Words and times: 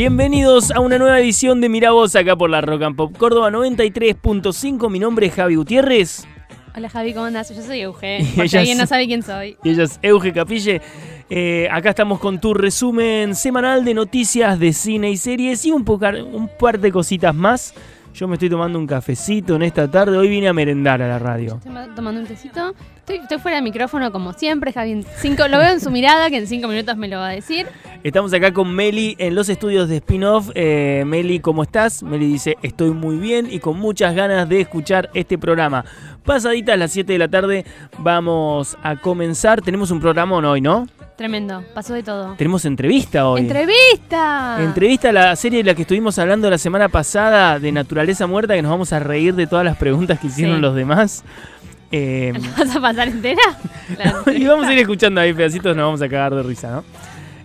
Bienvenidos 0.00 0.70
a 0.70 0.80
una 0.80 0.96
nueva 0.96 1.20
edición 1.20 1.60
de 1.60 1.68
Mira 1.68 1.90
Vos 1.90 2.16
acá 2.16 2.34
por 2.34 2.48
la 2.48 2.62
Rock 2.62 2.84
and 2.84 2.96
Pop 2.96 3.14
Córdoba 3.18 3.50
93.5. 3.50 4.88
Mi 4.90 4.98
nombre 4.98 5.26
es 5.26 5.34
Javi 5.34 5.56
Gutiérrez 5.56 6.26
Hola 6.74 6.88
Javi, 6.88 7.12
¿cómo 7.12 7.26
andás? 7.26 7.54
Yo 7.54 7.60
soy 7.60 7.82
Euge, 7.82 8.26
porque 8.34 8.46
ella 8.46 8.60
alguien 8.60 8.78
no 8.78 8.86
sabe 8.86 9.06
quién 9.06 9.22
soy. 9.22 9.58
y 9.62 9.68
ella 9.68 9.82
es 9.82 10.00
Euge 10.00 10.32
Capille. 10.32 10.80
Eh, 11.28 11.68
acá 11.70 11.90
estamos 11.90 12.18
con 12.18 12.40
tu 12.40 12.54
resumen 12.54 13.34
semanal 13.34 13.84
de 13.84 13.92
noticias 13.92 14.58
de 14.58 14.72
cine 14.72 15.10
y 15.10 15.18
series 15.18 15.66
y 15.66 15.70
un 15.70 15.84
par 15.84 16.80
de 16.80 16.90
cositas 16.90 17.34
más. 17.34 17.74
Yo 18.12 18.26
me 18.28 18.34
estoy 18.34 18.50
tomando 18.50 18.78
un 18.78 18.86
cafecito 18.86 19.54
en 19.56 19.62
esta 19.62 19.88
tarde. 19.90 20.16
Hoy 20.18 20.28
vine 20.28 20.48
a 20.48 20.52
merendar 20.52 21.00
a 21.00 21.08
la 21.08 21.18
radio. 21.18 21.54
Estoy 21.56 21.72
ma- 21.72 21.94
tomando 21.94 22.20
un 22.20 22.26
tecito. 22.26 22.74
Estoy, 22.96 23.16
estoy 23.18 23.38
fuera 23.38 23.56
de 23.58 23.62
micrófono 23.62 24.10
como 24.12 24.32
siempre, 24.32 24.72
Javi. 24.72 24.92
en 24.92 25.04
cinco, 25.18 25.46
lo 25.48 25.58
veo 25.58 25.70
en 25.72 25.80
su 25.80 25.90
mirada, 25.90 26.28
que 26.28 26.36
en 26.38 26.46
cinco 26.46 26.68
minutos 26.68 26.96
me 26.96 27.08
lo 27.08 27.16
va 27.18 27.28
a 27.28 27.32
decir. 27.32 27.66
Estamos 28.02 28.32
acá 28.32 28.52
con 28.52 28.74
Meli 28.74 29.14
en 29.18 29.34
los 29.34 29.48
estudios 29.48 29.88
de 29.88 29.96
spin-off. 29.98 30.50
Eh, 30.54 31.04
Meli, 31.06 31.38
¿cómo 31.40 31.62
estás? 31.62 32.02
Meli 32.02 32.26
dice, 32.26 32.56
estoy 32.62 32.90
muy 32.90 33.16
bien 33.16 33.48
y 33.50 33.58
con 33.60 33.78
muchas 33.78 34.14
ganas 34.14 34.48
de 34.48 34.60
escuchar 34.60 35.08
este 35.14 35.38
programa. 35.38 35.84
Pasaditas 36.24 36.78
las 36.78 36.90
7 36.92 37.12
de 37.12 37.18
la 37.18 37.28
tarde 37.28 37.64
vamos 37.98 38.76
a 38.82 38.96
comenzar. 38.96 39.62
Tenemos 39.62 39.90
un 39.90 40.00
programón 40.00 40.44
hoy, 40.44 40.60
¿no? 40.60 40.86
Tremendo, 41.20 41.62
pasó 41.74 41.92
de 41.92 42.02
todo. 42.02 42.32
Tenemos 42.38 42.64
entrevista 42.64 43.28
hoy. 43.28 43.42
¡Entrevista! 43.42 44.56
Entrevista 44.58 45.10
a 45.10 45.12
la 45.12 45.36
serie 45.36 45.58
de 45.58 45.64
la 45.64 45.74
que 45.74 45.82
estuvimos 45.82 46.18
hablando 46.18 46.48
la 46.48 46.56
semana 46.56 46.88
pasada 46.88 47.58
de 47.58 47.70
Naturaleza 47.72 48.26
Muerta, 48.26 48.54
que 48.54 48.62
nos 48.62 48.70
vamos 48.70 48.90
a 48.94 49.00
reír 49.00 49.34
de 49.34 49.46
todas 49.46 49.62
las 49.62 49.76
preguntas 49.76 50.18
que 50.18 50.28
hicieron 50.28 50.56
Sí. 50.56 50.62
los 50.62 50.74
demás. 50.74 51.22
Eh, 51.92 52.32
¿La 52.40 52.64
vas 52.64 52.76
a 52.76 52.80
pasar 52.80 53.08
entera? 53.08 53.42
La 53.98 54.32
y 54.32 54.46
vamos 54.46 54.66
a 54.66 54.72
ir 54.72 54.78
escuchando 54.78 55.20
ahí 55.20 55.34
pedacitos, 55.34 55.76
nos 55.76 55.84
vamos 55.84 56.00
a 56.00 56.08
cagar 56.08 56.34
de 56.34 56.42
risa, 56.44 56.70
¿no? 56.70 56.84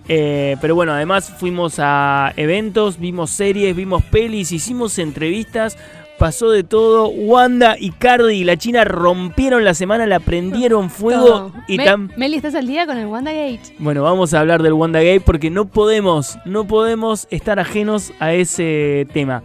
Eh, 0.08 0.56
pero 0.62 0.76
bueno, 0.76 0.94
además 0.94 1.34
fuimos 1.38 1.76
a 1.80 2.32
eventos, 2.38 2.98
vimos 3.00 3.32
series, 3.32 3.76
vimos 3.76 4.04
pelis, 4.04 4.52
hicimos 4.54 5.00
entrevistas, 5.00 5.78
pasó 6.18 6.50
de 6.52 6.64
todo. 6.64 7.08
Wanda 7.08 7.76
y 7.80 7.92
Cardi 7.92 8.36
y 8.36 8.44
la 8.44 8.58
China 8.58 8.84
rompieron 8.84 9.64
la 9.64 9.74
semana, 9.74 10.06
la 10.06 10.20
prendieron 10.20 10.90
fuego 10.90 11.52
y 11.68 11.78
Me- 11.78 11.86
tan... 11.86 12.12
Meli, 12.18 12.38
¿estás 12.38 12.56
al 12.56 12.68
día 12.68 12.86
con 12.86 12.98
el 12.98 13.08
WandaGate? 13.08 13.76
Bueno, 13.80 14.04
vamos 14.04 14.34
a 14.34 14.40
hablar 14.40 14.62
del 14.64 14.74
WandaGate 14.74 15.22
porque 15.22 15.50
no 15.50 15.66
podemos, 15.66 16.38
no 16.46 16.66
podemos 16.66 17.28
estar 17.32 17.60
ajenos 17.60 18.12
a 18.20 18.34
ese 18.34 19.08
tema. 19.14 19.44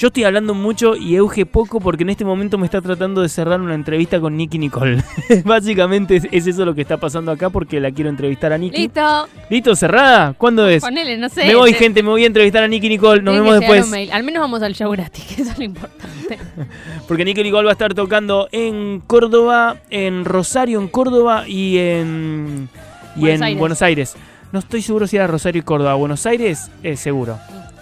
Yo 0.00 0.06
estoy 0.06 0.24
hablando 0.24 0.54
mucho 0.54 0.96
y 0.96 1.14
Euge 1.16 1.44
poco 1.44 1.78
porque 1.78 2.04
en 2.04 2.08
este 2.08 2.24
momento 2.24 2.56
me 2.56 2.64
está 2.64 2.80
tratando 2.80 3.20
de 3.20 3.28
cerrar 3.28 3.60
una 3.60 3.74
entrevista 3.74 4.18
con 4.18 4.34
Nicky 4.34 4.56
Nicole. 4.56 5.04
Básicamente 5.44 6.16
es, 6.16 6.26
es 6.32 6.46
eso 6.46 6.64
lo 6.64 6.74
que 6.74 6.80
está 6.80 6.96
pasando 6.96 7.30
acá 7.30 7.50
porque 7.50 7.80
la 7.80 7.90
quiero 7.90 8.08
entrevistar 8.08 8.50
a 8.50 8.56
Nicky. 8.56 8.78
Listo. 8.78 9.28
¿Listo? 9.50 9.76
¿Cerrada? 9.76 10.32
¿Cuándo 10.32 10.66
es? 10.66 10.82
Ponele, 10.82 11.18
no 11.18 11.28
sé. 11.28 11.44
me 11.44 11.54
voy, 11.54 11.72
Te- 11.72 11.78
gente, 11.80 12.02
me 12.02 12.08
voy 12.08 12.24
a 12.24 12.28
entrevistar 12.28 12.62
a 12.62 12.68
Nicky 12.68 12.88
Nicole. 12.88 13.20
Nos 13.20 13.34
vemos 13.34 13.58
después. 13.60 13.84
un 13.84 13.90
mail. 13.90 14.10
Al 14.10 14.22
menos 14.24 14.40
vamos 14.40 14.62
al 14.62 14.74
show 14.74 14.90
gratis, 14.90 15.22
que 15.36 15.42
eso 15.42 15.50
es 15.50 15.58
lo 15.58 15.64
importante. 15.64 16.38
Porque 17.06 17.22
Nicky 17.26 17.42
Nicole 17.42 17.64
va 17.66 17.72
a 17.72 17.74
estar 17.74 17.92
tocando 17.92 18.48
en 18.52 19.02
Córdoba, 19.06 19.76
en 19.90 20.24
Rosario, 20.24 20.80
en 20.80 20.88
Córdoba 20.88 21.46
y 21.46 21.76
en, 21.76 22.70
y 23.16 23.20
Buenos 23.20 23.36
en 23.36 23.42
Aires. 23.42 23.58
Buenos 23.58 23.82
Aires. 23.82 24.16
No 24.50 24.60
estoy 24.60 24.80
seguro 24.80 25.06
si 25.06 25.16
era 25.16 25.26
Rosario 25.26 25.60
y 25.60 25.62
Córdoba. 25.62 25.92
Buenos 25.92 26.24
Aires, 26.24 26.70
eh, 26.82 26.96
seguro. 26.96 27.38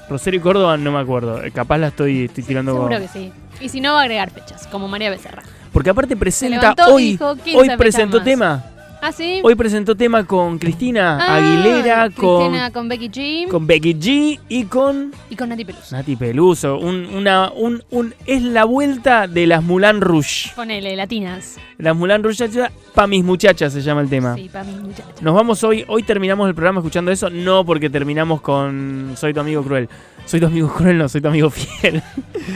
Rosario 0.09 0.41
y 0.41 0.43
Córdoba 0.43 0.77
no 0.77 0.93
me 0.93 0.99
acuerdo. 0.99 1.43
Eh, 1.43 1.51
Capaz 1.51 1.79
la 1.79 1.89
estoy, 1.89 2.25
estoy 2.25 2.45
tirando. 2.45 2.73
Seguro 2.73 2.99
que 2.99 3.09
sí. 3.09 3.33
Y 3.61 3.69
si 3.69 3.81
no, 3.81 3.95
va 3.95 4.01
a 4.01 4.03
agregar 4.03 4.31
fechas, 4.31 4.67
como 4.69 4.89
María 4.89 5.11
Becerra. 5.11 5.43
Porque 5.73 5.91
aparte 5.91 6.17
presenta 6.17 6.75
hoy. 6.89 7.13
dijo 7.13 7.37
15 7.37 7.57
Hoy 7.57 7.77
presentó 7.77 8.23
tema. 8.23 8.65
¿Ah, 9.01 9.13
sí? 9.13 9.41
Hoy 9.45 9.55
presentó 9.55 9.95
tema 9.95 10.25
con 10.25 10.59
Cristina 10.59 11.19
Ah, 11.21 11.37
Aguilera, 11.37 12.11
con, 12.11 12.41
Cristina 12.41 12.71
con 12.73 12.89
Becky 12.89 13.09
G 13.09 13.49
con 13.49 13.67
Becky 13.67 13.95
G 13.95 14.41
y 14.49 14.65
con 14.65 15.13
y 15.31 15.37
con 15.37 15.49
Nati 15.51 15.65
Peluso. 15.65 15.97
Nati 15.97 16.17
Peluso. 16.17 16.79
Un, 16.79 17.07
una, 17.15 17.51
un, 17.53 17.83
un, 17.91 18.15
es 18.27 18.43
la 18.43 18.65
vuelta 18.65 19.27
de 19.29 19.47
las 19.47 19.63
Mulan 19.63 20.01
Rouge. 20.01 20.51
Ponele, 20.57 20.97
latinas. 20.97 21.57
Las 21.79 21.95
Mulan 21.95 22.25
Rouge, 22.25 22.49
pa' 22.95 23.07
mis 23.07 23.25
muchachas 23.25 23.73
se 23.73 23.83
llama 23.83 24.01
el 24.01 24.09
tema. 24.09 24.35
Sí, 24.35 24.49
para 24.53 24.65
mis 24.65 24.81
muchachos. 24.81 25.23
Nos 25.23 25.35
vamos 25.35 25.63
hoy, 25.63 25.85
hoy 25.87 26.03
terminamos 26.03 26.49
el 26.49 26.55
programa 26.55 26.81
escuchando 26.81 27.13
eso, 27.13 27.31
no 27.31 27.65
porque 27.65 27.89
terminamos 27.91 28.41
con 28.41 29.13
Soy 29.17 29.33
tu 29.33 29.41
amigo 29.41 29.63
cruel. 29.63 29.89
Soy 30.27 30.41
tu 30.41 30.47
amigo 30.47 30.69
cruel, 30.75 30.99
no, 30.99 31.09
soy 31.09 31.21
tu 31.21 31.29
amigo 31.29 31.51
fiel. 31.51 32.03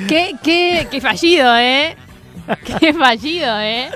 ¿Qué, 0.09 0.35
qué, 0.43 0.89
qué 0.91 1.01
fallido, 1.01 1.57
¿eh? 1.57 1.97
Qué 2.81 2.93
fallido, 2.95 3.61
¿eh? 3.61 3.91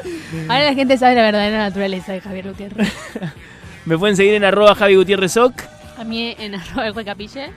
Ahora 0.48 0.64
la 0.64 0.74
gente 0.74 0.98
sabe 0.98 1.14
la 1.14 1.22
verdadera 1.22 1.58
naturaleza 1.58 2.12
de 2.12 2.20
Javier 2.20 2.48
Gutiérrez. 2.48 2.92
Me 3.84 3.96
pueden 3.96 4.16
seguir 4.16 4.34
en 4.34 4.44
arroba 4.44 4.74
Javi 4.74 4.96
Gutiérrez 4.96 5.36
Oc. 5.36 5.62
A 5.96 6.04
mí 6.04 6.34
en 6.38 6.54
arroba 6.56 6.86
el 6.86 7.04
Capille. 7.04 7.50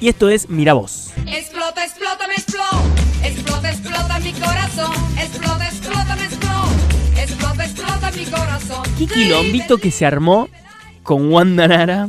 Y 0.00 0.08
esto 0.08 0.28
es 0.28 0.48
Mira 0.48 0.72
Vos. 0.72 1.12
Explota, 1.26 1.84
explota, 1.84 2.26
me 2.26 2.34
explota. 2.34 2.82
Explota, 3.24 3.70
explota 3.70 4.18
mi 4.18 4.32
corazón. 4.32 4.92
Explota, 5.18 5.68
explota, 5.68 6.16
me 6.16 6.24
explota. 6.24 7.22
Explota, 7.22 7.64
explota 7.64 8.10
mi 8.10 8.24
corazón. 8.24 8.82
Qué 8.98 9.06
quilombito 9.06 9.78
que 9.78 9.90
se 9.90 10.04
armó 10.04 10.48
con 11.02 11.32
Wanda 11.32 11.68
Nara, 11.68 12.08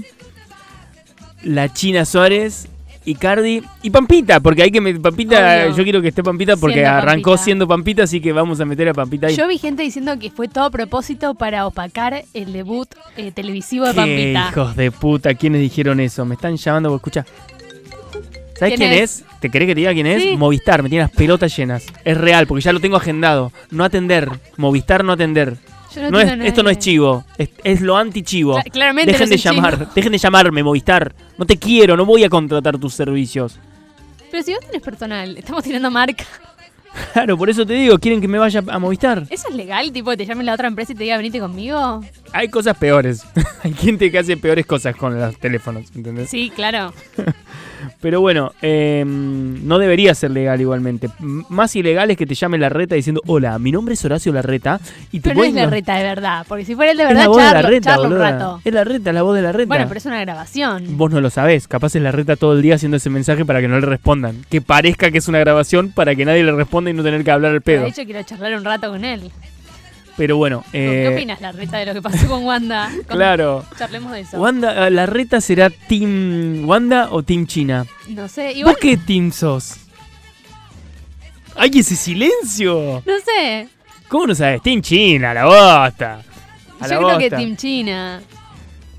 la 1.43 1.71
China 1.71 2.05
Suárez, 2.05 2.67
Icardi 3.05 3.61
y 3.81 3.89
Pampita, 3.89 4.39
porque 4.39 4.63
hay 4.63 4.71
que 4.71 4.79
meter 4.81 5.01
Pampita, 5.01 5.63
Obvio. 5.65 5.75
yo 5.77 5.83
quiero 5.83 6.01
que 6.01 6.07
esté 6.09 6.23
Pampita 6.23 6.55
porque 6.57 6.75
Siendo 6.75 6.89
arrancó 6.91 7.31
Pampita. 7.31 7.43
siendo 7.43 7.67
Pampita, 7.67 8.03
así 8.03 8.21
que 8.21 8.31
vamos 8.31 8.59
a 8.59 8.65
meter 8.65 8.89
a 8.89 8.93
Pampita 8.93 9.27
ahí. 9.27 9.35
Yo 9.35 9.47
vi 9.47 9.57
gente 9.57 9.83
diciendo 9.83 10.17
que 10.19 10.31
fue 10.31 10.47
todo 10.47 10.65
a 10.65 10.69
propósito 10.69 11.35
para 11.35 11.65
opacar 11.67 12.23
el 12.33 12.53
debut 12.53 12.87
eh, 13.17 13.31
televisivo 13.31 13.85
de 13.85 13.91
Qué 13.91 13.95
Pampita. 13.97 14.49
hijos 14.51 14.75
de 14.75 14.91
puta, 14.91 15.33
¿quiénes 15.35 15.61
dijeron 15.61 15.99
eso? 15.99 16.25
Me 16.25 16.35
están 16.35 16.55
llamando, 16.55 16.95
escucha. 16.95 17.25
¿Sabes 18.57 18.75
¿Quién 18.77 18.89
quién 18.91 19.03
es? 19.03 19.19
es? 19.21 19.25
¿Te 19.39 19.49
querés 19.49 19.67
que 19.67 19.73
te 19.75 19.79
diga 19.81 19.93
quién 19.93 20.05
es? 20.07 20.21
Sí. 20.21 20.37
Movistar, 20.37 20.83
me 20.83 20.89
tiene 20.89 21.03
las 21.05 21.11
pelotas 21.11 21.55
llenas. 21.57 21.85
Es 22.05 22.15
real, 22.17 22.45
porque 22.47 22.61
ya 22.63 22.71
lo 22.71 22.79
tengo 22.79 22.95
agendado. 22.97 23.51
No 23.71 23.83
atender. 23.83 24.29
Movistar 24.57 25.03
no 25.03 25.11
atender. 25.13 25.57
Yo 25.95 26.11
No 26.11 26.19
es, 26.19 26.31
esto 26.45 26.63
no 26.63 26.69
es 26.69 26.77
chivo, 26.79 27.23
es, 27.37 27.49
es 27.63 27.81
lo 27.81 27.95
anti-chivo. 27.97 28.57
Cla- 28.59 28.71
claramente 28.71 29.11
dejen 29.11 29.25
no 29.25 29.29
de 29.29 29.35
es 29.35 29.41
chivo. 29.41 29.53
llamar, 29.55 29.93
dejen 29.93 30.11
de 30.11 30.17
llamarme, 30.17 30.63
Movistar. 30.63 31.13
No 31.37 31.45
te 31.45 31.57
quiero, 31.57 31.95
no 31.97 32.05
voy 32.05 32.23
a 32.23 32.29
contratar 32.29 32.77
tus 32.77 32.93
servicios. 32.93 33.57
Pero 34.31 34.41
si 34.43 34.53
vos 34.53 34.65
tenés 34.65 34.81
personal, 34.81 35.37
estamos 35.37 35.63
tirando 35.63 35.89
marca. 35.91 36.23
Claro, 37.13 37.35
por 37.39 37.49
eso 37.49 37.65
te 37.65 37.73
digo, 37.73 37.97
¿quieren 37.97 38.21
que 38.21 38.27
me 38.27 38.37
vaya 38.37 38.61
a 38.67 38.77
Movistar? 38.77 39.23
¿Eso 39.31 39.49
es 39.49 39.55
legal? 39.55 39.91
Tipo, 39.91 40.11
que 40.11 40.17
te 40.17 40.25
llame 40.27 40.43
la 40.43 40.53
otra 40.53 40.67
empresa 40.67 40.91
y 40.91 40.95
te 40.95 41.01
diga 41.05 41.17
venite 41.17 41.39
conmigo. 41.39 42.01
Hay 42.33 42.49
cosas 42.49 42.77
peores. 42.77 43.23
Hay 43.63 43.73
gente 43.73 44.11
que 44.11 44.19
hace 44.19 44.37
peores 44.37 44.63
cosas 44.67 44.95
con 44.95 45.19
los 45.19 45.35
teléfonos, 45.39 45.85
¿entendés? 45.95 46.29
Sí, 46.29 46.51
claro. 46.55 46.93
Pero 48.01 48.21
bueno, 48.21 48.51
eh, 48.61 49.03
no 49.05 49.77
debería 49.79 50.13
ser 50.15 50.31
legal 50.31 50.59
igualmente. 50.61 51.09
M- 51.19 51.43
Más 51.49 51.75
ilegal 51.75 52.11
es 52.11 52.17
que 52.17 52.25
te 52.25 52.35
llame 52.35 52.57
la 52.57 52.69
reta 52.69 52.95
diciendo, 52.95 53.21
hola, 53.27 53.57
mi 53.59 53.71
nombre 53.71 53.93
es 53.93 54.03
Horacio 54.05 54.31
Larreta 54.33 54.79
y 55.11 55.19
te 55.19 55.29
Pero 55.29 55.41
no 55.41 55.45
es 55.45 55.53
la 55.53 55.65
reta 55.67 55.95
de 55.95 56.03
verdad. 56.03 56.45
Porque 56.47 56.65
si 56.65 56.75
fuera 56.75 56.91
el 56.91 56.97
de 56.97 57.03
Es 57.03 57.09
verdad, 57.09 57.23
la 57.23 57.27
voz 57.29 57.37
de 57.37 57.43
charlo, 57.43 57.61
la 57.61 57.69
reta, 57.69 57.89
charlo 57.91 58.05
un 58.07 58.19
rato. 58.19 58.61
Es 58.63 58.73
la 58.73 58.83
reta, 58.83 59.13
la 59.13 59.21
voz 59.21 59.35
de 59.35 59.41
la 59.41 59.51
reta. 59.51 59.67
Bueno, 59.67 59.85
pero 59.87 59.97
es 59.97 60.05
una 60.05 60.19
grabación. 60.21 60.97
Vos 60.97 61.11
no 61.11 61.21
lo 61.21 61.29
sabés, 61.29 61.67
capaz 61.67 61.95
es 61.95 62.01
la 62.01 62.11
reta 62.11 62.35
todo 62.35 62.53
el 62.53 62.61
día 62.61 62.75
haciendo 62.75 62.97
ese 62.97 63.09
mensaje 63.09 63.45
para 63.45 63.61
que 63.61 63.67
no 63.67 63.79
le 63.79 63.85
respondan. 63.85 64.43
Que 64.49 64.61
parezca 64.61 65.11
que 65.11 65.17
es 65.19 65.27
una 65.27 65.39
grabación 65.39 65.91
para 65.91 66.15
que 66.15 66.25
nadie 66.25 66.43
le 66.43 66.51
responda 66.51 66.89
y 66.89 66.93
no 66.93 67.03
tener 67.03 67.23
que 67.23 67.31
hablar 67.31 67.51
al 67.53 67.61
pedo. 67.61 67.83
De 67.83 67.89
hecho, 67.89 68.03
quiero 68.05 68.23
charlar 68.23 68.55
un 68.55 68.63
rato 68.65 68.89
con 68.89 69.03
él. 69.05 69.31
Pero 70.15 70.37
bueno, 70.37 70.63
¿Qué 70.71 71.05
eh, 71.05 71.07
opinas, 71.07 71.41
la 71.41 71.51
reta, 71.51 71.77
de 71.77 71.87
lo 71.87 71.93
que 71.93 72.01
pasó 72.01 72.27
con 72.27 72.43
Wanda? 72.45 72.91
Claro. 73.07 73.65
Charlemos 73.77 74.11
de 74.11 74.21
eso. 74.21 74.39
Wanda, 74.39 74.87
eh, 74.87 74.91
¿La 74.91 75.05
reta 75.07 75.41
será 75.41 75.69
Team 75.69 76.67
Wanda 76.67 77.09
o 77.11 77.23
Team 77.23 77.47
China? 77.47 77.85
No 78.09 78.27
sé, 78.27 78.51
igual, 78.53 78.75
¿Vos 78.75 78.81
qué 78.81 78.97
team 78.97 79.31
sos? 79.31 79.77
¡Ay, 81.55 81.71
ese 81.75 81.95
silencio! 81.95 83.01
no 83.05 83.13
sé. 83.19 83.67
¿Cómo 84.07 84.27
no 84.27 84.35
sabes? 84.35 84.61
Team 84.61 84.81
China, 84.81 85.33
la 85.33 85.45
bosta. 85.45 86.21
A 86.79 86.87
la 86.87 86.95
Yo 86.95 87.07
creo 87.07 87.17
que. 87.17 87.29
Team 87.31 87.55
China. 87.55 88.21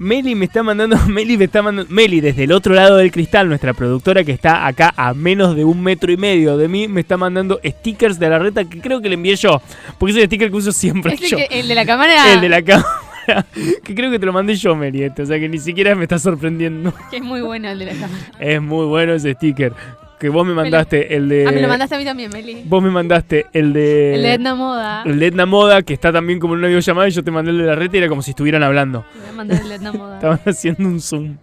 Meli 0.05 0.35
me 0.35 0.45
está 0.45 0.63
mandando, 0.63 0.99
Meli 1.09 1.39
me 1.39 1.45
está 1.47 1.63
mandando, 1.63 1.91
Meli 1.93 2.21
desde 2.21 2.45
el 2.45 2.53
otro 2.53 2.75
lado 2.75 2.99
del 2.99 3.11
cristal, 3.11 3.49
nuestra 3.49 3.73
productora 3.73 4.23
que 4.23 4.33
está 4.33 4.67
acá 4.67 4.93
a 4.97 5.15
menos 5.15 5.57
de 5.57 5.65
un 5.65 5.83
metro 5.83 6.13
y 6.13 6.17
medio 6.19 6.59
de 6.59 6.69
mí, 6.69 6.89
me 6.89 7.01
está 7.01 7.17
mandando 7.17 7.59
stickers 7.65 8.19
de 8.19 8.29
la 8.29 8.39
reta 8.39 8.65
que 8.67 8.81
creo 8.81 9.01
que 9.01 9.09
le 9.09 9.15
envié 9.15 9.35
yo, 9.37 9.63
porque 9.99 10.13
es 10.13 10.19
el 10.19 10.27
sticker 10.27 10.51
que 10.51 10.57
uso 10.57 10.73
siempre 10.73 11.17
yo, 11.17 11.37
que- 11.39 11.49
el 11.51 11.67
de 11.69 11.75
la 11.75 11.87
cámara. 11.87 12.33
el 12.35 12.41
de 12.43 12.49
la 12.51 12.63
cámara, 12.63 12.87
que 13.83 13.95
creo 13.95 14.11
que 14.11 14.19
te 14.19 14.27
lo 14.27 14.33
mandé 14.35 14.55
yo, 14.57 14.77
Meli, 14.77 15.05
este, 15.05 15.23
o 15.23 15.27
sea 15.27 15.39
que 15.41 15.49
ni 15.49 15.59
siquiera 15.59 15.95
me 15.95 16.03
está 16.03 16.19
sorprendiendo. 16.19 16.93
Que 17.11 17.17
es 17.17 17.23
muy 17.23 17.41
bueno 17.41 17.71
el 17.71 17.79
de 17.79 17.87
la 17.87 17.93
cámara. 17.93 18.23
Es 18.39 18.61
muy 18.61 18.85
bueno 18.85 19.15
ese 19.15 19.33
sticker, 19.33 19.73
que 20.19 20.29
vos 20.29 20.47
me 20.47 20.55
mandaste 20.55 21.15
el 21.17 21.29
de, 21.29 21.47
Ah, 21.47 21.53
me 21.53 21.61
lo 21.63 21.69
mandaste 21.69 21.95
a 21.95 21.99
mí 21.99 22.05
también, 22.05 22.31
Meli. 22.33 22.63
vos 22.67 22.83
me 22.83 22.91
mandaste 22.91 23.47
el 23.53 23.73
de, 23.73 24.15
El 24.15 24.23
de 24.23 24.33
Edna 24.35 24.55
Moda. 24.55 25.03
el 25.05 25.19
de 25.19 25.27
Edna 25.27 25.47
Moda, 25.47 25.83
que 25.83 25.93
está 25.95 26.13
también 26.13 26.39
como 26.39 26.55
en 26.55 26.59
una 26.61 26.69
videollamada 26.69 27.09
y 27.09 27.11
yo 27.11 27.23
te 27.25 27.31
mandé 27.31 27.51
el 27.51 27.59
de 27.59 27.65
la 27.65 27.75
reta 27.75 27.97
y 27.97 27.99
era 27.99 28.09
como 28.09 28.23
si 28.23 28.31
estuvieran 28.31 28.63
hablando. 28.63 29.05
Me 29.27 29.33
mandar 29.33 29.61
el 29.61 29.69
de 29.69 29.75
Edna 29.75 29.93
Moda. 29.93 30.15
Estaban 30.17 30.41
haciendo 30.47 30.89
un 30.89 31.01
zoom. 31.01 31.37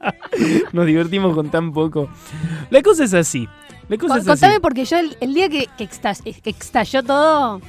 Nos 0.72 0.86
divertimos 0.86 1.34
con 1.34 1.50
tan 1.50 1.72
poco. 1.72 2.08
La 2.70 2.82
cosa 2.82 3.04
es 3.04 3.14
así. 3.14 3.48
La 3.88 3.96
cosa 3.96 4.14
Co- 4.14 4.20
es 4.20 4.26
Contame 4.26 4.52
así. 4.54 4.60
porque 4.60 4.84
yo 4.84 4.98
el, 4.98 5.16
el 5.20 5.34
día 5.34 5.48
que, 5.48 5.68
que, 5.78 5.84
extas- 5.84 6.22
que 6.22 6.50
estalló 6.50 7.02
todo, 7.02 7.60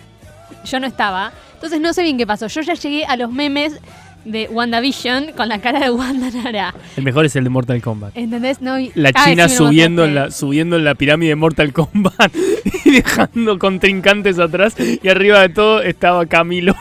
yo 0.66 0.80
no 0.80 0.88
estaba. 0.88 1.32
Entonces 1.54 1.80
no 1.80 1.94
sé 1.94 2.04
bien 2.04 2.18
qué 2.18 2.28
pasó. 2.28 2.48
Yo 2.48 2.62
ya 2.62 2.74
llegué 2.74 3.06
a 3.06 3.16
los 3.18 3.32
memes 3.32 3.80
de 4.26 4.48
WandaVision 4.52 5.32
con 5.38 5.48
la 5.50 5.60
cara 5.60 5.80
de 5.80 5.90
Wanda 5.90 6.30
Nara. 6.32 6.74
El 6.98 7.04
mejor 7.04 7.26
es 7.26 7.36
el 7.36 7.44
de 7.46 7.50
Mortal 7.50 7.82
Kombat. 7.82 8.16
¿Entendés? 8.18 8.62
No, 8.62 8.76
La 8.96 9.12
Ah, 9.16 9.26
China 9.26 9.48
sí 9.48 9.58
lo 9.60 9.66
subiendo 9.68 10.04
en, 10.06 10.16
la, 10.16 10.32
subiendo 10.32 10.76
en 10.76 10.84
la 10.84 10.96
pirámide 10.96 11.30
de 11.30 11.36
Mortal 11.36 11.72
Kombat 11.74 12.36
y 12.86 12.92
dejando 12.92 13.58
contrincantes 13.58 14.38
atrás. 14.40 14.76
Y 14.80 15.08
arriba 15.08 15.40
de 15.42 15.50
todo 15.50 15.82
estaba 15.82 16.26
Camilo. 16.26 16.76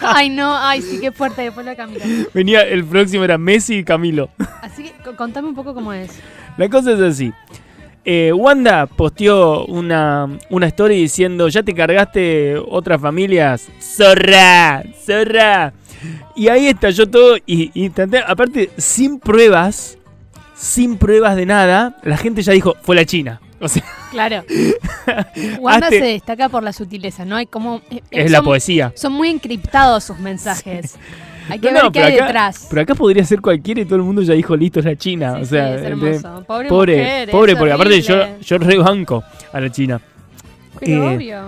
Ay, 0.00 0.28
no, 0.28 0.56
ay, 0.56 0.82
sí, 0.82 0.98
qué 1.00 1.10
fuerte. 1.10 1.42
Después 1.42 1.66
la 1.66 1.74
Camila. 1.74 2.04
Venía, 2.34 2.62
el 2.62 2.84
próximo 2.84 3.24
era 3.24 3.38
Messi 3.38 3.76
y 3.78 3.84
Camilo. 3.84 4.30
Así 4.62 4.84
que 4.84 4.92
co- 5.04 5.16
contame 5.16 5.48
un 5.48 5.54
poco 5.54 5.74
cómo 5.74 5.92
es. 5.92 6.20
La 6.56 6.68
cosa 6.68 6.92
es 6.92 7.00
así. 7.00 7.32
Eh, 8.04 8.32
Wanda 8.32 8.86
posteó 8.86 9.66
una, 9.66 10.38
una 10.50 10.66
story 10.68 10.96
diciendo, 10.96 11.48
ya 11.48 11.62
te 11.62 11.74
cargaste 11.74 12.56
otras 12.56 13.00
familias. 13.00 13.68
Zorra, 13.80 14.82
zorra. 15.04 15.72
Y 16.36 16.48
ahí 16.48 16.68
estalló 16.68 17.08
todo 17.08 17.36
y, 17.44 17.70
y 17.74 17.90
aparte, 18.26 18.70
sin 18.76 19.18
pruebas, 19.18 19.98
sin 20.54 20.96
pruebas 20.96 21.36
de 21.36 21.46
nada, 21.46 21.96
la 22.02 22.16
gente 22.16 22.42
ya 22.42 22.52
dijo, 22.52 22.76
fue 22.82 22.96
la 22.96 23.04
China. 23.04 23.40
O 23.60 23.68
sea, 23.68 23.82
Claro. 24.10 24.44
Wanda 25.60 25.88
se 25.88 26.00
destaca 26.02 26.48
por 26.48 26.62
la 26.62 26.72
sutileza, 26.72 27.24
¿no? 27.24 27.36
Hay 27.36 27.46
como. 27.46 27.82
eh, 27.90 28.02
es 28.10 28.30
la 28.30 28.42
poesía. 28.42 28.92
Son 28.94 29.12
muy 29.12 29.28
encriptados 29.28 30.04
sus 30.04 30.18
mensajes. 30.18 30.96
Hay 31.52 31.58
que 31.58 31.68
No, 31.68 31.74
ver 31.74 31.84
no, 31.84 31.92
qué 31.92 32.00
hay 32.02 32.14
acá- 32.16 32.26
detrás. 32.26 32.66
Pero 32.70 32.82
acá 32.82 32.94
podría 32.94 33.24
ser 33.24 33.40
cualquiera 33.40 33.80
y 33.80 33.84
todo 33.84 33.96
el 33.96 34.02
mundo 34.02 34.22
ya 34.22 34.34
dijo, 34.34 34.54
listo, 34.56 34.78
es 34.80 34.84
la 34.84 34.96
China. 34.96 35.34
Sí, 35.36 35.42
o 35.42 35.44
sea, 35.46 35.68
sí, 35.68 35.74
es 35.74 35.82
hermoso. 35.90 36.44
Pobre, 36.46 36.68
pobre, 36.68 36.96
mujer, 36.98 37.30
pobre, 37.30 37.56
porque 37.56 37.72
aparte 37.72 38.00
yo, 38.02 38.16
yo 38.40 38.58
rebanco 38.58 39.24
a 39.52 39.60
la 39.60 39.70
China. 39.70 40.00
Pero 40.80 41.10
eh, 41.10 41.16
obvio. 41.16 41.42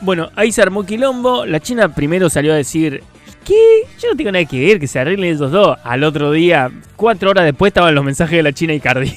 Bueno, 0.00 0.30
ahí 0.36 0.50
se 0.52 0.60
armó 0.62 0.84
quilombo. 0.84 1.46
La 1.46 1.60
China 1.60 1.88
primero 1.94 2.28
salió 2.28 2.52
a 2.52 2.56
decir, 2.56 3.02
¿qué? 3.44 3.54
Yo 4.00 4.10
no 4.10 4.16
tengo 4.16 4.32
nada 4.32 4.44
que 4.44 4.60
ver, 4.60 4.78
que 4.80 4.86
se 4.86 4.98
arreglen 4.98 5.32
esos 5.34 5.50
dos. 5.50 5.78
Al 5.84 6.02
otro 6.04 6.30
día, 6.32 6.70
cuatro 6.96 7.30
horas 7.30 7.44
después, 7.44 7.70
estaban 7.70 7.94
los 7.94 8.04
mensajes 8.04 8.36
de 8.36 8.42
la 8.42 8.52
China 8.52 8.74
y 8.74 8.80
Cardi. 8.80 9.14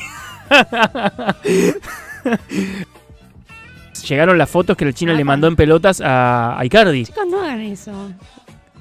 Llegaron 4.07 4.37
las 4.37 4.49
fotos 4.49 4.77
que 4.77 4.85
la 4.85 4.93
China 4.93 5.13
le 5.13 5.23
mandó 5.23 5.47
en 5.47 5.55
pelotas 5.55 5.99
a, 6.01 6.59
a 6.59 6.65
Icardi. 6.65 7.05
Chicos, 7.05 7.25
no 7.29 7.41
hagan 7.41 7.61
eso. 7.61 7.91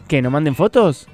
¿Qué? 0.07 0.21
¿No 0.21 0.31
manden 0.31 0.55
fotos? 0.55 1.09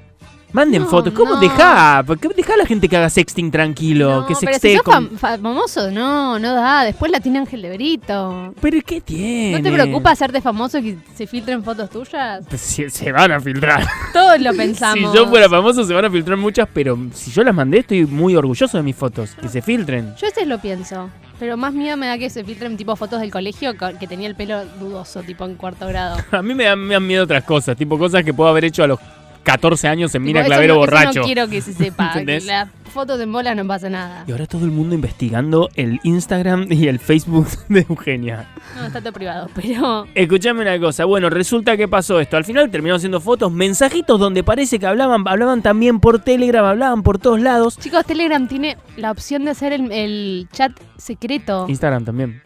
Manden 0.53 0.81
No, 0.83 0.87
fotos. 0.89 1.13
¿Cómo 1.13 1.35
no. 1.35 1.39
dejá? 1.39 2.03
¿Por 2.05 2.19
qué 2.19 2.27
dejá 2.35 2.53
a 2.55 2.57
la 2.57 2.65
gente 2.65 2.89
que 2.89 2.97
haga 2.97 3.09
sexting 3.09 3.51
tranquilo? 3.51 4.21
No, 4.21 4.25
que 4.27 4.33
pero 4.39 4.59
si 4.59 4.75
sos 4.75 4.85
fam- 4.85 5.17
famoso, 5.17 5.89
no, 5.91 6.37
no 6.39 6.53
da. 6.53 6.83
Después 6.83 7.11
la 7.11 7.19
tiene 7.19 7.39
Ángel 7.39 7.61
de 7.61 7.73
Brito. 7.73 8.53
¿Pero 8.61 8.77
qué 8.85 8.99
tiene? 9.01 9.57
¿No 9.57 9.63
te 9.63 9.71
preocupa 9.71 10.11
hacerte 10.11 10.41
famoso 10.41 10.79
y 10.79 10.83
que 10.93 10.97
se 11.15 11.27
filtren 11.27 11.63
fotos 11.63 11.89
tuyas? 11.89 12.43
Pues 12.49 12.59
se, 12.61 12.89
se 12.89 13.11
van 13.11 13.31
a 13.31 13.39
filtrar. 13.39 13.85
Todos 14.13 14.39
lo 14.41 14.53
pensamos. 14.57 15.11
Si 15.11 15.17
yo 15.17 15.27
fuera 15.27 15.47
famoso 15.49 15.83
se 15.85 15.93
van 15.93 16.05
a 16.05 16.09
filtrar 16.09 16.37
muchas, 16.37 16.67
pero 16.73 16.97
si 17.13 17.31
yo 17.31 17.43
las 17.43 17.55
mandé 17.55 17.79
estoy 17.79 18.05
muy 18.05 18.35
orgulloso 18.35 18.77
de 18.77 18.83
mis 18.83 18.95
fotos. 18.95 19.31
Que 19.39 19.47
se 19.47 19.61
filtren. 19.61 20.13
Yo 20.17 20.27
a 20.27 20.29
veces 20.29 20.47
lo 20.47 20.59
pienso. 20.59 21.09
Pero 21.39 21.57
más 21.57 21.73
miedo 21.73 21.97
me 21.97 22.05
da 22.05 22.19
que 22.19 22.29
se 22.29 22.43
filtren 22.43 22.77
tipo 22.77 22.95
fotos 22.95 23.19
del 23.19 23.31
colegio 23.31 23.75
co- 23.75 23.97
que 23.99 24.05
tenía 24.05 24.27
el 24.27 24.35
pelo 24.35 24.63
dudoso, 24.79 25.23
tipo 25.23 25.45
en 25.45 25.55
cuarto 25.55 25.87
grado. 25.87 26.17
A 26.31 26.41
mí 26.43 26.53
me 26.53 26.65
dan, 26.65 26.77
me 26.79 26.93
dan 26.93 27.07
miedo 27.07 27.23
otras 27.23 27.43
cosas, 27.45 27.75
tipo 27.75 27.97
cosas 27.97 28.23
que 28.23 28.31
puedo 28.31 28.47
haber 28.49 28.65
hecho 28.65 28.83
a 28.83 28.87
los 28.87 28.99
14 29.43 29.87
años 29.87 30.13
en 30.15 30.21
Mina 30.23 30.43
Clavero 30.43 30.75
no- 30.75 30.79
borracho. 30.81 31.19
no 31.21 31.25
quiero 31.25 31.47
que 31.47 31.61
se 31.61 31.73
sepa. 31.73 32.07
¿Entendés? 32.13 32.45
Las 32.45 32.69
fotos 32.93 33.19
en 33.21 33.31
bola 33.31 33.55
no 33.55 33.65
pasa 33.65 33.89
nada. 33.89 34.23
Y 34.27 34.31
ahora 34.31 34.45
todo 34.45 34.65
el 34.65 34.71
mundo 34.71 34.93
investigando 34.95 35.69
el 35.75 35.99
Instagram 36.03 36.67
y 36.71 36.87
el 36.87 36.99
Facebook 36.99 37.47
de 37.69 37.85
Eugenia. 37.89 38.49
No, 38.75 38.85
está 38.85 38.99
todo 39.01 39.13
privado, 39.13 39.49
pero... 39.55 40.05
Escuchame 40.13 40.61
una 40.61 40.79
cosa, 40.79 41.05
bueno, 41.05 41.29
resulta 41.29 41.77
que 41.77 41.87
pasó 41.87 42.19
esto. 42.19 42.37
Al 42.37 42.43
final 42.45 42.69
terminó 42.69 42.95
haciendo 42.95 43.19
fotos, 43.21 43.51
mensajitos 43.51 44.19
donde 44.19 44.43
parece 44.43 44.77
que 44.77 44.85
hablaban, 44.85 45.27
hablaban 45.27 45.61
también 45.61 45.99
por 45.99 46.19
Telegram, 46.19 46.65
hablaban 46.65 47.01
por 47.01 47.17
todos 47.17 47.39
lados. 47.39 47.77
Chicos, 47.77 48.05
Telegram 48.05 48.47
tiene 48.47 48.77
la 48.97 49.11
opción 49.11 49.45
de 49.45 49.51
hacer 49.51 49.73
el, 49.73 49.91
el 49.91 50.47
chat 50.51 50.71
secreto. 50.97 51.65
Instagram 51.69 52.03
también. 52.05 52.41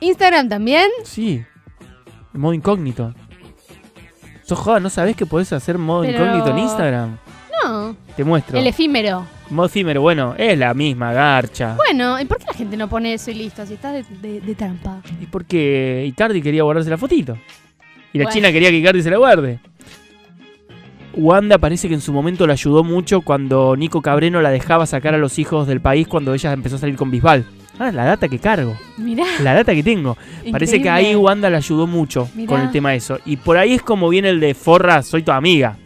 Instagram 0.00 0.48
también. 0.48 0.88
Sí. 1.04 1.42
En 2.34 2.40
modo 2.40 2.54
incógnito. 2.54 3.14
Sos 4.50 4.58
joda, 4.58 4.80
¿no 4.80 4.90
sabés 4.90 5.14
que 5.14 5.26
podés 5.26 5.52
hacer 5.52 5.78
modo 5.78 6.02
Pero- 6.02 6.24
incógnito 6.24 6.50
en 6.50 6.58
Instagram? 6.58 7.16
No. 7.64 7.94
Te 8.16 8.24
muestro. 8.24 8.58
El 8.58 8.66
efímero. 8.66 9.24
Modo 9.48 9.66
efímero, 9.66 10.00
bueno, 10.00 10.34
es 10.36 10.58
la 10.58 10.74
misma 10.74 11.12
garcha. 11.12 11.74
Bueno, 11.76 12.20
¿y 12.20 12.24
por 12.24 12.38
qué 12.38 12.46
la 12.46 12.52
gente 12.54 12.76
no 12.76 12.88
pone 12.88 13.14
eso 13.14 13.30
y 13.30 13.34
listo? 13.34 13.64
Si 13.64 13.74
estás 13.74 13.92
de, 13.92 14.04
de- 14.28 14.40
de 14.40 14.54
trampa. 14.56 15.02
Y 15.20 15.26
porque 15.26 16.04
Icardi 16.08 16.42
quería 16.42 16.64
guardarse 16.64 16.90
la 16.90 16.98
fotito. 16.98 17.36
Y 18.12 18.18
la 18.18 18.24
Bueno. 18.24 18.34
China 18.34 18.50
quería 18.50 18.70
que 18.70 18.78
Icardi 18.78 19.02
se 19.02 19.10
la 19.10 19.18
guarde. 19.18 19.60
Wanda 21.14 21.58
parece 21.58 21.86
que 21.88 21.94
en 21.94 22.00
su 22.00 22.12
momento 22.12 22.46
la 22.46 22.54
ayudó 22.54 22.82
mucho 22.82 23.20
cuando 23.20 23.76
Nico 23.76 24.02
Cabreno 24.02 24.40
la 24.40 24.50
dejaba 24.50 24.84
sacar 24.86 25.14
a 25.14 25.18
los 25.18 25.38
hijos 25.38 25.66
del 25.68 25.80
país 25.80 26.08
cuando 26.08 26.34
ella 26.34 26.52
empezó 26.52 26.74
a 26.76 26.78
salir 26.80 26.96
con 26.96 27.10
Bisbal. 27.12 27.44
Ah, 27.78 27.90
la 27.90 28.04
data 28.04 28.28
que 28.28 28.38
cargo, 28.38 28.76
Mirá. 28.98 29.24
la 29.42 29.54
data 29.54 29.74
que 29.74 29.82
tengo. 29.82 30.16
Parece 30.50 30.82
que 30.82 30.90
ahí. 30.90 31.14
Wanda 31.14 31.48
la 31.48 31.58
ayudó 31.58 31.86
mucho 31.86 32.28
Mirá. 32.34 32.48
con 32.48 32.60
el 32.60 32.70
tema 32.70 32.90
de 32.90 32.96
eso. 32.96 33.18
Y 33.24 33.36
por 33.36 33.56
ahí 33.56 33.74
es 33.74 33.82
como 33.82 34.08
viene 34.08 34.28
el 34.28 34.40
de 34.40 34.54
Forra, 34.54 35.02
soy 35.02 35.22
tu 35.22 35.32
amiga. 35.32 35.76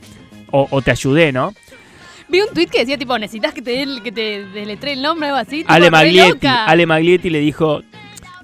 O, 0.51 0.67
o 0.71 0.83
te 0.83 0.91
ayudé, 0.91 1.33
¿no? 1.33 1.53
Vi 2.29 2.41
un 2.41 2.49
tweet 2.55 2.67
que 2.67 2.81
decía, 2.81 2.97
tipo, 2.97 3.19
necesitas 3.19 3.53
que 3.53 3.63
te, 3.63 3.85
que 4.03 4.13
te 4.13 4.45
deletree 4.47 4.95
el 4.95 5.03
nombre 5.03 5.31
o 5.31 5.37
algo 5.37 5.49
así. 5.49 5.65
Ale 5.67 5.91
Maglietti. 5.91 6.47
Ale 6.47 6.87
Maglietti 6.87 7.31
le 7.31 7.41
dijo, 7.41 7.83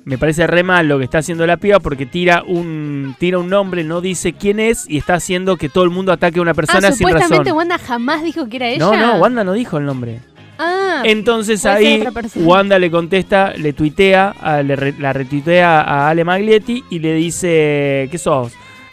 me 0.04 0.18
parece 0.18 0.46
re 0.46 0.62
mal 0.62 0.88
lo 0.88 0.98
que 0.98 1.04
está 1.04 1.18
haciendo 1.18 1.46
la 1.46 1.56
piba 1.56 1.80
porque 1.80 2.06
tira 2.06 2.42
un 2.46 3.14
tira 3.18 3.38
un 3.38 3.48
nombre, 3.48 3.84
no 3.84 4.00
dice 4.00 4.32
quién 4.32 4.60
es 4.60 4.88
y 4.88 4.98
está 4.98 5.14
haciendo 5.14 5.56
que 5.56 5.68
todo 5.68 5.84
el 5.84 5.90
mundo 5.90 6.12
ataque 6.12 6.38
a 6.38 6.42
una 6.42 6.54
persona 6.54 6.88
ah, 6.88 6.92
sin 6.92 7.06
supuestamente 7.06 7.44
razón. 7.44 7.56
Wanda 7.56 7.78
jamás 7.78 8.22
dijo 8.22 8.48
que 8.48 8.56
era 8.56 8.68
ella. 8.68 8.78
No, 8.78 8.96
no, 8.96 9.14
Wanda 9.16 9.44
no 9.44 9.52
dijo 9.52 9.78
el 9.78 9.86
nombre. 9.86 10.20
Ah, 10.62 11.02
Entonces 11.06 11.64
ahí. 11.64 12.04
Wanda 12.36 12.78
le 12.78 12.90
contesta, 12.90 13.54
le 13.56 13.72
tuitea, 13.72 14.34
a- 14.40 14.62
le 14.62 14.76
re- 14.76 14.94
la 14.98 15.12
retuitea 15.14 15.80
a 15.80 16.10
Ale 16.10 16.24
Maglietti 16.24 16.84
y 16.90 16.98
le 16.98 17.14
dice, 17.14 18.08
¿qué 18.10 18.18
sos? 18.18 18.52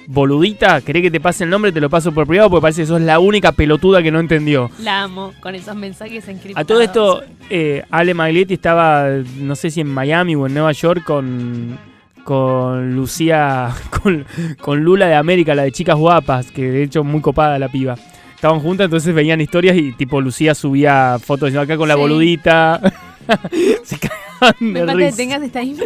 Boludita, 0.10 0.80
¿querés 0.80 1.02
que 1.02 1.12
te 1.12 1.20
pase 1.20 1.44
el 1.44 1.50
nombre? 1.50 1.74
Te 1.74 1.82
lo 1.82 1.90
paso 1.90 2.14
por 2.14 2.26
privado 2.26 2.50
porque 2.50 2.62
parece 2.62 2.84
que 2.84 2.88
sos 2.88 3.02
la 3.02 3.20
única 3.20 3.52
pelotuda 3.52 4.02
que 4.02 4.10
no 4.10 4.22
entendió. 4.22 4.72
la 4.82 5.04
amo 5.04 5.34
con 5.42 5.54
esos 5.54 5.76
mensajes 5.76 6.26
encriptados. 6.30 6.64
A 6.64 6.66
todo 6.66 6.80
esto, 6.82 7.24
eh, 7.50 7.84
Ale 7.92 8.14
Maglietti 8.14 8.54
estaba, 8.54 9.10
no 9.40 9.56
sé 9.58 9.70
si 9.70 9.82
en 9.82 9.88
Miami 9.94 10.34
o 10.36 10.48
en 10.48 10.54
Nueva 10.54 10.72
York 10.72 11.04
con, 11.04 11.78
con 12.24 12.96
Lucía, 12.96 13.70
con, 14.02 14.26
con 14.62 14.80
Lula 14.80 15.08
de 15.08 15.16
América, 15.16 15.54
la 15.54 15.64
de 15.64 15.74
Chicas 15.74 15.98
Guapas, 15.98 16.52
que 16.52 16.62
de 16.72 16.84
hecho 16.84 17.04
muy 17.04 17.20
copada 17.20 17.60
la 17.60 17.68
piba. 17.68 17.96
Estaban 18.38 18.60
juntas, 18.60 18.86
entonces 18.86 19.14
veían 19.14 19.42
historias 19.42 19.76
y 19.76 19.92
tipo 19.94 20.22
Lucía 20.22 20.54
subía 20.56 21.18
fotos 21.20 21.48
diciendo 21.50 21.62
acá 21.64 21.76
con 21.76 21.88
la 21.88 21.96
Sí. 21.96 22.00
boludita. 22.00 22.80
Se 23.84 23.98
cagaban 23.98 24.56
Me 24.60 24.82
de 24.82 24.86
que 24.86 24.94
risa. 24.96 25.18
tengas 25.18 25.42
esta 25.42 25.62
info. 25.64 25.84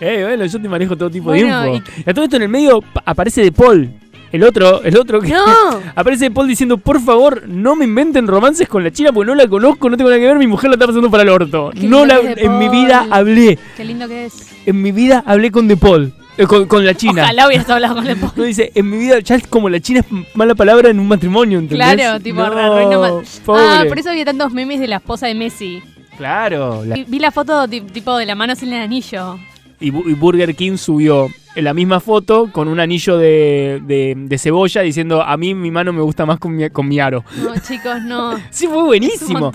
Eh, 0.00 0.22
bueno, 0.24 0.44
yo 0.44 0.60
te 0.60 0.68
manejo 0.68 0.96
todo 0.96 1.10
tipo 1.10 1.24
Bueno, 1.30 1.62
de 1.62 1.76
info. 1.76 1.90
Y 2.06 2.10
a 2.10 2.14
todo 2.14 2.24
esto 2.24 2.36
en 2.36 2.42
el 2.42 2.48
medio 2.50 2.82
pa- 2.82 3.02
aparece 3.06 3.42
De 3.42 3.50
Paul. 3.52 3.90
El 4.30 4.44
otro, 4.44 4.82
el 4.82 4.94
otro 4.98 5.22
que 5.22 5.30
¡No! 5.30 5.42
Aparece 5.96 6.24
De 6.26 6.30
Paul 6.30 6.46
diciendo, 6.46 6.76
por 6.76 7.00
favor, 7.00 7.48
no 7.48 7.74
me 7.74 7.86
inventen 7.86 8.26
romances 8.26 8.68
con 8.68 8.84
la 8.84 8.90
China 8.90 9.10
porque 9.10 9.26
no 9.28 9.34
la 9.34 9.48
conozco, 9.48 9.88
no 9.88 9.96
tengo 9.96 10.10
nada 10.10 10.20
que 10.20 10.26
ver, 10.28 10.36
mi 10.38 10.46
mujer 10.46 10.68
la 10.68 10.74
está 10.74 10.86
pasando 10.86 11.10
para 11.10 11.22
el 11.22 11.30
orto. 11.30 11.70
Qué 11.74 11.88
No 11.88 12.04
la, 12.04 12.20
que 12.20 12.44
en 12.44 12.58
mi 12.58 12.68
vida 12.68 13.06
hablé, 13.10 13.58
Qué 13.78 13.84
lindo 13.86 14.06
que 14.06 14.26
es. 14.26 14.46
en 14.66 14.82
mi 14.82 14.92
vida 14.92 15.24
hablé 15.26 15.50
con 15.50 15.66
De 15.66 15.78
Paul, 15.78 16.12
eh, 16.38 16.46
con, 16.46 16.66
con 16.66 16.84
la 16.86 16.94
China. 16.94 17.22
Ojalá 17.24 17.46
hubieras 17.48 17.68
hablado 17.68 17.94
con 17.96 18.06
el 18.06 18.16
po- 18.16 18.32
No 18.36 18.44
dice, 18.44 18.70
en 18.74 18.88
mi 18.88 18.96
vida, 18.96 19.18
ya 19.18 19.34
es 19.34 19.46
como 19.46 19.68
la 19.68 19.80
China 19.80 20.00
es 20.00 20.06
mala 20.34 20.54
palabra 20.54 20.88
en 20.88 20.98
un 21.00 21.08
matrimonio, 21.08 21.58
¿entendés? 21.58 21.94
Claro, 21.94 22.20
tipo, 22.20 22.40
no. 22.42 23.22
Ah, 23.48 23.84
por 23.88 23.98
eso 23.98 24.10
había 24.10 24.24
tantos 24.24 24.52
memes 24.52 24.80
de 24.80 24.88
la 24.88 24.96
esposa 24.96 25.26
de 25.26 25.34
Messi. 25.34 25.82
Claro. 26.16 26.84
la- 26.84 26.94
Vi- 27.06 27.18
la 27.18 27.30
foto 27.30 27.68
ti- 27.68 27.80
tipo 27.82 28.16
de 28.16 28.26
la 28.26 28.34
mano 28.34 28.54
sin 28.54 28.72
el 28.72 28.82
anillo. 28.82 29.38
y, 29.80 29.90
Bu- 29.92 30.02
y 30.10 30.14
Burger 30.14 30.56
King 30.56 30.76
subió 30.76 31.28
la 31.54 31.72
misma 31.74 32.00
foto 32.00 32.50
con 32.52 32.66
un 32.68 32.80
anillo 32.80 33.16
de, 33.16 33.80
de- 33.86 34.14
de 34.16 34.38
cebolla 34.38 34.80
diciendo, 34.82 35.22
a 35.22 35.36
mí 35.36 35.54
mi 35.54 35.70
mano 35.70 35.92
me 35.92 36.02
gusta 36.02 36.26
más 36.26 36.38
con 36.40 36.56
mi, 36.56 36.68
con 36.70 36.88
mi 36.88 36.98
aro. 36.98 37.24
No, 37.42 37.54
chicos, 37.60 38.02
no. 38.02 38.36
Sí, 38.50 38.66
fue 38.66 38.74
Es 38.76 38.80
un 38.80 38.86
buenísimo. 38.86 39.52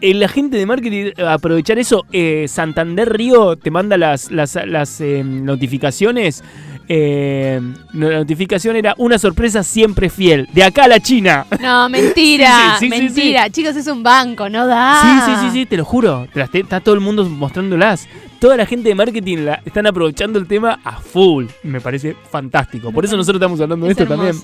El 0.00 0.22
agente 0.22 0.56
de 0.56 0.66
marketing, 0.66 1.12
eh, 1.16 1.26
aprovechar 1.26 1.78
eso, 1.78 2.06
eh, 2.12 2.46
Santander 2.48 3.12
Río 3.12 3.56
te 3.56 3.70
manda 3.70 3.98
las, 3.98 4.30
las, 4.30 4.56
las, 4.66 5.00
eh, 5.00 5.24
notificaciones. 5.24 6.44
Eh, 6.90 7.60
la 7.92 8.18
notificación 8.20 8.76
era 8.76 8.94
una 8.96 9.18
sorpresa 9.18 9.62
siempre 9.62 10.08
fiel. 10.08 10.48
De 10.52 10.62
acá 10.62 10.84
a 10.84 10.88
la 10.88 11.00
China. 11.00 11.46
No, 11.60 11.88
mentira. 11.90 12.76
Sí, 12.78 12.86
sí, 12.86 12.90
sí, 12.90 12.98
sí, 12.98 13.04
mentira. 13.04 13.50
Chicos, 13.50 13.76
es 13.76 13.86
un 13.88 14.02
banco, 14.02 14.48
no 14.48 14.66
da. 14.66 15.00
Sí, 15.02 15.32
sí, 15.32 15.40
sí, 15.40 15.50
sí, 15.52 15.66
te 15.66 15.76
lo 15.76 15.84
juro. 15.84 16.26
Te 16.32 16.42
está 16.58 16.80
todo 16.80 16.94
el 16.94 17.00
mundo 17.00 17.24
mostrándolas. 17.24 18.08
Toda 18.38 18.56
la 18.56 18.66
gente 18.66 18.88
de 18.88 18.94
marketing 18.94 19.38
la, 19.38 19.60
están 19.64 19.86
aprovechando 19.86 20.38
el 20.38 20.46
tema 20.46 20.78
a 20.82 21.00
full. 21.00 21.46
Me 21.62 21.80
parece 21.80 22.16
fantástico. 22.30 22.92
Por 22.92 23.04
eso 23.04 23.16
nosotros 23.16 23.40
estamos 23.40 23.60
hablando 23.60 23.86
de 23.86 23.92
Es 23.92 23.98
esto 23.98 24.14
también. 24.14 24.36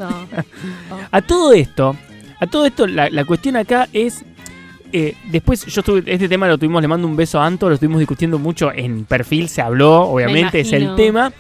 A 1.13 1.23
todo 1.23 1.53
esto, 1.53 1.97
a 2.41 2.47
todo 2.49 2.67
esto, 2.67 2.89
la, 2.89 3.09
la 3.09 3.25
cuestión 3.25 3.57
acá 3.57 3.89
es. 3.93 4.25
Eh, 4.97 5.17
después, 5.25 5.67
yo 5.67 5.81
estuve, 5.81 6.05
este 6.07 6.29
tema 6.29 6.47
lo 6.47 6.57
tuvimos, 6.57 6.81
le 6.81 6.87
mando 6.87 7.09
un 7.09 7.17
beso 7.17 7.41
a 7.41 7.47
Anto, 7.47 7.69
lo 7.69 7.75
estuvimos 7.75 7.99
discutiendo 7.99 8.39
mucho 8.39 8.71
en 8.73 9.05
perfil, 9.05 9.49
se 9.49 9.61
habló, 9.61 10.03
obviamente, 10.03 10.61
es 10.61 10.73
el 10.73 10.95
tema. 10.95 11.33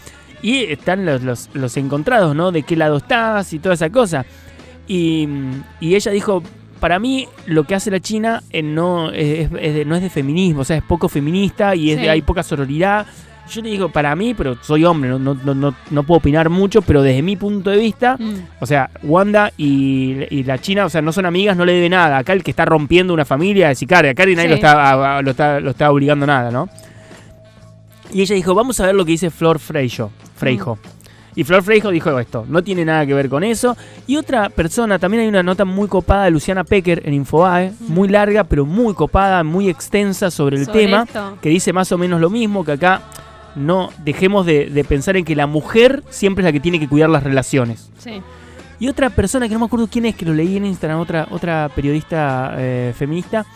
Y 0.43 0.65
están 0.65 1.07
los, 1.07 1.23
los, 1.23 1.49
los 1.55 1.77
encontrados, 1.77 2.35
¿no? 2.35 2.51
De 2.53 2.65
qué 2.65 2.75
lado 2.77 2.97
estás 2.97 3.53
y 3.53 3.61
toda 3.61 3.77
esa 3.77 3.91
cosa. 3.91 4.27
Y, 4.89 5.29
y 5.81 5.95
ella 5.95 6.11
dijo, 6.11 6.43
para 6.81 6.99
mí 6.99 7.29
lo 7.47 7.65
que 7.65 7.75
hace 7.77 7.91
la 7.91 8.01
China 8.01 8.43
eh, 8.51 8.63
no, 8.63 9.11
es, 9.11 9.51
es 9.59 9.75
de, 9.75 9.85
no 9.87 9.95
es 9.97 10.03
de 10.03 10.11
feminismo, 10.11 10.61
o 10.63 10.65
sea, 10.65 10.77
es 10.77 10.83
poco 10.83 11.09
feminista 11.09 11.75
y 11.77 11.93
es 11.93 11.97
Sí. 11.97 12.03
de, 12.03 12.11
hay 12.11 12.23
poca 12.23 12.43
sororidad. 12.43 13.07
Yo 13.51 13.61
le 13.61 13.69
digo, 13.71 13.91
para 13.91 14.17
mí, 14.17 14.33
pero 14.33 14.57
soy 14.63 14.85
hombre, 14.87 15.11
no, 15.11 15.19
no, 15.19 15.35
no, 15.55 15.75
no, 15.91 16.03
puedo 16.05 16.19
opinar 16.19 16.49
mucho, 16.49 16.81
pero 16.81 17.03
desde 17.03 17.21
mi 17.23 17.37
punto 17.37 17.69
de 17.71 17.77
vista, 17.77 18.17
Mm. 18.19 18.35
o 18.61 18.67
sea, 18.67 18.89
Wanda 19.03 19.53
y, 19.59 20.17
y 20.31 20.45
la 20.45 20.59
China, 20.59 20.87
o 20.87 20.89
sea, 20.89 21.03
no 21.03 21.13
son 21.13 21.27
amigas, 21.27 21.55
no 21.57 21.65
le 21.67 21.75
debe 21.75 21.91
nada. 21.91 22.17
Acá 22.19 22.33
el 22.33 22.43
que 22.43 22.51
está 22.53 22.65
rompiendo 22.65 23.13
una 23.13 23.25
familia 23.27 23.71
es 23.71 23.79
Sicaria. 23.79 24.13
Acá 24.13 24.25
nadie 24.25 24.43
Sí. 24.43 24.49
lo, 24.49 24.55
está, 24.55 25.21
lo, 25.23 25.31
está, 25.31 25.61
lo 25.61 25.71
está 25.71 25.91
obligando 25.91 26.25
a 26.25 26.27
nada, 26.27 26.51
¿no? 26.51 26.69
Y 28.13 28.23
ella 28.23 28.35
dijo, 28.35 28.55
vamos 28.55 28.79
a 28.81 28.87
ver 28.87 28.95
lo 28.95 29.05
que 29.05 29.13
dice 29.13 29.31
Flor 29.31 29.59
Freijo. 29.59 30.11
Freijo. 30.37 30.79
Y 31.37 31.43
Flor 31.43 31.65
Freijo 31.65 31.91
dijo 31.91 32.17
esto, 32.21 32.47
no 32.49 32.63
tiene 32.63 32.85
nada 32.85 33.05
que 33.05 33.13
ver 33.13 33.29
con 33.29 33.43
eso. 33.43 33.77
Y 34.07 34.17
otra 34.17 34.51
persona, 34.51 35.01
también 35.01 35.25
hay 35.25 35.29
una 35.29 35.43
nota 35.43 35.65
muy 35.65 35.89
copada 35.89 36.25
de 36.27 36.31
Luciana 36.31 36.63
Pecker 36.63 37.03
en 37.05 37.13
Infobae, 37.13 37.73
muy 37.89 38.07
larga, 38.09 38.45
pero 38.45 38.65
muy 38.65 38.95
copada, 38.95 39.43
muy 39.43 39.69
extensa 39.69 40.31
sobre 40.31 40.59
el 40.59 40.65
Sobre 40.67 40.79
tema 40.81 41.03
esto. 41.03 41.37
que 41.43 41.49
dice 41.49 41.73
más 41.73 41.91
o 41.91 41.99
menos 41.99 42.21
lo 42.21 42.31
mismo, 42.31 42.65
que 42.65 42.73
acá 42.73 43.03
no 43.57 43.91
dejemos 44.05 44.47
de, 44.47 44.67
de 44.67 44.85
pensar 44.85 45.17
en 45.17 45.25
que 45.25 45.37
la 45.37 45.47
mujer 45.47 46.03
siempre 46.11 46.43
es 46.43 46.45
la 46.47 46.53
que 46.53 46.61
tiene 46.61 46.81
que 46.81 46.89
cuidar 46.89 47.11
las 47.11 47.23
relaciones. 47.23 47.91
Sí. 47.99 48.23
Y 48.79 48.89
otra 48.89 49.11
persona 49.11 49.49
que 49.49 49.55
no 49.55 49.61
me 49.61 49.67
acuerdo 49.67 49.89
quién 49.89 50.07
es, 50.07 50.15
que 50.15 50.25
lo 50.25 50.35
leí 50.35 50.57
en 50.57 50.67
Instagram, 50.67 51.01
otra, 51.01 51.29
otra 51.31 51.71
periodista 51.75 52.55
eh, 52.59 52.93
feminista, 52.97 53.47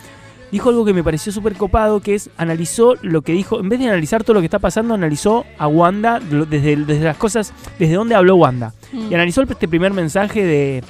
dijo 0.51 0.69
algo 0.69 0.85
que 0.85 0.93
me 0.93 1.03
pareció 1.03 1.31
súper 1.31 1.55
copado, 1.55 1.99
que 1.99 2.15
es, 2.15 2.29
analizó 2.37 2.95
lo 3.01 3.21
que 3.21 3.33
dijo, 3.33 3.59
en 3.59 3.69
vez 3.69 3.79
de 3.79 3.87
analizar 3.87 4.23
todo 4.23 4.35
lo 4.35 4.39
que 4.39 4.45
está 4.47 4.59
pasando, 4.59 4.93
analizó 4.93 5.45
a 5.57 5.67
Wanda 5.67 6.19
desde, 6.19 6.77
desde 6.77 7.03
las 7.03 7.17
cosas, 7.17 7.53
desde 7.77 7.95
dónde 7.95 8.15
habló 8.15 8.35
Wanda. 8.35 8.73
Mm. 8.91 9.11
Y 9.11 9.13
analizó 9.13 9.41
este 9.41 9.67
primer 9.67 9.93
mensaje 9.93 10.43
de, 10.43 10.83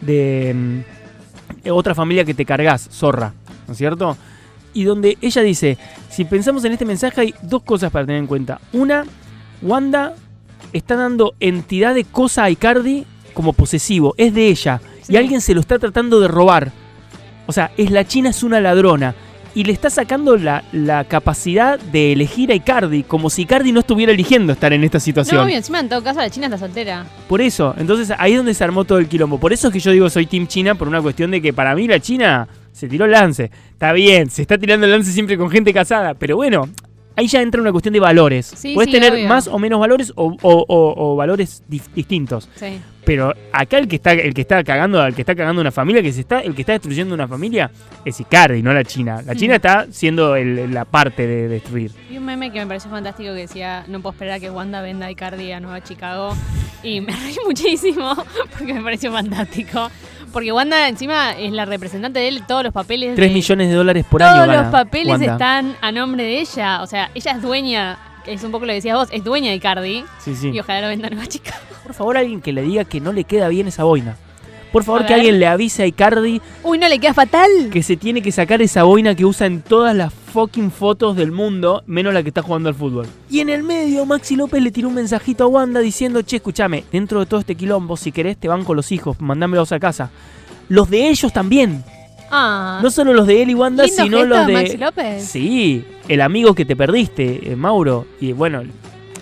de 0.00 0.54
mm, 1.64 1.70
otra 1.70 1.94
familia 1.94 2.24
que 2.24 2.34
te 2.34 2.44
cargas, 2.44 2.88
zorra, 2.92 3.32
¿no 3.66 3.72
es 3.72 3.78
cierto? 3.78 4.16
Y 4.76 4.84
donde 4.84 5.16
ella 5.22 5.40
dice, 5.40 5.78
si 6.10 6.26
pensamos 6.26 6.62
en 6.66 6.72
este 6.72 6.84
mensaje 6.84 7.22
hay 7.22 7.34
dos 7.40 7.62
cosas 7.62 7.90
para 7.90 8.04
tener 8.04 8.20
en 8.20 8.26
cuenta. 8.26 8.60
Una, 8.74 9.06
Wanda 9.62 10.12
está 10.74 10.96
dando 10.96 11.34
entidad 11.40 11.94
de 11.94 12.04
cosa 12.04 12.44
a 12.44 12.50
Icardi 12.50 13.06
como 13.32 13.54
posesivo, 13.54 14.14
es 14.18 14.34
de 14.34 14.48
ella, 14.48 14.82
y 15.08 15.16
alguien 15.16 15.40
se 15.40 15.54
lo 15.54 15.60
está 15.60 15.78
tratando 15.78 16.20
de 16.20 16.28
robar. 16.28 16.72
O 17.46 17.54
sea, 17.54 17.70
es 17.78 17.90
la 17.90 18.06
China 18.06 18.28
es 18.28 18.42
una 18.42 18.60
ladrona. 18.60 19.14
Y 19.54 19.64
le 19.64 19.72
está 19.72 19.88
sacando 19.88 20.36
la, 20.36 20.62
la 20.72 21.04
capacidad 21.04 21.80
de 21.80 22.12
elegir 22.12 22.52
a 22.52 22.54
Icardi, 22.54 23.02
como 23.02 23.30
si 23.30 23.42
Icardi 23.42 23.72
no 23.72 23.80
estuviera 23.80 24.12
eligiendo 24.12 24.52
estar 24.52 24.74
en 24.74 24.84
esta 24.84 25.00
situación. 25.00 25.38
No, 25.38 25.44
obvio, 25.44 25.56
encima 25.56 25.80
en 25.80 25.88
todo 25.88 26.02
caso 26.04 26.20
la 26.20 26.28
China 26.28 26.48
está 26.48 26.58
soltera. 26.58 27.06
Por 27.26 27.40
eso, 27.40 27.74
entonces 27.78 28.14
ahí 28.18 28.32
es 28.32 28.36
donde 28.36 28.52
se 28.52 28.62
armó 28.62 28.84
todo 28.84 28.98
el 28.98 29.08
quilombo. 29.08 29.40
Por 29.40 29.54
eso 29.54 29.68
es 29.68 29.72
que 29.72 29.80
yo 29.80 29.90
digo 29.92 30.10
soy 30.10 30.26
Team 30.26 30.46
China, 30.46 30.74
por 30.74 30.86
una 30.86 31.00
cuestión 31.00 31.30
de 31.30 31.40
que 31.40 31.54
para 31.54 31.74
mí 31.74 31.88
la 31.88 31.98
China 31.98 32.46
se 32.76 32.88
tiró 32.88 33.04
el 33.06 33.12
lance. 33.12 33.50
Está 33.72 33.92
bien, 33.92 34.28
se 34.30 34.42
está 34.42 34.58
tirando 34.58 34.86
el 34.86 34.92
lance 34.92 35.10
siempre 35.12 35.36
con 35.38 35.50
gente 35.50 35.72
casada, 35.72 36.14
pero 36.14 36.36
bueno, 36.36 36.68
ahí 37.16 37.26
ya 37.26 37.40
entra 37.40 37.60
una 37.60 37.72
cuestión 37.72 37.94
de 37.94 38.00
valores. 38.00 38.46
Sí, 38.54 38.74
Puedes 38.74 38.90
sí, 38.92 38.98
tener 38.98 39.14
obvio. 39.14 39.28
más 39.28 39.48
o 39.48 39.58
menos 39.58 39.80
valores 39.80 40.12
o, 40.16 40.36
o- 40.42 40.64
o- 40.68 41.12
o 41.12 41.16
valores 41.16 41.62
distintos. 41.68 42.48
Sí. 42.56 42.78
Pero 43.04 43.32
acá 43.52 43.78
el 43.78 43.86
que 43.86 43.96
está, 43.96 44.12
el 44.12 44.34
que 44.34 44.40
está 44.40 44.64
cagando, 44.64 45.04
el 45.06 45.14
que 45.14 45.22
está 45.22 45.36
cagando 45.36 45.60
una 45.60 45.70
familia, 45.70 46.02
que 46.02 46.12
se 46.12 46.20
está, 46.22 46.40
el 46.40 46.56
que 46.56 46.62
está 46.62 46.72
destruyendo 46.72 47.14
una 47.14 47.28
familia 47.28 47.70
es 48.04 48.18
Icardi, 48.20 48.62
no 48.62 48.72
la 48.74 48.82
China. 48.82 49.22
La 49.24 49.36
China 49.36 49.54
Mm. 49.54 49.56
está 49.56 49.86
siendo 49.90 50.34
el- 50.34 50.74
la 50.74 50.84
parte 50.84 51.24
de 51.26 51.46
destruir. 51.46 51.92
Vi 52.10 52.18
un 52.18 52.24
meme 52.24 52.50
que 52.52 52.58
me 52.58 52.66
pareció 52.66 52.90
fantástico 52.90 53.30
que 53.32 53.40
decía, 53.42 53.84
no 53.86 54.00
puedo 54.00 54.12
esperar 54.12 54.34
a 54.34 54.40
que 54.40 54.50
Wanda 54.50 54.82
venda 54.82 55.06
a 55.06 55.10
Icardi 55.12 55.52
a 55.52 55.60
Nueva 55.60 55.82
Chicago. 55.84 56.34
Y 56.82 57.00
me 57.00 57.12
reí 57.16 57.36
muchísimo 57.46 58.12
porque 58.58 58.74
me 58.74 58.82
pareció 58.82 59.12
fantástico. 59.12 59.88
Porque 60.36 60.52
Wanda 60.52 60.86
encima 60.86 61.32
es 61.32 61.50
la 61.50 61.64
representante 61.64 62.18
de 62.20 62.28
él, 62.28 62.42
todos 62.46 62.62
los 62.64 62.72
papeles... 62.74 63.14
3 63.16 63.28
de- 63.30 63.34
millones 63.34 63.68
de 63.70 63.74
dólares 63.74 64.04
por 64.04 64.20
Todos 64.20 64.34
año. 64.34 64.46
los 64.46 64.54
gana 64.56 64.70
papeles 64.70 65.12
Wanda. 65.12 65.32
están 65.32 65.76
a 65.80 65.90
nombre 65.92 66.24
de 66.24 66.40
ella. 66.40 66.82
O 66.82 66.86
sea, 66.86 67.10
ella 67.14 67.30
es 67.32 67.40
dueña, 67.40 67.98
es 68.26 68.44
un 68.44 68.52
poco 68.52 68.66
lo 68.66 68.70
que 68.70 68.74
decías 68.74 68.96
vos, 68.98 69.08
es 69.12 69.24
dueña 69.24 69.48
de 69.48 69.56
Icardi. 69.56 70.04
Sí, 70.18 70.36
sí. 70.36 70.50
Y 70.50 70.60
ojalá 70.60 70.82
lo 70.82 70.88
venda 70.88 71.08
Nueva 71.08 71.26
Chicago. 71.26 71.56
Por 71.82 71.94
favor, 71.94 72.18
alguien 72.18 72.42
que 72.42 72.52
le 72.52 72.60
diga 72.60 72.84
que 72.84 73.00
no 73.00 73.14
le 73.14 73.24
queda 73.24 73.48
bien 73.48 73.66
esa 73.68 73.84
boina. 73.84 74.16
Por 74.76 74.84
favor, 74.84 75.06
que 75.06 75.14
alguien 75.14 75.38
le 75.40 75.46
avise 75.46 75.82
a 75.82 75.86
Icardi 75.86 76.40
Uy, 76.62 76.78
no 76.78 76.88
le 76.88 76.98
queda 76.98 77.14
fatal. 77.14 77.50
que 77.72 77.82
se 77.82 77.96
tiene 77.96 78.20
que 78.22 78.30
sacar 78.32 78.60
esa 78.62 78.82
boina 78.82 79.14
que 79.14 79.24
usa 79.24 79.46
en 79.46 79.62
todas 79.62 79.94
las 79.96 80.12
fucking 80.12 80.70
fotos 80.70 81.16
del 81.16 81.32
mundo, 81.32 81.82
menos 81.86 82.12
la 82.12 82.22
que 82.22 82.28
está 82.28 82.42
jugando 82.42 82.68
al 82.68 82.74
fútbol. 82.74 83.06
Y 83.30 83.40
en 83.40 83.48
el 83.48 83.62
medio, 83.62 84.04
Maxi 84.04 84.36
López 84.36 84.62
le 84.62 84.70
tiró 84.70 84.88
un 84.88 84.94
mensajito 84.94 85.44
a 85.44 85.46
Wanda 85.46 85.80
diciendo, 85.80 86.20
che, 86.22 86.36
escúchame, 86.36 86.84
dentro 86.92 87.20
de 87.20 87.26
todo 87.26 87.40
este 87.40 87.54
quilombo, 87.54 87.96
si 87.96 88.12
querés 88.12 88.36
te 88.36 88.48
van 88.48 88.64
con 88.64 88.76
los 88.76 88.92
hijos, 88.92 89.20
mandámelos 89.20 89.72
a 89.72 89.78
casa. 89.80 90.10
Los 90.68 90.90
de 90.90 91.08
ellos 91.08 91.32
también. 91.32 91.82
Ah, 92.30 92.80
No 92.82 92.90
solo 92.90 93.14
los 93.14 93.26
de 93.26 93.42
él 93.42 93.50
y 93.50 93.54
Wanda, 93.54 93.84
lindo 93.84 94.02
sino 94.02 94.24
los 94.24 94.46
de. 94.46 94.52
Maxi 94.52 94.76
López. 94.76 95.24
Sí, 95.24 95.84
el 96.08 96.20
amigo 96.20 96.54
que 96.54 96.64
te 96.64 96.74
perdiste, 96.76 97.52
eh, 97.52 97.56
Mauro. 97.56 98.04
Y 98.20 98.32
bueno, 98.32 98.62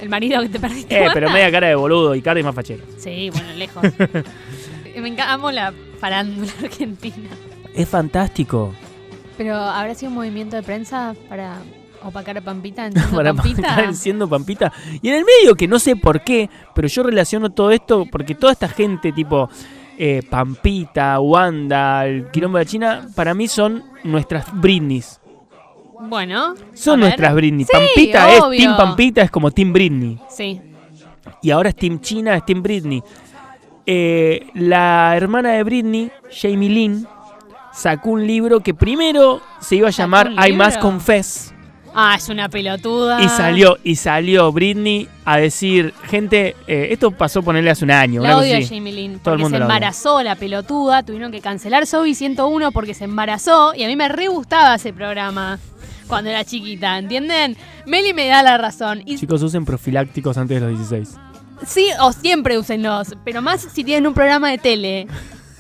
El 0.01 0.09
marido 0.09 0.41
que 0.43 0.49
te 0.49 0.59
perdiste. 0.59 0.95
eh, 0.97 1.01
Wanda. 1.01 1.15
pero 1.15 1.31
media 1.31 1.51
cara 1.53 1.69
de 1.69 1.75
boludo, 1.75 2.15
Icardi 2.15 2.41
es 2.41 2.47
más 2.47 2.55
fachero. 2.55 2.83
Sí, 2.99 3.31
bueno, 3.31 3.49
lejos. 3.57 3.83
Me 5.01 5.09
encanta, 5.09 5.33
amo 5.33 5.51
la 5.51 5.73
farándula 5.99 6.53
argentina. 6.63 7.29
Es 7.75 7.89
fantástico. 7.89 8.73
Pero 9.37 9.57
¿habrá 9.57 9.95
sido 9.95 10.11
un 10.11 10.17
movimiento 10.17 10.57
de 10.57 10.63
prensa 10.63 11.15
para 11.29 11.59
opacar 12.03 12.39
a 12.39 12.41
Pampita? 12.41 12.87
¿Entiendo 12.87 13.17
para 13.17 13.35
Pampita? 13.35 13.93
siendo 13.93 14.29
Pampita. 14.29 14.73
Y 15.03 15.09
en 15.09 15.17
el 15.17 15.25
medio, 15.25 15.55
que 15.57 15.67
no 15.67 15.79
sé 15.79 15.97
por 15.97 16.23
qué, 16.23 16.49
pero 16.75 16.89
yo 16.89 17.03
relaciono 17.03 17.51
todo 17.51 17.71
esto 17.71 18.07
porque 18.11 18.35
toda 18.35 18.53
esta 18.53 18.69
gente 18.69 19.13
tipo 19.13 19.49
eh, 19.99 20.23
Pampita, 20.29 21.21
Wanda, 21.21 22.07
el 22.07 22.31
Quilombo 22.31 22.59
de 22.59 22.65
la 22.65 22.71
China, 22.71 23.09
para 23.15 23.35
mí 23.35 23.49
son 23.49 23.83
nuestras 24.05 24.47
Britneys. 24.61 25.21
Bueno. 26.01 26.55
Son 26.75 27.01
nuestras 27.01 27.35
Britney. 27.35 27.65
Sí, 27.65 27.71
Pampita 27.73 28.31
es. 28.33 28.59
Team 28.59 28.77
Pampita, 28.77 29.23
es 29.23 29.31
como 29.31 29.51
Team 29.51 29.73
Britney. 29.73 30.19
Sí. 30.29 30.61
Y 31.43 31.51
ahora 31.51 31.71
es 31.71 31.77
Team 31.77 32.01
China, 32.01 32.37
es 32.37 32.45
Team 32.45 32.63
Britney. 32.63 33.03
Eh, 33.87 34.47
la 34.55 35.15
hermana 35.17 35.53
de 35.53 35.63
Britney, 35.63 36.11
Jamie 36.31 36.71
Lynn, 36.71 37.07
sacó 37.73 38.11
un 38.11 38.27
libro 38.27 38.61
que 38.61 38.73
primero 38.75 39.41
se 39.61 39.77
iba 39.77 39.89
a 39.89 39.93
¿Sacó 39.93 40.03
llamar 40.03 40.49
I 40.49 40.53
Must? 40.53 40.79
Confess. 40.79 41.51
Ah, 41.97 42.17
es 42.17 42.29
una 42.29 42.49
pelotuda. 42.49 43.23
Y 43.23 43.29
salió, 43.29 43.79
y 43.85 43.95
salió 43.95 44.51
Britney 44.51 45.07
a 45.25 45.37
decir, 45.37 45.95
gente, 46.09 46.57
eh, 46.67 46.89
esto 46.91 47.13
pasó 47.13 47.41
ponerle 47.43 47.71
hace 47.71 47.85
un 47.85 47.93
año, 47.93 48.21
una 48.21 48.31
La 48.31 48.35
cosa 48.35 48.47
odio 48.47 48.55
a 48.57 48.59
así. 48.59 48.75
Jamie 48.75 48.93
Lynn. 48.93 49.13
Todo 49.21 49.35
el 49.35 49.41
Porque 49.41 49.43
mundo 49.43 49.59
se 49.59 49.63
embarazó 49.63 50.23
la 50.25 50.35
pelotuda. 50.35 51.05
Tuvieron 51.05 51.31
que 51.31 51.41
cancelar 51.41 51.87
Sobi 51.87 52.15
101 52.17 52.73
porque 52.73 52.95
se 52.95 53.05
embarazó. 53.05 53.75
Y 53.77 53.85
a 53.85 53.87
mí 53.87 53.95
me 53.95 54.09
re 54.09 54.27
gustaba 54.27 54.75
ese 54.75 54.93
programa 54.93 55.61
cuando 56.09 56.31
era 56.31 56.45
chiquita, 56.45 56.99
¿entienden? 56.99 57.57
Meli 57.87 58.13
me 58.13 58.27
da 58.27 58.43
la 58.43 58.59
razón. 58.59 59.03
Y 59.07 59.17
Chicos, 59.17 59.41
usen 59.43 59.65
profilácticos 59.65 60.37
antes 60.37 60.61
de 60.61 60.67
los 60.69 60.77
16. 60.77 61.17
Sí, 61.67 61.89
o 62.01 62.13
siempre 62.13 62.59
úsenlos. 62.59 63.15
Pero 63.25 63.43
más 63.43 63.63
si 63.63 63.85
tienen 63.85 64.07
un 64.07 64.15
programa 64.15 64.51
de 64.51 64.59
tele 64.59 65.07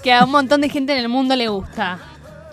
que 0.02 0.12
a 0.12 0.24
un 0.24 0.30
montón 0.30 0.60
de 0.60 0.68
gente 0.68 0.92
en 0.92 0.98
el 0.98 1.08
mundo 1.08 1.34
le 1.36 1.48
gusta. 1.48 1.98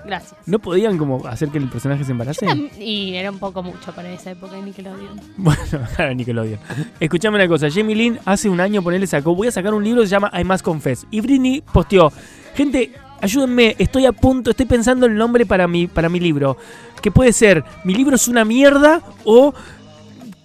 Gracias. 0.05 0.33
¿No 0.45 0.59
podían 0.59 0.97
como 0.97 1.25
hacer 1.27 1.49
que 1.49 1.57
el 1.57 1.69
personaje 1.69 2.03
se 2.03 2.11
embarace? 2.11 2.45
Y 2.79 3.13
era 3.13 3.29
un 3.29 3.39
poco 3.39 3.61
mucho 3.61 3.93
para 3.93 4.09
esa 4.09 4.31
época 4.31 4.55
de 4.55 4.63
Nickelodeon. 4.63 5.21
Bueno, 5.37 5.61
claro, 5.95 6.15
Nickelodeon. 6.15 6.59
Escuchame 6.99 7.35
una 7.35 7.47
cosa, 7.47 7.67
Jamie 7.69 7.95
Lynn 7.95 8.19
hace 8.25 8.49
un 8.49 8.59
año 8.59 8.81
ponele 8.81 9.05
sacó, 9.05 9.35
voy 9.35 9.47
a 9.47 9.51
sacar 9.51 9.73
un 9.73 9.83
libro 9.83 10.01
que 10.01 10.07
se 10.07 10.11
llama 10.11 10.31
I 10.33 10.43
Must 10.43 10.63
Confess. 10.63 11.05
Y 11.11 11.21
Britney 11.21 11.61
posteó, 11.61 12.11
gente, 12.55 12.93
ayúdenme, 13.21 13.75
estoy 13.77 14.05
a 14.05 14.11
punto, 14.11 14.51
estoy 14.51 14.65
pensando 14.65 15.05
el 15.05 15.15
nombre 15.15 15.45
para 15.45 15.67
mi, 15.67 15.87
para 15.87 16.09
mi 16.09 16.19
libro. 16.19 16.57
Que 17.01 17.11
puede 17.11 17.33
ser, 17.33 17.63
mi 17.83 17.93
libro 17.93 18.15
es 18.15 18.27
una 18.27 18.45
mierda 18.45 19.01
o 19.23 19.53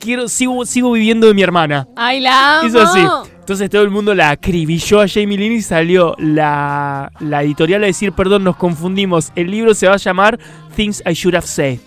quiero, 0.06 0.28
sigo, 0.28 0.64
sigo 0.64 0.92
viviendo 0.92 1.26
de 1.26 1.34
mi 1.34 1.42
hermana. 1.42 1.88
¡Ay, 1.96 2.20
la 2.20 2.60
amo! 2.60 2.68
Hizo 2.68 2.80
así. 2.80 3.00
Entonces 3.40 3.68
todo 3.68 3.82
el 3.82 3.90
mundo 3.90 4.14
la 4.14 4.30
acribilló 4.30 5.00
a 5.00 5.08
Jamie 5.08 5.36
Lynn 5.36 5.52
y 5.52 5.62
salió 5.62 6.14
la, 6.18 7.12
la 7.20 7.42
editorial 7.42 7.82
a 7.82 7.86
decir, 7.86 8.12
perdón, 8.12 8.44
nos 8.44 8.56
confundimos. 8.56 9.32
El 9.34 9.50
libro 9.50 9.74
se 9.74 9.88
va 9.88 9.94
a 9.94 9.98
llamar 9.98 10.38
Things 10.74 11.02
I 11.04 11.12
Should 11.12 11.34
Have 11.34 11.46
Said. 11.46 11.78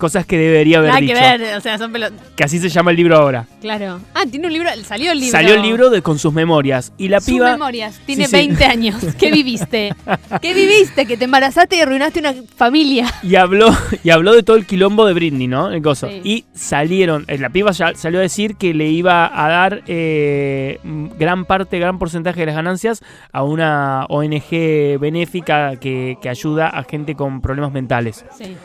Cosas 0.00 0.24
que 0.24 0.38
debería 0.38 0.78
haber 0.78 0.88
Nada 0.88 1.00
dicho. 1.02 1.14
que 1.14 1.20
ver, 1.20 1.56
o 1.56 1.60
sea, 1.60 1.76
son 1.76 1.92
pelo... 1.92 2.08
Que 2.34 2.42
así 2.44 2.58
se 2.58 2.70
llama 2.70 2.90
el 2.90 2.96
libro 2.96 3.16
ahora. 3.18 3.46
Claro. 3.60 4.00
Ah, 4.14 4.22
tiene 4.30 4.46
un 4.46 4.52
libro, 4.54 4.70
salió 4.82 5.12
el 5.12 5.20
libro. 5.20 5.30
Salió 5.32 5.54
el 5.56 5.62
libro 5.62 5.90
de, 5.90 6.00
con 6.00 6.18
sus 6.18 6.32
memorias. 6.32 6.92
Y 6.96 7.08
la 7.08 7.20
Sus 7.20 7.34
piba. 7.34 7.50
memorias. 7.52 8.00
Tiene 8.06 8.24
Sí, 8.24 8.30
sí. 8.30 8.36
20 8.36 8.64
años. 8.64 8.96
¿Qué 9.18 9.30
viviste? 9.30 9.94
¿Qué 10.40 10.54
viviste? 10.54 11.04
Que 11.04 11.16
te 11.18 11.26
embarazaste 11.26 11.76
y 11.76 11.80
arruinaste 11.82 12.20
una 12.20 12.34
familia. 12.56 13.12
Y 13.22 13.34
habló, 13.36 13.68
y 14.02 14.08
habló 14.10 14.32
de 14.32 14.42
todo 14.42 14.56
el 14.56 14.64
quilombo 14.66 15.04
de 15.04 15.12
Britney, 15.12 15.46
¿no? 15.48 15.70
El 15.70 15.82
gozo. 15.82 16.08
Sí. 16.08 16.20
Y 16.24 16.44
salieron. 16.54 17.26
eh, 17.28 17.36
La 17.38 17.50
piba 17.50 17.70
ya 17.72 17.94
salió 17.94 18.20
a 18.20 18.22
decir 18.22 18.56
que 18.56 18.72
le 18.72 18.88
iba 18.88 19.30
a 19.32 19.48
dar 19.50 19.82
eh, 19.86 20.78
gran 21.18 21.44
parte, 21.44 21.78
gran 21.78 21.98
porcentaje 21.98 22.40
de 22.40 22.46
las 22.46 22.54
ganancias 22.54 23.02
a 23.32 23.42
una 23.42 24.06
ONG 24.08 24.98
benéfica 24.98 25.76
que, 25.76 26.16
que 26.22 26.28
ayuda 26.30 26.68
a 26.68 26.82
gente 26.84 27.14
con 27.14 27.42
problemas 27.42 27.72
mentales. 27.72 28.24
Sí. 28.38 28.56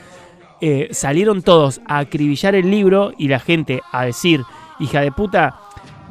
Eh, 0.61 0.89
salieron 0.91 1.41
todos 1.41 1.81
a 1.87 1.99
acribillar 1.99 2.55
el 2.55 2.69
libro 2.71 3.13
y 3.17 3.27
la 3.27 3.39
gente 3.39 3.81
a 3.91 4.05
decir, 4.05 4.41
hija 4.79 5.01
de 5.01 5.11
puta, 5.11 5.55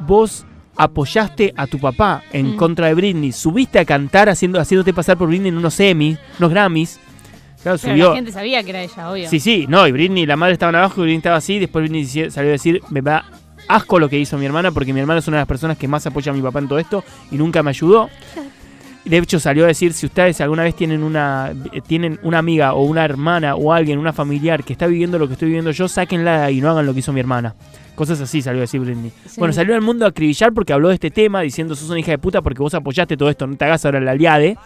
vos 0.05 0.45
apoyaste 0.77 1.53
a 1.55 1.67
tu 1.67 1.79
papá 1.79 2.21
en 2.33 2.53
Mm. 2.53 2.57
contra 2.57 2.87
de 2.87 2.93
Britney, 2.95 3.31
subiste 3.31 3.79
a 3.79 3.85
cantar 3.85 4.27
haciendo, 4.29 4.59
haciéndote 4.59 4.93
pasar 4.93 5.17
por 5.17 5.27
Britney 5.29 5.49
en 5.49 5.57
unos 5.57 5.79
Emmy, 5.79 6.17
unos 6.37 6.51
Grammys. 6.51 6.99
Claro, 7.63 7.79
Pero 7.81 7.93
subió. 7.93 8.09
la 8.09 8.15
gente 8.15 8.31
sabía 8.31 8.61
que 8.63 8.69
era 8.69 8.81
ella, 8.83 9.09
obvio. 9.11 9.29
Sí, 9.29 9.39
sí, 9.39 9.65
no, 9.67 9.87
y 9.87 9.91
Britney, 9.91 10.25
la 10.25 10.35
madre 10.35 10.53
estaba 10.53 10.77
abajo 10.77 10.99
y 11.01 11.03
Britney 11.05 11.17
estaba 11.17 11.37
así. 11.37 11.57
Después 11.59 11.89
Britney 11.89 12.05
salió 12.29 12.49
a 12.49 12.51
decir: 12.51 12.81
Me 12.91 13.01
da 13.01 13.25
asco 13.67 13.97
lo 13.97 14.07
que 14.09 14.19
hizo 14.19 14.37
mi 14.37 14.45
hermana 14.45 14.69
porque 14.71 14.93
mi 14.93 14.99
hermana 14.99 15.19
es 15.19 15.27
una 15.27 15.37
de 15.37 15.41
las 15.41 15.47
personas 15.47 15.75
que 15.77 15.87
más 15.87 16.05
apoya 16.05 16.31
a 16.31 16.35
mi 16.35 16.41
papá 16.41 16.59
en 16.59 16.67
todo 16.67 16.77
esto 16.77 17.03
y 17.31 17.37
nunca 17.37 17.63
me 17.63 17.69
ayudó. 17.71 18.09
De 19.05 19.17
hecho, 19.17 19.39
salió 19.39 19.65
a 19.65 19.67
decir: 19.67 19.93
Si 19.93 20.07
ustedes 20.07 20.41
alguna 20.41 20.63
vez 20.63 20.75
tienen 20.75 21.03
una, 21.03 21.53
eh, 21.71 21.81
tienen 21.81 22.19
una 22.23 22.39
amiga 22.39 22.73
o 22.73 22.83
una 22.83 23.05
hermana 23.05 23.55
o 23.55 23.71
alguien, 23.71 23.99
una 23.99 24.13
familiar 24.13 24.63
que 24.63 24.73
está 24.73 24.87
viviendo 24.87 25.19
lo 25.19 25.27
que 25.27 25.33
estoy 25.33 25.47
viviendo 25.47 25.71
yo, 25.71 25.87
sáquenla 25.87 26.49
y 26.49 26.59
no 26.59 26.71
hagan 26.71 26.85
lo 26.85 26.93
que 26.93 26.99
hizo 26.99 27.13
mi 27.13 27.19
hermana. 27.19 27.55
Cosas 27.93 28.19
así 28.19 28.41
salió 28.41 28.59
a 28.59 28.61
decir 28.61 28.81
Britney. 28.81 29.11
Sí. 29.25 29.35
Bueno, 29.37 29.53
salió 29.53 29.75
al 29.75 29.81
mundo 29.81 30.05
a 30.05 30.09
acribillar 30.09 30.53
porque 30.53 30.73
habló 30.73 30.89
de 30.89 30.95
este 30.95 31.11
tema, 31.11 31.41
diciendo: 31.41 31.75
Sos 31.75 31.89
una 31.89 31.99
hija 31.99 32.11
de 32.11 32.17
puta 32.17 32.41
porque 32.41 32.61
vos 32.61 32.73
apoyaste 32.73 33.15
todo 33.15 33.29
esto, 33.29 33.45
no 33.45 33.55
te 33.55 33.65
hagas 33.65 33.85
ahora 33.85 33.99
la 33.99 34.11
aliade. 34.11 34.57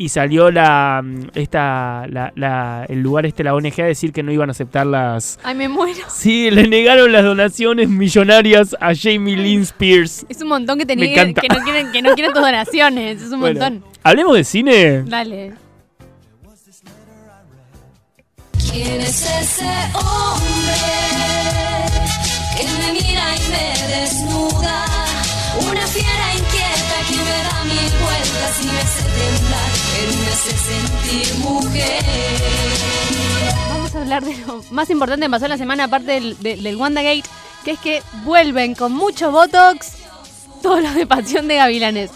Y 0.00 0.10
salió 0.10 0.50
la, 0.52 1.02
mm, 1.04 1.30
esta, 1.34 2.06
la, 2.08 2.32
la- 2.36 2.86
el 2.88 3.00
lugar 3.02 3.26
este, 3.26 3.42
la 3.42 3.52
ONG, 3.52 3.80
a 3.80 3.84
decir 3.86 4.12
que 4.12 4.22
no 4.22 4.30
iban 4.30 4.48
a 4.48 4.52
aceptar 4.52 4.86
las... 4.86 5.40
Ay, 5.42 5.56
me 5.56 5.68
muero. 5.68 5.98
Sí, 6.08 6.52
le 6.52 6.68
negaron 6.68 7.10
las 7.10 7.24
donaciones 7.24 7.88
millonarias 7.88 8.76
a 8.80 8.92
Jamie 8.94 9.36
Lynn 9.36 9.62
Spears. 9.62 10.24
Es 10.28 10.40
un 10.40 10.48
montón 10.50 10.78
que 10.78 10.86
te 10.86 10.94
Me 10.94 11.02
nieguen, 11.06 11.30
encanta. 11.30 11.40
que 11.40 11.48
no 11.48 11.64
quieren, 11.64 11.90
que 11.92 12.00
no 12.02 12.14
quieren 12.14 12.32
tus 12.32 12.42
donaciones. 12.42 13.20
Es 13.22 13.32
un 13.32 13.40
Bueno, 13.40 13.58
montón. 13.60 13.84
Hablemos 14.04 14.36
de 14.36 14.44
cine. 14.44 15.02
Dale. 15.02 15.54
¿Quién 18.70 19.00
es 19.00 19.22
ese 19.40 19.64
hombre 19.94 20.78
que 22.56 22.64
me 22.78 22.92
mira 22.92 23.24
y 23.34 23.50
me 23.50 23.96
desnuda? 23.96 24.84
Una 25.70 25.86
fiera 25.88 26.26
inquieta 26.34 26.37
vueltas 28.00 28.62
y 28.62 28.66
me 28.66 28.78
hace 28.80 29.02
temblar, 29.02 29.70
él 30.00 30.16
me 30.18 30.26
hace 30.28 30.52
sentir 30.56 31.34
mujer. 31.38 32.04
Vamos 33.70 33.94
a 33.94 33.98
hablar 34.00 34.24
de 34.24 34.36
lo 34.46 34.62
más 34.70 34.90
importante 34.90 35.26
que 35.26 35.30
pasó 35.30 35.48
la 35.48 35.58
semana, 35.58 35.84
aparte 35.84 36.12
del, 36.12 36.38
de- 36.40 36.56
del 36.56 36.76
WandaGate, 36.76 37.24
que 37.64 37.70
es 37.72 37.78
que 37.80 38.02
vuelven 38.24 38.74
con 38.74 38.92
mucho 38.92 39.30
Botox 39.30 39.92
todos 40.62 40.82
los 40.82 40.94
de 40.94 41.06
Pasión 41.06 41.48
de 41.48 41.56
Gavilanes. 41.56 42.10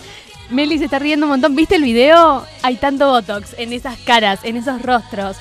Meli 0.51 0.79
se 0.79 0.85
está 0.85 0.99
riendo 0.99 1.27
un 1.27 1.31
montón. 1.31 1.57
¿Viste 1.57 1.77
el 1.77 1.83
video? 1.85 2.45
Hay 2.63 2.77
tanto 2.77 3.09
Botox 3.11 3.55
en 3.57 3.73
esas 3.73 3.97
caras, 3.99 4.41
en 4.43 4.57
esos 4.57 4.83
rostros. 4.83 5.37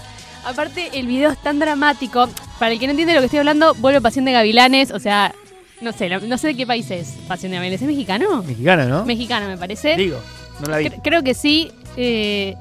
Aparte, 0.46 0.90
el 0.94 1.06
video 1.08 1.32
es 1.32 1.38
tan 1.38 1.60
dramático. 1.60 2.30
Para 2.60 2.72
el 2.74 2.80
que 2.80 2.86
no 2.88 2.92
entiende 2.92 3.14
lo 3.14 3.20
que 3.20 3.26
estoy 3.26 3.40
hablando, 3.40 3.74
vuelve 3.76 4.00
Pasión 4.02 4.26
de 4.26 4.32
Gavilanes. 4.32 4.92
O 4.92 5.00
sea, 5.00 5.34
no 5.82 5.92
sé, 5.92 6.10
no 6.10 6.38
sé 6.38 6.48
de 6.48 6.56
qué 6.56 6.66
país 6.68 6.90
es 6.92 7.10
Pasión 7.28 7.52
de 7.52 7.58
Gavilanes. 7.58 7.82
¿Es 7.82 7.88
mexicano? 7.88 8.44
Mexicana, 8.44 8.86
¿no? 8.86 9.06
Mexicano, 9.06 9.48
me 9.48 9.58
parece. 9.58 9.96
Digo, 9.96 10.18
no 10.62 10.68
la 10.70 10.78
vi. 10.78 10.86
Cre- 10.86 11.02
creo 11.04 11.24
que 11.24 11.34
sí. 11.34 11.72
eh, 11.98 12.56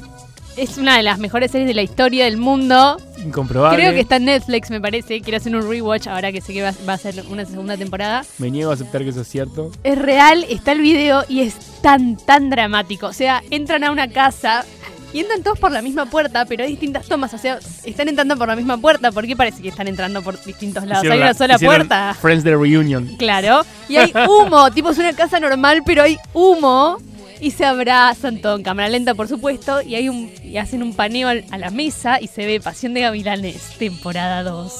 es 0.56 0.78
una 0.78 0.96
de 0.96 1.02
las 1.04 1.18
mejores 1.18 1.52
series 1.52 1.68
de 1.68 1.74
la 1.74 1.82
historia 1.82 2.24
del 2.24 2.36
mundo. 2.36 2.96
Incomprobable. 3.24 3.78
Creo 3.78 3.92
que 3.92 4.00
está 4.00 4.16
en 4.16 4.24
Netflix, 4.24 4.68
me 4.70 4.80
parece. 4.80 5.20
Quiero 5.20 5.36
hacer 5.36 5.54
un 5.54 5.68
rewatch 5.68 6.08
ahora 6.08 6.32
que 6.32 6.40
sé 6.40 6.52
que 6.52 6.62
va, 6.62 6.72
va 6.88 6.94
a 6.94 6.98
ser 6.98 7.22
una 7.30 7.44
segunda 7.46 7.76
temporada. 7.76 8.24
Me 8.38 8.50
niego 8.50 8.70
a 8.70 8.74
aceptar 8.74 9.02
que 9.02 9.10
eso 9.10 9.20
es 9.20 9.28
cierto. 9.28 9.70
Es 9.84 9.96
real, 9.96 10.44
está 10.50 10.72
el 10.72 10.80
video 10.80 11.24
y 11.28 11.40
es 11.42 11.54
tan, 11.82 12.16
tan 12.16 12.50
dramático. 12.50 13.06
O 13.06 13.12
sea, 13.12 13.42
entran 13.50 13.84
a 13.84 13.90
una 13.92 14.08
casa 14.08 14.64
y 15.12 15.20
entran 15.20 15.42
todos 15.42 15.58
por 15.58 15.72
la 15.72 15.82
misma 15.82 16.06
puerta, 16.06 16.44
pero 16.44 16.62
hay 16.64 16.70
distintas 16.70 17.06
tomas. 17.06 17.32
O 17.34 17.38
sea, 17.38 17.58
están 17.84 18.08
entrando 18.08 18.36
por 18.36 18.48
la 18.48 18.56
misma 18.56 18.76
puerta. 18.78 19.10
¿Por 19.12 19.26
qué 19.26 19.34
parece 19.36 19.60
que 19.62 19.68
están 19.68 19.88
entrando 19.88 20.22
por 20.22 20.42
distintos 20.44 20.84
lados? 20.84 20.98
Hicieron 21.04 21.14
hay 21.14 21.18
la- 21.20 21.26
una 21.26 21.34
sola 21.34 21.58
puerta. 21.58 22.14
Friends 22.20 22.44
de 22.44 22.52
Reunion. 22.56 23.06
Claro. 23.18 23.62
Y 23.88 23.96
hay 23.96 24.12
humo. 24.28 24.70
tipo, 24.70 24.90
es 24.90 24.98
una 24.98 25.12
casa 25.12 25.40
normal, 25.40 25.82
pero 25.84 26.02
hay 26.02 26.16
humo. 26.32 26.98
Y 27.42 27.52
se 27.52 27.64
abrazan 27.64 28.40
todo 28.42 28.56
en 28.56 28.62
cámara 28.62 28.88
lenta, 28.90 29.14
por 29.14 29.26
supuesto. 29.26 29.80
Y 29.82 29.94
hay 29.94 30.08
un 30.10 30.30
y 30.44 30.58
hacen 30.58 30.82
un 30.82 30.94
paneo 30.94 31.28
a 31.28 31.58
la 31.58 31.70
mesa 31.70 32.20
y 32.20 32.26
se 32.26 32.44
ve 32.44 32.60
Pasión 32.60 32.92
de 32.94 33.00
Gavilanes, 33.00 33.62
temporada 33.78 34.42
2. 34.42 34.72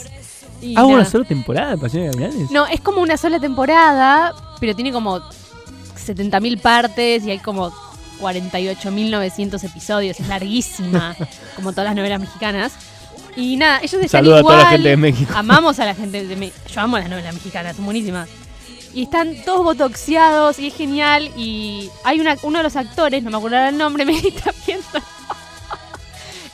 Y 0.62 0.74
¿Ah, 0.76 0.84
una 0.84 1.06
sola 1.06 1.24
temporada 1.24 1.70
de 1.70 1.78
Pasión 1.78 2.02
de 2.02 2.08
Gavilanes? 2.10 2.50
No, 2.50 2.66
es 2.66 2.82
como 2.82 3.00
una 3.00 3.16
sola 3.16 3.40
temporada, 3.40 4.34
pero 4.60 4.74
tiene 4.74 4.92
como 4.92 5.20
70.000 5.96 6.60
partes 6.60 7.24
y 7.24 7.30
hay 7.30 7.38
como 7.38 7.72
48.900 8.20 9.64
episodios. 9.64 10.20
Es 10.20 10.28
larguísima, 10.28 11.16
como 11.56 11.72
todas 11.72 11.86
las 11.86 11.96
novelas 11.96 12.20
mexicanas. 12.20 12.72
Y 13.36 13.56
nada, 13.56 13.78
ellos 13.78 13.94
están 13.94 14.08
Saludo 14.08 14.36
a 14.36 14.42
toda 14.42 14.56
la 14.58 14.66
gente 14.66 14.88
de 14.88 14.96
México. 14.96 15.32
Amamos 15.34 15.78
a 15.78 15.84
la 15.84 15.94
gente 15.94 16.24
de 16.24 16.36
México. 16.36 16.58
Yo 16.72 16.80
amo 16.80 16.98
las 16.98 17.08
novelas 17.08 17.34
mexicanas, 17.34 17.76
son 17.76 17.84
buenísimas. 17.84 18.28
Y 18.92 19.04
están 19.04 19.36
todos 19.44 19.64
botoxeados 19.64 20.58
y 20.58 20.66
es 20.66 20.74
genial. 20.74 21.30
Y 21.36 21.88
hay 22.04 22.20
una, 22.20 22.36
uno 22.42 22.58
de 22.58 22.64
los 22.64 22.76
actores, 22.76 23.22
no 23.22 23.30
me 23.30 23.36
acuerdo 23.36 23.56
ahora 23.56 23.68
el 23.68 23.78
nombre, 23.78 24.04
me 24.06 24.16
está 24.16 24.52
viendo. 24.66 24.86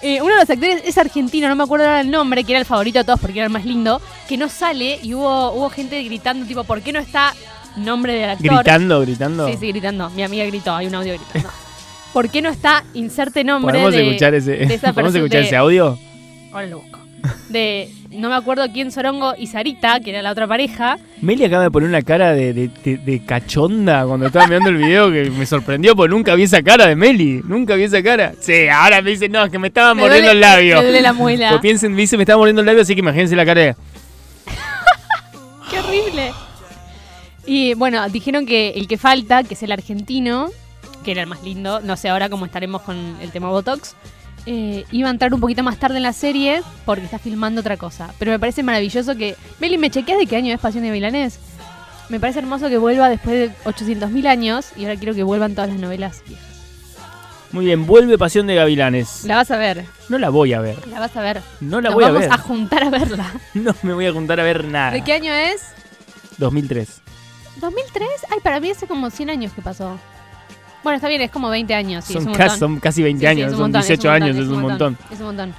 Eh, 0.02 0.20
uno 0.20 0.34
de 0.34 0.40
los 0.40 0.50
actores 0.50 0.82
es 0.84 0.98
argentino, 0.98 1.48
no 1.48 1.56
me 1.56 1.64
acuerdo 1.64 1.86
ahora 1.86 2.02
el 2.02 2.10
nombre, 2.10 2.44
que 2.44 2.52
era 2.52 2.60
el 2.60 2.66
favorito 2.66 2.98
de 2.98 3.04
todos 3.04 3.18
porque 3.18 3.38
era 3.38 3.46
el 3.46 3.52
más 3.52 3.64
lindo, 3.64 4.00
que 4.28 4.36
no 4.36 4.50
sale 4.50 5.00
y 5.02 5.14
hubo, 5.14 5.52
hubo 5.52 5.70
gente 5.70 6.00
gritando, 6.04 6.44
tipo, 6.46 6.64
¿por 6.64 6.82
qué 6.82 6.92
no 6.92 6.98
está 6.98 7.34
nombre 7.76 8.14
del 8.14 8.30
actor? 8.30 8.54
Gritando, 8.56 9.00
gritando. 9.00 9.48
Sí, 9.48 9.56
sí, 9.58 9.68
gritando. 9.68 10.10
Mi 10.10 10.22
amiga 10.22 10.44
gritó, 10.46 10.74
hay 10.74 10.86
un 10.86 10.94
audio 10.94 11.14
gritando. 11.14 11.48
¿Por 12.12 12.30
qué 12.30 12.40
no 12.40 12.48
está 12.48 12.82
inserte 12.94 13.44
nombre 13.44 13.72
¿Podemos 13.72 13.92
de, 13.94 14.06
escuchar 14.06 14.34
ese, 14.34 14.52
de 14.52 14.62
esa 14.74 14.92
¿podemos 14.94 15.12
persona- 15.12 15.18
escuchar 15.18 15.40
de- 15.42 15.46
ese 15.46 15.56
audio? 15.56 15.98
Ahora 16.52 16.66
lo 16.66 16.78
busco. 16.80 16.98
De, 17.48 17.90
no 18.12 18.28
me 18.28 18.36
acuerdo 18.36 18.64
quién, 18.72 18.90
Sorongo 18.92 19.34
y 19.36 19.48
Sarita, 19.48 19.98
que 20.00 20.10
era 20.10 20.22
la 20.22 20.30
otra 20.30 20.46
pareja. 20.46 20.96
Meli 21.20 21.44
acaba 21.44 21.64
de 21.64 21.70
poner 21.70 21.88
una 21.88 22.00
cara 22.02 22.32
de, 22.32 22.52
de- 22.54 22.68
de- 22.84 22.96
de 22.98 23.24
cachonda 23.26 24.06
cuando 24.06 24.26
estaba 24.26 24.46
mirando 24.46 24.70
el 24.70 24.76
video 24.76 25.10
que 25.10 25.28
me 25.30 25.44
sorprendió 25.44 25.94
porque 25.96 26.14
nunca 26.14 26.34
vi 26.36 26.44
esa 26.44 26.62
cara 26.62 26.86
de 26.86 26.94
Meli. 26.96 27.42
Nunca 27.44 27.74
vi 27.74 27.82
esa 27.82 28.02
cara. 28.02 28.32
Sí, 28.40 28.68
ahora 28.68 29.02
me 29.02 29.10
dice, 29.10 29.28
no, 29.28 29.44
es 29.44 29.50
que 29.50 29.58
me 29.58 29.68
estaba 29.68 29.92
Me 29.94 30.02
mordiendo 30.02 30.30
el 30.30 30.40
labio. 30.40 30.76
Me 30.76 30.82
duele 30.84 31.00
la 31.02 31.12
muela. 31.12 31.48
Pues 31.50 31.60
piensen, 31.60 31.92
me 31.92 32.00
dice, 32.02 32.16
me 32.16 32.22
estaba 32.22 32.38
mordiendo 32.38 32.60
el 32.62 32.66
labio, 32.66 32.82
así 32.82 32.94
que 32.94 33.00
imagínense 33.00 33.34
la 33.36 33.44
cara 33.44 33.60
de... 33.60 33.76
¡Qué 35.70 35.78
horrible! 35.80 36.32
Y 37.46 37.74
bueno, 37.74 38.08
dijeron 38.08 38.44
que 38.46 38.70
el 38.70 38.88
que 38.88 38.98
falta, 38.98 39.44
que 39.44 39.54
es 39.54 39.62
el 39.62 39.72
argentino, 39.72 40.50
que 41.04 41.12
era 41.12 41.22
el 41.22 41.28
más 41.28 41.42
lindo, 41.42 41.80
no 41.80 41.96
sé 41.96 42.08
ahora 42.08 42.28
cómo 42.28 42.44
estaremos 42.46 42.82
con 42.82 43.16
el 43.20 43.30
tema 43.30 43.48
Botox, 43.50 43.94
eh, 44.46 44.84
iba 44.90 45.08
a 45.08 45.12
entrar 45.12 45.32
un 45.32 45.40
poquito 45.40 45.62
más 45.62 45.78
tarde 45.78 45.96
en 45.98 46.02
la 46.02 46.12
serie 46.12 46.62
porque 46.84 47.04
está 47.04 47.18
filmando 47.18 47.60
otra 47.60 47.76
cosa. 47.76 48.12
Pero 48.18 48.32
me 48.32 48.38
parece 48.38 48.62
maravilloso 48.62 49.16
que... 49.16 49.36
Meli, 49.60 49.78
¿me 49.78 49.90
chequeas 49.90 50.18
de 50.18 50.26
qué 50.26 50.36
año 50.36 50.52
es 50.54 50.60
Pasión 50.60 50.84
de 50.84 50.90
Milanés? 50.90 51.38
Me 52.08 52.20
parece 52.20 52.38
hermoso 52.40 52.68
que 52.68 52.78
vuelva 52.78 53.08
después 53.08 53.36
de 53.50 53.54
800.000 53.64 54.26
años 54.26 54.66
y 54.76 54.82
ahora 54.84 54.96
quiero 54.96 55.14
que 55.14 55.22
vuelvan 55.24 55.54
todas 55.54 55.70
las 55.70 55.78
novelas 55.80 56.22
viejas. 56.26 56.44
Muy 57.52 57.64
bien, 57.64 57.86
vuelve 57.86 58.18
Pasión 58.18 58.46
de 58.48 58.54
Gavilanes. 58.56 59.24
La 59.24 59.36
vas 59.36 59.50
a 59.52 59.56
ver, 59.56 59.84
No 60.08 60.18
la 60.18 60.30
voy 60.30 60.52
a 60.52 60.60
ver. 60.60 60.86
la 60.88 60.98
vas 61.00 61.16
a 61.16 61.22
ver. 61.22 61.40
No 61.60 61.80
la 61.80 61.88
Nos 61.90 61.94
voy 61.94 62.04
a 62.04 62.08
vamos 62.08 62.22
ver. 62.22 62.32
a 62.32 62.38
juntar 62.38 62.82
a 62.84 62.90
verla. 62.90 63.32
No 63.54 63.72
me 63.82 63.94
voy 63.94 64.06
a 64.06 64.12
juntar 64.12 64.40
a 64.40 64.42
ver 64.42 64.64
nada. 64.64 64.90
¿De 64.90 65.02
qué 65.02 65.12
año 65.12 65.32
es? 65.32 65.62
2003. 66.38 67.02
¿2003? 67.60 68.06
Ay, 68.30 68.38
para 68.42 68.60
mí 68.60 68.70
hace 68.70 68.86
como 68.86 69.10
100 69.10 69.30
años 69.30 69.52
que 69.52 69.62
pasó. 69.62 69.98
Bueno, 70.82 70.96
está 70.96 71.08
bien, 71.08 71.20
es 71.20 71.30
como 71.30 71.48
20 71.50 71.74
años. 71.74 72.04
Sí, 72.04 72.16
es 72.16 72.22
son, 72.22 72.32
un 72.32 72.36
casi, 72.38 72.50
montón. 72.50 72.70
son 72.74 72.80
casi 72.80 73.02
20 73.02 73.18
Sí, 73.18 73.22
sí, 73.24 73.26
años, 73.26 73.50
son 73.52 73.60
montón, 73.60 73.80
es 73.80 73.88
18 73.88 74.08
un 74.08 74.14
años, 74.14 74.36
es 74.36 74.48
un 74.48 74.60
montón. 74.60 74.98
Es 75.10 75.18
un 75.20 75.26
montón. 75.26 75.54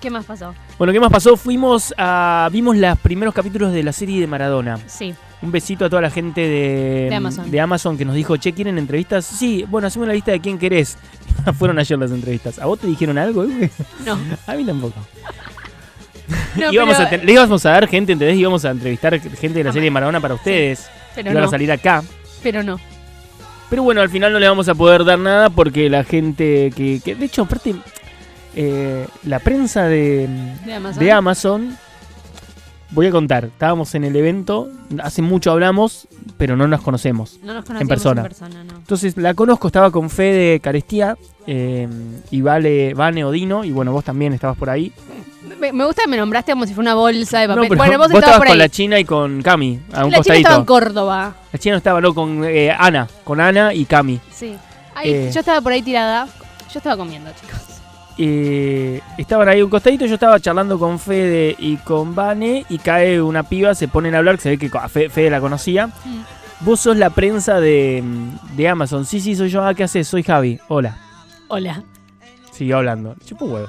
¿Qué 0.00 0.10
más 0.10 0.24
pasó? 0.24 0.54
Bueno, 0.78 0.92
¿qué 0.92 0.98
más 0.98 1.12
pasó? 1.12 1.36
Fuimos 1.36 1.94
a. 1.96 2.48
Vimos 2.50 2.76
los 2.76 2.98
primeros 2.98 3.32
capítulos 3.32 3.72
de 3.72 3.82
la 3.84 3.92
serie 3.92 4.20
de 4.20 4.26
Maradona. 4.26 4.78
Sí. 4.86 5.14
Un 5.42 5.52
besito 5.52 5.84
a 5.84 5.90
toda 5.90 6.02
la 6.02 6.10
gente 6.10 6.40
de, 6.40 7.06
De 7.08 7.14
Amazon. 7.14 7.58
Amazon 7.58 7.98
que 7.98 8.04
nos 8.04 8.14
dijo, 8.14 8.36
che, 8.36 8.52
¿quieren 8.52 8.78
entrevistas? 8.78 9.24
Sí, 9.24 9.64
bueno, 9.68 9.88
hacemos 9.88 10.06
una 10.06 10.14
lista 10.14 10.32
de 10.32 10.40
quién 10.40 10.58
querés. 10.58 10.96
Fueron 11.58 11.78
ayer 11.78 11.98
las 11.98 12.10
entrevistas. 12.10 12.58
¿A 12.58 12.66
vos 12.66 12.78
te 12.78 12.86
dijeron 12.86 13.18
algo? 13.18 13.44
No. 14.04 14.18
a 14.46 14.54
mí 14.54 14.64
tampoco. 14.64 14.94
no 16.56 16.72
íbamos 16.72 16.96
pero, 16.96 17.06
a 17.06 17.10
ten- 17.10 17.26
le 17.26 17.32
íbamos 17.32 17.66
a 17.66 17.70
dar 17.70 17.88
gente, 17.88 18.12
¿entendés? 18.12 18.36
Íbamos 18.38 18.64
a 18.64 18.70
entrevistar 18.70 19.18
gente 19.20 19.58
de 19.58 19.64
la 19.64 19.72
serie 19.72 19.86
de 19.86 19.90
Maradona 19.90 20.20
para 20.20 20.34
ustedes. 20.34 20.88
pero 21.14 21.30
Iban 21.30 21.42
no. 21.42 21.48
a 21.48 21.50
salir 21.50 21.70
acá. 21.72 22.02
Pero 22.42 22.62
no. 22.62 22.78
Pero 23.70 23.82
bueno, 23.82 24.00
al 24.02 24.10
final 24.10 24.32
no 24.32 24.38
le 24.38 24.48
vamos 24.48 24.68
a 24.68 24.74
poder 24.74 25.04
dar 25.04 25.18
nada 25.18 25.48
porque 25.50 25.88
la 25.88 26.04
gente 26.04 26.70
que... 26.76 27.00
que- 27.04 27.14
de 27.14 27.24
hecho, 27.24 27.42
aparte, 27.42 27.74
eh, 28.54 29.06
la 29.24 29.38
prensa 29.38 29.84
de, 29.84 30.28
De 30.66 30.74
Amazon. 30.74 30.98
de 31.04 31.12
Amazon... 31.12 31.78
Voy 32.94 33.06
a 33.06 33.10
contar, 33.10 33.46
estábamos 33.46 33.94
en 33.94 34.04
el 34.04 34.14
evento, 34.16 34.68
hace 35.02 35.22
mucho 35.22 35.50
hablamos, 35.50 36.06
pero 36.36 36.56
no 36.58 36.68
nos 36.68 36.82
conocemos. 36.82 37.40
No 37.42 37.54
nos 37.54 37.64
en 37.70 37.88
persona. 37.88 38.20
En 38.20 38.28
persona 38.28 38.64
no. 38.64 38.76
Entonces 38.76 39.16
la 39.16 39.32
conozco, 39.32 39.68
estaba 39.68 39.90
con 39.90 40.10
Fede 40.10 40.60
Carestía 40.60 41.16
eh, 41.46 41.88
y 42.30 42.42
Vale, 42.42 42.92
Vane 42.92 43.24
Odino, 43.24 43.64
y 43.64 43.72
bueno, 43.72 43.92
vos 43.92 44.04
también 44.04 44.34
estabas 44.34 44.58
por 44.58 44.68
ahí. 44.68 44.92
Me, 45.62 45.72
me 45.72 45.84
gusta 45.84 46.02
que 46.02 46.08
me 46.10 46.16
nombraste 46.16 46.50
como 46.52 46.66
si 46.66 46.74
fuera 46.74 46.90
una 46.92 47.00
bolsa 47.00 47.38
de 47.38 47.46
No, 47.46 47.54
papel. 47.54 47.76
bueno, 47.76 47.96
vos, 47.98 48.08
vos 48.10 48.18
estabas 48.20 48.48
con 48.48 48.58
la 48.58 48.68
China 48.68 48.98
y 48.98 49.04
con 49.04 49.42
Cami, 49.42 49.80
a 49.92 50.04
un 50.04 50.10
La 50.10 50.16
costadito. 50.18 50.40
estaba 50.48 50.56
en 50.60 50.64
Córdoba. 50.64 51.34
La 51.52 51.58
China 51.60 51.74
no 51.74 51.78
estaba, 51.78 52.00
no, 52.00 52.12
con 52.12 52.44
eh, 52.44 52.74
Ana, 52.76 53.06
con 53.22 53.40
Ana 53.40 53.72
y 53.72 53.84
Cami. 53.84 54.18
Sí. 54.32 54.56
Ay, 54.94 55.10
Eh. 55.10 55.30
Yo 55.32 55.38
estaba 55.38 55.60
por 55.60 55.70
ahí 55.72 55.80
tirada. 55.82 56.26
Yo 56.72 56.78
estaba 56.80 56.96
comiendo, 56.96 57.30
chicos. 57.40 57.60
Eh, 58.18 59.00
estaban 59.18 59.48
ahí 59.48 59.62
un 59.62 59.70
costadito, 59.70 60.04
yo 60.04 60.14
estaba 60.14 60.40
charlando 60.40 60.78
con 60.80 60.98
Fede 60.98 61.54
y 61.58 61.76
con 61.76 62.14
Vane 62.16 62.66
y 62.68 62.78
cae 62.78 63.22
una 63.22 63.44
piba, 63.44 63.74
se 63.76 63.86
ponen 63.88 64.14
a 64.16 64.18
hablar, 64.18 64.34
que 64.36 64.42
se 64.42 64.48
ve 64.50 64.58
que 64.58 64.70
a 64.76 64.88
Fe- 64.88 65.08
Fede 65.10 65.30
la 65.30 65.40
conocía. 65.40 65.86
Mm. 65.86 66.22
Vos 66.60 66.80
sos 66.80 66.96
la 66.96 67.10
prensa 67.10 67.60
de, 67.60 68.02
de 68.56 68.68
Amazon. 68.68 69.04
Sí, 69.06 69.20
sí, 69.20 69.36
soy 69.36 69.48
yo. 69.48 69.64
Ah, 69.64 69.74
¿qué 69.74 69.84
haces? 69.84 70.08
Soy 70.08 70.24
Javi. 70.24 70.58
Hola. 70.68 70.96
Hola. 71.48 71.82
Siguió 72.50 72.78
hablando. 72.78 73.14
Chupo 73.24 73.44
huevo. 73.46 73.68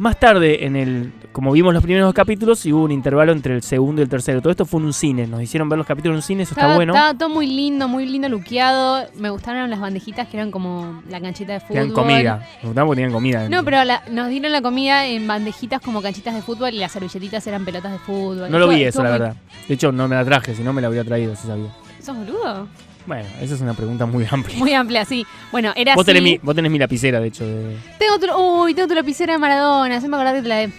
Más 0.00 0.18
tarde, 0.18 0.64
en 0.64 0.76
el, 0.76 1.12
como 1.30 1.52
vimos 1.52 1.74
los 1.74 1.82
primeros 1.82 2.06
dos 2.08 2.14
capítulos, 2.14 2.64
y 2.64 2.72
hubo 2.72 2.84
un 2.84 2.90
intervalo 2.90 3.32
entre 3.32 3.54
el 3.54 3.62
segundo 3.62 4.00
y 4.00 4.04
el 4.04 4.08
tercero. 4.08 4.40
Todo 4.40 4.50
esto 4.50 4.64
fue 4.64 4.80
en 4.80 4.86
un 4.86 4.92
cine. 4.94 5.26
Nos 5.26 5.42
hicieron 5.42 5.68
ver 5.68 5.76
los 5.76 5.86
capítulos 5.86 6.14
en 6.14 6.16
un 6.16 6.22
cine, 6.22 6.42
eso 6.44 6.52
está 6.52 6.62
Estaba, 6.62 6.74
bueno. 6.76 6.94
estaba 6.94 7.18
todo 7.18 7.28
muy 7.28 7.46
lindo, 7.46 7.86
muy 7.86 8.06
lindo 8.06 8.26
luqueado. 8.30 9.06
Me 9.18 9.28
gustaron 9.28 9.68
las 9.68 9.78
bandejitas 9.78 10.26
que 10.28 10.38
eran 10.38 10.50
como 10.50 11.02
la 11.10 11.20
canchita 11.20 11.52
de 11.52 11.60
fútbol. 11.60 11.74
Tenían 11.76 11.92
comida. 11.94 12.36
Nos 12.62 12.64
gustaba 12.70 12.86
porque 12.86 12.96
tenían 13.02 13.12
comida. 13.12 13.48
No, 13.50 13.62
pero 13.62 13.84
la- 13.84 14.02
nos 14.10 14.30
dieron 14.30 14.52
la 14.52 14.62
comida 14.62 15.04
en 15.04 15.26
bandejitas 15.26 15.82
como 15.82 16.00
canchitas 16.00 16.34
de 16.34 16.40
fútbol 16.40 16.72
y 16.72 16.78
las 16.78 16.92
servilletitas 16.92 17.46
eran 17.46 17.66
pelotas 17.66 17.92
de 17.92 17.98
fútbol. 17.98 18.50
No 18.50 18.58
lo 18.58 18.68
vi 18.68 18.82
eso, 18.84 19.02
la 19.02 19.10
verdad. 19.10 19.36
De 19.68 19.74
hecho, 19.74 19.92
no 19.92 20.08
me 20.08 20.16
la 20.16 20.24
traje, 20.24 20.54
si 20.54 20.62
no 20.62 20.72
me 20.72 20.80
la 20.80 20.86
habría 20.86 21.04
traído, 21.04 21.36
si 21.36 21.46
sabía. 21.46 21.68
¿Sos 22.02 22.16
boludo? 22.16 22.68
Bueno, 23.10 23.28
esa 23.40 23.54
es 23.56 23.60
una 23.60 23.74
pregunta 23.74 24.06
muy 24.06 24.24
amplia. 24.30 24.56
Muy 24.56 24.72
amplia, 24.72 25.04
sí. 25.04 25.26
Bueno, 25.50 25.72
era 25.74 25.96
Vos 25.96 26.02
así. 26.02 26.14
tenés, 26.14 26.22
mi, 26.22 26.38
vos 26.40 26.54
tenés 26.54 26.70
mi 26.70 26.78
lapicera, 26.78 27.18
de 27.18 27.26
hecho. 27.26 27.44
de- 27.44 27.76
Tengo 27.98 28.20
tu, 28.20 28.32
uy, 28.62 28.72
tengo 28.72 28.86
tu 28.86 28.94
lapicera 28.94 29.32
de 29.32 29.38
Maradona. 29.40 30.00
Se 30.00 30.08
me 30.08 30.14
acordar 30.16 30.36
que 30.36 30.42
te 30.42 30.48
la 30.48 30.56
de. 30.58 30.70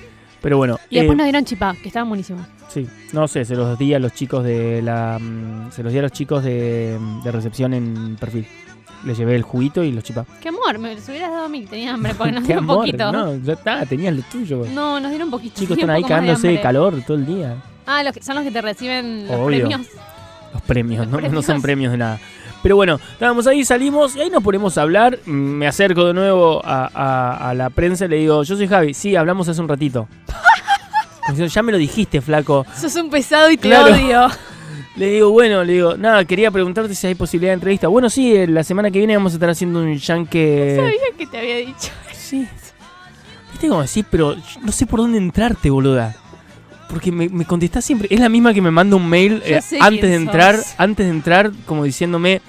Pero 0.41 0.55
bueno. 0.55 0.79
Y 0.89 0.95
después 0.95 1.13
eh, 1.13 1.17
nos 1.17 1.25
dieron 1.25 1.43
chipá, 1.43 1.75
que 1.81 1.89
estaban 1.89 2.07
buenísimos. 2.07 2.47
Sí, 2.69 2.87
no 3.11 3.27
sé, 3.27 3.43
se 3.43 3.53
los 3.57 3.77
di 3.77 3.93
a 3.93 3.99
los 3.99 4.13
chicos 4.13 4.45
de 4.45 4.81
la. 4.81 5.19
mm, 5.19 5.71
Se 5.73 5.83
los 5.83 5.91
di 5.91 5.99
a 5.99 6.03
los 6.03 6.13
chicos 6.13 6.41
de, 6.41 6.97
de 7.21 7.31
recepción 7.33 7.73
en 7.73 8.15
perfil. 8.15 8.47
Les 9.03 9.17
llevé 9.17 9.35
el 9.35 9.41
juguito 9.41 9.83
y 9.83 9.91
los 9.91 10.03
chipá. 10.05 10.25
Qué 10.41 10.47
amor, 10.47 10.79
me 10.79 10.95
los 10.95 11.09
hubieras 11.09 11.31
dado 11.31 11.45
a 11.45 11.49
mí, 11.49 11.65
tenía 11.65 11.93
hambre, 11.95 12.13
porque 12.15 12.31
nos 12.35 12.45
dieron 12.45 12.63
amor, 12.63 12.77
poquito. 12.77 13.11
No. 13.11 13.25
No, 13.33 13.43
ya 13.43 13.53
está, 13.53 13.85
tenías 13.85 14.15
lo 14.15 14.21
tuyo. 14.23 14.63
nos 14.73 15.09
dieron 15.09 15.29
poquito. 15.29 15.59
Chicos 15.59 15.75
están 15.77 15.89
un 15.89 15.95
ahí 15.97 16.03
de 16.03 16.07
cagándose 16.07 16.47
de 16.47 16.61
calor 16.61 16.95
todo 17.05 17.17
el 17.17 17.25
día. 17.25 17.55
Ah, 17.85 18.03
los 18.03 18.13
que, 18.13 18.23
son 18.23 18.35
los 18.35 18.43
que 18.45 18.51
te 18.51 18.61
reciben 18.61 19.27
los 19.27 19.35
Obvio. 19.35 19.67
premios. 19.67 19.87
Los 20.53 20.61
premios, 20.63 21.07
¿no? 21.07 21.19
no 21.21 21.41
son 21.41 21.61
premios. 21.61 21.91
de 21.91 21.97
nada. 21.97 22.19
Pero 22.63 22.75
bueno, 22.75 22.99
estábamos 23.13 23.47
ahí, 23.47 23.65
salimos 23.65 24.15
y 24.15 24.21
ahí 24.21 24.29
nos 24.29 24.43
ponemos 24.43 24.77
a 24.77 24.83
hablar. 24.83 25.17
Me 25.25 25.65
acerco 25.67 26.05
de 26.05 26.13
nuevo 26.13 26.61
a, 26.63 26.89
a- 26.93 27.49
a 27.49 27.53
la 27.55 27.69
prensa 27.71 28.05
y 28.05 28.09
le 28.09 28.17
digo, 28.17 28.43
yo 28.43 28.55
soy 28.55 28.67
Javi. 28.67 28.93
Sí, 28.93 29.15
hablamos 29.15 29.47
hace 29.49 29.59
un 29.61 29.67
ratito. 29.67 30.07
Diciendo, 31.29 31.51
ya 31.53 31.63
me 31.63 31.71
lo 31.71 31.77
dijiste, 31.77 32.19
flaco. 32.21 32.65
Sos 32.75 32.95
un 32.97 33.09
pesado 33.09 33.49
y 33.51 33.57
te 33.57 33.69
Claro. 33.69 33.93
odio. 33.93 34.27
Le 34.97 35.05
digo, 35.09 35.31
bueno, 35.31 35.63
le 35.63 35.71
digo, 35.71 35.95
nada, 35.95 36.25
quería 36.25 36.51
preguntarte 36.51 36.93
si 36.93 37.07
hay 37.07 37.15
posibilidad 37.15 37.51
de 37.51 37.55
entrevista. 37.55 37.87
Bueno, 37.87 38.09
sí, 38.09 38.35
eh, 38.35 38.45
la 38.45 38.61
semana 38.61 38.91
que 38.91 38.97
viene 38.97 39.15
vamos 39.15 39.31
a 39.31 39.35
estar 39.35 39.49
haciendo 39.49 39.79
un 39.79 39.95
yanque. 39.97 40.73
Sabía 40.75 41.17
que 41.17 41.27
te 41.27 41.37
había 41.37 41.55
dicho. 41.57 41.89
Sí. 42.11 42.45
Viste 43.53 43.69
como 43.69 43.81
decís, 43.83 44.03
pero 44.11 44.35
no 44.61 44.71
sé 44.73 44.85
por 44.85 44.99
dónde 44.99 45.17
entrarte, 45.17 45.69
boluda. 45.69 46.13
Porque 46.91 47.11
me, 47.11 47.29
me 47.29 47.45
contestás 47.45 47.85
siempre. 47.85 48.07
Es 48.11 48.19
la 48.19 48.29
misma 48.29 48.53
que 48.53 48.61
me 48.61 48.71
manda 48.71 48.95
un 48.95 49.07
mail 49.07 49.41
eh, 49.45 49.59
antes 49.79 50.09
de 50.09 50.15
entrar. 50.15 50.57
sos. 50.57 50.75
Antes 50.77 51.05
de 51.05 51.11
entrar, 51.11 51.51
como 51.65 51.83
diciéndome. 51.83 52.41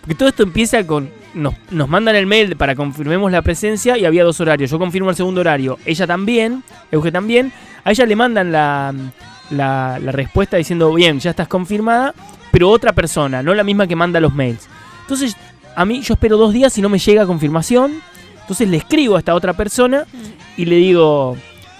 Porque 0.00 0.14
todo 0.14 0.28
esto 0.28 0.42
empieza 0.42 0.84
con. 0.86 1.10
Nos, 1.34 1.54
nos 1.70 1.88
mandan 1.88 2.14
el 2.14 2.26
mail 2.26 2.56
para 2.56 2.76
confirmemos 2.76 3.30
la 3.32 3.42
presencia 3.42 3.98
y 3.98 4.04
había 4.04 4.22
dos 4.24 4.40
horarios. 4.40 4.70
Yo 4.70 4.78
confirmo 4.78 5.10
el 5.10 5.16
segundo 5.16 5.40
horario. 5.40 5.78
Ella 5.84 6.06
también, 6.06 6.62
Euge 6.92 7.10
también. 7.10 7.52
A 7.82 7.90
ella 7.90 8.06
le 8.06 8.16
mandan 8.16 8.52
la, 8.52 8.94
la, 9.50 9.98
la 10.00 10.12
respuesta 10.12 10.56
diciendo, 10.56 10.94
bien, 10.94 11.18
ya 11.20 11.30
estás 11.30 11.48
confirmada, 11.48 12.14
pero 12.52 12.70
otra 12.70 12.92
persona, 12.92 13.42
no 13.42 13.52
la 13.52 13.64
misma 13.64 13.86
que 13.86 13.96
manda 13.96 14.20
los 14.20 14.32
mails. 14.34 14.68
Entonces, 15.02 15.36
a 15.74 15.84
mí 15.84 16.00
yo 16.02 16.14
espero 16.14 16.36
dos 16.36 16.52
días 16.52 16.78
y 16.78 16.82
no 16.82 16.88
me 16.88 16.98
llega 16.98 17.26
confirmación. 17.26 18.00
Entonces 18.40 18.68
le 18.68 18.76
escribo 18.76 19.16
a 19.16 19.18
esta 19.18 19.34
otra 19.34 19.54
persona 19.54 20.04
y 20.56 20.66
le 20.66 20.76
digo, 20.76 21.36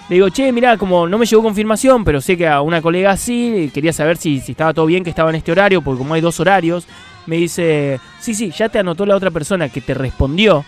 le 0.09 0.17
digo, 0.17 0.29
che, 0.29 0.53
mirá, 0.53 0.77
como 0.77 1.09
no 1.09 1.17
me 1.17 1.25
llegó 1.25 1.43
confirmación, 1.43 2.05
pero 2.05 2.21
sé 2.21 2.37
que 2.37 2.47
a 2.47 2.61
una 2.61 2.83
colega 2.83 3.17
sí, 3.17 3.71
quería 3.73 3.93
saber 3.93 4.19
si, 4.19 4.41
si 4.41 4.53
estaba 4.53 4.75
todo 4.75 4.87
bien, 4.87 5.03
que 5.03 5.11
estaba 5.11 5.31
en 5.31 5.37
este 5.37 5.53
horario, 5.53 5.81
porque 5.81 5.99
como 5.99 6.15
hay 6.15 6.21
dos 6.21 6.39
horarios, 6.41 6.87
me 7.27 7.37
dice, 7.37 8.01
sí, 8.21 8.35
sí, 8.35 8.51
ya 8.51 8.69
te 8.69 8.79
anotó 8.79 9.07
la 9.07 9.17
otra 9.17 9.31
persona 9.31 9.69
que 9.69 9.81
te 9.81 9.95
respondió. 9.95 10.65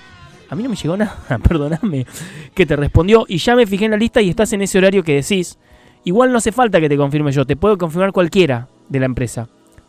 A 0.49 0.55
mí 0.55 0.63
no 0.63 0.71
me 0.71 0.77
llegó 0.77 0.97
nada, 0.97 1.19
perdóname, 1.49 2.07
que 2.55 2.65
te 2.65 2.77
respondió 2.77 3.27
y 3.29 3.39
ya 3.39 3.55
me 3.55 3.67
fijé 3.67 3.87
en 3.87 3.91
la 3.91 3.97
lista 3.97 4.23
y 4.23 4.31
estás 4.31 4.53
en 4.53 4.63
ese 4.63 4.79
horario 4.79 5.03
que 5.03 5.17
decís. 5.17 5.59
Igual 6.05 6.31
no 6.31 6.39
hace 6.39 6.53
falta 6.53 6.81
que 6.81 6.89
te 6.89 6.97
confirme 6.97 7.33
yo, 7.33 7.45
te 7.45 7.57
puedo 7.57 7.77
confirmar 7.77 8.13
cualquiera 8.13 8.69
de 8.89 9.01
la 9.01 9.07
empresa. 9.07 9.49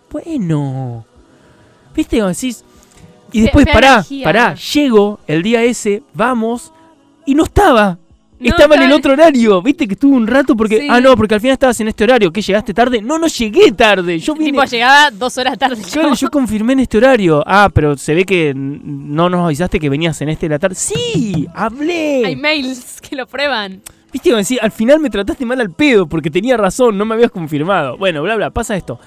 Bueno, 0.10 1.05
viste, 1.95 2.21
decís. 2.23 2.63
Y 3.31 3.41
después, 3.41 3.67
pará, 3.71 4.03
pará, 4.23 4.55
llego 4.55 5.19
el 5.27 5.43
día 5.43 5.63
ese, 5.63 6.01
vamos, 6.13 6.73
y 7.25 7.36
no 7.36 7.43
estaba. 7.43 7.99
No, 8.39 8.50
estaba 8.50 8.76
en 8.76 8.84
el 8.84 8.91
otro 8.91 9.13
horario, 9.13 9.62
viste 9.62 9.88
que 9.88 9.93
estuve 9.93 10.15
un 10.15 10.28
rato 10.28 10.56
porque. 10.56 10.80
Sí. 10.80 10.88
Ah, 10.89 11.02
no, 11.02 11.15
porque 11.15 11.36
al 11.36 11.41
final 11.41 11.54
estabas 11.54 11.80
en 11.80 11.88
este 11.88 12.04
horario. 12.04 12.32
¿Qué 12.32 12.41
llegaste 12.41 12.73
tarde? 12.73 13.02
No, 13.02 13.17
no 13.17 13.28
llegué 13.28 13.71
tarde. 13.71 14.19
Yo 14.19 14.36
vine. 14.36 14.52
Tipo, 14.52 14.63
llegaba 14.63 15.12
dos 15.12 15.38
horas 15.38 15.58
tarde. 15.58 15.82
Claro, 15.91 16.13
yo 16.13 16.30
confirmé 16.30 16.73
en 16.73 16.82
este 16.82 16.97
horario. 16.97 17.43
Ah, 17.47 17.69
pero 17.73 17.97
se 17.97 18.13
ve 18.13 18.26
que 18.26 18.54
no 18.56 19.30
nos 19.30 19.45
avisaste 19.45 19.80
que 19.80 19.89
venías 19.89 20.21
en 20.21 20.30
este 20.30 20.47
de 20.47 20.56
la 20.56 20.60
tarde. 20.60 20.76
¡Sí! 20.76 21.47
¡Hablé! 21.54 22.23
Hay 22.26 22.36
mails 22.36 23.02
que 23.02 23.15
lo 23.15 23.26
prueban. 23.26 23.82
Viste, 24.12 24.34
decir, 24.34 24.60
al 24.62 24.71
final 24.71 25.00
me 25.00 25.10
trataste 25.10 25.45
mal 25.45 25.60
al 25.60 25.71
pedo 25.71 26.08
porque 26.08 26.30
tenía 26.32 26.58
razón, 26.58 26.97
no 26.97 27.06
me 27.06 27.15
habías 27.15 27.32
confirmado. 27.32 27.97
Bueno, 27.97 28.21
bla, 28.23 28.36
bla, 28.36 28.50
pasa 28.52 28.76
esto. 28.76 29.00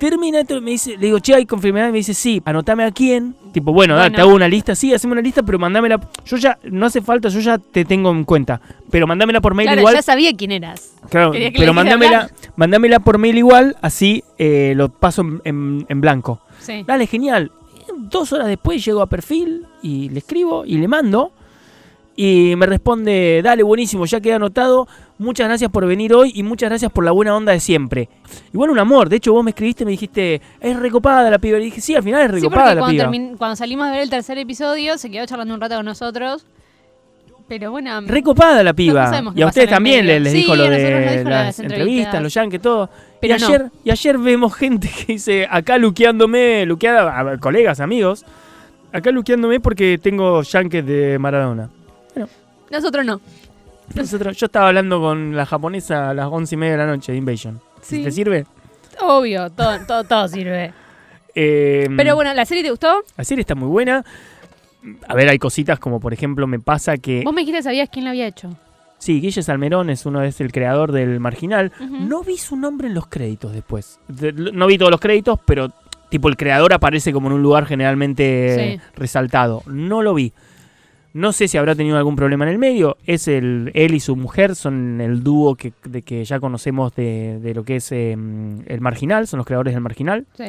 Termina 0.00 0.40
esto, 0.40 0.60
me 0.62 0.70
dice, 0.72 0.92
le 0.96 1.06
digo, 1.06 1.18
che, 1.20 1.34
hay 1.34 1.44
confirmada, 1.46 1.88
y 1.88 1.92
me 1.92 1.98
dice, 1.98 2.14
sí, 2.14 2.40
anotame 2.44 2.84
a 2.84 2.90
quién. 2.90 3.36
Tipo, 3.52 3.72
bueno, 3.72 3.94
dale, 3.94 4.06
Bueno. 4.08 4.16
te 4.16 4.20
hago 4.22 4.34
una 4.34 4.48
lista, 4.48 4.74
sí, 4.74 4.92
haceme 4.94 5.12
una 5.12 5.20
lista, 5.20 5.42
pero 5.42 5.58
mandámela. 5.58 6.00
Yo 6.24 6.36
ya, 6.38 6.58
no 6.64 6.86
hace 6.86 7.02
falta, 7.02 7.28
yo 7.28 7.38
ya 7.40 7.58
te 7.58 7.84
tengo 7.84 8.10
en 8.10 8.24
cuenta. 8.24 8.60
Pero 8.90 9.06
mandámela 9.06 9.40
por 9.42 9.54
mail 9.54 9.66
Claro, 9.68 9.80
igual. 9.82 9.94
ya 9.94 10.02
sabía 10.02 10.34
quién 10.34 10.52
eras. 10.52 10.94
Claro, 11.10 11.32
pero 11.56 11.74
mandámela, 11.74 12.30
mandámela 12.56 13.00
por 13.00 13.18
mail 13.18 13.36
igual, 13.38 13.76
así 13.82 14.24
eh, 14.38 14.72
lo 14.74 14.88
paso 14.88 15.20
en, 15.22 15.40
en- 15.44 15.86
en 15.88 16.00
blanco. 16.00 16.40
Sí. 16.60 16.82
Dale, 16.86 17.06
genial. 17.06 17.52
Dos 17.98 18.32
horas 18.32 18.46
después 18.46 18.82
llego 18.84 19.02
a 19.02 19.06
perfil 19.06 19.66
y 19.82 20.08
le 20.08 20.20
escribo 20.20 20.64
y 20.64 20.78
le 20.78 20.88
mando. 20.88 21.32
Y 22.22 22.54
me 22.54 22.66
responde, 22.66 23.40
dale, 23.42 23.62
buenísimo, 23.62 24.04
ya 24.04 24.20
queda 24.20 24.36
anotado. 24.36 24.86
Muchas 25.16 25.48
gracias 25.48 25.70
por 25.70 25.86
venir 25.86 26.12
hoy 26.12 26.32
y 26.34 26.42
muchas 26.42 26.68
gracias 26.68 26.92
por 26.92 27.02
la 27.02 27.12
buena 27.12 27.34
onda 27.34 27.52
de 27.52 27.60
siempre. 27.60 28.10
Igual 28.52 28.68
un 28.68 28.78
amor, 28.78 29.08
de 29.08 29.16
hecho 29.16 29.32
vos 29.32 29.42
me 29.42 29.52
escribiste 29.52 29.84
y 29.84 29.86
me 29.86 29.92
dijiste, 29.92 30.42
es 30.60 30.76
recopada 30.78 31.30
la 31.30 31.38
piba. 31.38 31.58
Y 31.58 31.64
dije, 31.64 31.80
sí, 31.80 31.94
al 31.94 32.02
final 32.02 32.20
es 32.20 32.30
recopada 32.30 32.74
la 32.74 32.80
cuando, 32.82 33.10
piba. 33.10 33.36
cuando 33.38 33.56
salimos 33.56 33.86
a 33.86 33.92
ver 33.92 34.00
el 34.02 34.10
tercer 34.10 34.36
episodio, 34.36 34.98
se 34.98 35.10
quedó 35.10 35.24
charlando 35.24 35.54
un 35.54 35.62
rato 35.62 35.76
con 35.76 35.86
nosotros. 35.86 36.44
Pero 37.48 37.70
bueno, 37.70 38.02
Recopada 38.02 38.62
la 38.62 38.74
piba. 38.74 39.10
y 39.34 39.40
a 39.40 39.46
ustedes 39.46 39.70
también 39.70 40.06
les, 40.06 40.20
les 40.20 40.32
Sí, 40.32 40.38
dijo 40.40 40.54
lo 40.54 40.64
de 40.64 41.16
dijo 41.16 41.30
las 41.30 41.46
las 41.46 41.58
entrevistas, 41.60 42.22
los 42.22 42.34
yankees, 42.34 42.60
todo. 42.60 42.90
Pero 43.18 43.36
y, 43.36 43.38
no. 43.38 43.46
ayer, 43.46 43.70
y 43.82 43.90
ayer 43.90 44.18
vemos 44.18 44.54
gente 44.54 44.90
que 44.90 45.14
dice, 45.14 45.48
acá 45.50 45.78
luqueándome, 45.78 46.66
luqueada, 46.66 47.18
a 47.18 47.38
colegas, 47.38 47.80
amigos, 47.80 48.26
acá 48.92 49.10
luqueándome 49.10 49.58
porque 49.58 49.96
tengo 49.96 50.42
yankees 50.42 50.84
de 50.84 51.18
Maradona. 51.18 51.70
Nosotros 52.70 53.04
no. 53.04 53.20
Nosotros, 53.94 54.36
yo 54.36 54.46
estaba 54.46 54.68
hablando 54.68 55.00
con 55.00 55.34
la 55.36 55.46
japonesa 55.46 56.10
a 56.10 56.14
las 56.14 56.26
once 56.26 56.54
y 56.54 56.58
media 56.58 56.72
de 56.72 56.78
la 56.78 56.86
noche 56.86 57.12
de 57.12 57.18
Invasion. 57.18 57.60
Sí. 57.82 58.04
¿Te 58.04 58.10
sirve? 58.12 58.46
Obvio, 59.00 59.50
todo, 59.50 59.78
todo, 59.86 60.04
todo 60.04 60.28
sirve. 60.28 60.72
Eh, 61.34 61.88
Pero 61.96 62.14
bueno, 62.14 62.32
¿la 62.34 62.44
serie 62.44 62.62
te 62.62 62.70
gustó? 62.70 63.02
La 63.16 63.24
serie 63.24 63.40
está 63.40 63.54
muy 63.54 63.68
buena. 63.68 64.04
A 65.08 65.14
ver, 65.14 65.28
hay 65.28 65.38
cositas 65.38 65.78
como 65.78 66.00
por 66.00 66.12
ejemplo 66.12 66.46
me 66.46 66.58
pasa 66.60 66.96
que... 66.98 67.22
Vos 67.24 67.34
me 67.34 67.42
dijiste 67.42 67.58
que 67.58 67.62
sabías 67.64 67.88
quién 67.90 68.04
la 68.04 68.10
había 68.10 68.26
hecho. 68.26 68.50
Sí, 68.98 69.20
Guille 69.20 69.42
Salmerón 69.42 69.90
es 69.90 70.04
uno 70.06 70.22
es 70.22 70.40
el 70.40 70.52
creador 70.52 70.92
del 70.92 71.20
Marginal. 71.20 71.72
No 71.80 72.22
vi 72.22 72.36
su 72.36 72.56
nombre 72.56 72.86
en 72.86 72.94
los 72.94 73.06
créditos 73.06 73.52
después. 73.52 73.98
De- 74.08 74.32
no 74.32 74.66
vi 74.66 74.76
todos 74.78 74.90
los 74.90 75.00
créditos, 75.00 75.38
pero 75.46 75.70
tipo 76.10 76.28
el 76.28 76.36
creador 76.36 76.72
aparece 76.74 77.12
como 77.12 77.28
en 77.28 77.34
un 77.34 77.42
lugar 77.42 77.66
generalmente 77.66 78.76
Sí. 78.76 78.80
resaltado. 78.96 79.62
No 79.66 80.02
lo 80.02 80.14
vi. 80.14 80.32
No 81.12 81.32
sé 81.32 81.48
si 81.48 81.58
habrá 81.58 81.74
tenido 81.74 81.96
algún 81.98 82.14
problema 82.14 82.44
en 82.44 82.50
el 82.52 82.58
medio. 82.58 82.96
Es 83.04 83.26
el 83.26 83.70
él 83.74 83.94
y 83.94 84.00
su 84.00 84.14
mujer 84.14 84.54
son 84.54 85.00
el 85.00 85.24
dúo 85.24 85.56
que, 85.56 85.72
de 85.84 86.02
que 86.02 86.24
ya 86.24 86.38
conocemos 86.38 86.94
de, 86.94 87.40
de 87.40 87.52
lo 87.54 87.64
que 87.64 87.76
es 87.76 87.90
eh, 87.90 88.12
el 88.12 88.80
Marginal, 88.80 89.26
son 89.26 89.38
los 89.38 89.46
creadores 89.46 89.74
del 89.74 89.82
Marginal. 89.82 90.26
Sí. 90.36 90.44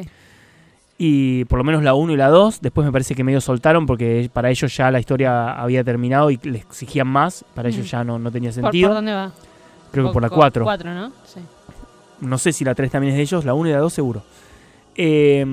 Y 1.04 1.46
por 1.46 1.58
lo 1.58 1.64
menos 1.64 1.82
la 1.82 1.96
1 1.96 2.14
y 2.14 2.18
la 2.18 2.28
2, 2.30 2.62
después 2.62 2.86
me 2.86 2.92
parece 2.92 3.16
que 3.16 3.24
medio 3.24 3.42
soltaron 3.42 3.88
porque 3.88 4.30
para 4.32 4.52
ellos 4.52 4.76
ya 4.78 4.92
la 4.92 5.00
historia 5.00 5.54
había 5.60 5.84
terminado 5.84 6.30
y 6.30 6.38
les 6.44 6.62
exigían 6.62 7.08
más. 7.08 7.44
Para 7.56 7.70
Mm. 7.70 7.72
ellos 7.74 7.90
ya 7.90 8.04
no, 8.04 8.20
no 8.20 8.32
tenía 8.32 8.50
¿Por, 8.52 8.62
sentido. 8.62 8.90
por 8.90 8.96
dónde 8.98 9.14
va? 9.14 9.32
Creo 9.92 10.08
que 10.08 10.14
por 10.14 10.22
la 10.22 10.30
Co- 10.30 10.36
4. 10.36 10.64
4, 10.64 10.94
¿no? 10.94 11.12
Sí. 11.26 11.40
No 12.22 12.38
sé 12.38 12.54
si 12.54 12.64
la 12.64 12.76
3 12.76 12.92
también 12.92 13.14
es 13.14 13.18
de 13.18 13.24
ellos, 13.24 13.46
la 13.46 13.56
1 13.56 13.70
y 13.70 13.72
la 13.74 13.80
2 13.80 13.92
seguro. 13.92 14.22
Eh, 14.96 15.44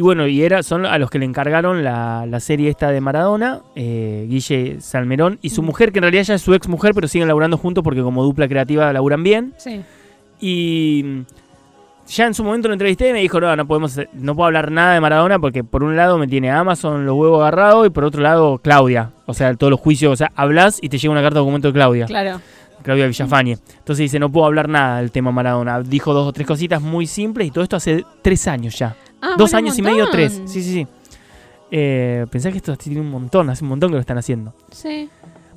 y 0.00 0.02
bueno, 0.02 0.26
y 0.26 0.42
era, 0.42 0.62
son 0.62 0.86
a 0.86 0.96
los 0.96 1.10
que 1.10 1.18
le 1.18 1.26
encargaron 1.26 1.84
la, 1.84 2.24
la 2.26 2.40
serie 2.40 2.70
esta 2.70 2.90
de 2.90 3.02
Maradona, 3.02 3.60
eh, 3.76 4.24
Guille 4.30 4.80
Salmerón, 4.80 5.38
y 5.42 5.50
su 5.50 5.62
mujer, 5.62 5.92
que 5.92 5.98
en 5.98 6.04
realidad 6.04 6.22
ya 6.22 6.34
es 6.36 6.40
su 6.40 6.54
ex 6.54 6.68
mujer, 6.68 6.94
pero 6.94 7.06
siguen 7.06 7.28
laburando 7.28 7.58
juntos 7.58 7.84
porque 7.84 8.00
como 8.00 8.24
dupla 8.24 8.48
creativa 8.48 8.90
laburan 8.94 9.22
bien. 9.22 9.52
Sí. 9.58 9.82
Y 10.40 11.02
mm, 11.04 11.20
ya 12.08 12.24
en 12.24 12.32
su 12.32 12.42
momento 12.42 12.68
lo 12.68 12.72
entrevisté 12.72 13.10
y 13.10 13.12
me 13.12 13.20
dijo, 13.20 13.42
no, 13.42 13.54
no 13.54 13.66
podemos, 13.66 14.00
no 14.14 14.34
puedo 14.34 14.46
hablar 14.46 14.70
nada 14.70 14.94
de 14.94 15.02
Maradona 15.02 15.38
porque 15.38 15.64
por 15.64 15.84
un 15.84 15.94
lado 15.96 16.16
me 16.16 16.26
tiene 16.26 16.50
Amazon 16.50 17.04
los 17.04 17.14
huevos 17.14 17.42
agarrados 17.42 17.86
y 17.86 17.90
por 17.90 18.04
otro 18.04 18.22
lado 18.22 18.56
Claudia. 18.56 19.10
O 19.26 19.34
sea, 19.34 19.54
todos 19.54 19.70
los 19.70 19.80
juicios, 19.80 20.14
o 20.14 20.16
sea, 20.16 20.32
hablas 20.34 20.78
y 20.80 20.88
te 20.88 20.96
llega 20.96 21.12
una 21.12 21.20
carta 21.20 21.34
de 21.34 21.40
documento 21.40 21.68
de 21.68 21.74
Claudia. 21.74 22.06
Claro. 22.06 22.40
Claudia 22.82 23.06
Villafañe. 23.06 23.58
Entonces 23.80 23.98
dice, 23.98 24.18
no 24.18 24.32
puedo 24.32 24.46
hablar 24.46 24.66
nada 24.66 25.02
del 25.02 25.10
tema 25.10 25.30
Maradona. 25.30 25.82
Dijo 25.82 26.14
dos 26.14 26.26
o 26.26 26.32
tres 26.32 26.46
cositas 26.46 26.80
muy 26.80 27.06
simples 27.06 27.48
y 27.48 27.50
todo 27.50 27.62
esto 27.62 27.76
hace 27.76 28.02
tres 28.22 28.48
años 28.48 28.78
ya. 28.78 28.96
Ah, 29.22 29.34
dos 29.36 29.54
años 29.54 29.78
y 29.78 29.82
medio, 29.82 30.08
tres. 30.10 30.40
Sí, 30.46 30.62
sí, 30.62 30.72
sí. 30.72 30.86
Eh, 31.70 32.26
pensé 32.30 32.50
que 32.50 32.56
esto 32.58 32.76
tiene 32.76 33.00
un 33.00 33.10
montón, 33.10 33.48
hace 33.50 33.62
un 33.64 33.70
montón 33.70 33.90
que 33.90 33.94
lo 33.94 34.00
están 34.00 34.18
haciendo. 34.18 34.54
Sí. 34.72 35.08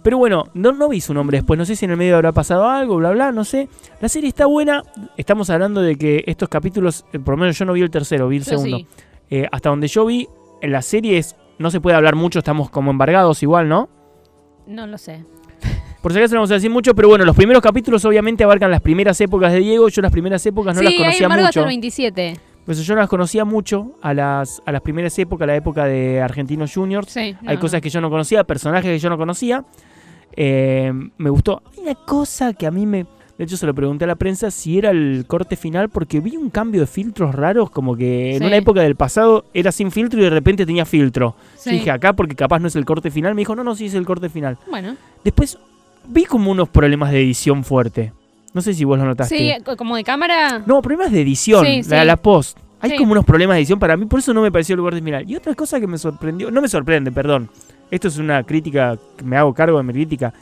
Pero 0.04 0.18
bueno, 0.18 0.46
no, 0.54 0.74
no 0.74 0.90
vi 0.90 1.00
su 1.00 1.14
nombre 1.14 1.38
después, 1.38 1.58
no 1.58 1.66
sé 1.66 1.76
si 1.78 1.86
en 1.86 1.92
el 1.92 1.98
medio 1.98 2.16
habrá 2.16 2.34
pasado 2.34 2.68
algo, 2.70 2.98
bla, 2.98 3.12
bla, 3.12 3.32
no 3.32 3.46
sé. 3.46 3.70
La 4.02 4.10
serie 4.10 4.28
está 4.28 4.46
buena, 4.46 4.84
estamos 5.18 5.50
hablando 5.50 5.82
de 5.82 5.96
que 5.96 6.24
estos 6.28 6.50
capítulos, 6.50 7.06
eh, 7.14 7.20
por 7.20 7.36
lo 7.36 7.38
menos 7.40 7.58
yo 7.58 7.64
no 7.66 7.74
vi 7.74 7.82
el 7.82 7.90
tercero, 7.90 8.28
vi 8.28 8.38
el 8.38 8.44
Yo 8.44 8.50
segundo. 8.50 8.78
sí. 8.78 8.88
Eh, 9.30 9.48
hasta 9.52 9.70
donde 9.70 9.88
yo 9.88 10.06
vi, 10.06 10.28
en 10.62 10.72
la 10.74 10.82
serie 10.82 11.18
es, 11.18 11.36
no 11.58 11.72
se 11.72 11.80
puede 11.80 11.96
hablar 11.96 12.16
mucho, 12.16 12.40
estamos 12.40 12.70
como 12.70 12.92
embargados 12.92 13.42
igual, 13.42 13.70
¿no? 13.70 13.90
No 14.68 14.86
lo 14.86 14.98
sé. 14.98 15.24
Por 16.02 16.12
si 16.12 16.20
acaso 16.20 16.36
no 16.36 16.42
vamos 16.42 16.52
a 16.52 16.56
decir 16.56 16.70
mucho, 16.70 16.94
pero 16.94 17.08
bueno, 17.08 17.24
los 17.24 17.36
primeros 17.36 17.64
capítulos 17.64 18.04
obviamente 18.04 18.44
abarcan 18.44 18.70
las 18.70 18.82
primeras 18.82 19.20
épocas 19.22 19.54
de 19.54 19.60
Diego. 19.60 19.88
Yo 19.88 20.02
las 20.02 20.12
primeras 20.12 20.46
épocas 20.46 20.76
no 20.76 20.80
sí, 20.80 20.86
las 20.86 20.92
hay 20.94 20.98
conocía 21.00 21.24
embargo 21.24 21.46
hasta 21.46 21.60
mucho. 21.62 21.62
el 21.62 21.68
27. 21.70 22.40
Pues 22.66 22.86
yo 22.86 22.96
no 22.96 23.02
las 23.02 23.10
conocía 23.10 23.44
mucho 23.44 23.98
a 24.02 24.14
las, 24.14 24.62
a 24.66 24.72
las 24.72 24.82
primeras 24.82 25.18
épocas, 25.20 25.48
la 25.48 25.56
época 25.56 25.86
de 25.86 26.22
Argentinos 26.22 26.74
Juniors. 26.74 27.12
Sí. 27.12 27.36
Hay 27.46 27.58
cosas 27.58 27.82
que 27.82 27.90
yo 27.90 28.00
no 28.00 28.10
conocía, 28.10 28.44
personajes 28.44 28.90
que 28.90 29.00
yo 29.00 29.10
no 29.10 29.18
conocía. 29.18 29.66
Eh, 30.36 30.92
me 31.18 31.30
gustó. 31.30 31.62
Hay 31.74 31.84
una 31.84 31.96
cosa 31.96 32.54
que 32.54 32.66
a 32.66 32.72
mí 32.72 32.86
me. 32.86 33.06
De 33.38 33.46
hecho, 33.46 33.58
se 33.58 33.66
lo 33.66 33.74
pregunté 33.74 34.06
a 34.06 34.08
la 34.08 34.16
prensa 34.16 34.52
si 34.52 34.78
era 34.78 34.92
el 34.92 35.26
corte 35.28 35.56
final, 35.56 35.90
porque 35.90 36.20
vi 36.20 36.38
un 36.38 36.50
cambio 36.52 36.82
de 36.82 36.88
filtros 36.88 37.34
raros, 37.34 37.72
como 37.72 37.96
que 37.96 38.36
en 38.36 38.44
una 38.44 38.56
época 38.56 38.82
del 38.82 38.96
pasado 38.96 39.46
era 39.56 39.72
sin 39.72 39.92
filtro 39.92 40.20
y 40.20 40.24
de 40.24 40.30
repente 40.30 40.66
tenía 40.66 40.86
filtro. 40.86 41.36
Sí. 41.56 41.72
Dije 41.72 41.90
acá 41.92 42.14
porque 42.14 42.36
capaz 42.36 42.60
no 42.60 42.68
es 42.68 42.76
el 42.76 42.86
corte 42.86 43.10
final. 43.10 43.34
Me 43.34 43.42
dijo, 43.42 43.56
no, 43.56 43.64
no, 43.64 43.76
sí 43.76 43.88
es 43.88 43.96
el 43.96 44.06
corte 44.06 44.30
final. 44.30 44.58
Bueno. 44.70 44.96
Después 45.24 45.58
vi 46.08 46.26
como 46.26 46.52
unos 46.52 46.70
problemas 46.70 47.12
de 47.12 47.22
edición 47.22 47.64
fuerte. 47.64 48.14
No 48.54 48.62
sé 48.62 48.74
si 48.74 48.84
vos 48.84 48.98
lo 49.00 49.06
notaste. 49.06 49.38
Sí, 49.38 49.52
co- 49.64 49.76
como 49.76 49.96
de 49.96 50.04
cámara. 50.04 50.62
No, 50.66 50.82
problemas 50.82 51.12
de 51.12 51.22
edición, 51.22 51.66
Sí, 51.66 51.82
la, 51.90 52.02
sí. 52.02 52.08
la 52.08 52.18
post. 52.18 52.58
Hay 52.80 52.92
Sí. 52.92 52.98
como 52.98 53.14
unos 53.14 53.26
problemas 53.26 53.56
de 53.56 53.60
edición 53.62 53.80
para 53.80 53.96
mí, 53.98 54.06
por 54.06 54.20
eso 54.20 54.34
no 54.34 54.42
me 54.42 54.52
pareció 54.52 54.76
el 54.76 54.82
corte 54.82 55.02
final. 55.02 55.30
Y 55.30 55.36
otra 55.36 55.56
cosa 55.56 55.80
que 55.80 55.88
me 55.88 55.98
sorprendió, 55.98 56.52
no 56.52 56.62
me 56.62 56.68
sorprende, 56.68 57.12
perdón. 57.12 57.50
Esto 57.90 58.08
es 58.10 58.18
una 58.18 58.44
crítica, 58.44 58.98
que 59.18 59.24
me 59.24 59.38
hago 59.38 59.54
cargo 59.54 59.78
de 59.78 59.84
mi 59.84 59.94
crítica. 59.94 60.34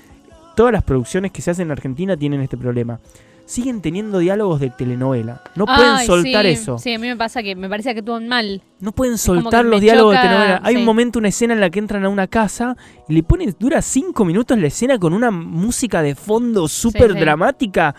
Todas 0.55 0.73
las 0.73 0.83
producciones 0.83 1.31
que 1.31 1.41
se 1.41 1.51
hacen 1.51 1.67
en 1.67 1.71
Argentina 1.71 2.17
tienen 2.17 2.41
este 2.41 2.57
problema. 2.57 2.99
Siguen 3.45 3.81
teniendo 3.81 4.19
diálogos 4.19 4.59
de 4.61 4.69
telenovela. 4.69 5.41
No 5.55 5.65
pueden 5.65 6.05
soltar 6.05 6.45
sí. 6.45 6.51
eso. 6.51 6.77
Sí, 6.77 6.93
a 6.93 6.99
mí 6.99 7.07
me 7.07 7.17
pasa 7.17 7.43
que 7.43 7.55
me 7.55 7.67
parece 7.67 7.93
que 7.93 7.99
actúan 7.99 8.27
mal. 8.27 8.61
No 8.79 8.93
pueden 8.93 9.17
soltar 9.17 9.65
los 9.65 9.81
diálogos 9.81 10.13
de 10.15 10.21
telenovela. 10.21 10.61
Hay 10.63 10.77
un 10.77 10.85
momento, 10.85 11.19
una 11.19 11.27
escena 11.27 11.53
en 11.53 11.59
la 11.59 11.69
que 11.69 11.79
entran 11.79 12.05
a 12.05 12.09
una 12.09 12.27
casa 12.27 12.77
y 13.09 13.13
le 13.13 13.23
ponen, 13.23 13.53
dura 13.59 13.81
cinco 13.81 14.23
minutos 14.23 14.57
la 14.57 14.67
escena 14.67 14.97
con 14.97 15.13
una 15.13 15.31
música 15.31 16.01
de 16.01 16.15
fondo 16.15 16.67
súper 16.67 17.13
sí. 17.13 17.19
dramática. 17.19 17.93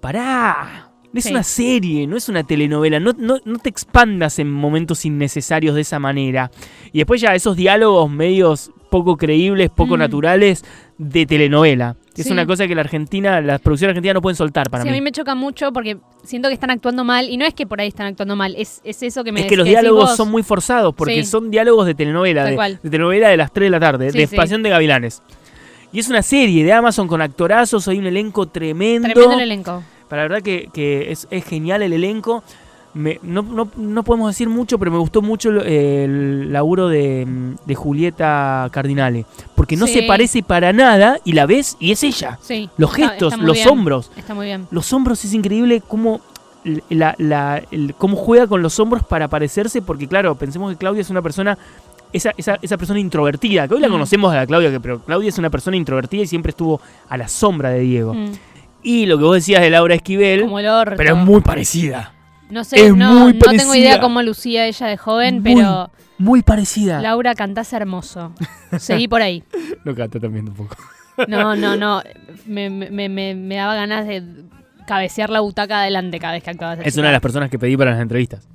Pará. 0.00 0.82
Es 1.14 1.26
una 1.26 1.42
serie, 1.42 2.06
no 2.06 2.16
es 2.18 2.28
una 2.28 2.44
telenovela. 2.44 3.00
No, 3.00 3.12
no, 3.16 3.38
no 3.42 3.58
te 3.58 3.70
expandas 3.70 4.38
en 4.38 4.50
momentos 4.50 5.06
innecesarios 5.06 5.74
de 5.74 5.80
esa 5.80 5.98
manera. 5.98 6.50
Y 6.92 6.98
después 6.98 7.22
ya 7.22 7.34
esos 7.34 7.56
diálogos 7.56 8.10
medios 8.10 8.70
poco 8.90 9.16
creíbles, 9.16 9.70
poco 9.70 9.96
Mm. 9.96 10.00
naturales 10.00 10.64
de 10.98 11.24
telenovela. 11.24 11.96
Es 12.16 12.26
Sí. 12.26 12.32
una 12.32 12.46
cosa 12.46 12.66
que 12.66 12.74
la 12.74 12.80
Argentina, 12.80 13.40
las 13.40 13.60
producciones 13.60 13.92
argentinas 13.92 14.14
no 14.14 14.22
pueden 14.22 14.36
soltar 14.36 14.70
para 14.70 14.82
sí, 14.82 14.88
mí. 14.88 14.94
a 14.94 14.98
mí 14.98 15.02
me 15.02 15.12
choca 15.12 15.34
mucho 15.34 15.72
porque 15.72 15.98
siento 16.24 16.48
que 16.48 16.54
están 16.54 16.70
actuando 16.70 17.04
mal. 17.04 17.28
Y 17.28 17.36
no 17.36 17.44
es 17.44 17.54
que 17.54 17.66
por 17.66 17.80
ahí 17.80 17.88
están 17.88 18.06
actuando 18.06 18.36
mal, 18.36 18.54
es, 18.56 18.80
es 18.84 19.02
eso 19.02 19.22
que 19.24 19.32
me 19.32 19.40
Es 19.40 19.46
que 19.46 19.56
los 19.56 19.66
diálogos 19.66 20.10
vos. 20.10 20.16
son 20.16 20.30
muy 20.30 20.42
forzados 20.42 20.94
porque 20.94 21.22
Sí. 21.22 21.30
son 21.30 21.50
diálogos 21.50 21.86
de 21.86 21.94
telenovela, 21.94 22.44
de, 22.44 22.78
de 22.82 22.90
telenovela 22.90 23.28
de 23.28 23.36
las 23.36 23.52
3 23.52 23.66
de 23.66 23.70
la 23.70 23.80
tarde, 23.80 24.10
de. 24.12 24.28
Pasión 24.28 24.62
de 24.62 24.70
Gavilanes. 24.70 25.22
Y 25.92 26.00
es 26.00 26.08
una 26.08 26.22
serie 26.22 26.64
de 26.64 26.72
Amazon 26.72 27.06
con 27.08 27.22
actorazos, 27.22 27.86
hay 27.88 27.98
un 27.98 28.06
elenco 28.06 28.46
tremendo. 28.46 29.08
Tremendo 29.08 29.34
el 29.34 29.40
elenco. 29.40 29.82
Para 30.08 30.22
la 30.22 30.28
verdad 30.28 30.42
que, 30.44 30.68
que 30.72 31.10
es, 31.10 31.26
es 31.30 31.44
genial 31.44 31.82
el 31.82 31.92
elenco. 31.92 32.42
Me- 32.96 33.20
no, 33.22 33.42
no- 33.42 33.68
no 33.76 34.02
podemos 34.04 34.30
decir 34.30 34.48
mucho, 34.48 34.78
pero 34.78 34.90
me 34.90 34.96
gustó 34.96 35.20
mucho 35.20 35.50
el, 35.50 35.58
el 35.66 36.52
laburo 36.52 36.88
de, 36.88 37.26
de 37.66 37.74
Julieta 37.74 38.68
Cardinale. 38.72 39.26
Porque 39.54 39.76
no 39.76 39.86
Sí. 39.86 39.92
se 39.92 40.02
parece 40.04 40.42
para 40.42 40.72
nada 40.72 41.18
y 41.24 41.32
la 41.32 41.44
ves 41.44 41.76
y 41.78 41.92
es 41.92 42.02
ella. 42.02 42.38
Sí. 42.40 42.70
Los 42.78 42.94
gestos, 42.94 43.34
está 43.34 43.44
los 43.44 43.56
bien. 43.56 43.68
hombros. 43.68 44.10
Está 44.16 44.34
muy 44.34 44.46
bien. 44.46 44.66
Los 44.70 44.90
hombros 44.94 45.22
es 45.26 45.34
increíble 45.34 45.82
cómo, 45.86 46.20
la, 46.88 47.14
la- 47.18 47.62
el- 47.70 47.94
cómo 47.98 48.16
juega 48.16 48.46
con 48.46 48.62
los 48.62 48.80
hombros 48.80 49.04
para 49.04 49.28
parecerse, 49.28 49.82
porque 49.82 50.08
claro, 50.08 50.34
pensemos 50.36 50.70
que 50.72 50.78
Claudia 50.78 51.02
es 51.02 51.10
una 51.10 51.20
persona, 51.20 51.58
esa, 52.14 52.32
esa, 52.38 52.58
esa 52.62 52.78
persona 52.78 52.98
introvertida, 52.98 53.68
que 53.68 53.74
hoy 53.74 53.80
la 53.80 53.88
Mm. 53.88 53.92
conocemos 53.92 54.32
a 54.32 54.36
la 54.36 54.46
Claudia, 54.46 54.70
que- 54.70 54.80
pero 54.80 55.00
Claudia 55.00 55.28
es 55.28 55.36
una 55.38 55.50
persona 55.50 55.76
introvertida 55.76 56.22
y 56.22 56.26
siempre 56.26 56.50
estuvo 56.50 56.80
a 57.10 57.16
la 57.18 57.28
sombra 57.28 57.68
de 57.70 57.80
Diego. 57.80 58.14
Mm, 58.14 58.32
Y 58.82 59.04
lo 59.06 59.18
que 59.18 59.24
vos 59.24 59.34
decías 59.34 59.60
de 59.60 59.68
Laura 59.68 59.94
Esquivel, 59.96 60.42
Como 60.42 60.60
el 60.60 60.66
orto. 60.68 60.94
pero 60.96 61.16
es 61.16 61.24
muy 61.24 61.40
parecida. 61.42 62.12
No 62.50 62.62
sé, 62.64 62.86
es 62.86 62.94
no, 62.94 63.12
muy 63.12 63.32
no 63.34 63.46
tengo 63.50 63.74
idea 63.74 64.00
cómo 64.00 64.22
lucía 64.22 64.66
ella 64.66 64.86
de 64.86 64.96
joven, 64.96 65.42
Muy, 65.42 65.54
pero 65.54 65.90
Muy 66.18 66.42
parecida. 66.42 67.00
Laura 67.02 67.34
cantás 67.34 67.72
hermoso. 67.72 68.32
Seguí 68.78 69.08
por 69.08 69.22
ahí. 69.22 69.42
Lo 69.84 69.94
canta 69.94 70.20
también 70.20 70.48
un 70.48 70.54
poco. 70.54 70.76
No, 71.28 71.56
no, 71.56 71.76
no. 71.76 72.02
Me, 72.46 72.70
me, 72.70 73.08
me, 73.08 73.34
me 73.34 73.54
daba 73.56 73.74
ganas 73.74 74.06
de 74.06 74.22
cabecear 74.86 75.30
la 75.30 75.40
butaca 75.40 75.80
adelante 75.80 76.18
cada 76.20 76.34
vez 76.34 76.42
que 76.44 76.50
actuaba. 76.50 76.74
Es 76.74 76.84
chica. 76.92 77.00
una 77.00 77.08
de 77.08 77.12
las 77.12 77.22
personas 77.22 77.50
que 77.50 77.58
pedí 77.58 77.76
para 77.76 77.92
las 77.92 78.00
entrevistas. 78.00 78.46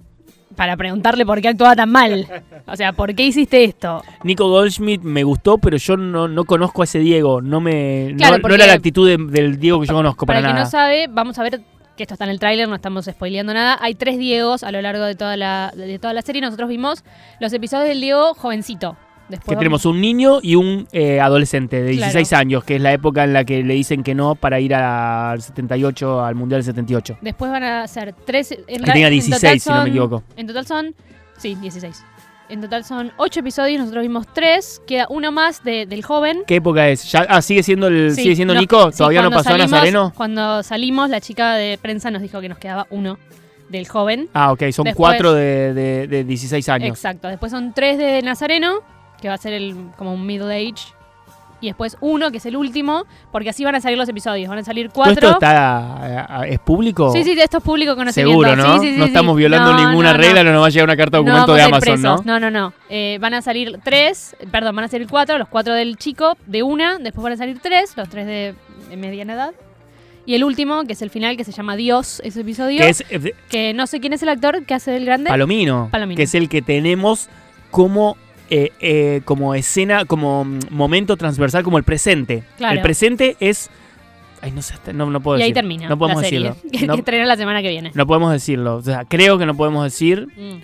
Para 0.56 0.76
preguntarle 0.78 1.26
por 1.26 1.42
qué 1.42 1.48
actuaba 1.48 1.76
tan 1.76 1.90
mal. 1.90 2.28
O 2.68 2.76
sea, 2.76 2.94
¿por 2.94 3.16
qué 3.16 3.24
hiciste 3.26 3.64
esto? 3.64 4.04
Nico 4.24 4.48
Goldschmidt 4.50 5.02
me 5.02 5.24
gustó, 5.24 5.58
pero 5.58 5.78
yo 5.78 5.96
no, 5.98 6.28
no 6.28 6.44
conozco 6.46 6.82
a 6.82 6.86
ese 6.86 7.00
Diego. 7.00 7.42
No 7.42 7.62
me 7.62 8.14
Claro, 8.18 8.38
no, 8.38 8.54
era 8.56 8.68
la 8.68 8.74
actitud 8.74 9.08
de- 9.08 9.18
del 9.18 9.60
Diego 9.60 9.80
que 9.82 9.88
yo 9.88 9.94
conozco 9.94 10.26
para, 10.26 10.40
Para 10.40 10.48
quien 10.50 10.56
nada. 10.56 10.66
no 10.66 10.70
sabe, 10.72 11.08
vamos 11.08 11.40
a 11.40 11.44
ver 11.44 11.62
que 11.98 12.04
esto 12.04 12.14
está 12.16 12.26
en 12.26 12.32
el 12.32 12.40
tráiler, 12.40 12.68
no 12.68 12.76
estamos 12.76 13.06
spoileando 13.06 13.54
nada. 13.54 13.78
Hay 13.82 13.96
tres 13.96 14.18
Diegos 14.18 14.64
a 14.64 14.72
lo 14.72 14.82
largo 14.82 15.04
de 15.04 15.16
toda 15.16 15.38
la, 15.38 15.72
de 15.76 16.00
toda 16.00 16.14
la 16.14 16.22
serie. 16.22 16.42
Nosotros 16.42 16.70
vimos 16.70 17.04
los 17.40 17.52
episodios 17.54 17.88
del 17.90 18.02
Diego 18.02 18.34
jovencito. 18.34 18.98
Después 19.30 19.46
que 19.46 19.56
vamos- 19.56 19.60
tenemos 19.62 19.86
un 19.86 20.02
niño 20.02 20.40
y 20.42 20.56
un 20.56 20.88
eh, 20.92 21.22
adolescente 21.22 21.78
de 21.82 21.92
Claro. 21.96 22.12
16 22.14 22.34
años, 22.34 22.64
que 22.66 22.76
es 22.76 22.82
la 22.82 22.92
época 22.92 23.24
en 23.24 23.32
la 23.32 23.46
que 23.46 23.64
le 23.64 23.74
dicen 23.76 24.04
que 24.04 24.14
no 24.14 24.36
para 24.36 24.60
ir 24.60 24.74
al 24.76 25.42
78, 25.42 26.24
al 26.26 26.36
Mundial 26.36 26.60
del 26.60 26.66
78. 26.66 27.18
Después 27.22 27.50
van 27.50 27.64
a 27.64 27.88
ser 27.88 28.14
tres. 28.26 28.52
En 28.68 28.84
Que 28.84 28.92
tenga 28.92 29.08
en 29.08 29.14
16, 29.14 29.42
total 29.42 29.60
si 29.62 29.70
no 29.70 29.76
me 29.76 29.82
son- 29.82 29.88
equivoco. 29.90 30.24
En 30.36 30.48
total 30.48 30.66
son. 30.68 30.96
Sí, 31.38 31.56
16. 31.56 32.04
En 32.52 32.60
total 32.62 32.84
son 32.84 33.12
ocho 33.18 33.40
episodios, 33.40 33.80
nosotros 33.80 34.02
vimos 34.04 34.28
tres. 34.34 34.82
Queda 34.86 35.08
uno 35.10 35.32
más 35.32 35.64
de- 35.64 35.86
del 35.86 36.04
joven. 36.04 36.44
¿Qué 36.46 36.56
época 36.58 36.90
es? 36.90 37.10
¿Ya, 37.12 37.26
ah, 37.30 37.42
¿sigue 37.42 37.64
siendo, 37.64 37.88
el, 37.88 38.14
Sí, 38.14 38.24
sigue 38.24 38.36
siendo 38.36 38.54
Nico? 38.54 38.92
sí, 38.92 38.98
¿Todavía 38.98 39.22
no 39.22 39.32
pasó 39.32 39.54
a 39.54 39.58
Nazareno? 39.58 40.12
Cuando 40.16 40.62
salimos, 40.62 41.10
la 41.10 41.22
chica 41.22 41.54
de 41.56 41.78
prensa 41.82 42.12
nos 42.12 42.22
dijo 42.22 42.42
que 42.42 42.50
nos 42.50 42.58
quedaba 42.58 42.88
uno 42.90 43.18
del 43.70 43.88
joven. 43.88 44.28
Ah, 44.34 44.52
ok, 44.52 44.64
son 44.72 44.84
Después- 44.84 44.96
cuatro 44.96 45.34
de, 45.34 45.74
de- 45.74 46.08
de 46.08 46.24
16 46.26 46.68
años. 46.68 46.90
Exacto. 46.90 47.30
Después 47.30 47.52
son 47.54 47.72
tres 47.74 47.98
de 47.98 48.22
Nazareno, 48.22 48.80
que 49.22 49.30
va 49.30 49.36
a 49.36 49.38
ser 49.38 49.54
el, 49.54 49.76
como 49.98 50.14
un 50.14 50.26
middle 50.26 50.54
age. 50.54 50.94
Y 51.62 51.68
después 51.68 51.96
uno, 52.02 52.32
que 52.32 52.38
es 52.38 52.46
el 52.48 52.58
último, 52.58 53.06
porque 53.32 53.50
así 53.52 53.64
van 53.64 53.76
a 53.76 53.82
salir 53.82 53.98
los 53.98 54.10
episodios. 54.10 54.50
Van 54.50 54.58
a 54.58 54.64
salir 54.64 54.88
¿Todo 54.88 54.96
cuatro. 54.96 55.14
esto 55.14 55.34
está, 55.34 56.28
eh, 56.46 56.54
es 56.54 56.60
público? 56.60 57.12
Sí, 57.14 57.24
sí, 57.24 57.32
esto 57.40 57.60
es 57.60 57.64
público 57.64 57.96
conocimiento. 57.96 58.44
Seguro, 58.44 58.56
¿no? 58.56 58.80
Sí, 58.80 58.88
sí, 58.88 58.94
sí, 58.94 59.00
no 59.00 59.06
estamos 59.06 59.38
violando 59.38 59.74
No, 59.74 59.88
ninguna 59.88 60.12
no, 60.14 60.18
regla, 60.18 60.44
no. 60.44 60.52
nos 60.54 60.64
va 60.64 60.68
a 60.68 60.70
llegar 60.70 60.86
una 60.86 60.98
carta 60.98 61.18
de 61.18 61.24
documento 61.24 61.54
de 61.54 61.62
Amazon, 61.62 61.80
presos. 61.82 62.26
¿no? 62.26 62.40
No, 62.40 62.40
no, 62.40 62.52
no. 62.52 62.74
Eh, 62.90 63.20
van 63.22 63.36
a 63.36 63.42
salir 63.44 63.80
tres, 63.84 64.36
perdón, 64.52 64.76
van 64.76 64.86
a 64.86 64.88
salir 64.88 65.08
cuatro, 65.08 65.38
los 65.38 65.48
cuatro 65.48 65.74
del 65.76 65.98
chico 65.98 66.36
de 66.48 66.64
una, 66.64 66.98
después 66.98 67.24
van 67.24 67.34
a 67.34 67.38
salir 67.38 67.60
tres, 67.62 67.96
los 67.96 68.10
tres 68.10 68.26
de, 68.26 68.56
de 68.90 68.98
mediana 68.98 69.34
edad. 69.34 69.52
Y 70.26 70.36
el 70.36 70.44
último, 70.44 70.84
que 70.86 70.94
es 70.94 71.02
el 71.02 71.10
final, 71.10 71.36
que 71.38 71.44
se 71.44 71.52
llama 71.52 71.76
Dios, 71.76 72.22
ese 72.24 72.42
episodio, 72.42 72.80
Que 72.80 72.90
es 72.90 73.04
eh, 73.10 73.34
que 73.50 73.74
no 73.74 73.86
sé 73.88 74.00
quién 74.00 74.14
es 74.14 74.22
el 74.24 74.30
actor 74.30 74.66
que 74.66 74.74
hace 74.74 74.92
del 74.92 75.06
grande. 75.06 75.30
Palomino, 75.30 75.90
Palomino. 75.92 76.18
que 76.18 76.24
es 76.24 76.36
el 76.36 76.50
que 76.50 76.62
tenemos 76.62 77.28
como, 77.72 78.18
eh, 78.52 78.72
eh, 78.82 79.22
como 79.26 79.56
escena, 79.56 80.06
como 80.06 80.44
mm, 80.46 80.60
momento 80.70 81.18
transversal, 81.18 81.64
como 81.64 81.78
el 81.80 81.84
presente. 81.84 82.44
Claro. 82.58 82.76
El 82.76 82.82
presente 82.82 83.36
es... 83.40 83.70
Ay, 84.44 84.52
no 84.52 84.62
sé, 84.62 84.76
no, 84.94 85.06
no 85.10 85.22
puedo 85.22 85.38
y 85.40 85.44
ahí 85.44 85.54
termina 85.54 85.88
No 85.88 85.98
podemos 85.98 86.22
la 86.24 86.30
serie, 86.30 86.50
decirlo. 86.50 86.72
que 86.80 86.88
No, 86.88 86.94
estrena 86.96 87.26
la 87.26 87.38
semana 87.38 87.62
que 87.62 87.70
viene. 87.70 87.92
no 87.96 88.06
podemos 88.08 88.32
decirlo. 88.32 88.76
O 88.76 88.82
sea, 88.82 89.06
creo 89.06 89.38
que 89.40 89.46
no 89.48 89.56
podemos 89.56 89.84
decir 89.84 90.28
Mm. 90.38 90.62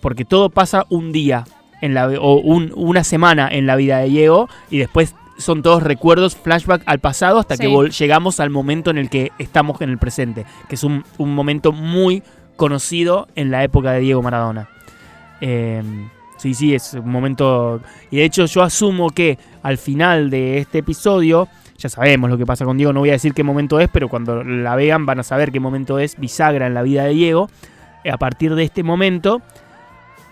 porque 0.00 0.24
todo 0.24 0.50
pasa 0.50 0.86
un 0.88 1.12
día 1.12 1.44
en 1.80 1.94
la, 1.94 2.08
o 2.08 2.40
un- 2.40 2.72
una 2.74 3.04
semana 3.04 3.48
en 3.52 3.66
la 3.66 3.76
vida 3.76 3.98
de 3.98 4.08
Diego 4.08 4.48
y 4.70 4.78
después 4.78 5.14
son 5.36 5.62
todos 5.62 5.82
recuerdos, 5.84 6.34
flashback 6.36 6.82
al 6.86 6.98
pasado 6.98 7.38
hasta 7.38 7.56
que 7.56 7.66
Sí. 7.68 8.02
llegamos 8.04 8.40
al 8.40 8.50
momento 8.50 8.90
en 8.90 8.98
el 8.98 9.08
que 9.10 9.30
estamos 9.38 9.80
en 9.82 9.90
el 9.90 9.98
presente, 9.98 10.44
que 10.68 10.74
es 10.76 10.82
un, 10.82 11.04
un 11.18 11.34
momento 11.34 11.70
muy 11.72 12.22
conocido 12.56 13.28
en 13.36 13.50
la 13.52 13.62
época 13.62 13.92
de 13.92 14.00
Diego 14.00 14.20
Maradona. 14.22 14.68
Eh, 15.40 15.82
sí, 16.38 16.54
sí, 16.54 16.74
es 16.74 16.94
un 16.94 17.10
momento... 17.10 17.80
Y 18.10 18.16
de 18.16 18.24
hecho 18.24 18.46
yo 18.46 18.62
asumo 18.62 19.10
que 19.10 19.38
al 19.62 19.76
final 19.76 20.30
de 20.30 20.58
este 20.58 20.78
episodio, 20.78 21.48
ya 21.76 21.88
sabemos 21.88 22.30
lo 22.30 22.38
que 22.38 22.46
pasa 22.46 22.64
con 22.64 22.76
Diego, 22.78 22.92
no 22.92 23.00
voy 23.00 23.10
a 23.10 23.12
decir 23.12 23.34
qué 23.34 23.42
momento 23.42 23.78
es, 23.80 23.88
pero 23.92 24.08
cuando 24.08 24.42
la 24.42 24.74
vean 24.76 25.04
van 25.04 25.20
a 25.20 25.22
saber 25.22 25.52
qué 25.52 25.60
momento 25.60 25.98
es 25.98 26.18
bisagra 26.18 26.66
en 26.66 26.74
la 26.74 26.82
vida 26.82 27.04
de 27.04 27.10
Diego. 27.10 27.50
A 28.10 28.16
partir 28.16 28.54
de 28.54 28.64
este 28.64 28.82
momento 28.82 29.42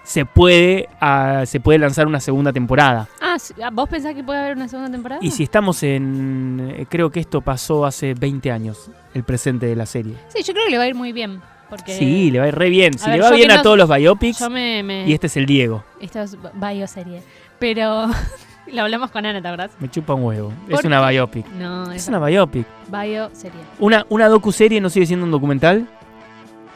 se 0.03 0.25
puede, 0.25 0.88
ah, 1.01 1.42
se 1.47 1.59
puede 1.61 1.81
lanzar 1.81 2.07
una 2.07 2.21
segunda 2.21 2.53
temporada. 2.53 3.09
Ah, 3.21 3.37
ah, 3.62 3.71
¿vos 3.73 3.88
pensás 3.88 4.14
que 4.14 4.23
puede 4.23 4.38
haber 4.38 4.57
una 4.57 4.69
segunda 4.69 4.90
temporada? 4.90 5.21
Y 5.23 5.33
si 5.33 5.42
estamos 5.42 5.83
en... 5.83 6.75
eh, 6.77 6.87
Creo 6.88 7.11
que 7.11 7.21
esto 7.21 7.40
pasó 7.40 7.85
hace 7.85 8.14
20 8.14 8.51
años, 8.53 8.90
el 9.14 9.25
presente 9.25 9.66
de 9.66 9.75
la 9.77 9.85
serie. 9.85 10.14
Sí, 10.29 10.42
yo 10.45 10.53
creo 10.53 10.64
que 10.66 10.71
le 10.71 10.79
va 10.79 10.85
a 10.85 10.88
ir 10.88 10.95
muy 10.95 11.12
bien. 11.12 11.40
Porque 11.68 11.96
Sí, 11.96 12.31
le 12.31 12.38
va 12.38 12.50
re 12.50 12.70
bien. 12.70 12.96
Si 12.98 13.11
le 13.11 13.20
va 13.20 13.31
bien 13.33 13.50
a 13.50 13.57
no- 13.57 13.62
todos 13.62 13.76
los 13.79 13.88
biopics, 13.88 14.38
yo 14.38 14.50
me... 14.50 14.83
me- 14.83 15.07
y 15.09 15.12
este 15.12 15.26
es 15.26 15.37
el 15.37 15.46
Diego. 15.46 15.83
Esto 16.00 16.20
es 16.22 16.37
bioserie. 16.55 17.22
Pero 17.59 18.07
lo 18.72 18.83
hablamos 18.83 19.11
con 19.11 19.26
Ana, 19.26 19.42
¿te 19.42 19.48
acordás? 19.48 19.70
Me 19.81 19.88
chupa 19.90 20.14
un 20.14 20.22
huevo. 20.24 20.52
Es 20.68 20.76
¿Por 20.76 20.87
una 20.87 21.09
biopic. 21.09 21.46
No, 21.52 21.90
Es 21.90 22.02
es 22.02 22.09
una 22.09 22.18
biopic. 22.24 22.66
bioserie. 22.88 23.61
Una, 23.81 24.07
una 24.09 24.29
docu-serie 24.29 24.81
no 24.81 24.88
sigue 24.90 25.07
siendo 25.07 25.24
un 25.24 25.33
documental. 25.33 25.87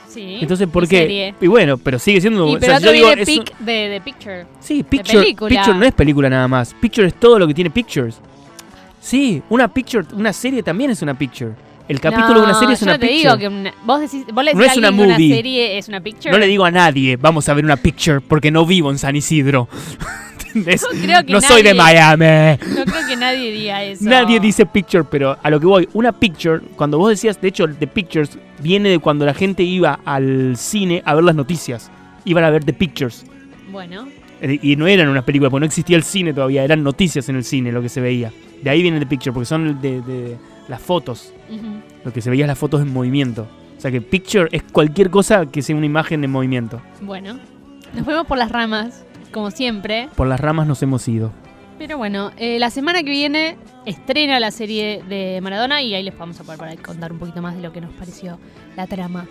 Sí. 0.09 0.38
Entonces, 0.42 0.66
¿por 0.68 0.83
y 0.85 0.88
qué? 0.88 0.96
serie. 1.03 1.35
Y 1.40 1.46
bueno, 1.46 1.79
pero 1.79 1.96
sigue 2.00 2.20
siendo 2.20 2.42
un 2.44 2.50
Y 2.50 2.55
documental. 2.55 2.81
pero 2.83 2.90
O 2.90 2.94
sea, 2.94 3.00
otro 3.00 3.00
yo 3.00 3.14
digo, 3.16 3.22
es 3.22 3.38
un- 3.38 3.44
pic 3.44 3.59
de, 3.59 3.72
de 3.90 4.00
Picture. 4.00 4.46
Sí, 4.59 4.83
Picture. 4.83 5.22
Picture 5.48 5.74
no 5.79 5.85
es 5.85 5.92
película 5.92 6.29
nada 6.29 6.48
más. 6.48 6.74
Picture 6.74 7.07
es 7.07 7.14
todo 7.14 7.38
lo 7.38 7.46
que 7.46 7.55
tiene 7.55 7.70
Pictures. 7.70 8.20
Sí, 9.00 9.40
una 9.48 9.68
Picture, 9.72 10.05
una 10.14 10.33
serie 10.33 10.62
también 10.64 10.90
es 10.90 11.00
una 11.03 11.14
Picture. 11.14 11.53
El 11.90 12.00
capítulo 12.00 12.40
de 12.40 12.44
una 12.46 12.55
serie 12.55 12.74
es 12.74 12.81
yo 12.81 12.85
una 12.87 12.92
no 12.94 12.98
te 13.00 13.07
Picture. 13.09 13.37
digo 13.37 13.38
que 13.38 13.48
una- 13.48 13.74
vos, 13.85 14.00
decís, 14.00 14.24
vos 14.33 14.44
le 14.44 14.55
No 14.55 14.62
es 14.62 14.76
una 14.76 14.90
movie. 14.92 15.07
una 15.07 15.16
serie 15.37 15.79
es 15.79 15.88
una 15.88 16.00
Picture. 16.00 16.31
No 16.31 16.38
le 16.38 16.46
digo 16.46 16.64
a 16.64 16.70
nadie, 16.70 17.16
vamos 17.16 17.48
a 17.48 17.55
ver 17.55 17.64
una 17.64 17.76
Picture, 17.76 18.20
porque 18.20 18.50
no 18.50 18.64
vivo 18.64 18.90
en 18.90 18.98
San 18.98 19.16
Isidro. 19.16 19.68
¿Entendés? 20.46 20.83
No 20.83 20.88
creo 21.03 21.24
que 21.24 21.33
no 21.33 21.40
soy 21.40 21.62
de 21.62 21.74
Miami. 21.74 22.59
No 22.76 22.85
creo 22.85 23.07
que 23.09 23.16
nadie 23.16 23.50
diga 23.53 23.83
eso. 23.85 24.05
Nadie 24.05 24.40
dice 24.40 24.66
picture, 24.66 25.05
pero 25.09 25.37
a 25.42 25.50
lo 25.50 25.61
que 25.61 25.66
voy, 25.66 25.88
una 25.92 26.11
picture, 26.12 26.61
cuando 26.76 26.98
vos 26.98 27.09
decías, 27.11 27.40
de 27.40 27.48
hecho, 27.48 27.68
The 27.68 27.87
Pictures, 27.87 28.37
viene 28.61 28.88
de 28.88 28.98
cuando 28.98 29.24
la 29.26 29.35
gente 29.35 29.62
iba 29.62 30.00
al 30.05 30.57
cine 30.57 31.03
a 31.05 31.14
ver 31.14 31.22
las 31.24 31.35
noticias. 31.37 31.90
Iban 32.24 32.42
a 32.44 32.50
ver 32.50 32.64
The 32.64 32.72
Pictures. 32.72 33.24
Bueno, 33.70 34.07
Eh, 34.42 34.59
Y 34.62 34.74
no 34.76 34.87
eran 34.87 35.09
unas 35.09 35.24
películas, 35.24 35.50
porque 35.50 35.61
no 35.61 35.66
existía 35.66 35.96
el 35.96 36.03
cine 36.03 36.33
todavía, 36.33 36.64
eran 36.64 36.83
noticias 36.83 37.29
en 37.29 37.37
el 37.37 37.44
cine 37.44 37.70
lo 37.72 37.83
que 37.83 37.88
se 37.90 38.00
veía. 38.00 38.33
De 38.62 38.70
ahí 38.70 38.81
viene 38.83 38.98
The 38.98 39.07
Picture, 39.07 39.33
porque 39.35 39.46
son 39.46 39.81
de, 39.83 40.00
de 40.00 40.37
las 40.68 40.81
fotos. 40.81 41.33
ujú. 41.50 41.80
Lo 42.04 42.12
que 42.12 42.20
se 42.20 42.30
veía 42.30 42.44
es 42.44 42.48
las 42.48 42.58
fotos 42.58 42.80
en 42.80 42.92
movimiento. 42.92 43.48
O 43.76 43.80
sea 43.80 43.90
que 43.90 44.00
picture 44.00 44.48
es 44.52 44.62
cualquier 44.62 45.10
cosa 45.10 45.46
que 45.46 45.62
sea 45.62 45.76
una 45.76 45.86
imagen 45.86 46.22
en 46.24 46.30
movimiento. 46.30 46.80
bueno. 47.00 47.38
Nos 47.92 48.04
fuimos 48.04 48.24
por 48.26 48.38
las 48.38 48.52
ramas, 48.52 49.04
como 49.32 49.50
siempre. 49.50 50.08
Por 50.14 50.28
las 50.28 50.38
ramas 50.38 50.68
nos 50.68 50.80
hemos 50.82 51.08
ido. 51.08 51.32
Pero 51.76 51.96
bueno, 51.96 52.30
eh, 52.36 52.58
la 52.58 52.70
semana 52.70 53.02
que 53.02 53.10
viene 53.10 53.56
estrena 53.86 54.38
la 54.38 54.50
serie 54.50 55.02
de 55.08 55.40
Maradona 55.40 55.82
y 55.82 55.94
ahí 55.94 56.02
les 56.02 56.16
vamos 56.16 56.38
a 56.38 56.44
poder 56.44 56.78
contar 56.82 57.10
un 57.10 57.18
poquito 57.18 57.42
más 57.42 57.56
de 57.56 57.62
lo 57.62 57.72
que 57.72 57.80
nos 57.80 57.92
pareció 57.94 58.38
la 58.76 58.86
trama. 58.86 59.26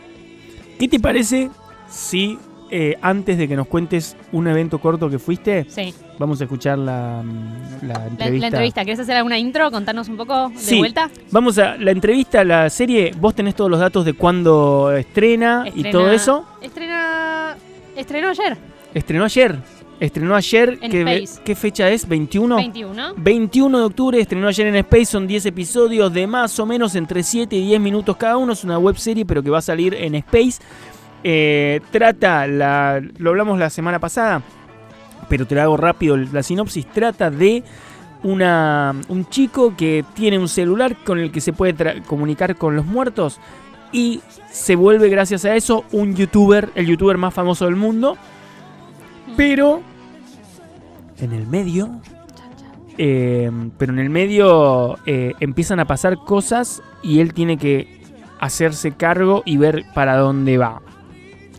¿Qué 0.80 0.88
te 0.88 1.00
parece 1.00 1.52
si 1.90 2.40
eh, 2.72 2.98
antes 3.02 3.38
de 3.38 3.48
que 3.48 3.56
nos 3.56 3.68
cuentes 3.68 4.16
un 4.32 4.48
evento 4.48 4.80
corto 4.80 5.10
que 5.10 5.20
fuiste, 5.20 5.66
Sí, 5.70 5.94
vamos 6.18 6.40
a 6.42 6.44
escuchar 6.46 6.78
la, 6.78 7.22
mm, 7.24 7.88
la 7.88 7.94
entrevista? 8.08 8.40
la 8.40 8.48
entrevista. 8.48 8.86
¿Querés 8.86 9.00
hacer 9.00 9.16
alguna 9.16 9.38
intro? 9.40 9.72
Contarnos 9.72 10.08
un 10.10 10.18
poco 10.18 10.50
de 10.50 10.58
Sí. 10.58 10.78
vuelta. 10.78 11.10
Vamos 11.32 11.58
a 11.58 11.78
la 11.78 11.92
entrevista, 11.92 12.44
la 12.44 12.70
serie. 12.70 13.12
Vos 13.20 13.36
tenés 13.36 13.56
todos 13.56 13.70
los 13.72 13.80
datos 13.80 14.06
de 14.06 14.14
cuándo 14.14 14.92
estrena, 14.96 15.66
y 15.74 15.90
todo 15.92 16.12
eso. 16.12 16.46
Estrena. 16.62 17.56
Estrenó 17.96 18.30
ayer, 18.30 18.58
Estrenó 18.94 19.26
ayer. 19.26 19.58
Estrenó 20.00 20.36
ayer. 20.36 20.78
En 20.82 20.92
¿qué, 20.92 21.02
Space. 21.02 21.42
¿Qué 21.44 21.56
fecha 21.56 21.90
es? 21.90 22.08
¿21? 22.08 22.56
21. 22.56 23.14
21 23.18 23.78
de 23.80 23.84
octubre 23.84 24.22
estrenó 24.22 24.48
ayer 24.48 24.68
en 24.68 24.76
Space, 24.78 25.06
son 25.06 25.28
10 25.28 25.46
episodios 25.48 26.14
de 26.14 26.26
más 26.26 26.58
o 26.60 26.66
menos 26.66 26.96
entre 26.96 27.22
7 27.22 27.56
y 27.58 27.66
10 27.66 27.82
minutos 27.82 28.16
cada 28.16 28.38
uno. 28.38 28.54
Es 28.54 28.64
una 28.64 28.78
web 28.80 28.98
serie, 28.98 29.26
pero 29.26 29.44
que 29.44 29.50
va 29.50 29.58
a 29.58 29.62
salir 29.62 29.94
en 29.94 30.16
Space. 30.16 30.60
Eh, 31.24 31.82
trata, 31.92 32.48
la, 32.48 33.02
lo 33.18 33.32
hablamos 33.32 33.60
la 33.60 33.70
semana 33.70 34.00
pasada, 34.00 34.42
pero 35.28 35.46
te 35.46 35.56
lo 35.56 35.62
hago 35.62 35.78
rápido. 35.78 36.18
La 36.18 36.44
sinopsis 36.44 36.86
trata 36.88 37.30
de 37.30 37.64
una, 38.24 38.96
un 39.08 39.28
chico 39.30 39.76
que 39.78 40.06
tiene 40.14 40.38
un 40.38 40.48
celular 40.48 40.96
con 41.04 41.20
el 41.20 41.32
que 41.32 41.42
se 41.42 41.54
puede 41.54 42.02
comunicar 42.04 42.56
con 42.56 42.76
los 42.76 42.86
muertos 42.86 43.40
y 43.92 44.22
se 44.52 44.76
vuelve, 44.76 45.10
gracias 45.10 45.46
a 45.46 45.56
eso, 45.56 45.86
un 45.92 46.16
youtuber, 46.16 46.70
el 46.76 46.86
youtuber 46.86 47.18
más 47.18 47.34
famoso 47.34 47.66
del 47.66 47.76
mundo. 47.76 48.18
Pero 49.36 49.82
en 51.20 51.34
el 51.34 51.48
medio 51.48 52.02
eh, 53.02 53.50
pero 53.78 53.94
en 53.94 54.00
el 54.00 54.10
medio 54.10 55.00
eh, 55.06 55.34
empiezan 55.40 55.80
a 55.80 55.86
pasar 55.86 56.18
cosas 56.18 56.84
y 57.02 57.22
él 57.22 57.34
tiene 57.34 57.58
que 57.58 58.02
hacerse 58.42 58.92
cargo 58.92 59.42
y 59.46 59.56
ver 59.56 59.86
para 59.94 60.18
dónde 60.18 60.58
va. 60.58 60.82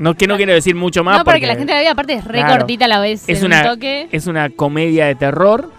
No, 0.01 0.15
que 0.15 0.27
no 0.27 0.37
quiero 0.37 0.53
decir 0.55 0.75
mucho 0.75 1.05
más 1.05 1.19
no, 1.19 1.25
porque, 1.25 1.41
porque 1.41 1.47
la 1.47 1.55
gente 1.57 1.73
de 1.73 1.77
la 1.77 1.81
vida 1.83 1.91
aparte 1.93 2.15
es 2.15 2.25
re 2.25 2.39
Claro. 2.41 2.59
cortita 2.59 2.87
a 2.87 2.89
la 2.89 3.01
vez. 3.01 3.29
Es 3.29 3.43
una- 3.43 3.61
un 3.63 3.69
toque. 3.75 4.09
es 4.11 4.27
una 4.27 4.49
comedia 4.51 5.07
de 5.07 5.15
terror 5.15 5.71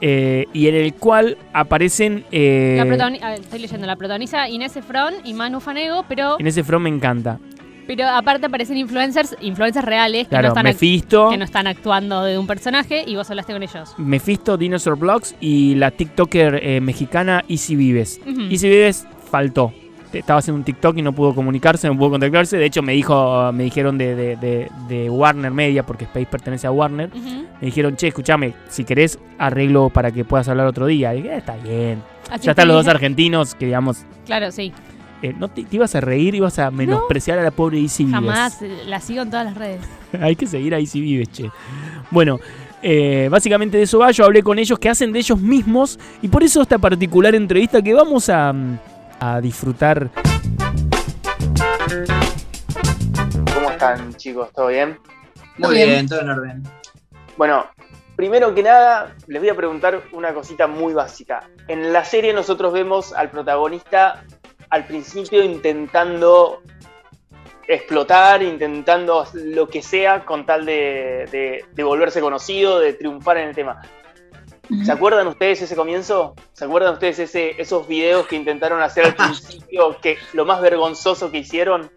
eh, 0.00 0.44
y 0.52 0.68
en 0.68 0.74
el 0.76 0.94
cual 0.94 1.36
aparecen... 1.52 2.24
eh, 2.30 2.76
La 2.86 3.34
estoy 3.34 3.58
leyendo, 3.58 3.86
la 3.86 3.96
protagoniza 3.96 4.48
Inés 4.48 4.76
Efron 4.76 5.14
y 5.24 5.34
Manu 5.34 5.60
Fanego, 5.60 6.04
pero, 6.08 6.36
en 6.38 6.46
ese 6.46 6.62
front 6.62 6.84
me 6.84 6.90
encanta. 6.90 7.38
pero 7.86 8.06
aparte 8.06 8.46
aparecen 8.46 8.76
influencers, 8.76 9.36
influencers 9.40 9.84
reales 9.86 10.28
que, 10.28 10.36
no 10.36 10.48
están 10.48 10.64
act- 10.66 10.74
Mephisto, 10.74 11.30
que 11.30 11.36
no 11.38 11.44
están 11.44 11.66
actuando 11.66 12.22
de 12.24 12.38
un 12.38 12.46
personaje 12.46 13.02
y 13.06 13.16
vos 13.16 13.28
hablaste 13.30 13.52
con 13.52 13.62
ellos. 13.62 13.94
Mephisto, 13.96 14.56
Dinosaur 14.56 14.98
Vlogs 14.98 15.34
y 15.40 15.74
la 15.76 15.90
TikToker 15.90 16.60
eh, 16.62 16.80
mexicana 16.80 17.42
Easy 17.48 17.74
Vives. 17.74 18.20
Ujú. 18.26 18.42
Easy 18.50 18.68
Vives 18.68 19.06
faltó. 19.30 19.72
Estaba 20.18 20.38
haciendo 20.38 20.58
un 20.58 20.64
TikTok 20.64 20.96
y 20.98 21.02
no 21.02 21.12
pudo 21.12 21.34
comunicarse, 21.34 21.86
no 21.88 21.96
pudo 21.96 22.10
contactarse. 22.10 22.56
De 22.56 22.64
hecho, 22.66 22.82
me 22.82 22.92
dijo, 22.92 23.50
me 23.52 23.64
dijeron 23.64 23.96
de, 23.98 24.14
de- 24.14 24.36
de- 24.36 24.70
de 24.88 25.10
Warner 25.10 25.50
Media, 25.52 25.84
porque 25.84 26.04
Space 26.04 26.26
pertenece 26.26 26.66
a 26.66 26.70
Warner. 26.70 27.10
Me 27.14 27.66
dijeron, 27.66 27.96
che, 27.96 28.08
escúchame, 28.08 28.54
si 28.68 28.84
querés, 28.84 29.18
arreglo 29.38 29.88
para 29.90 30.10
que 30.10 30.24
puedas 30.24 30.48
hablar 30.48 30.66
otro 30.66 30.86
día. 30.86 31.14
Y 31.14 31.22
dije, 31.22 31.34
"Eh, 31.34 31.38
está 31.38 31.56
bien. 31.56 32.02
Así 32.30 32.44
ya 32.46 32.52
están 32.52 32.68
los 32.68 32.76
dos 32.84 32.88
argentinos 32.88 33.54
que, 33.54 33.66
digamos, 33.66 34.04
Claro, 34.26 34.50
sí. 34.50 34.72
eh, 35.22 35.32
no 35.38 35.48
te, 35.48 35.64
te 35.64 35.76
ibas 35.76 35.94
a 35.94 36.00
reír, 36.00 36.34
ibas 36.34 36.58
a 36.58 36.70
menospreciar 36.70 37.38
a 37.38 37.42
la 37.42 37.50
pobre 37.52 37.78
Easy 37.80 38.04
Vives. 38.04 38.20
Jamás 38.20 38.62
eh, 38.62 38.82
la 38.86 39.00
sigo 39.00 39.22
en 39.22 39.30
todas 39.30 39.46
las 39.46 39.54
redes. 39.56 39.80
Hay 40.20 40.34
que 40.36 40.46
seguir 40.46 40.74
a 40.74 40.78
Easy 40.78 41.00
Vives, 41.00 41.30
che. 41.30 41.50
Bueno, 42.10 42.38
eh, 42.82 43.28
básicamente 43.30 43.76
de 43.78 43.84
eso 43.84 43.98
va. 43.98 44.10
Yo 44.10 44.24
hablé 44.24 44.42
con 44.42 44.58
ellos 44.58 44.78
que 44.78 44.88
hacen 44.88 45.12
de 45.12 45.18
ellos 45.20 45.40
mismos 45.40 45.98
y 46.20 46.28
por 46.28 46.42
eso 46.42 46.60
esta 46.62 46.78
particular 46.78 47.34
entrevista 47.34 47.80
que 47.82 47.94
vamos 47.94 48.28
a, 48.28 48.52
mm, 48.52 48.78
a 49.20 49.40
disfrutar. 49.40 50.10
¿Cómo 53.54 53.70
están, 53.70 54.14
chicos? 54.14 54.50
¿Todo 54.52 54.68
bien? 54.68 54.98
Muy 55.58 55.74
bien, 55.76 56.08
todo 56.08 56.20
en 56.20 56.30
orden. 56.30 56.62
Bueno, 57.36 57.66
primero 58.16 58.54
que 58.54 58.62
nada, 58.62 59.14
les 59.26 59.40
voy 59.40 59.48
a 59.48 59.54
preguntar 59.54 60.02
una 60.12 60.34
cosita 60.34 60.66
muy 60.66 60.92
básica. 60.92 61.48
En 61.68 61.92
la 61.92 62.04
serie 62.04 62.32
nosotros 62.32 62.72
vemos 62.72 63.12
al 63.12 63.30
protagonista 63.30 64.24
al 64.70 64.84
principio 64.86 65.42
intentando 65.44 66.62
explotar, 67.68 68.42
intentando 68.42 69.26
lo 69.34 69.68
que 69.68 69.82
sea 69.82 70.24
con 70.24 70.44
tal 70.46 70.64
de, 70.66 71.28
de- 71.30 71.64
de 71.72 71.82
volverse 71.82 72.20
conocido, 72.20 72.78
de 72.78 72.92
triunfar 72.92 73.38
en 73.38 73.48
el 73.48 73.54
tema. 73.54 73.80
¿Se 74.84 74.92
acuerdan 74.92 75.26
ustedes 75.28 75.62
ese 75.62 75.76
comienzo? 75.76 76.34
¿Se 76.52 76.64
acuerdan 76.64 76.94
ustedes 76.94 77.18
ese, 77.18 77.60
esos 77.60 77.86
videos 77.86 78.26
que 78.26 78.36
intentaron 78.36 78.82
hacer 78.82 79.06
al 79.06 79.14
principio, 79.16 79.96
que 80.00 80.16
lo 80.32 80.44
más 80.44 80.60
vergonzoso 80.60 81.30
que 81.30 81.38
hicieron? 81.38 81.90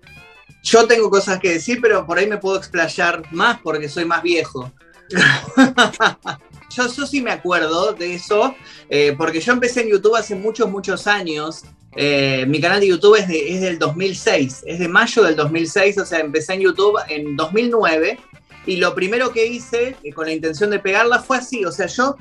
Yo 0.63 0.85
tengo 0.87 1.09
cosas 1.09 1.39
que 1.39 1.49
decir, 1.53 1.79
pero 1.81 2.05
por 2.05 2.17
ahí 2.17 2.27
me 2.27 2.37
puedo 2.37 2.57
explayar 2.57 3.23
más 3.31 3.59
porque 3.61 3.87
soy 3.87 4.05
más 4.05 4.21
viejo. 4.21 4.71
yo, 6.69 6.87
yo 6.87 7.05
sí 7.07 7.21
me 7.21 7.31
acuerdo 7.31 7.93
de 7.93 8.15
eso, 8.15 8.55
eh, 8.89 9.15
porque 9.17 9.39
yo 9.39 9.53
empecé 9.53 9.81
en 9.81 9.89
YouTube 9.89 10.15
hace 10.15 10.35
muchos, 10.35 10.69
muchos 10.69 11.07
años. 11.07 11.63
Eh, 11.95 12.45
mi 12.47 12.61
canal 12.61 12.79
de 12.81 12.87
YouTube 12.87 13.15
es, 13.15 13.27
de- 13.27 13.55
es 13.55 13.61
del 13.61 13.79
2006, 13.79 14.63
es 14.65 14.79
de 14.79 14.87
mayo 14.87 15.23
del 15.23 15.35
2006, 15.35 15.97
o 15.97 16.05
sea, 16.05 16.19
empecé 16.19 16.53
en 16.53 16.61
YouTube 16.61 16.99
en 17.07 17.35
2009. 17.35 18.19
Y 18.65 18.77
lo 18.77 18.93
primero 18.93 19.31
que 19.31 19.47
hice, 19.47 19.95
eh, 20.03 20.13
con 20.13 20.27
la 20.27 20.33
intención 20.33 20.69
de 20.69 20.79
pegarla, 20.79 21.19
fue 21.19 21.37
así. 21.37 21.65
O 21.65 21.71
sea, 21.71 21.87
yo 21.87 22.15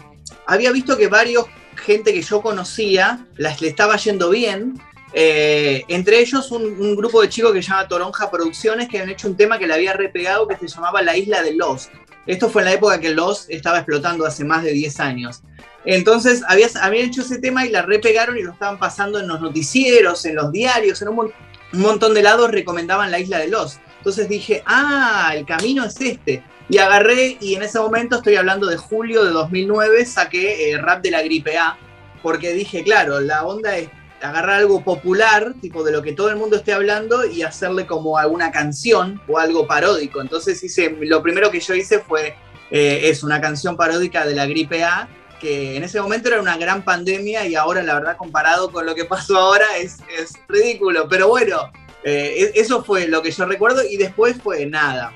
había 0.47 0.73
visto 0.73 0.97
que 0.97 1.09
varios 1.09 1.47
gente 1.79 2.13
que 2.13 2.23
yo 2.23 2.43
conocía 2.43 3.27
las, 3.37 3.61
le 3.61 3.69
estaba 3.69 3.97
yendo 3.97 4.31
bien. 4.31 4.81
Eh, 5.15 5.85
entre 5.89 6.21
ellos 6.21 6.51
un, 6.51 6.95
grupo 6.95 7.23
de 7.23 7.31
chicos 7.31 7.53
que 7.53 7.63
se 7.63 7.71
llama 7.71 7.89
Toronja 7.89 8.31
Producciones 8.31 8.89
que 8.89 9.01
han 9.01 9.09
hecho 9.09 9.27
un 9.27 9.39
tema 9.39 9.59
que 9.59 9.67
le 9.67 9.73
había 9.73 9.95
repegado 9.95 10.47
que 10.47 10.57
se 10.57 10.69
llamaba 10.69 11.01
La 11.03 11.17
Isla 11.17 11.43
de 11.43 11.55
Lost. 11.55 11.91
Esto 12.27 12.51
fue 12.51 12.61
en 12.61 12.67
la 12.67 12.73
época 12.75 13.01
que 13.01 13.09
Lost 13.11 13.49
estaba 13.49 13.79
explotando 13.79 14.27
hace 14.27 14.45
más 14.45 14.63
de 14.63 14.73
10 14.73 15.01
años. 15.01 15.43
Entonces 15.87 16.43
había, 16.47 16.67
habían 16.83 17.07
hecho 17.07 17.23
ese 17.23 17.39
tema 17.39 17.65
y 17.65 17.71
la 17.71 17.81
repegaron 17.81 18.37
y 18.37 18.43
lo 18.43 18.53
estaban 18.53 18.79
pasando 18.79 19.19
en 19.19 19.29
los 19.29 19.41
noticieros, 19.41 20.27
en 20.27 20.35
los 20.35 20.53
diarios, 20.53 21.01
en 21.01 21.09
un 21.09 21.33
montón 21.73 22.13
de 22.13 22.23
lados 22.23 22.51
recomendaban 22.51 23.11
La 23.11 23.19
Isla 23.19 23.39
de 23.39 23.49
Lost. 23.49 23.81
Entonces 24.09 24.31
dije, 24.31 24.63
ah, 24.65 25.35
el 25.37 25.45
camino 25.45 25.85
es 25.85 26.01
este. 26.01 26.43
Y 26.71 26.79
agarré 26.79 27.37
y 27.43 27.57
en 27.57 27.63
ese 27.63 27.79
momento, 27.79 28.17
estoy 28.17 28.37
hablando 28.37 28.67
de 28.67 28.79
julio 28.79 29.23
de 29.23 29.33
2009, 29.33 30.07
saqué 30.07 30.71
eh, 30.71 30.79
Rap 30.79 31.03
de 31.03 31.11
la 31.11 31.21
Gripe 31.21 31.59
A, 31.59 31.77
porque 32.23 32.55
dije, 32.55 32.83
claro, 32.83 33.21
la 33.21 33.45
onda 33.45 33.77
es 33.77 33.91
agarrar 34.23 34.61
algo 34.61 34.83
popular, 34.83 35.53
tipo 35.61 35.85
de 35.85 35.93
lo 35.93 36.01
que 36.01 36.15
todo 36.15 36.31
el 36.31 36.37
mundo 36.37 36.57
esté 36.57 36.73
hablando, 36.73 37.27
y 37.27 37.43
hacerle 37.43 37.87
como 37.87 38.17
alguna 38.17 38.51
canción 38.51 39.21
o 39.29 39.37
algo 39.37 39.67
paródico. 39.67 40.23
Entonces 40.23 40.65
hice, 40.65 40.97
lo 41.03 41.23
primero 41.23 41.51
que 41.51 41.61
yo 41.61 41.75
hice 41.75 41.99
fue, 41.99 42.35
eh, 42.71 43.11
es 43.11 43.23
una 43.23 43.43
canción 43.43 43.77
paródica 43.77 44.25
de 44.25 44.35
la 44.35 44.47
gripe 44.47 44.85
A, 44.85 45.07
que 45.39 45.77
en 45.77 45.85
ese 45.85 46.01
momento 46.01 46.29
era 46.29 46.41
una 46.41 46.57
gran 46.57 46.83
pandemia 46.83 47.47
y 47.47 47.57
ahora 47.57 47.83
la 47.83 47.93
verdad 47.93 48.17
comparado 48.17 48.73
con 48.73 48.87
lo 48.87 48.95
que 48.95 49.05
pasó 49.05 49.37
ahora 49.37 49.67
es, 49.77 49.99
es 50.19 50.33
ridículo. 50.49 51.07
Pero 51.11 51.29
bueno, 51.29 51.71
eh, 52.09 52.53
e- 52.55 52.61
eso 52.61 52.83
fue 52.83 53.07
lo 53.09 53.23
que 53.23 53.31
yo 53.31 53.45
recuerdo 53.47 53.83
y 53.89 53.97
después 53.97 54.37
fue 54.43 54.67
nada. 54.67 55.13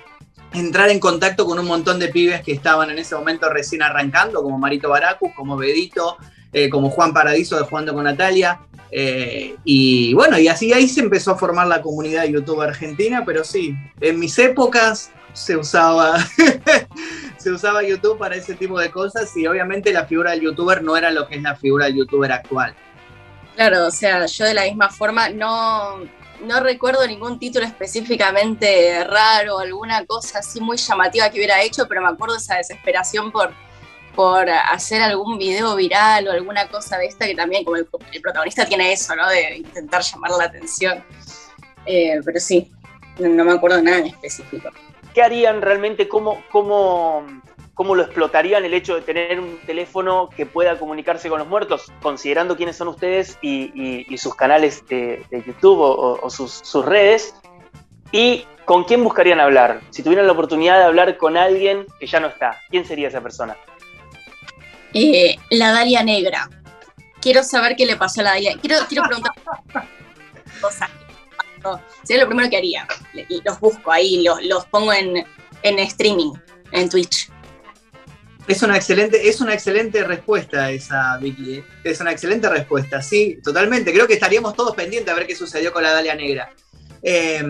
Entrar 0.53 0.90
en 0.90 1.01
contacto 1.01 1.47
con 1.47 1.59
un 1.59 1.66
montón 1.66 1.99
de 1.99 2.09
pibes 2.09 2.43
que 2.43 2.53
estaban 2.53 2.90
en 2.90 2.99
ese 2.99 3.14
momento 3.14 3.49
recién 3.49 3.82
arrancando, 3.82 4.43
como 4.43 4.59
Marito 4.59 4.90
Baracus, 4.90 5.32
como 5.34 5.57
Bedito, 5.57 6.18
eh, 6.53 6.68
como 6.68 6.90
Juan 6.90 7.14
Paradiso 7.14 7.57
de 7.57 7.64
Jugando 7.64 7.95
con 7.95 8.05
Natalia. 8.05 8.61
eh, 8.90 9.57
y 9.64 10.12
bueno, 10.12 10.38
y 10.38 10.49
así 10.49 10.70
ahí 10.74 10.86
se 10.86 11.01
empezó 11.01 11.30
a 11.30 11.38
formar 11.38 11.66
la 11.66 11.80
comunidad 11.80 12.22
de 12.24 12.32
YouTube 12.32 12.61
argentina, 12.61 13.22
pero 13.24 13.43
sí, 13.43 13.74
en 14.03 14.18
mis 14.18 14.38
épocas 14.38 15.11
se 15.32 15.57
usaba, 15.57 16.18
se 17.38 17.51
usaba 17.51 17.82
YouTube 17.82 18.18
para 18.18 18.36
ese 18.36 18.55
tipo 18.55 18.78
de 18.78 18.90
cosas 18.90 19.34
y 19.34 19.47
obviamente 19.47 19.93
la 19.95 20.05
figura 20.05 20.32
del 20.32 20.43
youtuber 20.43 20.82
no 20.82 20.95
era 20.95 21.11
lo 21.11 21.26
que 21.26 21.36
es 21.36 21.43
la 21.43 21.57
figura 21.57 21.86
del 21.86 21.97
youtuber 21.97 22.30
actual. 22.30 22.74
Claro, 23.57 23.86
o 23.86 23.90
sea, 23.90 24.26
yo 24.26 24.45
de 24.45 24.55
la 24.55 24.64
misma 24.64 24.90
forma 24.90 25.30
no, 25.30 26.01
no 26.43 26.61
recuerdo 26.61 27.07
ningún 27.07 27.38
título 27.38 27.64
específicamente 27.64 29.05
raro, 29.05 29.59
alguna 29.59 30.05
cosa 30.07 30.40
así 30.40 30.61
muy 30.61 30.76
llamativa 30.76 31.30
que 31.30 31.38
hubiera 31.38 31.62
hecho, 31.62 31.86
pero 31.88 32.03
me 32.03 32.09
acuerdo 32.09 32.36
esa 32.36 32.57
desesperación 32.57 33.30
por, 33.32 33.53
por 34.14 34.49
hacer 34.49 35.03
algún 35.03 35.38
video 35.38 35.74
viral 35.76 36.28
o 36.28 36.32
alguna 36.32 36.68
cosa 36.68 36.99
de 36.99 37.07
esta 37.07 37.26
que 37.26 37.34
también 37.34 37.64
como 37.64 37.76
el, 37.76 37.86
protagonista 37.86 38.66
tiene 38.66 38.93
eso, 38.93 39.14
¿no? 39.16 39.28
De 39.28 39.57
intentar 39.57 40.03
llamar 40.03 40.32
la 40.32 40.45
atención. 40.45 41.05
Eh, 41.86 42.20
pero 42.24 42.38
sí, 42.38 42.70
no, 43.18 43.45
me 43.45 43.53
acuerdo 43.53 43.82
nada 43.82 43.99
en 43.99 44.07
específico. 44.07 44.70
¿Qué 45.14 45.22
harían 45.22 45.61
realmente? 45.61 46.09
¿Cómo, 46.09 46.43
cómo, 46.51 47.26
¿Cómo 47.75 47.95
lo 47.95 48.03
explotarían 48.03 48.64
el 48.64 48.75
hecho 48.75 48.95
de 48.95 49.01
tener 49.01 49.41
un 49.41 49.59
teléfono 49.64 50.29
que 50.37 50.45
pueda 50.45 50.79
comunicarse 50.79 51.31
con 51.31 51.39
los 51.39 51.49
muertos, 51.49 51.91
considerando 52.03 52.55
quiénes 52.55 52.77
son 52.77 52.89
ustedes 52.89 53.39
y, 53.41 54.05
sus 54.18 54.35
canales 54.35 54.87
de, 54.89 55.25
YouTube 55.47 55.79
o, 55.81 56.31
sus, 56.31 56.85
redes? 56.85 57.35
¿Y 58.12 58.45
con 58.66 58.85
quién 58.85 59.03
buscarían 59.03 59.41
hablar? 59.41 59.81
Si 59.91 60.03
tuvieran 60.03 60.27
la 60.27 60.33
oportunidad 60.33 60.79
de 60.79 60.85
hablar 60.85 61.16
con 61.16 61.39
alguien 61.39 61.87
que 61.99 62.07
ya 62.07 62.20
no 62.20 62.29
está, 62.29 62.59
¿quién 62.68 62.85
sería 62.85 63.09
esa 63.09 63.23
persona? 63.23 63.57
Eh, 64.93 65.37
la 65.51 65.73
Dalia 65.73 66.03
Negra. 66.03 66.51
Quiero 67.23 67.43
saber 67.43 67.75
qué 67.77 67.87
le 67.87 67.97
pasó 67.97 68.20
a 68.20 68.25
la 68.25 68.31
Dalia. 68.31 68.57
Quiero, 68.61 68.77
quiero 68.87 69.05
preguntar 69.05 69.33
cosas. 70.61 70.91
pasó. 71.62 71.81
Sería 72.03 72.25
lo 72.25 72.29
primero 72.29 72.51
que 72.51 72.59
haría. 72.59 72.87
Los 73.45 73.59
busco 73.61 73.91
ahí, 73.91 74.23
los, 74.23 74.43
los 74.45 74.66
pongo 74.66 74.93
en, 74.93 75.25
en 75.62 75.79
streaming, 75.79 76.33
en 76.73 76.91
Twitch. 76.91 77.32
Es 78.49 78.62
una 78.62 78.76
excelente, 78.76 79.28
es 79.28 79.40
una 79.40 79.55
excelente 79.55 80.03
respuesta 80.05 80.70
esa, 80.70 81.16
Vicky. 81.18 81.55
¿eh? 81.55 81.64
Es 81.84 82.01
una 82.01 82.12
excelente 82.12 82.49
respuesta, 82.49 83.01
sí, 83.01 83.38
totalmente. 83.43 83.93
Creo 83.93 84.07
que 84.07 84.14
estaríamos 84.14 84.55
todos 84.55 84.74
pendientes 84.74 85.12
a 85.12 85.16
ver 85.16 85.26
qué 85.26 85.36
sucedió 85.36 85.72
con 85.72 85.82
la 85.82 85.93
Dalia 85.93 86.14
Negra. 86.14 86.53
Eh, 87.03 87.43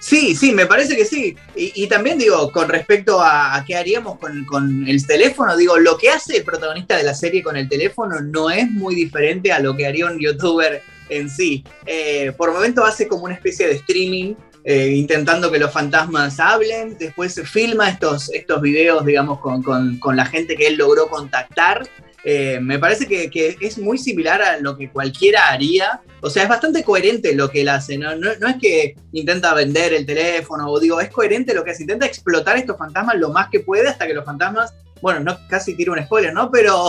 sí, 0.00 0.34
sí, 0.34 0.52
me 0.52 0.66
parece 0.66 0.96
que 0.96 1.04
sí. 1.04 1.36
Y, 1.54 1.86
también 1.86 2.18
digo, 2.18 2.50
con 2.50 2.68
respecto 2.68 3.20
a, 3.20 3.54
a 3.54 3.64
qué 3.64 3.76
haríamos 3.76 4.18
con, 4.18 4.44
con 4.44 4.88
el 4.88 5.06
teléfono, 5.06 5.56
digo, 5.56 5.78
lo 5.78 5.96
que 5.96 6.10
hace 6.10 6.38
el 6.38 6.44
protagonista 6.44 6.96
de 6.96 7.04
la 7.04 7.14
serie 7.14 7.42
con 7.42 7.56
el 7.56 7.68
teléfono 7.68 8.20
no 8.20 8.50
es 8.50 8.68
muy 8.70 8.94
diferente 8.94 9.52
a 9.52 9.60
lo 9.60 9.76
que 9.76 9.86
haría 9.86 10.06
un 10.06 10.18
youtuber 10.18 10.82
en 11.08 11.30
sí. 11.30 11.64
Eh, 11.84 12.32
por 12.36 12.52
momento 12.52 12.84
hace 12.84 13.06
como 13.06 13.24
una 13.24 13.34
especie 13.34 13.66
de 13.66 13.74
streaming 13.74 14.34
eh, 14.68 14.88
intentando 14.96 15.50
que 15.52 15.60
los 15.60 15.72
fantasmas 15.72 16.40
hablen, 16.40 16.98
después 16.98 17.40
filma 17.44 17.88
estos, 17.88 18.28
estos 18.34 18.60
videos, 18.60 19.06
digamos, 19.06 19.38
con, 19.38 19.62
con- 19.62 19.96
con 19.98 20.16
la 20.16 20.26
gente 20.26 20.56
que 20.56 20.66
él 20.66 20.74
logró 20.76 21.06
contactar. 21.08 21.88
Eh, 22.24 22.58
me 22.60 22.80
parece 22.80 23.06
que, 23.06 23.30
que 23.30 23.56
es 23.60 23.78
muy 23.78 23.96
similar 23.96 24.42
a 24.42 24.58
lo 24.58 24.76
que 24.76 24.90
cualquiera 24.90 25.50
haría. 25.52 26.00
O 26.20 26.28
sea, 26.28 26.42
es 26.42 26.48
bastante 26.48 26.82
coherente 26.82 27.32
lo 27.36 27.48
que 27.48 27.60
él 27.60 27.68
hace. 27.68 27.96
No, 27.96 28.16
no, 28.16 28.30
no 28.40 28.48
es 28.48 28.56
que 28.60 28.96
intenta 29.12 29.54
vender 29.54 29.92
el 29.94 30.04
teléfono, 30.04 30.68
o 30.68 30.80
digo, 30.80 31.00
es 31.00 31.10
coherente 31.10 31.54
lo 31.54 31.62
que 31.62 31.70
hace. 31.70 31.84
Intenta 31.84 32.04
explotar 32.06 32.56
estos 32.56 32.76
fantasmas 32.76 33.14
lo 33.18 33.28
más 33.30 33.48
que 33.48 33.60
puede 33.60 33.88
hasta 33.88 34.08
que 34.08 34.14
los 34.14 34.24
fantasmas, 34.24 34.74
bueno, 35.00 35.20
no 35.20 35.38
casi 35.48 35.76
tiro 35.76 35.92
un 35.92 36.02
spoiler, 36.02 36.32
¿no? 36.34 36.50
Pero, 36.50 36.88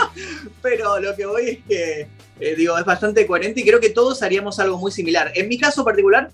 pero 0.62 1.00
lo 1.00 1.14
que 1.16 1.26
voy 1.26 1.48
es 1.48 1.58
que, 1.66 2.08
eh, 2.40 2.54
digo, 2.56 2.78
es 2.78 2.84
bastante 2.84 3.26
coherente 3.26 3.60
y 3.60 3.64
creo 3.64 3.80
que 3.80 3.90
todos 3.90 4.22
haríamos 4.22 4.58
algo 4.60 4.78
muy 4.78 4.92
similar. 4.92 5.32
En 5.34 5.48
mi 5.48 5.58
caso 5.58 5.84
particular, 5.84 6.30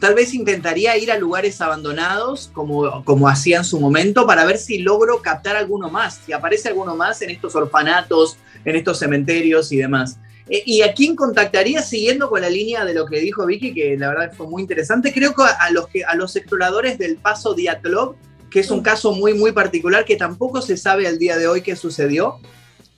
tal 0.00 0.14
vez 0.14 0.34
intentaría 0.34 0.96
ir 0.96 1.10
a 1.10 1.18
lugares 1.18 1.60
abandonados, 1.60 2.50
como, 2.52 3.04
como 3.04 3.28
hacía 3.28 3.58
en 3.58 3.64
su 3.64 3.80
momento, 3.80 4.26
para 4.26 4.44
ver 4.44 4.58
si 4.58 4.78
logro 4.78 5.22
captar 5.22 5.56
alguno 5.56 5.90
más, 5.90 6.20
si 6.24 6.32
aparece 6.32 6.68
alguno 6.68 6.96
más 6.96 7.22
en 7.22 7.30
estos 7.30 7.54
orfanatos, 7.54 8.36
en 8.64 8.76
estos 8.76 8.98
cementerios 8.98 9.72
y 9.72 9.76
demás. 9.76 10.18
Eh, 10.48 10.62
¿Y 10.64 10.82
a 10.82 10.94
quién 10.94 11.14
contactaría 11.14 11.82
siguiendo 11.82 12.30
con 12.30 12.40
la 12.40 12.50
línea 12.50 12.84
de 12.84 12.94
lo 12.94 13.06
que 13.06 13.20
dijo 13.20 13.44
Vicky, 13.46 13.74
que 13.74 13.96
la 13.96 14.08
verdad 14.08 14.32
fue 14.36 14.46
muy 14.46 14.62
interesante? 14.62 15.12
Creo 15.12 15.34
que 15.34 15.42
a, 15.42 15.48
a 15.48 15.70
los, 15.70 15.88
que, 15.88 16.04
a 16.04 16.14
los 16.14 16.36
exploradores 16.36 16.98
del 16.98 17.16
Paso 17.16 17.54
Diatlov, 17.54 18.16
que 18.50 18.60
es 18.60 18.70
un 18.70 18.82
caso 18.82 19.12
muy, 19.12 19.34
muy 19.34 19.52
particular 19.52 20.04
que 20.04 20.16
tampoco 20.16 20.62
se 20.62 20.76
sabe 20.76 21.06
al 21.06 21.18
día 21.18 21.36
de 21.36 21.48
hoy 21.48 21.62
qué 21.62 21.76
sucedió. 21.76 22.40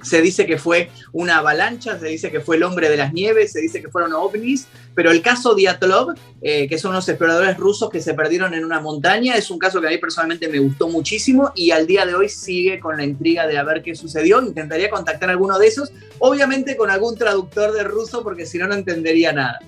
Se 0.03 0.23
dice 0.23 0.47
que 0.47 0.59
fue 0.59 0.91
una 1.13 1.39
avalancha, 1.39 1.99
se 1.99 2.07
dice 2.07 2.31
que 2.31 2.41
fue 2.41 2.57
el 2.57 2.63
hombre 2.63 2.89
de 2.89 2.97
las 2.97 3.13
nieves, 3.13 3.53
se 3.53 3.61
dice 3.61 3.81
que 3.81 3.89
fueron 3.89 4.13
ovnis, 4.13 4.67
pero 4.95 5.11
el 5.11 5.23
caso 5.23 5.55
Diatlov, 5.55 6.15
eh, 6.43 6.69
que 6.69 6.79
son 6.79 6.93
unos 6.93 7.09
exploradores 7.09 7.57
rusos 7.57 7.91
que 7.91 8.01
se 8.01 8.15
perdieron 8.15 8.55
en 8.55 8.65
una 8.65 8.81
montaña, 8.81 9.37
es 9.37 9.51
un 9.51 9.59
caso 9.59 9.81
que 9.81 9.89
a 9.89 9.91
mí 9.91 9.99
personalmente 9.99 10.49
me 10.49 10.59
gustó 10.59 10.89
muchísimo 10.89 11.53
y 11.55 11.71
al 11.71 11.87
día 11.87 12.07
de 12.07 12.15
hoy 12.15 12.29
sigue 12.29 12.81
con 12.81 12.97
la 12.97 13.05
intriga 13.05 13.47
de 13.47 13.59
a 13.59 13.63
ver 13.63 13.83
qué 13.83 13.95
sucedió. 13.95 14.41
Intentaría 14.43 14.91
contactar 14.91 15.29
a 15.29 15.33
alguno 15.33 15.59
de 15.59 15.67
esos, 15.67 15.93
obviamente 16.19 16.77
con 16.77 16.91
algún 16.91 17.17
traductor 17.17 17.73
de 17.73 17.85
ruso, 17.85 18.23
porque 18.23 18.47
si 18.47 18.59
no, 18.59 18.67
no 18.67 18.75
entendería 18.75 19.33
nada. 19.33 19.59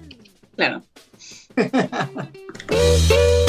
Claro. 0.56 0.82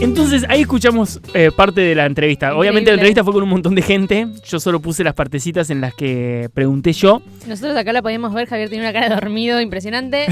Entonces 0.00 0.44
ahí 0.48 0.60
escuchamos 0.60 1.20
eh, 1.34 1.50
parte 1.54 1.80
de 1.80 1.94
la 1.94 2.06
entrevista. 2.06 2.54
Obviamente 2.56 2.90
la 2.90 2.94
entrevista 2.94 3.24
fue 3.24 3.32
con 3.32 3.42
un 3.42 3.48
montón 3.48 3.74
de 3.74 3.82
gente. 3.82 4.28
Yo 4.44 4.60
solo 4.60 4.80
puse 4.80 5.02
las 5.02 5.14
partecitas 5.14 5.70
en 5.70 5.80
las 5.80 5.92
que 5.94 6.48
pregunté 6.54 6.92
yo. 6.92 7.20
Nosotros 7.46 7.76
acá 7.76 7.92
la 7.92 8.00
podíamos 8.00 8.32
ver, 8.32 8.46
Javier 8.48 8.68
tiene 8.68 8.84
una 8.84 8.92
cara 8.92 9.08
de 9.08 9.14
dormido 9.16 9.60
impresionante. 9.60 10.26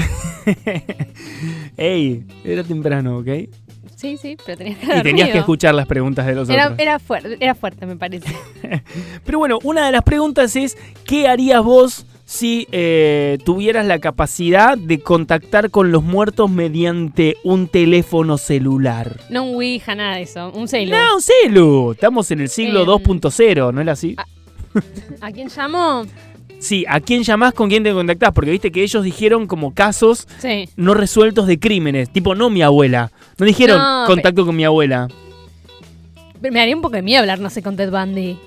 Ey, 1.77 2.23
era 2.45 2.63
temprano, 2.63 3.17
¿ok? 3.17 3.27
Sí, 3.97 4.17
sí, 4.17 4.37
pero 4.45 4.57
tenías 4.59 4.79
de 4.79 4.99
Y 4.99 5.01
tenías 5.01 5.29
que 5.31 5.39
escuchar 5.39 5.73
las 5.75 5.87
preguntas 5.87 6.25
de 6.25 6.35
los 6.35 6.47
Era, 6.49 6.65
otros. 6.65 6.79
era, 6.79 6.99
fuerte, 6.99 7.37
era 7.39 7.55
fuerte, 7.55 7.85
me 7.87 7.95
parece. 7.97 8.31
Pero 9.25 9.39
bueno, 9.39 9.57
una 9.63 9.87
de 9.87 9.91
las 9.91 10.03
preguntas 10.03 10.55
es, 10.55 10.77
¿qué 11.03 11.27
harías 11.27 11.63
vos 11.63 12.05
si 12.29 12.67
eh, 12.73 13.37
tuvieras 13.45 13.85
la 13.85 13.99
capacidad 13.99 14.77
de 14.77 14.99
contactar 14.99 15.71
con 15.71 15.93
los 15.93 16.03
muertos 16.03 16.51
mediante 16.51 17.37
un 17.45 17.69
teléfono 17.69 18.37
celular? 18.37 19.15
No 19.29 19.45
un 19.45 19.55
Ouija, 19.55 19.95
nada 19.95 20.17
de 20.17 20.23
eso. 20.23 20.51
Un 20.51 20.67
celu. 20.67 20.91
No, 20.91 21.15
un 21.15 21.21
celu. 21.21 21.91
Estamos 21.93 22.29
en 22.31 22.41
el 22.41 22.49
siglo 22.49 22.81
Em. 22.81 22.87
2.0, 22.87 23.73
¿no 23.73 23.79
es 23.81 23.87
así? 23.87 24.15
¿A 25.21 25.31
quién 25.31 25.47
llamo? 25.55 26.03
Sí, 26.59 26.83
¿a 26.89 26.99
quién 26.99 27.23
llamás, 27.23 27.53
con 27.53 27.69
quién 27.69 27.83
te 27.83 27.93
contactás? 27.93 28.33
Porque 28.33 28.51
viste 28.51 28.71
que 28.73 28.83
ellos 28.83 29.05
dijeron 29.05 29.47
como 29.47 29.73
casos 29.73 30.27
Sí. 30.39 30.67
no 30.75 30.93
resueltos 30.95 31.47
de 31.47 31.57
crímenes. 31.59 32.09
Tipo, 32.09 32.35
no 32.35 32.49
mi 32.49 32.61
abuela. 32.61 33.09
No 33.37 33.45
dijeron 33.45 33.77
No, 33.77 34.03
contacto 34.05 34.45
con 34.45 34.53
mi 34.55 34.65
abuela. 34.65 35.07
Pero 36.41 36.53
Me 36.53 36.59
haría 36.59 36.75
un 36.75 36.81
poco 36.81 36.95
de 36.97 37.03
miedo 37.03 37.21
hablar, 37.21 37.39
no 37.39 37.49
sé, 37.49 37.63
con 37.63 37.77
Ted 37.77 37.89
Bundy. 37.89 38.37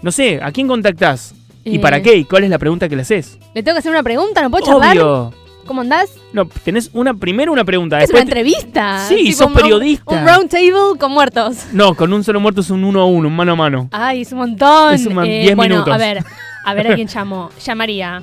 No 0.00 0.10
sé, 0.12 0.40
¿a 0.42 0.50
quién 0.50 0.66
contactás? 0.66 1.34
¿Y 1.72 1.76
Eh. 1.76 1.80
para 1.80 2.02
qué? 2.02 2.16
¿Y 2.16 2.24
cuál 2.24 2.44
es 2.44 2.50
la 2.50 2.58
pregunta 2.58 2.88
que 2.88 2.96
le 2.96 3.02
haces? 3.02 3.38
¿Le 3.54 3.62
tengo 3.62 3.74
que 3.76 3.80
hacer 3.80 3.90
una 3.92 4.02
pregunta? 4.02 4.42
¿No 4.42 4.50
puedo 4.50 4.64
charlar? 4.64 4.96
Obvio. 4.98 5.32
¿Cómo 5.66 5.82
andás? 5.82 6.10
No, 6.32 6.46
tenés 6.64 6.88
una 6.94 7.12
primero 7.12 7.52
una 7.52 7.64
pregunta. 7.64 8.00
¿Es 8.02 8.08
una 8.10 8.20
entrevista? 8.20 9.04
Sí, 9.06 9.16
Tipo 9.16 9.36
sos 9.36 9.46
un- 9.48 9.52
periodista. 9.54 10.14
Un 10.14 10.26
round 10.26 10.48
table 10.50 10.98
con 10.98 11.12
muertos. 11.12 11.66
No, 11.72 11.94
con 11.94 12.10
un 12.12 12.24
solo 12.24 12.40
muerto 12.40 12.62
es 12.62 12.70
un 12.70 12.84
uno 12.84 13.02
a 13.02 13.06
uno, 13.06 13.28
un 13.28 13.36
mano 13.36 13.52
a 13.52 13.56
mano. 13.56 13.88
Ay, 13.92 14.22
es 14.22 14.32
un 14.32 14.38
montón. 14.38 14.94
Es 14.94 15.04
un 15.06 15.14
mon- 15.14 15.26
Eh, 15.26 15.42
10 15.42 15.56
bueno, 15.56 15.74
minutos. 15.74 15.94
a 15.94 15.98
ver, 15.98 16.24
a 16.64 16.74
ver 16.74 16.90
a 16.90 16.94
quién 16.94 17.06
llamo. 17.14 17.50
Llamaría 17.62 18.22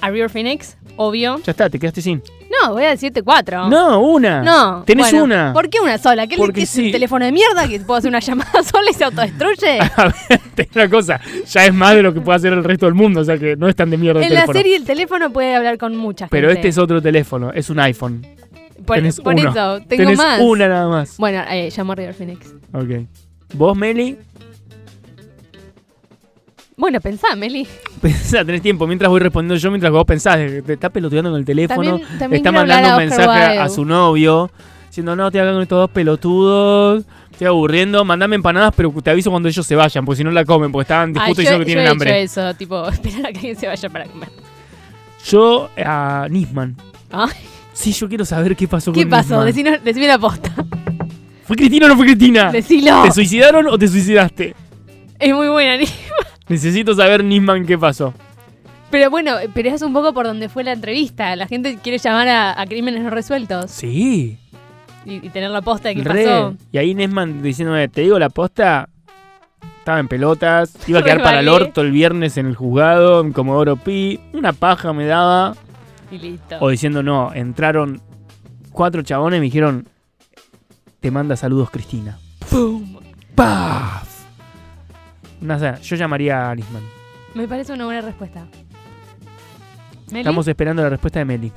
a 0.00 0.10
River 0.10 0.30
Phoenix, 0.30 0.76
obvio. 0.96 1.40
Ya 1.44 1.52
está, 1.52 1.70
te 1.70 1.78
quedaste 1.78 2.02
sin. 2.02 2.20
No, 2.62 2.72
voy 2.72 2.84
a 2.84 2.90
decirte 2.90 3.22
cuatro. 3.22 3.68
No, 3.68 4.00
una. 4.00 4.42
No. 4.42 4.82
Tenés 4.84 5.10
bueno, 5.10 5.24
una. 5.24 5.52
¿Por 5.52 5.68
qué 5.70 5.80
una 5.80 5.98
sola? 5.98 6.26
¿Qué, 6.26 6.36
Porque 6.36 6.60
qué 6.60 6.62
es 6.62 6.70
sí. 6.70 6.86
un 6.86 6.92
teléfono 6.92 7.24
de 7.24 7.32
mierda 7.32 7.66
que 7.68 7.80
puedo 7.80 7.98
hacer 7.98 8.08
una 8.10 8.20
llamada 8.20 8.62
sola 8.70 8.90
y 8.90 8.94
se 8.94 9.04
autodestruye? 9.04 9.80
A 9.96 10.04
ver, 10.28 10.68
una 10.74 10.88
cosa. 10.90 11.20
Ya 11.46 11.66
es 11.66 11.74
más 11.74 11.94
de 11.94 12.02
lo 12.02 12.12
que 12.14 12.20
puede 12.20 12.36
hacer 12.36 12.52
el 12.52 12.64
resto 12.64 12.86
del 12.86 12.94
mundo, 12.94 13.20
o 13.20 13.24
sea 13.24 13.38
que 13.38 13.56
no 13.56 13.68
es 13.68 13.76
tan 13.76 13.90
de 13.90 13.96
mierda 13.96 14.20
el 14.20 14.26
en 14.26 14.34
la 14.34 14.40
teléfono. 14.42 14.58
serie 14.58 14.76
el 14.76 14.84
teléfono 14.84 15.30
puede 15.30 15.54
hablar 15.54 15.78
con 15.78 15.96
mucha 15.96 16.26
gente. 16.26 16.36
Pero 16.36 16.50
este 16.50 16.68
es 16.68 16.78
otro 16.78 17.00
teléfono, 17.00 17.52
es 17.52 17.70
un 17.70 17.80
iPhone. 17.80 18.26
Por, 18.84 18.96
tenés 18.96 19.20
por 19.20 19.34
uno. 19.34 19.50
eso, 19.50 19.76
tengo 19.88 20.02
Tenés 20.04 20.18
más. 20.18 20.40
una 20.42 20.68
nada 20.68 20.88
más. 20.88 21.16
Bueno, 21.16 21.42
eh, 21.50 21.70
llamo 21.74 21.92
a 21.92 21.94
River 21.94 22.14
Phoenix. 22.14 22.54
Ok. 22.72 23.06
¿Vos, 23.54 23.76
Meli? 23.76 24.18
Bueno, 26.76 27.00
pensá, 27.00 27.36
Meli. 27.36 27.66
Pensá, 28.02 28.44
tenés 28.44 28.60
tiempo. 28.60 28.86
Mientras 28.86 29.08
voy 29.08 29.20
respondiendo 29.20 29.54
yo, 29.56 29.70
mientras 29.70 29.92
vos 29.92 30.04
pensás, 30.04 30.36
te 30.36 30.72
está 30.72 30.90
peloteando 30.90 31.30
con 31.30 31.38
el 31.38 31.44
teléfono. 31.44 31.90
También, 31.98 32.18
también 32.18 32.40
está 32.40 32.52
mandando 32.52 32.90
un 32.90 32.96
mensaje 32.96 33.58
a 33.58 33.68
su 33.68 33.84
novio. 33.84 34.50
Diciendo, 34.88 35.14
no, 35.16 35.26
estoy 35.28 35.40
acá 35.40 35.52
con 35.52 35.62
estos 35.62 35.78
dos 35.78 35.90
pelotudos. 35.90 37.04
Estoy 37.30 37.46
aburriendo. 37.46 38.04
Mandame 38.04 38.36
empanadas, 38.36 38.74
pero 38.76 38.92
te 39.02 39.10
aviso 39.10 39.30
cuando 39.30 39.48
ellos 39.48 39.64
se 39.66 39.74
vayan. 39.76 40.04
Porque 40.04 40.18
si 40.18 40.24
no 40.24 40.30
la 40.32 40.44
comen. 40.44 40.72
Porque 40.72 40.82
estaban 40.82 41.14
Ah, 41.16 41.28
yo, 41.28 41.34
diciendo 41.34 41.58
que 41.58 41.64
yo 41.64 41.66
tienen 41.66 41.86
he 41.86 41.88
hambre. 41.88 42.22
hecho 42.22 42.40
eso, 42.40 42.54
tipo, 42.54 42.88
esperar 42.88 43.26
a 43.26 43.32
que 43.32 43.38
alguien 43.38 43.56
se 43.56 43.66
vaya 43.68 43.88
para 43.88 44.04
comer. 44.06 44.28
Yo 45.26 45.70
a 45.76 46.26
Nisman. 46.30 46.76
Ay, 47.10 47.30
Sí, 47.72 47.92
yo 47.92 48.08
quiero 48.08 48.24
saber 48.24 48.54
qué 48.54 48.68
pasó 48.68 48.92
¿Qué 48.92 49.02
con 49.02 49.10
pasó? 49.10 49.44
Nisman. 49.44 49.46
Decino- 49.46 49.80
decime 49.84 50.06
la 50.08 50.18
posta. 50.18 50.52
¿Fue 51.44 51.56
Cristina 51.56 51.86
o 51.86 51.88
no 51.90 51.96
fue 51.96 52.06
Cristina? 52.06 52.50
Decilo. 52.52 53.02
¿Te 53.04 53.12
suicidaron 53.12 53.66
o 53.68 53.78
te 53.78 53.88
suicidaste? 53.88 54.54
Es 55.18 55.34
muy 55.34 55.48
buena, 55.48 55.76
Ni- 55.76 55.86
Necesito 56.48 56.94
saber, 56.94 57.24
Nisman, 57.24 57.64
qué 57.66 57.78
pasó. 57.78 58.12
Pero 58.90 59.10
bueno, 59.10 59.32
pero 59.54 59.70
es 59.70 59.82
un 59.82 59.92
poco 59.92 60.12
por 60.12 60.26
donde 60.26 60.48
fue 60.48 60.62
la 60.62 60.72
entrevista. 60.72 61.34
La 61.36 61.46
gente 61.46 61.78
quiere 61.82 61.98
llamar 61.98 62.28
a, 62.28 62.60
a 62.60 62.66
crímenes 62.66 63.02
no 63.02 63.10
resueltos 63.10 63.70
Sí. 63.70 64.38
y, 65.04 65.14
y 65.26 65.28
tener 65.30 65.50
la 65.50 65.62
posta 65.62 65.88
de 65.88 65.96
qué 65.96 66.02
Re. 66.04 66.24
pasó. 66.24 66.54
Y 66.70 66.78
ahí 66.78 66.94
Nesman 66.94 67.42
diciéndome, 67.42 67.88
te 67.88 68.02
digo 68.02 68.18
la 68.18 68.28
posta, 68.28 68.88
estaba 69.78 69.98
en 69.98 70.06
pelotas, 70.08 70.76
iba 70.86 71.00
a 71.00 71.02
quedar 71.02 71.22
para 71.22 71.40
el 71.40 71.48
orto 71.48 71.80
el 71.80 71.90
viernes 71.90 72.36
en 72.36 72.46
el 72.46 72.54
juzgado, 72.54 73.20
en 73.20 73.32
Comodoro 73.32 73.76
Pi, 73.76 74.20
una 74.32 74.52
paja 74.52 74.92
me 74.92 75.06
daba. 75.06 75.56
Y 76.12 76.18
listo. 76.18 76.56
O 76.60 76.68
diciendo, 76.68 77.02
no, 77.02 77.32
entraron 77.34 78.00
cuatro 78.70 79.02
chabones 79.02 79.38
y 79.38 79.40
me 79.40 79.44
dijeron, 79.46 79.88
te 81.00 81.10
manda 81.10 81.36
saludos 81.36 81.70
Cristina. 81.70 82.18
¡Pum! 82.50 82.98
¡Paf! 83.34 84.13
No 85.40 85.58
sé, 85.58 85.74
yo 85.82 85.96
llamaría 85.96 86.50
a 86.50 86.54
Nisman. 86.54 86.82
Me 87.34 87.46
parece 87.48 87.72
una 87.72 87.84
buena 87.86 88.00
respuesta. 88.00 88.46
¿Meli? 90.08 90.20
Estamos 90.20 90.46
esperando 90.48 90.82
la 90.82 90.88
respuesta 90.90 91.18
de 91.18 91.24
Meli. 91.24 91.52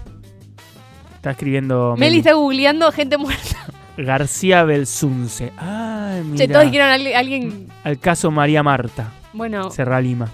Está 1.15 1.31
escribiendo 1.31 1.95
Meli 1.97 1.99
Meli. 2.11 2.17
está 2.19 2.33
googleando 2.33 2.91
gente 2.91 3.17
muerta. 3.17 3.57
García 3.97 4.63
Belsunce. 4.63 5.51
Ay, 5.57 6.21
Che, 6.35 6.47
mira. 6.47 6.53
todos 6.53 6.65
dijeron 6.65 6.89
alguien, 6.89 7.15
alguien- 7.15 7.67
Al 7.83 7.99
caso 7.99 8.29
María 8.31 8.61
Marta, 8.63 9.11
bueno, 9.33 9.69
Serra 9.71 9.99
Lima. 9.99 10.27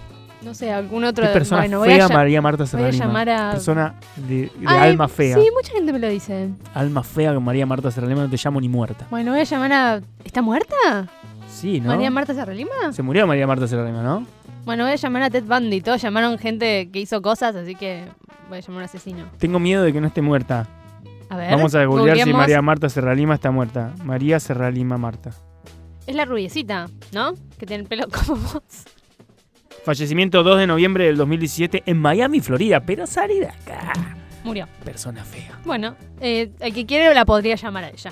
no 0.43 0.53
sé, 0.53 0.71
algún 0.71 1.03
otro. 1.05 1.25
Qué 1.25 1.31
persona 1.33 1.61
bueno, 1.61 1.79
voy 1.79 1.91
a, 1.91 2.07
fea 2.07 2.09
María 2.09 2.41
Marta 2.41 2.63
voy 2.63 2.67
Serra 2.67 2.87
a 2.87 2.91
Lima. 2.91 3.05
llamar 3.05 3.29
a. 3.29 3.51
Persona 3.51 3.95
de, 4.17 4.35
de 4.35 4.51
Ay, 4.65 4.91
alma 4.91 5.07
fea. 5.07 5.35
Sí, 5.37 5.47
mucha 5.55 5.71
gente 5.73 5.93
me 5.93 5.99
lo 5.99 6.09
dice. 6.09 6.49
Alma 6.73 7.03
fea 7.03 7.33
con 7.33 7.43
María 7.43 7.65
Marta 7.65 7.89
Serra 7.91 8.07
Lima 8.07 8.23
no 8.23 8.29
te 8.29 8.37
llamo 8.43 8.59
ni 8.59 8.67
muerta. 8.69 9.07
Bueno, 9.09 9.31
voy 9.31 9.39
a 9.39 9.43
llamar 9.45 9.71
a. 9.73 10.01
¿Está 10.25 10.41
muerta? 10.41 11.07
Sí, 11.53 11.79
¿no? 11.79 11.89
¿María 11.89 12.09
Marta 12.09 12.33
Serralima? 12.33 12.91
Se 12.91 13.03
murió 13.03 13.27
María 13.27 13.45
Marta 13.45 13.67
Serra 13.67 13.85
Lima, 13.85 14.01
¿no? 14.01 14.25
Bueno, 14.65 14.83
voy 14.83 14.93
a 14.93 14.95
llamar 14.95 15.23
a 15.23 15.29
Ted 15.29 15.43
Bundy. 15.43 15.81
Todos 15.81 16.01
llamaron 16.01 16.37
gente 16.39 16.89
que 16.91 16.99
hizo 16.99 17.21
cosas, 17.21 17.55
así 17.55 17.75
que 17.75 18.05
voy 18.49 18.57
a 18.57 18.61
llamar 18.61 18.77
a 18.77 18.79
un 18.79 18.83
asesino. 18.85 19.25
Tengo 19.37 19.59
miedo 19.59 19.83
de 19.83 19.93
que 19.93 20.01
no 20.01 20.07
esté 20.07 20.21
muerta. 20.21 20.67
A 21.29 21.37
ver. 21.37 21.51
Vamos 21.51 21.75
a 21.75 21.85
googlear 21.85 22.17
si. 22.17 22.33
María 22.33 22.61
Marta 22.61 22.89
Serra 22.89 23.13
Lima 23.13 23.35
está 23.35 23.51
muerta. 23.51 23.93
María 24.03 24.39
Serra 24.39 24.71
Lima 24.71 24.97
Marta. 24.97 25.31
Es 26.07 26.15
la 26.15 26.25
rubiecita, 26.25 26.89
¿no? 27.13 27.33
Que 27.57 27.65
tiene 27.65 27.83
el 27.83 27.87
pelo 27.87 28.05
como 28.27 28.41
vos. 28.41 28.63
Fallecimiento 29.85 30.43
2 30.43 30.59
de 30.59 30.67
noviembre 30.67 31.05
del 31.05 31.17
2017 31.17 31.83
en 31.85 31.97
Miami, 31.99 32.39
Florida. 32.39 32.79
Pero 32.85 33.05
salí 33.05 33.39
de 33.39 33.49
acá. 33.49 33.93
Murió. 34.43 34.67
Persona 34.83 35.23
fea. 35.23 35.59
Bueno, 35.65 35.95
eh, 36.19 36.51
el 36.59 36.73
que 36.73 36.85
quiere 36.85 37.13
la 37.13 37.25
podría 37.25 37.55
llamar 37.55 37.85
a 37.85 37.89
ella. 37.89 38.11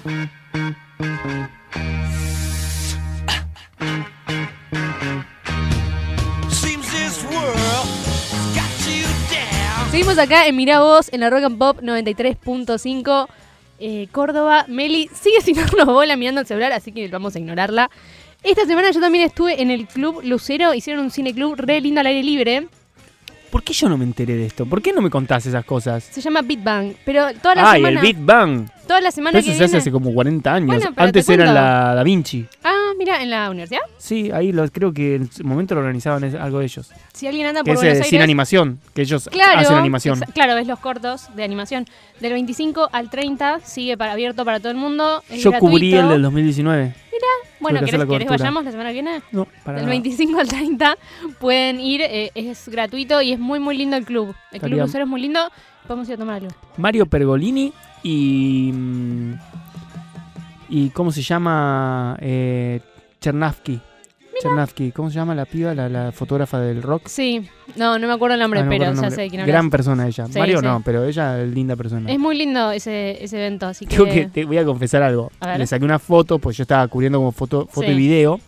Seguimos 9.91 10.17
acá 10.17 10.47
en 10.47 10.55
Mirá 10.55 10.79
Vos, 10.79 11.09
en 11.11 11.19
la 11.19 11.29
Rock 11.29 11.43
and 11.43 11.57
Pop 11.57 11.79
93.5 11.81 13.27
eh, 13.79 14.07
Córdoba. 14.11 14.65
Meli 14.67 15.09
sigue 15.13 15.41
sin 15.41 15.55
darnos 15.55 15.85
bola 15.85 16.15
mirando 16.15 16.41
el 16.41 16.47
celular, 16.47 16.71
así 16.71 16.91
que 16.91 17.07
vamos 17.09 17.35
a 17.35 17.39
ignorarla. 17.39 17.89
Esta 18.43 18.65
semana 18.65 18.89
yo 18.91 18.99
también 19.01 19.25
estuve 19.25 19.61
en 19.61 19.69
el 19.69 19.87
Club 19.87 20.21
Lucero, 20.23 20.73
hicieron 20.73 21.03
un 21.05 21.11
cineclub 21.11 21.55
re 21.57 21.81
lindo 21.81 21.99
al 21.99 22.07
aire 22.07 22.23
libre. 22.23 22.67
¿Por 23.51 23.63
qué 23.63 23.73
yo 23.73 23.89
no 23.89 23.97
me 23.97 24.05
enteré 24.05 24.35
de 24.37 24.45
esto? 24.45 24.65
¿Por 24.65 24.81
qué 24.81 24.93
no 24.93 25.01
me 25.01 25.09
contás 25.09 25.45
esas 25.45 25.65
cosas? 25.65 26.05
Se 26.05 26.21
llama 26.21 26.41
Beat 26.41 26.63
Bang, 26.63 26.93
pero 27.03 27.25
toda 27.41 27.55
la 27.55 27.71
Ay, 27.71 27.81
semana, 27.81 27.99
el 27.99 28.05
Big 28.07 28.17
Bang. 28.17 28.69
toda 28.87 29.01
la 29.01 29.11
semana 29.11 29.33
Pero 29.33 29.43
que 29.45 29.49
eso 29.51 29.57
se 29.57 29.63
hace 29.65 29.71
viene- 29.71 29.77
hace 29.81 29.91
como 29.91 30.13
40 30.13 30.53
años. 30.53 30.67
Bueno, 30.67 30.91
pero 30.95 31.05
Antes 31.07 31.25
te 31.25 31.33
era 31.33 31.45
la 31.53 31.93
Da 31.95 32.01
Vinci. 32.03 32.45
Ah, 32.63 32.80
mira, 33.03 33.21
en 33.21 33.29
la 33.29 33.49
universidad. 33.49 33.81
Sí, 33.97 34.31
ahí 34.31 34.51
lo, 34.51 34.67
creo 34.69 34.93
que 34.93 35.15
en 35.15 35.31
su 35.31 35.43
momento 35.43 35.73
lo 35.75 35.81
organizaban 35.81 36.23
es- 36.23 36.35
algo 36.35 36.59
de 36.59 36.65
ellos. 36.65 36.91
Si 37.13 37.27
alguien 37.27 37.47
anda 37.47 37.61
por 37.63 37.69
es 37.73 37.75
Buenos 37.79 37.83
eh, 37.83 37.95
Aires, 37.97 38.07
sin 38.07 38.21
animación, 38.21 38.79
que 38.93 39.01
ellos 39.01 39.27
Claro, 39.31 39.59
hacen 39.59 39.77
animación. 39.77 40.19
exa- 40.19 40.33
claro, 40.33 40.55
ves 40.55 40.67
los 40.67 40.79
cortos 40.79 41.35
de 41.35 41.43
animación. 41.43 41.85
Del 42.19 42.33
25 42.33 42.89
al 42.91 43.09
30 43.09 43.59
sigue 43.61 43.97
para, 43.97 44.11
abierto 44.13 44.45
para 44.45 44.59
todo 44.59 44.71
el 44.71 44.77
mundo. 44.77 45.23
es 45.29 45.41
Yo 45.43 45.51
cubrí 45.53 45.93
el 45.93 46.07
del 46.09 46.21
2019. 46.21 46.95
Bueno, 47.59 47.77
tuve 47.79 47.89
que 47.91 47.95
hacer 47.95 47.99
¿querés, 47.99 47.99
la 47.99 48.05
querés 48.13 48.27
cobertura. 48.27 48.37
vayamos 48.37 48.65
la 48.65 48.71
semana 48.71 48.89
que 48.89 48.93
viene? 48.93 49.21
No, 49.31 49.45
para 49.63 49.77
Del 49.77 49.85
nada. 49.85 49.89
25 49.91 50.39
al 50.39 50.47
30 50.47 50.97
pueden 51.39 51.79
ir, 51.79 52.01
eh, 52.01 52.31
es 52.33 52.67
gratuito 52.69 53.21
y 53.21 53.33
es 53.33 53.39
muy 53.39 53.59
muy 53.59 53.77
lindo 53.77 53.95
el 53.97 54.05
club. 54.05 54.29
El 54.51 54.55
Estaría- 54.55 54.75
club 54.77 54.87
Lucero 54.87 55.03
es 55.03 55.09
muy 55.09 55.21
lindo, 55.21 55.39
podemos 55.85 56.07
ir 56.09 56.15
a 56.15 56.17
tomar 56.17 56.35
algo. 56.37 56.47
Mario 56.77 57.05
Pergolini 57.05 57.71
y. 58.01 58.71
mm, 58.73 59.33
¿Y 60.73 60.89
cómo 60.91 61.11
se 61.11 61.21
llama? 61.21 62.17
Eh, 62.21 62.79
Chernavsky. 63.21 63.79
Chernavsky. 64.41 64.91
¿Cómo 64.91 65.09
se 65.11 65.15
llama 65.15 65.35
la 65.35 65.45
piba, 65.45 65.75
la, 65.75 65.87
la 65.87 66.11
fotógrafa 66.11 66.59
del 66.59 66.81
rock? 66.81 67.03
Sí, 67.05 67.47
no, 67.75 67.99
no 67.99 68.07
me 68.07 68.13
acuerdo 68.13 68.33
el 68.33 68.39
nombre, 68.41 68.61
Ah, 68.61 68.63
no 68.63 68.69
pero 68.69 68.83
ya 68.85 68.89
el 68.89 68.95
nombre. 68.95 69.11
sé 69.11 69.29
quién 69.29 69.45
Gran 69.45 69.57
hablas. 69.59 69.71
persona 69.71 70.07
ella. 70.07 70.25
Sí, 70.25 70.39
Mario 70.39 70.59
sí. 70.59 70.65
no, 70.65 70.81
pero 70.83 71.05
ella 71.05 71.39
es 71.41 71.49
linda 71.53 71.75
persona. 71.75 72.11
Es 72.11 72.17
muy 72.17 72.35
lindo 72.35 72.71
ese, 72.71 73.23
ese 73.23 73.37
evento, 73.37 73.67
así 73.67 73.85
que... 73.85 73.95
Creo 73.95 74.07
que 74.07 74.25
te 74.25 74.45
voy 74.45 74.57
a 74.57 74.65
confesar 74.65 75.03
algo. 75.03 75.31
A. 75.39 75.57
Le 75.59 75.67
saqué 75.67 75.85
una 75.85 75.99
foto, 75.99 76.39
pues 76.39 76.57
yo 76.57 76.63
estaba 76.63 76.87
cubriendo 76.87 77.19
como 77.19 77.31
foto, 77.31 77.67
foto 77.69 77.85
Sí. 77.87 77.93
y 77.93 77.97
video. 77.97 78.39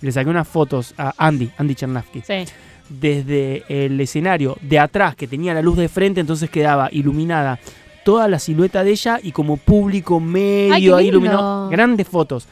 Le 0.00 0.10
saqué 0.10 0.30
unas 0.30 0.48
fotos 0.48 0.94
a 0.96 1.12
Andy, 1.18 1.50
Andy 1.58 1.74
Chernavsky. 1.74 2.22
Sí, 2.22 2.44
desde 2.88 3.64
el 3.68 4.00
escenario 4.00 4.56
de 4.62 4.78
atrás, 4.78 5.14
que 5.16 5.26
tenía 5.26 5.52
la 5.54 5.60
luz 5.62 5.76
de 5.76 5.88
frente, 5.88 6.20
entonces 6.20 6.48
quedaba 6.50 6.88
iluminada 6.92 7.58
toda 8.04 8.26
la 8.28 8.38
silueta 8.38 8.82
de 8.82 8.90
ella 8.90 9.20
y 9.22 9.30
como 9.32 9.58
público 9.58 10.18
medio 10.18 10.74
Ay, 10.96 11.04
ahí 11.04 11.08
iluminado. 11.08 11.68
Grandes 11.68 12.08
fotos. 12.08 12.48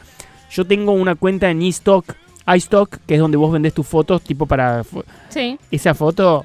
Yo 0.51 0.65
tengo 0.67 0.93
una 0.93 1.15
cuenta 1.15 1.51
en 1.51 1.63
iStock, 1.63 2.15
iStock, 2.57 2.97
que 3.07 3.15
es 3.15 3.21
donde 3.21 3.37
vos 3.37 3.53
vendés 3.53 3.73
tus 3.75 3.87
fotos, 3.87 4.23
tipo 4.23 4.47
para... 4.47 4.83
sí. 5.29 5.59
Esa 5.71 5.95
foto 5.95 6.45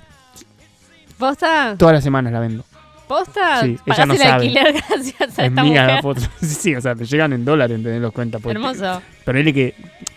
¿Posta? 1.17 1.75
todas 1.77 1.93
las 1.95 2.03
semanas 2.03 2.33
la 2.33 2.39
vendo. 2.39 2.63
¿Posta? 3.07 3.61
Sí, 3.61 3.77
ella 3.85 4.05
no 4.05 4.13
el 4.13 4.19
sabe. 4.19 4.31
alquiler 4.33 4.73
gracias 4.89 5.21
a 5.21 5.25
Es 5.25 5.49
esta 5.49 5.63
mía 5.63 5.81
mujer. 5.83 5.87
la 5.95 6.01
foto. 6.01 6.21
sí, 6.41 6.47
sí, 6.47 6.75
o 6.75 6.81
sea, 6.81 6.95
te 6.95 7.05
llegan 7.05 7.33
en 7.33 7.45
dólares, 7.45 7.75
¿entendés? 7.77 8.01
Los 8.01 8.11
cuentas. 8.11 8.41
porque- 8.41 8.57
Hermoso. 8.57 9.01
Pero 9.23 9.39
él 9.39 9.53
que... 9.53 9.75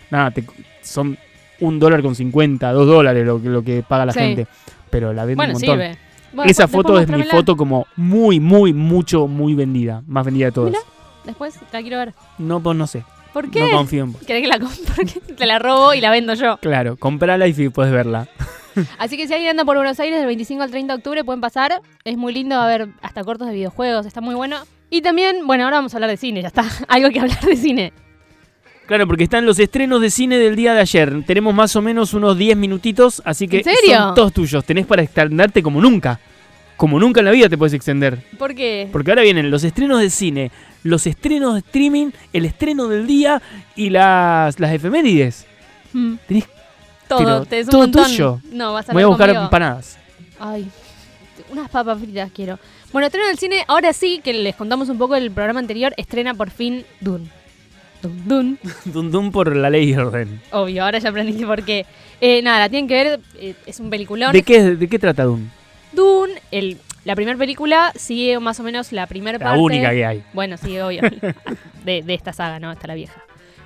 Nada, 0.09 0.31
te- 0.31 0.43
son 0.81 1.17
un 1.59 1.79
dólar 1.79 2.01
con 2.01 2.15
50, 2.15 2.71
dos 2.71 2.87
dólares 2.87 3.25
lo, 3.25 3.41
que- 3.41 3.49
lo 3.49 3.63
que 3.63 3.83
paga 3.87 4.05
la 4.07 4.13
Sí. 4.13 4.19
gente. 4.19 4.47
Pero 4.89 5.13
la 5.13 5.23
vende 5.25 5.35
Bueno, 5.35 5.53
un 5.55 5.61
montón. 5.61 5.75
sirve. 5.79 5.97
Bueno, 6.33 6.51
Esa 6.51 6.67
foto 6.67 6.99
es 6.99 7.07
mi 7.07 7.23
foto 7.23 7.55
como 7.55 7.85
muy, 7.95 8.39
muy, 8.39 8.73
mucho, 8.73 9.27
muy 9.27 9.53
vendida. 9.55 10.01
Más 10.07 10.25
vendida 10.25 10.47
de 10.47 10.51
todas. 10.51 10.71
Mira. 10.71 10.83
Después 11.25 11.55
la 11.71 11.81
quiero 11.81 11.97
ver. 11.97 12.13
No, 12.39 12.59
pues 12.59 12.75
no 12.77 12.87
sé. 12.87 13.03
¿Por 13.33 13.49
qué? 13.51 13.61
No 13.61 13.71
confío 13.71 14.03
en 14.03 14.13
vos. 14.13 14.21
¿Querés 14.25 14.41
que 14.43 14.47
la 14.47 14.59
compre? 14.59 15.05
Te 15.37 15.45
la 15.45 15.59
robo 15.59 15.93
y 15.93 16.01
la 16.01 16.11
vendo 16.11 16.33
yo. 16.33 16.57
Claro, 16.57 16.97
comprala 16.97 17.47
y 17.47 17.53
si 17.53 17.69
puedes 17.69 17.91
verla. 17.91 18.27
Así 18.97 19.17
que 19.17 19.27
si 19.27 19.33
alguien 19.33 19.51
anda 19.51 19.65
por 19.65 19.75
Buenos 19.77 19.99
Aires 19.99 20.17
del 20.17 20.27
25 20.27 20.63
al 20.63 20.71
30 20.71 20.93
de 20.93 20.97
octubre 20.97 21.23
pueden 21.23 21.41
pasar. 21.41 21.81
Es 22.03 22.17
muy 22.17 22.33
lindo 22.33 22.55
a 22.55 22.67
ver 22.67 22.89
hasta 23.01 23.23
cortos 23.23 23.47
de 23.47 23.53
videojuegos, 23.53 24.05
está 24.05 24.21
muy 24.21 24.35
bueno. 24.35 24.57
Y 24.89 25.01
también, 25.01 25.45
bueno, 25.45 25.65
ahora 25.65 25.77
vamos 25.77 25.93
a 25.93 25.97
hablar 25.97 26.09
de 26.09 26.17
cine, 26.17 26.41
ya 26.41 26.47
está. 26.47 26.65
Algo 26.87 27.09
que 27.09 27.19
hablar 27.19 27.41
de 27.41 27.55
cine. 27.55 27.93
Claro, 28.87 29.05
porque 29.05 29.25
están 29.25 29.45
los 29.45 29.59
estrenos 29.59 30.01
de 30.01 30.09
cine 30.09 30.39
del 30.39 30.55
día 30.55 30.73
de 30.73 30.81
ayer. 30.81 31.23
Tenemos 31.27 31.53
más 31.53 31.75
o 31.75 31.81
menos 31.81 32.15
unos 32.15 32.35
10 32.35 32.57
minutitos, 32.57 33.21
así 33.23 33.47
que 33.47 33.57
¿En 33.57 33.63
serio? 33.63 33.97
son 33.97 34.15
todos 34.15 34.33
tuyos. 34.33 34.65
Tenés 34.65 34.87
para 34.87 35.03
extenderte 35.03 35.61
como 35.61 35.79
nunca. 35.79 36.19
Como 36.75 36.99
nunca 36.99 37.19
en 37.19 37.25
la 37.25 37.31
vida 37.31 37.49
te 37.49 37.57
puedes 37.57 37.73
extender. 37.73 38.17
¿Por 38.39 38.55
qué? 38.55 38.89
Porque 38.91 39.11
ahora 39.11 39.21
vienen 39.21 39.51
los 39.51 39.63
estrenos 39.63 39.99
de 39.99 40.09
cine, 40.09 40.49
los 40.83 41.07
estrenos 41.07 41.53
de 41.53 41.59
streaming, 41.59 42.11
el 42.33 42.45
estreno 42.45 42.87
del 42.87 43.07
día 43.07 43.41
y 43.75 43.89
las, 43.89 44.59
las 44.59 44.71
efemérides. 44.71 45.45
Mm, 45.93 46.15
Tenés, 46.27 46.45
todo, 47.07 47.45
te 47.45 47.61
un 47.61 47.67
todo 47.67 47.87
tuyo. 47.89 48.39
No, 48.51 48.73
vas 48.73 48.89
a 48.89 48.93
voy 48.93 49.03
a 49.03 49.07
buscar 49.07 49.29
conmigo. 49.29 49.45
empanadas. 49.45 49.97
Ay, 50.39 50.69
unas 51.51 51.69
papas 51.69 51.99
fritas 51.99 52.31
quiero. 52.33 52.59
Bueno, 52.91 53.07
estreno 53.07 53.27
del 53.27 53.37
cine, 53.37 53.63
ahora 53.67 53.93
sí, 53.93 54.21
que 54.23 54.33
les 54.33 54.55
contamos 54.55 54.89
un 54.89 54.97
poco 54.97 55.15
del 55.15 55.31
programa 55.31 55.59
anterior, 55.59 55.93
estrena 55.97 56.33
por 56.33 56.49
fin 56.49 56.85
Dune. 57.01 57.29
Dun, 58.01 58.27
Dun. 58.27 58.59
Dun 58.85 59.11
dun 59.11 59.31
por 59.31 59.55
la 59.55 59.69
ley 59.69 59.91
y 59.91 59.95
orden. 59.95 60.41
Obvio, 60.51 60.85
ahora 60.85 60.99
ya 60.99 61.09
aprendiste 61.09 61.45
por 61.45 61.63
qué. 61.63 61.85
Eh, 62.21 62.41
nada, 62.41 62.59
la 62.59 62.69
tienen 62.69 62.87
que 62.87 62.93
ver, 62.93 63.19
eh, 63.35 63.55
es 63.65 63.79
un 63.79 63.89
peliculón. 63.89 64.31
¿De 64.31 64.43
qué, 64.43 64.75
¿De 64.75 64.87
qué 64.87 64.97
trata 64.99 65.23
Dune? 65.23 65.49
Dune, 65.91 66.41
el, 66.51 66.77
la 67.05 67.15
primera 67.15 67.37
película 67.37 67.91
sigue 67.95 68.39
más 68.39 68.59
o 68.59 68.63
menos 68.63 68.91
la 68.91 69.07
primera 69.07 69.37
La 69.37 69.45
parte. 69.45 69.59
única 69.61 69.91
que 69.91 70.05
hay. 70.05 70.23
Bueno, 70.33 70.57
sí, 70.57 70.77
obvio. 70.79 71.01
de, 71.85 72.01
de 72.03 72.13
esta 72.13 72.33
saga, 72.33 72.59
¿no? 72.59 72.71
Esta 72.71 72.87
la 72.87 72.95
vieja. 72.95 73.23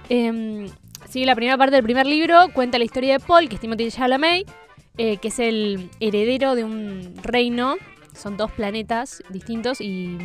Em, 0.10 0.68
sigue 1.10 1.26
la 1.26 1.36
primera 1.36 1.58
parte 1.58 1.76
del 1.76 1.84
primer 1.84 2.06
libro, 2.06 2.50
cuenta 2.54 2.78
la 2.78 2.84
historia 2.86 3.14
de 3.14 3.20
Paul, 3.20 3.50
que 3.50 3.56
es 3.56 3.62
Timothy 3.62 3.90
Chalamet, 3.92 4.50
eh, 4.98 5.18
que 5.18 5.28
es 5.30 5.40
el 5.40 5.90
heredero 6.00 6.56
de 6.56 6.64
un 6.64 7.14
reino. 7.22 7.76
Son 8.16 8.38
dos 8.38 8.52
planetas 8.52 9.24
distintos 9.30 9.82
y 9.82 10.18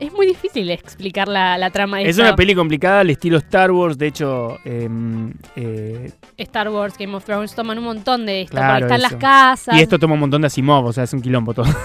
es 0.00 0.12
muy 0.14 0.26
difícil 0.26 0.70
explicar 0.70 1.28
la, 1.28 1.58
la 1.58 1.68
trama 1.68 1.98
de 1.98 2.08
Es 2.08 2.18
una 2.18 2.34
peli 2.34 2.54
complicada 2.54 3.00
al 3.00 3.10
estilo 3.10 3.36
Star 3.36 3.70
Wars. 3.70 3.98
De 3.98 4.06
hecho, 4.06 4.56
em, 4.64 5.30
eh, 5.56 6.10
Star 6.38 6.70
Wars, 6.70 6.96
Game 6.98 7.14
of 7.14 7.24
Thrones 7.24 7.54
toman 7.54 7.76
un 7.78 7.84
montón 7.84 8.24
de 8.24 8.42
esto. 8.42 8.56
Claro, 8.56 8.86
porque 8.86 8.94
están 8.94 9.00
eso. 9.00 9.10
las 9.10 9.20
casas. 9.20 9.76
y 9.76 9.82
esto 9.82 9.98
toma 9.98 10.14
un 10.14 10.20
montón 10.20 10.40
de 10.40 10.46
Asimov, 10.46 10.86
o 10.86 10.92
sea, 10.92 11.04
es 11.04 11.12
un 11.12 11.20
quilombo 11.20 11.54
todo. 11.54 11.66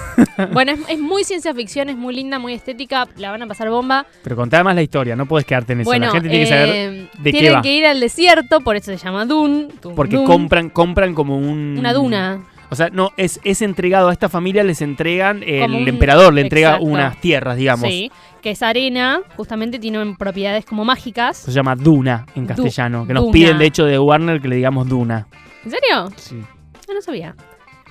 Bueno, 0.52 0.74
es, 0.74 0.80
es 0.90 1.00
muy 1.00 1.24
ciencia 1.24 1.54
ficción, 1.54 1.88
es 1.88 1.96
muy 1.96 2.14
linda, 2.14 2.40
muy 2.40 2.54
estética. 2.54 3.08
La 3.16 3.32
van 3.32 3.42
a 3.44 3.48
pasar 3.48 3.70
bomba. 3.70 4.06
Pero 4.22 4.36
contá 4.36 4.64
más 4.66 4.76
la 4.76 4.82
historia, 4.82 5.16
no 5.16 5.26
puedes 5.26 5.46
quedarte 5.46 5.74
en 5.74 5.82
eso. 5.82 5.90
bueno, 5.90 6.08
la 6.08 6.12
gente 6.12 6.28
tiene 6.28 6.44
que 6.44 6.50
saber 6.50 6.70
eh, 6.70 7.10
de 7.20 7.32
qué 7.32 7.40
tienen 7.40 7.62
que 7.62 7.74
ir 7.74 7.86
al 7.86 8.02
desierto, 8.02 8.60
por 8.60 8.76
eso 8.76 8.92
se 8.92 8.98
llama 8.98 9.26
Dune. 9.26 9.68
Dune, 9.82 9.96
Porque 9.96 10.18
Dune, 10.18 10.28
compran, 10.28 10.70
compran 10.70 11.14
como 11.14 11.38
un. 11.38 11.78
Una 11.78 11.94
duna. 11.94 12.42
O 12.70 12.76
sea, 12.76 12.90
no, 12.90 13.12
es, 13.18 13.40
es 13.44 13.62
entregado 13.62 14.10
a 14.10 14.14
esta 14.14 14.28
familia, 14.30 14.64
les 14.64 14.82
entregan, 14.82 15.44
el 15.44 15.72
un- 15.72 15.88
emperador 15.88 16.34
le 16.34 16.42
entrega 16.42 16.70
Exacto. 16.72 16.86
unas 16.88 17.22
tierras, 17.22 17.58
digamos. 17.58 17.88
Sí, 17.88 18.12
que 18.42 18.52
es 18.52 18.64
arena, 18.64 19.22
justamente 19.38 19.78
tienen 19.80 20.16
propiedades 20.16 20.66
como 20.66 20.84
mágicas. 20.84 21.38
Se 21.38 21.52
llama 21.52 21.76
Duna 21.76 22.26
en 22.36 22.44
Du- 22.48 22.48
castellano. 22.56 23.06
Que 23.06 23.14
nos 23.14 23.24
Duna. 23.24 23.34
piden, 23.34 23.58
de 23.60 23.66
hecho, 23.66 23.86
de 23.86 24.00
Warner 24.00 24.42
que 24.42 24.48
le 24.48 24.56
digamos 24.56 24.88
Duna. 24.90 25.28
¿En 25.64 25.72
serio? 25.72 26.10
Sí. 26.16 26.42
Ah, 26.88 26.92
no 26.94 27.02
sabía. 27.02 27.36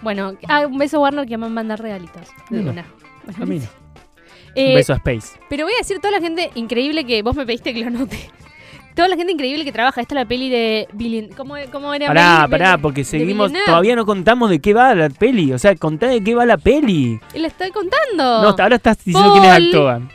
Bueno, 0.03 0.35
ah, 0.49 0.67
un 0.67 0.77
beso 0.79 1.01
Warner 1.01 1.27
que 1.27 1.39
me 1.39 1.49
mandar 1.49 1.81
regalitos. 1.81 2.29
De 2.51 2.59
Mira. 2.59 2.71
Duna. 2.71 2.85
Bueno, 3.27 3.43
A 3.43 3.47
mí 3.47 3.59
no. 3.59 3.65
eh, 4.55 4.69
Un 4.71 4.75
beso 4.75 4.93
a 4.93 4.97
Space. 4.97 5.39
Pero 5.49 5.65
voy 5.65 5.73
a 5.75 5.79
decir 5.79 5.99
toda 6.01 6.11
la 6.13 6.21
gente 6.21 6.51
increíble 6.57 7.05
que 7.07 7.23
vos 7.23 7.35
me 7.37 7.47
pediste 7.47 7.73
que 7.73 7.85
lo 7.85 7.91
note. 7.91 8.19
Toda 8.95 9.09
la 9.09 9.17
gente 9.17 9.33
increíble 9.33 9.65
que 9.65 9.73
trabaja. 9.73 10.01
Esta 10.01 10.15
es 10.15 10.21
la 10.21 10.25
peli 10.25 10.49
de 10.49 10.89
Billy. 10.93 11.29
¿Cómo, 11.37 11.57
cómo 11.73 11.93
era? 11.93 12.07
Pará, 12.07 12.47
pará, 12.49 12.79
porque 12.79 13.03
seguimos. 13.05 13.53
Todavía 13.67 13.97
no 13.97 14.07
contamos 14.07 14.51
de 14.51 14.61
qué 14.61 14.73
va 14.73 14.95
la 14.95 15.11
peli. 15.11 15.53
O 15.53 15.59
sea, 15.59 15.75
contá 15.75 16.07
de 16.09 16.23
qué 16.23 16.35
va 16.35 16.47
la 16.47 16.57
peli. 16.57 17.19
Le 17.35 17.47
estoy 17.49 17.71
contando. 17.71 18.43
No, 18.43 18.49
ahora 18.57 18.77
estás 18.77 18.99
diciendo 19.05 19.33
quiénes 19.33 19.51
Paul. 19.51 19.65
actúan. 19.67 20.09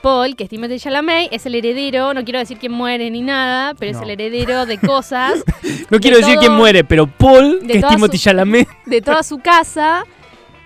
Paul, 0.00 0.34
que 0.36 0.44
es 0.50 0.82
Chalamet, 0.82 1.28
es 1.32 1.44
el 1.46 1.54
heredero. 1.56 2.14
No 2.14 2.24
quiero 2.24 2.38
decir 2.38 2.56
quién 2.58 2.72
muere 2.72 3.10
ni 3.10 3.20
nada, 3.22 3.74
pero 3.74 3.92
es 3.96 4.02
el 4.02 4.10
heredero 4.10 4.64
de 4.64 4.78
cosas 4.78 5.44
No 5.90 5.98
quiero 6.00 6.16
decir 6.18 6.34
todo- 6.34 6.40
quién 6.40 6.52
muere, 6.54 6.84
pero 6.84 7.06
Paul, 7.06 7.60
que 7.66 7.78
es 7.78 7.86
Timothy 7.86 8.16
su- 8.18 8.24
Chalamet. 8.24 8.68
de 8.86 9.02
toda 9.02 9.22
su 9.22 9.38
casa. 9.38 10.04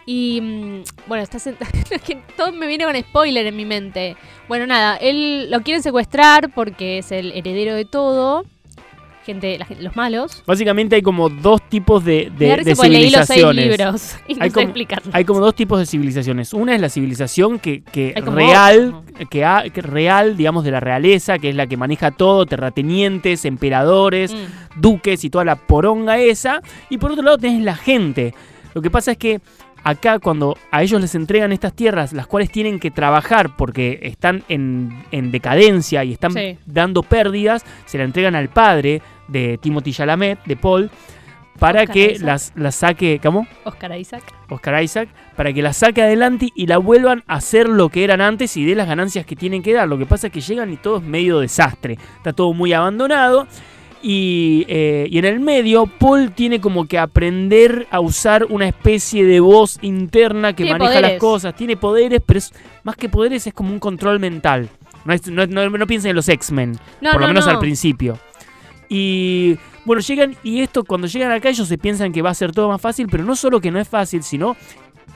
Y 0.06 0.40
mm, 0.40 0.82
bueno, 1.06 1.24
está 1.24 1.38
sentado. 1.38 1.70
todo 2.36 2.52
me 2.52 2.66
viene 2.66 2.84
con 2.84 2.94
spoiler 3.00 3.46
en 3.46 3.56
mi 3.56 3.64
mente. 3.64 4.16
Bueno, 4.48 4.66
nada, 4.66 4.96
él 4.96 5.50
lo 5.50 5.60
quieren 5.62 5.82
secuestrar 5.82 6.50
porque 6.54 6.98
es 6.98 7.12
el 7.12 7.32
heredero 7.32 7.74
de 7.74 7.84
todo. 7.84 8.44
Gente, 9.24 9.56
la 9.58 9.66
los 9.80 9.96
malos. 9.96 10.42
Básicamente 10.46 10.96
hay 10.96 11.00
como 11.02 11.30
dos 11.30 11.66
tipos 11.70 12.04
de, 12.04 12.30
de, 12.36 12.56
leí 12.58 13.08
los 13.08 13.26
seis 13.26 13.40
civilizaciones. 13.40 13.64
libros 13.66 14.16
y 14.28 14.34
no 14.34 14.42
Hay 14.42 14.50
sé 14.50 14.54
como- 14.54 14.64
explicarlos. 14.64 15.14
Hay 15.14 15.24
como 15.24 15.40
dos 15.40 15.54
tipos 15.54 15.78
de 15.78 15.86
civilizaciones. 15.86 16.52
Una 16.52 16.74
es 16.74 16.80
la 16.82 16.90
civilización 16.90 17.58
que, 17.58 17.82
que 17.84 18.12
real, 18.20 19.00
que, 19.30 19.46
ha- 19.46 19.64
que 19.72 19.80
real, 19.80 20.36
digamos, 20.36 20.62
de 20.62 20.72
la 20.72 20.80
realeza, 20.80 21.38
que 21.38 21.48
es 21.48 21.54
la 21.54 21.66
que 21.66 21.78
maneja 21.78 22.10
todo, 22.10 22.44
terratenientes, 22.44 23.46
emperadores, 23.46 24.30
Mm. 24.34 24.80
duques 24.82 25.24
y 25.24 25.30
toda 25.30 25.46
la 25.46 25.56
poronga 25.56 26.18
esa. 26.18 26.60
Y 26.90 26.98
por 26.98 27.12
otro 27.12 27.24
lado 27.24 27.38
tenés 27.38 27.62
la 27.62 27.76
gente. 27.76 28.34
Lo 28.74 28.82
que 28.82 28.90
pasa 28.90 29.12
es 29.12 29.16
que 29.16 29.40
acá 29.84 30.18
cuando 30.18 30.56
a 30.70 30.82
ellos 30.82 31.00
les 31.00 31.14
entregan 31.14 31.52
estas 31.52 31.74
tierras, 31.74 32.12
las 32.12 32.26
cuales 32.26 32.50
tienen 32.50 32.80
que 32.80 32.90
trabajar 32.90 33.54
porque 33.56 34.00
están 34.02 34.42
en, 34.48 35.04
en 35.12 35.30
decadencia 35.30 36.02
y 36.04 36.12
están 36.14 36.32
Sí. 36.32 36.58
dando 36.66 37.02
pérdidas, 37.02 37.64
se 37.86 37.98
la 37.98 38.04
entregan 38.04 38.34
al 38.34 38.48
padre 38.48 39.02
de 39.28 39.58
Timothy 39.58 39.92
Chalamet, 39.92 40.42
de 40.44 40.56
Paul, 40.56 40.90
para 41.58 41.82
Oscar 41.82 41.94
que 41.94 42.04
Isaac. 42.12 42.26
las, 42.26 42.52
las 42.56 42.74
saque, 42.74 43.20
¿cómo? 43.22 43.46
Oscar 43.64 43.96
Isaac. 43.96 44.24
Oscar 44.48 44.82
Isaac, 44.82 45.08
para 45.36 45.52
que 45.52 45.62
la 45.62 45.72
saque 45.72 46.02
adelante 46.02 46.48
y 46.56 46.66
la 46.66 46.78
vuelvan 46.78 47.22
a 47.28 47.36
hacer 47.36 47.68
lo 47.68 47.88
que 47.90 48.02
eran 48.02 48.20
antes 48.20 48.56
y 48.56 48.64
de 48.64 48.74
las 48.74 48.88
ganancias 48.88 49.24
que 49.24 49.36
tienen 49.36 49.62
que 49.62 49.72
dar. 49.72 49.88
Lo 49.88 49.96
que 49.96 50.04
pasa 50.06 50.26
es 50.26 50.32
que 50.32 50.40
llegan 50.40 50.72
y 50.72 50.76
todo 50.76 50.96
es 50.98 51.02
medio 51.04 51.38
desastre. 51.38 51.96
Está 52.16 52.32
todo 52.32 52.52
muy 52.54 52.72
abandonado. 52.72 53.46
Y, 54.06 54.66
eh, 54.68 55.06
y 55.10 55.16
en 55.16 55.24
el 55.24 55.40
medio, 55.40 55.86
Paul 55.86 56.32
tiene 56.32 56.60
como 56.60 56.86
que 56.86 56.98
aprender 56.98 57.86
a 57.90 58.00
usar 58.00 58.44
una 58.50 58.68
especie 58.68 59.24
de 59.24 59.40
voz 59.40 59.78
interna 59.80 60.52
que 60.52 60.64
Tiene 60.64 60.78
maneja 60.78 61.00
las 61.00 61.14
cosas. 61.18 61.56
Tiene 61.56 61.78
poderes, 61.78 62.20
pero 62.24 62.36
es, 62.36 62.52
más 62.82 62.96
que 62.96 63.08
poderes 63.08 63.46
es 63.46 63.54
como 63.54 63.72
un 63.72 63.78
control 63.78 64.20
mental. 64.20 64.68
No, 65.06 65.14
es- 65.14 65.26
no, 65.28 65.46
no- 65.46 65.70
no 65.70 65.86
piensen 65.86 66.10
en 66.10 66.16
los 66.16 66.28
X-Men, 66.28 66.78
por 67.00 67.14
lo 67.14 67.20
no, 67.20 67.28
menos 67.28 67.46
no. 67.46 67.52
al 67.52 67.58
principio. 67.60 68.18
Y 68.90 69.56
bueno, 69.86 70.02
llegan 70.02 70.36
y 70.42 70.60
esto 70.60 70.84
cuando 70.84 71.06
llegan 71.06 71.32
acá 71.32 71.48
ellos 71.48 71.66
se 71.66 71.78
piensan 71.78 72.12
que 72.12 72.20
va 72.20 72.28
a 72.30 72.34
ser 72.34 72.52
todo 72.52 72.68
más 72.68 72.80
fácil, 72.82 73.08
pero 73.10 73.24
no 73.24 73.34
solo 73.36 73.58
que 73.60 73.70
no 73.70 73.80
es 73.80 73.88
fácil, 73.88 74.22
sino 74.22 74.54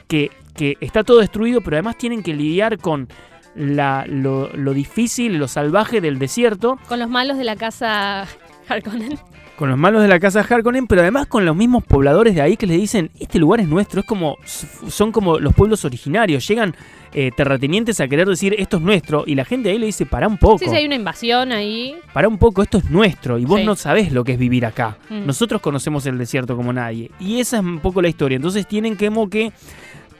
que, 0.06 0.30
que 0.54 0.78
está 0.80 1.04
todo 1.04 1.18
destruido, 1.18 1.60
pero 1.60 1.76
además 1.76 1.98
tienen 1.98 2.22
que 2.22 2.32
lidiar 2.32 2.78
con 2.78 3.08
la, 3.54 4.04
lo, 4.08 4.48
lo 4.56 4.72
difícil 4.72 5.36
lo 5.36 5.46
salvaje 5.48 6.00
del 6.00 6.18
desierto, 6.18 6.78
Con 6.88 6.98
los 6.98 7.10
malos 7.10 7.36
de 7.36 7.44
la 7.44 7.56
casa 7.56 8.26
Harkonnen. 8.68 9.18
con 9.56 9.68
los 9.70 9.78
malos 9.78 10.02
de 10.02 10.08
la 10.08 10.20
casa 10.20 10.40
Harkonnen, 10.48 10.86
pero 10.86 11.00
además 11.02 11.26
con 11.26 11.44
los 11.44 11.56
mismos 11.56 11.82
pobladores 11.84 12.34
de 12.34 12.42
ahí 12.42 12.56
que 12.56 12.66
les 12.66 12.76
dicen, 12.80 13.10
este 13.18 13.38
lugar 13.40 13.60
es 13.60 13.66
nuestro, 13.68 14.00
es 14.00 14.06
como, 14.06 14.36
son 14.44 15.10
como 15.10 15.38
los 15.40 15.52
pueblos 15.54 15.84
originarios, 15.84 16.46
llegan 16.46 16.76
eh, 17.12 17.30
terratenientes 17.36 17.98
a 18.00 18.06
querer 18.06 18.28
decir, 18.28 18.54
esto 18.58 18.76
es 18.76 18.82
nuestro, 18.84 19.24
y 19.26 19.34
la 19.34 19.44
gente 19.44 19.70
ahí 19.70 19.78
le 19.78 19.86
dice, 19.86 20.06
para 20.06 20.28
un 20.28 20.36
poco. 20.38 20.58
Sí, 20.58 20.66
sí, 20.68 20.76
hay 20.76 20.86
una 20.86 20.94
invasión 20.94 21.50
ahí. 21.50 21.96
para 22.12 22.28
un 22.28 22.38
poco, 22.38 22.62
esto 22.62 22.78
es 22.78 22.88
nuestro 22.90 23.38
y 23.38 23.44
vos 23.46 23.58
Sí. 23.60 23.66
no 23.66 23.74
sabés 23.74 24.12
lo 24.12 24.22
que 24.22 24.32
es 24.34 24.38
vivir 24.38 24.64
acá. 24.64 24.98
Mm. 25.10 25.26
Nosotros 25.26 25.60
conocemos 25.60 26.06
el 26.06 26.18
desierto 26.18 26.54
como 26.56 26.72
nadie. 26.72 27.10
Y 27.18 27.40
esa 27.40 27.56
es 27.56 27.64
un 27.64 27.80
poco 27.80 28.00
la 28.02 28.08
historia. 28.08 28.36
Entonces 28.36 28.66
tienen 28.68 28.96
que 28.96 29.08
como 29.08 29.28
que 29.28 29.50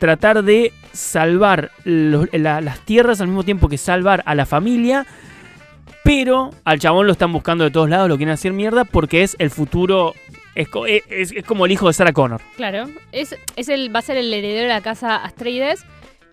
tratar 0.01 0.43
de 0.43 0.73
salvar 0.93 1.71
los- 1.85 2.29
la- 2.33 2.61
las 2.61 2.81
tierras 2.81 3.21
al 3.21 3.29
mismo 3.29 3.45
tiempo 3.45 3.69
que 3.69 3.79
salvar 3.79 4.23
a 4.27 4.35
la 4.35 4.47
familia. 4.47 5.07
Pero 6.09 6.49
al 6.65 6.79
chabón 6.79 7.07
lo 7.07 7.13
están 7.13 7.33
buscando 7.35 7.65
de 7.65 7.71
todos 7.71 7.91
lados, 7.91 8.09
lo 8.09 8.17
quieren 8.17 8.33
hacer 8.33 8.55
mierda 8.55 8.85
porque 8.87 9.23
es 9.23 9.37
el 9.39 9.51
futuro. 9.51 10.15
Es, 10.55 10.67
co- 10.69 10.87
es- 10.87 11.35
como 11.47 11.67
el 11.67 11.73
hijo 11.73 11.87
de 11.87 11.93
Sarah 11.93 12.15
Connor. 12.15 12.41
Claro. 12.57 12.87
Es, 13.13 13.37
es 13.57 13.69
va 13.69 13.99
a 13.99 14.03
ser 14.03 14.17
el 14.17 14.33
heredero 14.33 14.63
de 14.63 14.69
la 14.73 14.81
casa 14.81 15.17
Astreides. 15.17 15.85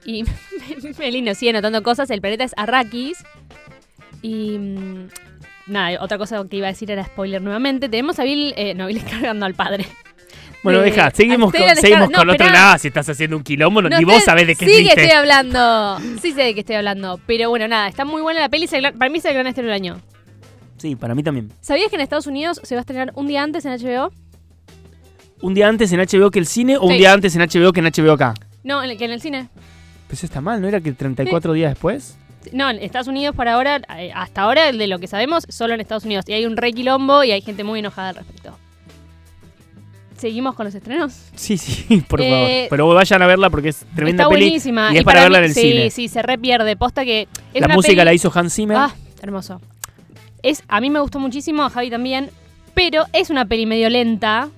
Y 0.05 0.23
Melino 0.97 1.35
sigue 1.35 1.51
notando 1.51 1.83
cosas. 1.83 2.09
El 2.09 2.21
planeta 2.21 2.45
es 2.45 2.53
Arrakis. 2.55 3.21
Y. 4.21 4.57
mm, 4.57 5.07
Nada, 5.67 5.97
otra 6.01 6.17
cosa 6.19 6.41
que 6.49 6.57
iba 6.57 6.67
a 6.67 6.71
decir 6.71 6.89
era 6.91 7.03
spoiler 7.03 7.41
nuevamente. 7.41 7.89
Tenemos 7.89 8.17
a 8.19 8.23
Bill. 8.23 8.53
Eh, 8.55 8.75
no, 8.75 8.87
Bill 8.87 9.03
cargando 9.09 9.45
al 9.45 9.55
padre. 9.55 9.85
Bueno, 10.65 10.79
De- 10.79 10.85
deja, 10.85 11.11
seguimos 11.11 11.51
con, 11.53 11.61
seguimos 11.77 12.09
con 12.09 12.29
otro 12.29 12.47
nada. 12.47 12.77
Si 12.77 12.87
estás 12.89 13.07
haciendo 13.07 13.37
un 13.37 13.43
quilombo, 13.43 13.81
no, 13.81 13.89
ni 13.89 14.03
vos 14.03 14.21
sabés 14.23 14.47
de 14.47 14.55
qué 14.55 14.65
Sí 14.65 14.83
que 14.83 14.89
estoy 15.01 15.11
hablando. 15.17 15.97
Sí 16.21 16.31
sé 16.33 16.41
de 16.41 16.53
qué 16.53 16.59
estoy 16.61 16.75
hablando. 16.75 17.19
Pero 17.27 17.49
bueno, 17.49 17.67
nada, 17.67 17.87
está 17.87 18.03
muy 18.03 18.21
buena 18.21 18.39
la 18.41 18.49
peli. 18.49 18.67
para 18.67 19.09
mí 19.09 19.19
es 19.19 19.25
el 19.25 19.33
gran 19.33 19.47
estreno 19.47 19.67
del 19.69 19.75
año. 19.75 20.01
Sí, 20.77 20.95
para 20.95 21.15
mí 21.15 21.23
también. 21.23 21.51
¿Sabías 21.61 21.89
que 21.89 21.95
en 21.95 22.01
Estados 22.01 22.27
Unidos 22.27 22.59
se 22.63 22.75
va 22.75 22.79
a 22.79 22.81
estrenar 22.81 23.11
un 23.15 23.27
día 23.27 23.41
antes 23.43 23.63
en 23.65 23.71
HBO? 23.73 24.11
¿Un 25.41 25.53
día 25.53 25.67
antes 25.67 25.91
en 25.93 25.99
HBO 25.99 26.31
que 26.31 26.39
el 26.39 26.47
cine 26.47 26.77
o 26.77 26.83
un 26.83 26.91
Sí. 26.93 26.97
día 26.97 27.13
antes 27.13 27.35
en 27.35 27.41
HBO 27.41 27.71
que 27.71 27.79
en 27.81 27.85
HBO 27.85 28.11
acá? 28.13 28.33
No, 28.63 28.83
en 28.83 28.89
el, 28.89 28.97
que 28.97 29.05
en 29.05 29.11
el 29.11 29.21
cine. 29.21 29.47
Pues 30.07 30.19
eso 30.19 30.25
está 30.25 30.41
mal, 30.41 30.61
¿no 30.61 30.67
era 30.67 30.81
que 30.81 30.91
34 30.91 31.53
días 31.53 31.71
después? 31.71 32.17
No, 32.51 32.69
en 32.69 32.77
Estados 32.79 33.07
Unidos 33.07 33.35
por 33.35 33.47
ahora, 33.47 33.81
eh, 33.97 34.11
hasta 34.13 34.41
ahora 34.41 34.71
de 34.71 34.87
lo 34.87 34.99
que 34.99 35.07
sabemos, 35.07 35.45
solo 35.49 35.73
en 35.73 35.81
Estados 35.81 36.05
Unidos. 36.05 36.25
Y 36.27 36.33
hay 36.33 36.45
un 36.45 36.57
re 36.57 36.73
quilombo 36.73 37.23
y 37.23 37.31
hay 37.31 37.41
gente 37.41 37.63
muy 37.63 37.79
enojada 37.79 38.09
al 38.09 38.15
respecto. 38.15 38.57
¿Seguimos 40.17 40.55
con 40.55 40.65
los 40.65 40.73
estrenos? 40.75 41.13
Sí, 41.35 41.57
sí, 41.57 42.03
por 42.07 42.21
Eh, 42.21 42.29
favor. 42.29 42.49
Pero 42.69 42.87
vayan 42.89 43.21
a 43.21 43.27
verla 43.27 43.49
porque 43.49 43.69
es 43.69 43.85
tremenda 43.95 44.23
Está 44.23 44.33
peli. 44.33 44.45
buenísima. 44.45 44.93
y 44.93 44.97
es 44.97 45.03
para 45.03 45.21
verla 45.23 45.39
en 45.39 45.43
el 45.45 45.53
sí, 45.53 45.61
cine. 45.61 45.89
Sí, 45.89 46.07
se 46.07 46.21
re 46.21 46.37
pierde. 46.37 46.75
Posta 46.77 47.03
que 47.03 47.27
es 47.53 47.59
la 47.61 47.67
una 47.67 47.75
música 47.75 47.91
peli- 47.93 48.05
la 48.05 48.13
hizo 48.13 48.31
Hans 48.33 48.53
Zimmer. 48.53 48.77
Ah, 48.77 48.95
hermoso. 49.21 49.61
Es, 50.41 50.63
a 50.67 50.79
mí 50.79 50.89
me 50.89 50.99
gustó 50.99 51.19
muchísimo, 51.19 51.63
a 51.63 51.69
Javi 51.69 51.89
también, 51.89 52.29
pero 52.73 53.03
es 53.13 53.29
una 53.29 53.45
peli 53.45 53.65
medio 53.65 53.89
lenta. 53.89 54.49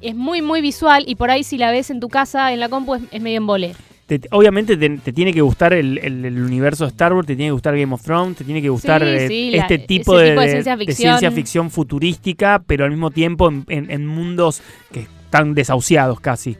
Es 0.00 0.14
muy, 0.16 0.42
muy 0.42 0.60
visual 0.60 1.04
y 1.06 1.14
por 1.16 1.30
ahí 1.30 1.44
si 1.44 1.58
la 1.58 1.70
ves 1.70 1.90
en 1.90 2.00
tu 2.00 2.08
casa, 2.08 2.52
en 2.52 2.60
la 2.60 2.68
compu, 2.68 2.94
es, 2.96 3.02
es 3.10 3.20
medio 3.22 3.36
en 3.38 3.46
vole. 3.46 3.74
Te- 4.18 4.28
obviamente 4.32 4.76
te, 4.76 4.88
te 4.98 5.12
tiene 5.12 5.32
que 5.32 5.40
gustar 5.40 5.72
el, 5.72 5.98
el- 5.98 6.24
el 6.24 6.42
universo 6.42 6.84
de 6.84 6.90
Star 6.90 7.12
Wars, 7.12 7.26
te 7.26 7.36
tiene 7.36 7.48
que 7.48 7.52
gustar 7.52 7.76
Game 7.78 7.94
of 7.94 8.02
Thrones, 8.02 8.36
te 8.38 8.44
tiene 8.44 8.60
que 8.62 8.68
gustar 8.68 9.02
Sí, 9.02 9.08
eh, 9.08 9.28
sí, 9.28 9.50
este 9.54 9.78
tipo, 9.78 10.16
de, 10.16 10.30
tipo 10.30 10.40
de 10.40 10.46
de- 10.46 10.52
ciencia 10.52 10.76
de 10.76 10.84
ficción. 10.86 10.96
ciencia 11.18 11.30
ficción 11.30 11.70
futurística, 11.70 12.62
pero 12.66 12.84
al 12.84 12.90
mismo 12.90 13.10
tiempo 13.10 13.48
en, 13.48 13.64
en- 13.68 13.90
en 13.90 14.06
mundos 14.06 14.62
que 14.92 15.00
están 15.24 15.54
desahuciados 15.54 16.20
casi. 16.20 16.56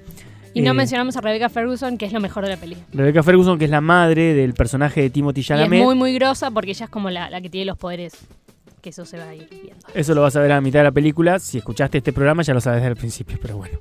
Y 0.54 0.60
no 0.60 0.72
Eh, 0.72 0.74
mencionamos 0.74 1.16
a 1.16 1.20
Rebecca 1.22 1.48
Ferguson, 1.48 1.96
que 1.96 2.04
es 2.04 2.12
lo 2.12 2.20
mejor 2.20 2.44
de 2.44 2.50
la 2.50 2.56
peli. 2.58 2.76
Rebecca 2.92 3.22
Ferguson, 3.22 3.58
que 3.58 3.64
es 3.64 3.70
la 3.70 3.80
madre 3.80 4.34
del 4.34 4.52
personaje 4.52 5.00
de 5.00 5.08
Timothy 5.10 5.40
Y 5.40 5.42
es 5.42 5.46
Chalamet. 5.46 5.82
muy, 5.82 5.94
muy 5.94 6.12
grosa 6.14 6.50
porque 6.50 6.72
ella 6.72 6.84
es 6.84 6.90
como 6.90 7.08
la, 7.08 7.30
la 7.30 7.40
que 7.40 7.48
tiene 7.48 7.64
los 7.64 7.78
poderes. 7.78 8.12
Que 8.82 8.90
eso 8.90 9.04
se 9.04 9.16
va 9.16 9.28
a 9.28 9.34
ir 9.34 9.48
viendo. 9.48 9.86
Eso 9.94 10.12
lo 10.14 10.22
vas 10.22 10.34
a 10.36 10.40
ver 10.40 10.50
a 10.50 10.56
la 10.56 10.60
mitad 10.60 10.80
de 10.80 10.84
la 10.84 10.90
película. 10.90 11.38
Si 11.38 11.56
escuchaste 11.58 11.98
este 11.98 12.12
programa 12.12 12.42
ya 12.42 12.52
lo 12.52 12.60
sabes 12.60 12.80
desde 12.80 12.90
el 12.90 12.96
principio, 12.96 13.38
pero 13.40 13.56
bueno. 13.56 13.78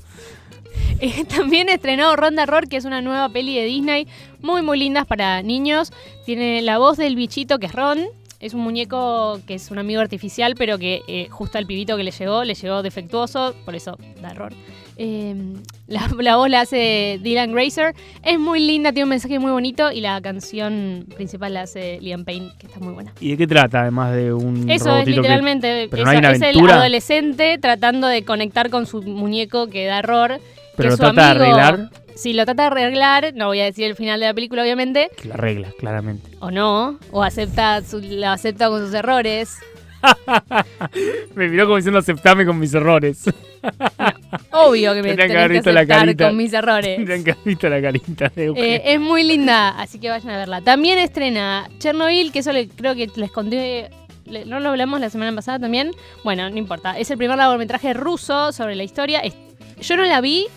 Eh, 1.03 1.25
también 1.25 1.67
estrenó 1.67 2.15
Ronda 2.15 2.45
Roar, 2.45 2.67
que 2.67 2.77
es 2.77 2.85
una 2.85 3.01
nueva 3.01 3.27
peli 3.29 3.55
de 3.55 3.65
Disney, 3.65 4.07
muy 4.39 4.61
muy 4.61 4.77
lindas 4.77 5.07
para 5.07 5.41
niños. 5.41 5.91
Tiene 6.27 6.61
la 6.61 6.77
voz 6.77 6.97
del 6.97 7.15
bichito 7.15 7.57
que 7.57 7.65
es 7.65 7.73
Ron. 7.73 8.05
Es 8.39 8.53
un 8.53 8.61
muñeco 8.61 9.39
que 9.47 9.55
es 9.55 9.71
un 9.71 9.79
amigo 9.79 9.99
artificial, 9.99 10.53
pero 10.55 10.77
que 10.77 11.01
eh, 11.07 11.27
justo 11.29 11.57
al 11.57 11.65
pibito 11.65 11.97
que 11.97 12.03
le 12.03 12.11
llegó, 12.11 12.43
le 12.43 12.53
llegó 12.53 12.83
defectuoso, 12.83 13.55
por 13.65 13.75
eso 13.75 13.97
da 14.21 14.29
error. 14.29 14.53
Eh, 14.97 15.35
la, 15.87 16.09
la 16.19 16.35
voz 16.35 16.49
la 16.49 16.61
hace 16.61 17.19
Dylan 17.21 17.51
Grazer. 17.53 17.93
Es 18.23 18.39
muy 18.39 18.59
linda, 18.59 18.91
tiene 18.91 19.03
un 19.05 19.09
mensaje 19.09 19.39
muy 19.39 19.51
bonito. 19.51 19.91
Y 19.91 20.01
la 20.01 20.21
canción 20.21 21.05
principal 21.15 21.53
la 21.53 21.61
hace 21.61 21.99
Liam 22.01 22.23
Payne, 22.25 22.51
que 22.59 22.67
está 22.67 22.79
muy 22.79 22.93
buena. 22.93 23.13
¿Y 23.19 23.31
de 23.31 23.37
qué 23.37 23.47
trata, 23.47 23.81
además 23.81 24.15
de 24.15 24.33
un 24.33 24.69
Eso 24.69 24.73
es 24.73 24.83
robotito 24.85 25.05
que- 25.05 25.11
literalmente. 25.21 25.87
pero 25.89 26.03
es, 26.03 26.21
no 26.21 26.29
es 26.29 26.35
el 26.37 26.43
aventura? 26.43 26.75
adolescente 26.75 27.57
tratando 27.59 28.07
de 28.07 28.23
conectar 28.23 28.69
con 28.69 28.85
su 28.85 29.01
muñeco 29.01 29.67
que 29.67 29.85
da 29.85 29.99
error. 29.99 30.39
Pero 30.77 30.89
que 30.89 30.89
lo 30.89 30.91
su 30.91 30.97
trata 31.03 31.21
de 31.21 31.29
amigo- 31.45 31.57
arreglar. 31.57 31.89
Sí, 32.15 32.33
lo 32.33 32.45
trata 32.45 32.63
de 32.63 32.67
arreglar. 32.67 33.33
No 33.35 33.47
voy 33.47 33.61
a 33.61 33.63
decir 33.65 33.85
el 33.85 33.95
final 33.95 34.19
de 34.19 34.27
la 34.27 34.33
película, 34.33 34.61
obviamente. 34.61 35.09
Que 35.19 35.29
la 35.29 35.37
regla, 35.37 35.69
claramente. 35.79 36.29
O 36.39 36.51
no. 36.51 36.99
O 37.11 37.23
acepta, 37.23 37.81
su- 37.83 38.01
lo 38.01 38.27
acepta 38.29 38.67
con 38.69 38.85
sus 38.85 38.93
errores. 38.93 39.57
Me 41.35 41.47
miró 41.49 41.65
como 41.65 41.77
diciendo 41.77 41.99
aceptame 41.99 42.45
con 42.45 42.59
mis 42.59 42.73
errores. 42.73 43.23
Obvio 44.51 44.93
que 44.93 45.03
me 45.03 45.09
que 45.09 45.15
tenés 45.17 45.37
haber 45.37 45.47
que 45.49 45.53
visto 45.53 45.71
la 45.71 45.85
carita. 45.85 46.27
con 46.27 46.37
mis 46.37 46.53
errores. 46.53 46.95
Tendrían 46.97 47.23
que 47.23 47.31
haber 47.31 47.43
visto 47.45 47.69
la 47.69 47.81
carita 47.81 48.31
de. 48.35 48.47
Eh, 48.55 48.81
es 48.85 48.99
muy 48.99 49.23
linda, 49.23 49.69
así 49.69 49.99
que 49.99 50.09
vayan 50.09 50.29
a 50.31 50.37
verla. 50.37 50.61
También 50.61 50.97
estrena 50.99 51.69
Chernobyl, 51.79 52.31
que 52.31 52.39
eso 52.39 52.51
le- 52.51 52.69
creo 52.69 52.95
que 52.95 53.09
les 53.15 53.31
conté. 53.31 53.89
le- 54.25 54.45
¿No 54.45 54.59
lo 54.59 54.69
hablamos 54.69 54.99
la 54.99 55.09
semana 55.09 55.33
pasada 55.35 55.59
también? 55.59 55.91
Bueno, 56.23 56.49
no 56.49 56.57
importa. 56.57 56.97
Es 56.97 57.11
el 57.11 57.17
primer 57.17 57.37
largometraje 57.37 57.93
ruso 57.93 58.51
sobre 58.51 58.75
la 58.75 58.83
historia. 58.83 59.19
Es- 59.19 59.35
yo 59.81 59.97
no 59.97 60.03
la 60.03 60.21
vi, 60.21 60.47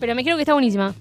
pero 0.00 0.14
me 0.14 0.24
creo 0.24 0.36
que 0.36 0.42
está 0.42 0.52
buenísima. 0.54 0.94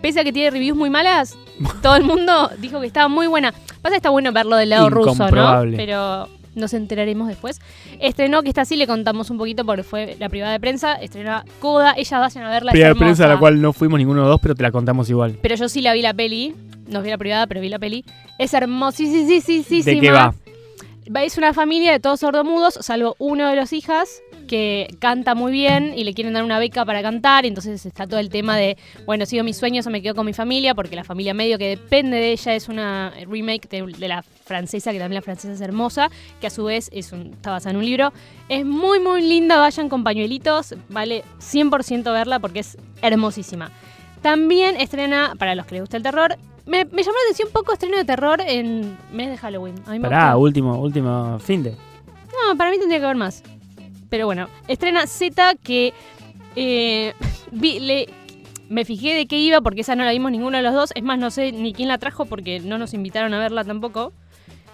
Pese 0.00 0.20
a 0.20 0.24
que 0.24 0.32
tiene 0.32 0.50
reviews 0.50 0.76
muy 0.76 0.90
malas, 0.90 1.36
todo 1.80 1.94
el 1.94 2.02
mundo 2.02 2.50
dijo 2.58 2.80
que 2.80 2.86
estaba 2.88 3.06
muy 3.06 3.28
buena. 3.28 3.52
Pasa 3.82 3.90
que 3.92 3.96
está 3.96 4.10
bueno 4.10 4.32
verlo 4.32 4.56
del 4.56 4.70
lado 4.70 4.90
ruso, 4.90 5.30
¿no? 5.30 5.62
Pero 5.76 6.28
nos 6.54 6.74
enteraremos 6.74 7.28
después. 7.28 7.60
Estrenó, 8.00 8.42
que 8.42 8.48
está 8.48 8.62
así, 8.62 8.76
le 8.76 8.86
contamos 8.86 9.30
un 9.30 9.38
poquito 9.38 9.64
porque 9.64 9.82
fue 9.82 10.16
la 10.18 10.28
privada 10.28 10.52
de 10.52 10.60
prensa. 10.60 10.94
Estrenó 10.94 11.42
Coda, 11.60 11.94
ella 11.96 12.18
vayan 12.18 12.44
a 12.44 12.50
verla. 12.50 12.70
es 12.70 12.72
Primera 12.72 12.94
de 12.94 12.98
prensa 12.98 13.24
a 13.24 13.28
la 13.28 13.38
cual 13.38 13.60
no 13.60 13.72
fuimos 13.72 13.98
ninguno 13.98 14.22
de 14.22 14.28
dos, 14.28 14.40
pero 14.40 14.54
te 14.54 14.62
la 14.62 14.70
contamos 14.72 15.08
igual. 15.10 15.38
Pero 15.40 15.54
yo 15.56 15.68
sí 15.68 15.80
la 15.80 15.92
vi 15.94 16.02
la 16.02 16.14
peli. 16.14 16.54
No 16.88 17.00
vi 17.00 17.10
la 17.10 17.18
privada, 17.18 17.46
pero 17.46 17.60
vi 17.60 17.68
la 17.68 17.78
peli. 17.78 18.04
Es 18.38 18.52
hermosísima. 18.54 19.84
¿De 19.84 20.00
qué 20.00 20.10
va? 20.10 20.34
Va- 21.14 21.22
Es 21.24 21.38
una 21.38 21.52
familia 21.54 21.92
de 21.92 22.00
todos 22.00 22.20
sordomudos, 22.20 22.74
salvo 22.80 23.16
uno 23.18 23.48
de 23.48 23.56
los 23.56 23.72
hijas 23.72 24.22
que 24.52 24.94
canta 24.98 25.34
muy 25.34 25.50
bien 25.50 25.94
y 25.96 26.04
le 26.04 26.12
quieren 26.12 26.34
dar 26.34 26.44
una 26.44 26.58
beca 26.58 26.84
para 26.84 27.00
cantar. 27.00 27.46
Y 27.46 27.48
entonces 27.48 27.86
está 27.86 28.06
todo 28.06 28.20
el 28.20 28.28
tema 28.28 28.54
de, 28.54 28.76
bueno, 29.06 29.24
sigo 29.24 29.42
mis 29.44 29.56
sueños 29.56 29.86
o 29.86 29.90
me 29.90 30.02
quedo 30.02 30.14
con 30.14 30.26
mi 30.26 30.34
familia, 30.34 30.74
porque 30.74 30.94
la 30.94 31.04
familia 31.04 31.32
medio 31.32 31.56
que 31.56 31.68
depende 31.70 32.18
de 32.18 32.32
ella 32.32 32.54
es 32.54 32.68
una 32.68 33.14
remake 33.26 33.66
de, 33.70 33.82
de 33.98 34.08
la 34.08 34.22
francesa, 34.22 34.92
que 34.92 34.98
también 34.98 35.14
la 35.16 35.22
francesa 35.22 35.54
es 35.54 35.60
hermosa, 35.62 36.10
que 36.38 36.48
a 36.48 36.50
su 36.50 36.64
vez 36.64 36.90
es 36.92 37.12
un- 37.12 37.32
está 37.32 37.50
basada 37.52 37.70
en 37.70 37.78
un 37.78 37.86
libro. 37.86 38.12
Es 38.50 38.66
muy, 38.66 39.00
muy 39.00 39.22
linda. 39.22 39.56
Vayan 39.58 39.88
con 39.88 40.04
pañuelitos. 40.04 40.74
Vale 40.90 41.24
100% 41.40 42.12
verla 42.12 42.38
porque 42.38 42.58
es 42.60 42.76
hermosísima. 43.00 43.70
También 44.20 44.76
estrena, 44.78 45.32
para 45.38 45.54
los 45.54 45.64
que 45.64 45.76
les 45.76 45.82
gusta 45.82 45.96
el 45.96 46.02
terror, 46.02 46.36
me, 46.66 46.84
me 46.84 47.02
llamó 47.02 47.14
la 47.16 47.22
atención 47.24 47.48
un 47.48 47.52
poco 47.54 47.72
estreno 47.72 47.96
de 47.96 48.04
terror 48.04 48.40
en 48.46 48.96
mes 49.12 49.30
de 49.30 49.36
Halloween. 49.38 49.76
A 49.86 49.90
mí 49.92 49.98
me 49.98 50.08
Pará, 50.08 50.26
gustó. 50.34 50.38
último, 50.40 50.78
último 50.78 51.38
fin 51.38 51.62
de. 51.62 51.70
No, 51.72 52.56
para 52.56 52.70
mí 52.70 52.78
tendría 52.78 52.98
que 52.98 53.04
haber 53.06 53.16
más. 53.16 53.42
Pero 54.12 54.26
bueno, 54.26 54.48
estrena 54.68 55.06
Z 55.06 55.54
que 55.64 55.94
eh, 56.54 57.14
vi- 57.50 57.80
le- 57.80 58.10
me 58.68 58.84
fijé 58.84 59.14
de 59.14 59.24
qué 59.26 59.38
iba 59.38 59.62
porque 59.62 59.80
esa 59.80 59.96
no 59.96 60.04
la 60.04 60.10
vimos 60.12 60.30
ninguno 60.30 60.58
de 60.58 60.62
los 60.62 60.74
dos. 60.74 60.92
Es 60.94 61.02
más, 61.02 61.18
no 61.18 61.30
sé 61.30 61.50
ni 61.50 61.72
quién 61.72 61.88
la 61.88 61.96
trajo 61.96 62.26
porque 62.26 62.60
no 62.60 62.76
nos 62.76 62.92
invitaron 62.92 63.32
a 63.32 63.38
verla 63.38 63.64
tampoco. 63.64 64.12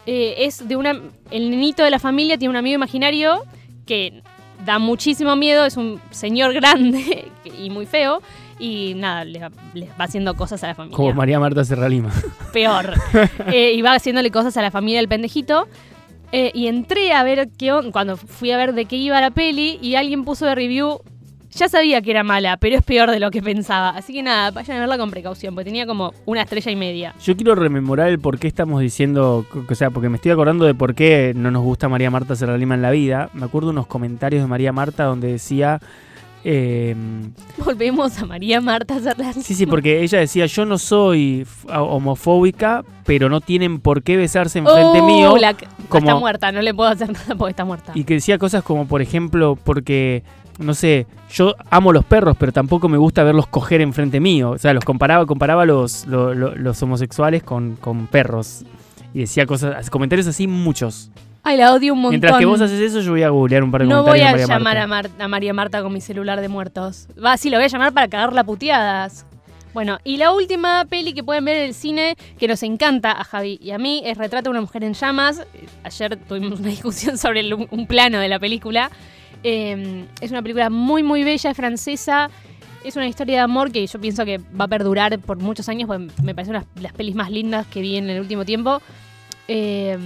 Eh, 0.07 0.35
es 0.39 0.67
de 0.67 0.75
una... 0.75 1.01
El 1.31 1.51
nenito 1.51 1.85
de 1.85 1.91
la 1.91 2.01
familia 2.01 2.37
tiene 2.37 2.51
un 2.51 2.57
amigo 2.57 2.75
imaginario 2.75 3.45
que 3.87 4.23
da 4.67 4.81
muchísimo 4.81 5.37
miedo. 5.37 5.65
Es 5.67 5.77
un 5.77 6.01
señor 6.11 6.53
grande 6.61 7.31
y 7.59 7.71
muy 7.71 7.87
feo. 7.87 8.21
Y 8.59 8.95
nada, 8.97 9.25
les 9.25 9.41
va, 9.41 9.51
les 9.75 9.89
va 9.91 10.05
haciendo 10.05 10.35
cosas 10.35 10.65
a 10.65 10.67
la 10.67 10.75
familia 10.75 10.97
Como 10.97 11.13
María 11.15 11.39
Marta 11.39 11.65
Serralima. 11.65 12.11
peor. 12.53 12.93
Eh, 13.53 13.73
y 13.75 13.83
va 13.83 13.95
haciéndole 13.95 14.33
cosas 14.33 14.57
a 14.57 14.63
la 14.63 14.73
familia 14.73 14.99
del 14.99 15.07
pendejito. 15.09 15.69
Eh, 16.33 16.51
y 16.55 16.67
entré 16.67 17.13
a 17.13 17.23
ver 17.23 17.49
qué 17.57 17.73
cuando 17.93 18.17
fui 18.17 18.51
a 18.51 18.57
ver 18.57 18.75
de 18.75 18.85
qué 18.85 18.97
iba 18.97 19.21
la 19.21 19.31
peli 19.31 19.79
y 19.81 19.95
alguien 19.95 20.25
puso 20.25 20.47
de 20.47 20.55
review. 20.55 21.01
Ya 21.51 21.69
sabía 21.69 22.03
que 22.03 22.11
era 22.11 22.23
mala, 22.23 22.59
pero 22.59 22.77
es 22.77 22.85
peor 22.85 23.11
de 23.11 23.19
lo 23.19 23.31
que 23.31 23.43
pensaba. 23.43 23.91
Así 23.91 24.13
que 24.13 24.23
nada, 24.23 24.51
vayan 24.51 24.77
a 24.77 24.81
verla 24.81 24.99
con 24.99 25.11
precaución, 25.11 25.55
porque 25.55 25.65
tenía 25.65 25.87
como 25.87 26.13
una 26.27 26.43
estrella 26.43 26.71
y 26.71 26.77
media. 26.77 27.15
Yo 27.25 27.35
quiero 27.37 27.55
rememorar 27.55 28.09
el 28.09 28.19
por 28.19 28.39
qué 28.39 28.47
estamos 28.47 28.83
diciendo, 28.83 29.47
o 29.69 29.75
sea, 29.75 29.91
porque 29.91 30.11
me 30.11 30.17
estoy 30.17 30.31
acordando 30.31 30.67
de 30.67 30.75
por 30.75 30.95
qué 30.95 31.33
no 31.35 31.51
nos 31.51 31.63
gusta 31.63 31.89
María 31.89 32.11
Marta 32.11 32.37
Serralima 32.37 32.75
en 32.75 32.83
la 32.83 32.91
vida. 32.91 33.31
Me 33.33 33.47
acuerdo 33.47 33.71
unos 33.71 33.87
comentarios 33.87 34.43
de 34.43 34.49
María 34.49 34.73
Marta 34.73 35.05
donde 35.05 35.29
decía... 35.29 35.81
eh, 36.45 36.95
Volvemos 37.65 38.19
a 38.19 38.27
María 38.27 38.61
Marta 38.61 38.99
Serralima. 39.01 39.43
sí, 39.43 39.55
sí, 39.55 39.67
porque 39.67 40.03
ella 40.03 40.19
decía, 40.21 40.47
yo 40.47 40.65
no 40.65 40.79
soy 40.79 41.47
homofóbica, 41.73 42.85
pero 43.05 43.29
no 43.29 43.41
tienen 43.41 43.81
por 43.81 44.03
qué 44.03 44.17
besarse 44.17 44.59
enfrente 44.59 45.01
Oh, 45.01 45.07
mío. 45.07 45.37
la- 45.37 45.55
como- 45.89 46.07
Está 46.09 46.15
muerta, 46.19 46.53
no 46.53 46.63
le 46.63 46.75
puedo 46.75 46.91
hacer 46.91 47.11
nada 47.11 47.35
porque 47.37 47.51
está 47.51 47.65
muerta. 47.65 47.93
Y 47.95 48.05
que 48.05 48.15
decía 48.15 48.39
cosas 48.39 48.63
como, 48.63 48.87
por 48.87 49.01
ejemplo, 49.03 49.57
porque, 49.63 50.23
no 50.59 50.75
sé, 50.75 51.07
yo 51.33 51.55
amo 51.71 51.93
los 51.93 52.05
perros, 52.05 52.37
pero 52.39 52.53
tampoco 52.53 52.89
me 52.89 52.99
gusta 52.99 53.23
verlos 53.25 53.47
coger 53.47 53.81
enfrente 53.81 54.21
mío. 54.21 54.51
O 54.51 54.59
sea, 54.59 54.75
los 54.75 54.85
comparaba, 54.85 55.27
comparaba 55.27 55.65
los, 55.65 56.07
lo- 56.07 56.35
lo- 56.35 56.55
los 56.55 56.83
homosexuales 56.83 57.43
con, 57.43 57.77
con 57.77 58.07
perros. 58.07 58.65
Y 59.15 59.21
decía 59.21 59.47
cosas, 59.47 59.89
comentarios 59.91 60.27
así 60.27 60.47
muchos. 60.47 61.11
Ay, 61.51 61.57
la 61.57 61.73
odio 61.73 61.95
un 61.95 62.01
montón. 62.01 62.11
Mientras 62.11 62.39
que 62.39 62.45
vos 62.45 62.61
haces 62.61 62.79
eso, 62.79 63.01
yo 63.01 63.13
voy 63.13 63.23
a 63.23 63.31
googlear 63.31 63.63
un 63.65 63.71
par 63.71 63.81
de 63.81 63.87
No 63.89 64.03
voy 64.03 64.21
a 64.21 64.33
María 64.33 64.47
llamar 64.47 64.63
Marta. 64.63 64.83
a, 64.83 64.87
Mar- 64.87 65.11
a 65.19 65.29
María 65.29 65.55
Marta 65.55 65.83
con 65.83 65.93
mi 65.95 66.01
celular 66.03 66.43
de 66.43 66.49
muertos. 66.49 67.09
Va, 67.25 67.39
sí, 67.39 67.49
lo 67.49 67.57
voy 67.57 67.65
a 67.65 67.69
llamar 67.69 67.93
para 67.95 68.07
cagarla 68.07 68.45
puteadas. 68.45 69.25
Bueno, 69.73 69.99
y 70.05 70.19
la 70.19 70.33
última 70.33 70.85
peli 70.85 71.15
que 71.15 71.25
pueden 71.25 71.47
ver 71.47 71.57
en 71.57 71.63
el 71.69 71.75
cine, 71.75 72.17
que 72.39 72.49
nos 72.49 72.63
encanta 72.63 73.13
a 73.13 73.25
Javi 73.25 73.59
y 73.63 73.71
a 73.71 73.79
mí, 73.79 74.03
es 74.05 74.19
Retrata 74.19 74.43
de 74.43 74.51
una 74.51 74.61
mujer 74.61 74.85
en 74.85 74.93
llamas. 74.93 75.43
Ayer 75.85 76.17
tuvimos 76.17 76.61
una 76.61 76.69
discusión 76.77 77.17
sobre 77.17 77.41
el- 77.41 77.55
un 77.55 77.87
plano 77.87 78.19
de 78.19 78.29
la 78.29 78.39
película. 78.39 78.91
Eh, 79.43 80.05
es 80.21 80.31
una 80.31 80.43
película 80.43 80.69
muy, 80.69 81.03
muy 81.03 81.25
bella, 81.25 81.51
es 81.51 81.57
francesa. 81.57 82.29
Es 82.85 82.95
una 82.97 83.07
historia 83.07 83.37
de 83.37 83.41
amor 83.41 83.73
que 83.73 83.87
yo 83.87 83.99
pienso 84.01 84.25
que 84.27 84.39
va 84.39 84.67
a 84.67 84.69
perdurar 84.69 85.19
por 85.19 85.39
muchos 85.39 85.67
años, 85.71 85.87
porque 85.87 86.09
me 86.23 86.35
parece 86.35 86.51
una 86.51 86.67
de 86.75 86.83
las 86.83 86.93
pelis 86.93 87.15
más 87.15 87.31
lindas 87.31 87.67
que 87.69 87.81
vi 87.81 87.97
en 87.97 88.11
el 88.11 88.21
último 88.21 88.45
tiempo. 88.45 88.83
Eh, 89.49 89.97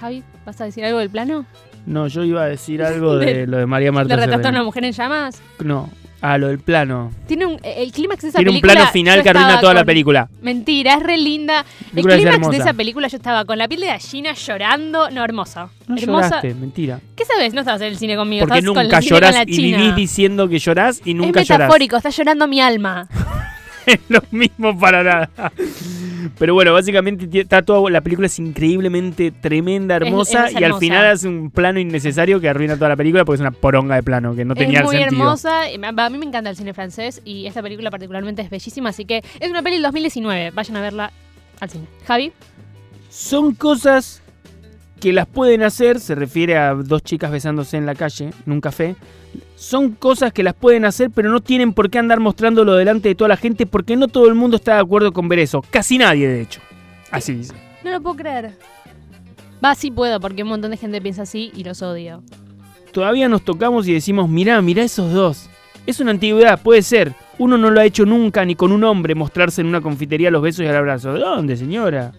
Javi, 0.00 0.22
¿vas 0.46 0.60
a 0.60 0.64
decir 0.64 0.84
algo 0.84 0.98
del 0.98 1.10
plano? 1.10 1.44
No, 1.86 2.06
yo 2.06 2.22
iba 2.24 2.42
a 2.42 2.46
decir 2.46 2.82
algo 2.82 3.16
de, 3.16 3.34
De- 3.34 3.46
lo 3.48 3.58
de 3.58 3.66
María 3.66 3.92
Marta. 3.92 4.14
¿Le 4.16 4.22
retrata 4.26 4.48
a 4.48 4.50
una 4.50 4.62
mujer 4.64 4.84
en 4.84 4.92
llamas? 4.92 5.40
No, 5.64 5.88
a 6.20 6.36
lo 6.36 6.48
del 6.48 6.58
plano. 6.58 7.10
Tiene 7.26 7.46
un, 7.46 7.58
el 7.62 7.90
clímax 7.92 8.22
de 8.22 8.28
esa 8.28 8.38
Tiene 8.38 8.50
un 8.50 8.54
película. 8.56 8.72
plano 8.74 8.90
final 8.90 9.22
que 9.22 9.30
arruina 9.30 9.60
toda 9.60 9.72
la 9.74 9.84
película. 9.84 10.28
Mentira, 10.42 10.94
es 10.94 11.02
re 11.02 11.16
linda. 11.16 11.64
El 11.94 12.02
película 12.02 12.14
es 12.16 12.20
clímax 12.20 12.50
de 12.50 12.56
esa 12.58 12.72
película 12.74 13.08
yo 13.08 13.16
estaba 13.16 13.44
con 13.44 13.56
la 13.58 13.66
piel 13.68 13.80
de 13.80 13.86
gallina 13.86 14.32
llorando. 14.34 15.10
No, 15.10 15.24
hermosa. 15.24 15.70
No 15.86 15.96
hermosa. 15.96 16.26
lloraste, 16.28 16.54
mentira. 16.54 17.00
¿Qué 17.16 17.24
sabes? 17.24 17.54
No 17.54 17.60
estabas 17.60 17.80
en 17.80 17.88
el 17.88 17.96
cine 17.98 18.16
conmigo. 18.16 18.46
Porque 18.46 18.58
estabas 18.58 18.84
nunca 18.84 19.00
llorás 19.00 19.30
con 19.36 19.46
la 19.46 19.50
y 19.50 19.56
vivís 19.62 19.96
diciendo 19.96 20.48
que 20.48 20.58
llorás 20.58 21.00
y 21.04 21.14
nunca 21.14 21.40
es 21.40 21.48
llorás. 21.48 21.66
metafórico, 21.68 21.96
está 21.96 22.10
llorando 22.10 22.46
mi 22.46 22.60
alma. 22.60 23.08
es 23.94 24.00
lo 24.08 24.20
mismo 24.30 24.78
para 24.78 25.02
nada. 25.02 25.30
Pero 26.38 26.54
bueno, 26.54 26.72
básicamente 26.72 27.28
está 27.40 27.62
toda 27.62 27.90
la 27.90 28.00
película 28.00 28.26
es 28.26 28.38
increíbmente 28.38 29.30
tremenda, 29.30 29.96
Es- 29.96 30.02
hermosa 30.02 30.50
y 30.50 30.62
al 30.64 30.74
final 30.74 31.06
hace 31.06 31.28
un 31.28 31.50
plano 31.50 31.78
innecesario 31.80 32.40
que 32.40 32.48
arruina 32.48 32.74
toda 32.76 32.88
la 32.90 32.96
película 32.96 33.24
porque 33.24 33.36
es 33.36 33.40
una 33.40 33.50
poronga 33.50 33.94
de 33.96 34.02
plano 34.02 34.34
que 34.34 34.44
no 34.44 34.54
tenía 34.54 34.80
es 34.80 34.84
muy 34.84 34.96
sentido. 34.96 35.22
hermosa. 35.22 35.62
A 35.64 36.10
mí 36.10 36.18
me 36.18 36.26
encanta 36.26 36.50
el 36.50 36.56
cine 36.56 36.74
francés 36.74 37.22
y 37.24 37.46
esta 37.46 37.62
película 37.62 37.90
particularmente 37.90 38.42
es 38.42 38.50
bellísima. 38.50 38.90
Así 38.90 39.04
que 39.04 39.22
es 39.40 39.50
una 39.50 39.62
peli 39.62 39.76
del 39.76 39.82
2019. 39.84 40.50
Vayan 40.52 40.76
a 40.76 40.80
verla 40.80 41.12
al 41.60 41.70
cine. 41.70 41.84
Javi. 42.06 42.32
Son 43.10 43.54
cosas 43.54 44.22
que 45.00 45.12
las 45.12 45.26
pueden 45.26 45.62
hacer, 45.62 46.00
se 46.00 46.14
refiere 46.14 46.56
a 46.56 46.74
dos 46.74 47.02
chicas 47.02 47.30
besándose 47.30 47.76
en 47.76 47.86
la 47.86 47.94
calle, 47.94 48.30
en 48.46 48.52
un 48.52 48.60
café. 48.60 48.96
Son 49.56 49.92
cosas 49.92 50.32
que 50.32 50.42
las 50.42 50.54
pueden 50.54 50.84
hacer, 50.84 51.10
pero 51.10 51.30
no 51.30 51.40
tienen 51.40 51.72
por 51.72 51.90
qué 51.90 51.98
andar 51.98 52.20
mostrándolo 52.20 52.74
delante 52.74 53.08
de 53.08 53.14
toda 53.14 53.28
la 53.28 53.36
gente 53.36 53.66
porque 53.66 53.96
no 53.96 54.08
todo 54.08 54.28
el 54.28 54.34
mundo 54.34 54.56
está 54.56 54.74
de 54.74 54.80
acuerdo 54.80 55.12
con 55.12 55.28
ver 55.28 55.40
eso. 55.40 55.62
Casi 55.70 55.98
nadie, 55.98 56.28
de 56.28 56.42
hecho. 56.42 56.60
Así 57.10 57.34
dice. 57.34 57.54
No 57.84 57.90
lo 57.90 58.00
puedo 58.00 58.16
creer. 58.16 58.52
Va, 59.64 59.74
sí 59.74 59.90
puedo, 59.90 60.20
porque 60.20 60.42
un 60.42 60.50
montón 60.50 60.70
de 60.70 60.76
gente 60.76 61.00
piensa 61.00 61.22
así 61.22 61.50
y 61.54 61.64
los 61.64 61.82
odio. 61.82 62.22
todavía 62.92 63.28
nos 63.28 63.42
tocamos 63.42 63.86
y 63.88 63.92
decimos, 63.92 64.28
mirá, 64.28 64.60
mirá 64.62 64.82
esos 64.82 65.12
dos. 65.12 65.48
Es 65.86 66.00
una 66.00 66.10
antigüedad, 66.12 66.60
puede 66.60 66.82
ser. 66.82 67.14
Uno 67.38 67.56
no 67.56 67.70
lo 67.70 67.80
ha 67.80 67.84
hecho 67.84 68.04
nunca 68.04 68.44
ni 68.44 68.54
con 68.54 68.72
un 68.72 68.84
hombre 68.84 69.14
mostrarse 69.14 69.60
en 69.60 69.68
una 69.68 69.80
confitería 69.80 70.30
los 70.30 70.42
besos 70.42 70.60
y 70.60 70.68
el 70.68 70.76
abrazo. 70.76 71.12
¿De 71.14 71.20
dónde, 71.20 71.56
señora? 71.56 72.12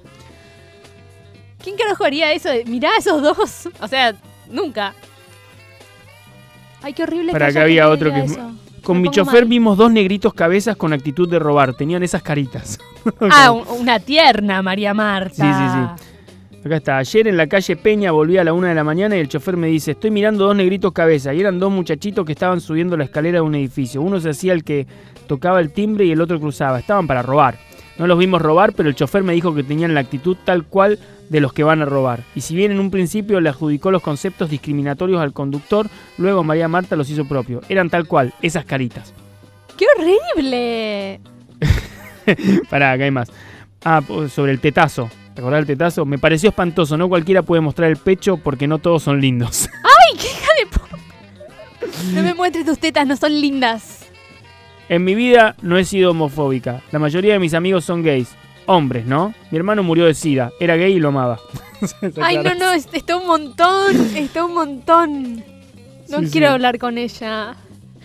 ¿Quién 1.64 1.76
carajo 1.78 2.04
haría 2.06 2.32
eso 2.34 2.50
de 2.50 2.66
mirá 2.66 2.90
a 2.92 2.98
esos 2.98 3.22
dos? 3.22 3.70
O 3.82 3.88
sea, 3.88 4.16
nunca. 4.50 4.94
Ay, 6.82 6.94
qué 6.94 7.04
horrible 7.04 7.32
Para 7.34 7.48
que 7.48 7.52
acá 7.52 7.62
había 7.64 7.90
otro 7.90 8.14
que 8.14 8.22
eso. 8.22 8.52
Con 8.84 8.98
Me 8.98 9.04
mi 9.04 9.10
chofer 9.12 9.42
mal. 9.44 9.50
vimos 9.50 9.78
dos 9.78 9.92
negritos 9.92 10.34
cabezas 10.34 10.78
con 10.78 10.94
actitud 10.94 11.30
de 11.30 11.38
robar. 11.38 11.74
Tenían 11.74 12.04
esas 12.04 12.22
caritas. 12.24 12.80
Ah, 13.32 13.52
un- 13.52 13.64
una 13.80 13.98
tierna 14.00 14.62
María 14.62 14.94
Marta. 14.94 15.34
Sí, 15.34 15.42
sí, 15.42 16.06
sí. 16.60 16.66
Acá 16.68 16.76
está. 16.76 16.98
Ayer 16.98 17.30
en 17.30 17.38
la 17.38 17.48
calle 17.48 17.78
Peña 17.78 18.12
volví 18.12 18.38
a 18.38 18.44
la 18.44 18.52
una 18.52 18.68
de 18.70 18.76
la 18.76 18.84
mañana 18.84 19.16
y 19.16 19.20
el 19.22 19.30
chofer 19.30 19.56
me 19.56 19.68
dice, 19.68 19.92
estoy 19.92 20.12
mirando 20.12 20.46
dos 20.46 20.56
negritos 20.56 20.92
cabeza. 20.92 21.34
Y 21.34 21.40
eran 21.40 21.60
dos 21.60 21.72
muchachitos 21.72 22.26
que 22.26 22.34
estaban 22.34 22.60
subiendo 22.60 22.98
la 22.98 23.06
escalera 23.06 23.38
de 23.38 23.42
un 23.42 23.56
edificio. 23.56 24.02
Uno 24.02 24.20
se 24.20 24.30
hacía 24.32 24.52
el 24.52 24.66
que 24.66 24.86
tocaba 25.28 25.62
el 25.62 25.72
timbre 25.72 26.04
y 26.06 26.12
el 26.12 26.20
otro 26.20 26.40
cruzaba. 26.42 26.78
Estaban 26.80 27.08
para 27.08 27.22
robar. 27.22 27.58
No 28.00 28.08
los 28.08 28.18
vimos 28.18 28.42
robar, 28.42 28.74
pero 28.74 28.90
el 28.90 28.96
chofer 28.96 29.24
me 29.24 29.34
dijo 29.34 29.54
que 29.54 29.62
tenían 29.64 29.94
la 29.94 30.00
actitud 30.00 30.36
tal 30.46 30.64
cual 30.66 30.98
de 31.30 31.42
los 31.42 31.54
que 31.54 31.64
van 31.64 31.82
a 31.82 31.86
robar. 31.86 32.24
Y 32.34 32.42
si 32.42 32.56
bien 32.56 32.72
en 32.72 32.80
un 32.80 32.90
principio 32.90 33.40
le 33.42 33.50
adjudicó 33.50 33.92
los 33.92 34.02
conceptos 34.02 34.50
discriminatorios 34.50 35.22
al 35.22 35.34
conductor, 35.34 35.88
luego 36.18 36.44
María 36.44 36.68
Marta 36.68 36.96
los 36.96 37.10
hizo 37.10 37.26
propio. 37.26 37.62
Eran 37.70 37.90
tal 37.90 38.08
cual, 38.08 38.34
esas 38.42 38.66
caritas. 38.66 39.14
¡Qué 39.78 39.86
horrible! 39.98 41.20
Pará, 42.70 42.94
acá 42.94 43.04
hay 43.04 43.12
más. 43.12 43.30
Ah, 43.84 44.02
sobre 44.34 44.52
el 44.54 44.60
tetazo. 44.60 45.10
¿Te 45.34 45.42
acordás 45.42 45.60
del 45.66 45.78
tetazo? 45.78 46.06
Me 46.06 46.18
pareció 46.18 46.50
espantoso. 46.50 46.98
No 46.98 47.08
cualquiera 47.10 47.42
puede 47.44 47.62
mostrar 47.62 47.90
el 47.90 47.98
pecho 47.98 48.38
porque 48.38 48.68
no 48.68 48.80
todos 48.80 49.04
son 49.04 49.22
lindos. 49.22 49.70
¡Ay, 49.84 50.18
qué 50.18 50.28
hija 50.28 50.52
de 50.60 50.70
pu- 50.70 52.14
No 52.16 52.24
me 52.24 52.34
muestres 52.34 52.66
tus 52.66 52.80
tetas, 52.80 53.08
no 53.08 53.16
son 53.16 53.40
lindas. 53.40 53.99
En 54.90 55.04
mi 55.04 55.16
vida 55.16 55.56
no 55.62 55.78
he 55.78 55.86
sido 55.86 56.12
homofóbica. 56.12 56.82
La 56.92 57.00
mayoría 57.00 57.34
de 57.34 57.40
mis 57.40 57.54
amigos 57.54 57.86
son 57.86 58.04
gays. 58.04 58.30
Hombres, 58.66 59.06
¿no? 59.06 59.34
Mi 59.50 59.58
hermano 59.58 59.82
murió 59.82 60.06
de 60.06 60.14
sida. 60.14 60.52
Era 60.60 60.76
gay 60.76 60.94
y 60.94 61.00
lo 61.00 61.08
amaba. 61.10 61.40
Ay, 62.22 62.38
no, 62.38 62.54
no, 62.56 62.72
es- 62.72 62.88
está 62.94 63.16
un 63.18 63.26
montón, 63.26 63.96
está 64.16 64.46
un 64.46 64.54
montón. 64.54 65.44
No 66.10 66.20
Sí, 66.20 66.30
quiero 66.32 66.48
sí. 66.48 66.54
hablar 66.54 66.78
con 66.78 66.98
ella. 66.98 67.56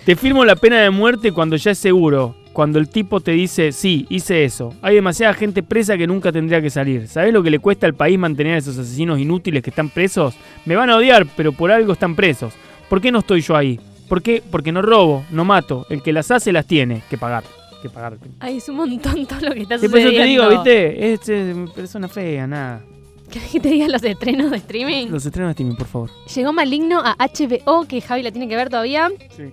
Te 0.07 0.16
firmo 0.16 0.45
la 0.45 0.57
pena 0.57 0.80
de 0.80 0.91
muerte 0.91 1.32
cuando 1.32 1.57
ya 1.57 1.72
es 1.72 1.78
seguro. 1.78 2.35
Cuando 2.53 2.78
el 2.78 2.89
tipo 2.89 3.18
te 3.20 3.32
dice, 3.32 3.72
sí, 3.72 4.07
hice 4.09 4.45
eso. 4.45 4.72
Hay 4.80 4.95
demasiada 4.95 5.35
gente 5.35 5.62
presa 5.64 5.99
que 5.99 6.07
nunca 6.07 6.30
tendría 6.30 6.62
que 6.62 6.70
salir. 6.70 7.09
¿Sabes 7.09 7.32
lo 7.32 7.43
que 7.43 7.51
le 7.51 7.59
cuesta 7.59 7.87
al 7.87 7.95
país 7.95 8.16
mantener 8.18 8.55
a 8.55 8.59
esos 8.59 8.78
asesinos 8.78 9.18
inútiles 9.18 9.61
que 9.62 9.70
están 9.70 9.89
presos? 9.91 10.35
Me 10.64 10.76
van 10.76 10.89
a 10.89 10.97
odiar, 10.97 11.26
pero 11.37 11.51
por 11.53 11.72
algo 11.72 11.93
están 11.95 12.14
presos. 12.14 12.55
¿Por 12.89 13.01
qué 13.01 13.11
no 13.11 13.18
estoy 13.18 13.41
yo 13.41 13.57
ahí? 13.57 13.80
¿Por 14.09 14.22
qué? 14.22 14.42
Porque 14.50 14.72
no 14.72 14.82
robo, 14.82 15.24
no 15.30 15.44
mato. 15.44 15.86
El 15.90 16.02
que 16.02 16.12
las 16.12 16.30
hace 16.30 16.52
las 16.52 16.66
tiene 16.66 17.02
que 17.09 17.16
pagar. 17.18 17.44
Que 17.82 17.88
pagar. 17.88 18.16
Ay, 18.40 18.59
es 18.59 18.68
un 18.68 18.76
montón 18.76 19.26
todo 19.26 19.40
lo 19.40 19.52
que 19.55 19.62
está 19.62 19.78
Sí, 19.78 19.88
por 19.88 19.98
eso 19.98 20.09
sucediendo. 20.09 20.22
te 20.22 20.26
digo, 20.26 20.48
¿viste? 20.48 21.12
Es 21.12 21.28
eh, 21.28 21.66
persona 21.74 22.09
fea, 22.09 22.46
nada. 22.46 22.82
¿Querés 23.30 23.50
que 23.50 23.61
te 23.61 23.68
diga 23.70 23.88
los 23.88 24.02
estrenos 24.02 24.50
de 24.50 24.59
streaming? 24.59 25.09
Los 25.09 25.24
estrenos 25.26 25.50
de 25.50 25.55
Steam, 25.55 25.76
por 25.76 25.86
favor. 25.86 26.11
Llegó 26.34 26.52
Maligno 26.52 27.00
a 27.05 27.16
HBO, 27.18 27.86
que 27.88 28.00
Javi 28.00 28.22
la 28.22 28.30
tiene 28.30 28.48
que 28.48 28.57
ver 28.57 28.68
todavía. 28.68 29.11
Sí. 29.36 29.44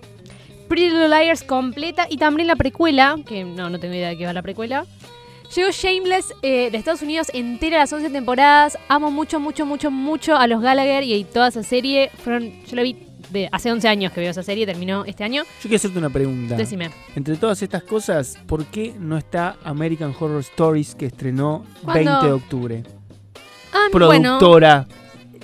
Pretty 0.68 0.90
Little 0.90 1.10
Liars 1.10 1.44
completa 1.44 2.08
y 2.10 2.18
también 2.18 2.48
la 2.48 2.56
precuela, 2.56 3.18
que 3.26 3.44
no, 3.44 3.70
no 3.70 3.80
tengo 3.80 3.94
idea 3.94 4.10
de 4.10 4.18
qué 4.18 4.26
va 4.26 4.34
la 4.34 4.42
precuela. 4.42 4.86
Llegó 5.56 5.70
Shameless 5.72 6.34
eh, 6.44 6.70
de 6.72 6.78
Estados 6.78 7.02
Unidos 7.02 7.28
entera 7.34 7.80
las 7.80 7.92
11 7.92 8.10
temporadas. 8.10 8.78
Amo 8.88 9.12
mucho, 9.12 9.40
mucho, 9.42 9.66
mucho, 9.66 9.92
mucho 9.92 10.38
a 10.38 10.48
los 10.48 10.62
Gallagher 10.62 11.04
y 11.04 11.24
toda 11.26 11.50
esa 11.50 11.64
serie. 11.64 12.10
Fueron, 12.24 12.52
yo 12.66 12.76
la 12.78 12.84
vi 12.84 12.96
de 13.32 13.50
hace 13.52 13.72
11 13.72 13.88
años 13.88 14.12
que 14.12 14.20
veo 14.22 14.32
esa 14.32 14.44
serie, 14.44 14.66
terminó 14.66 15.06
este 15.06 15.24
año. 15.24 15.44
Yo 15.44 15.62
quiero 15.64 15.76
hacerte 15.78 15.98
una 15.98 16.10
pregunta. 16.10 16.56
Decime. 16.56 16.90
Entre 17.16 17.36
todas 17.38 17.62
estas 17.62 17.84
cosas, 17.84 18.38
¿por 18.46 18.66
qué 18.66 18.94
no 19.00 19.18
está 19.18 19.56
American 19.64 20.14
Horror 20.20 20.42
Stories 20.42 20.96
que 20.96 21.06
estrenó 21.08 21.66
¿Cuándo? 21.84 22.12
20 22.12 22.28
de 22.28 22.34
octubre? 22.34 22.84
Ah, 23.74 23.88
Productora 23.92 24.86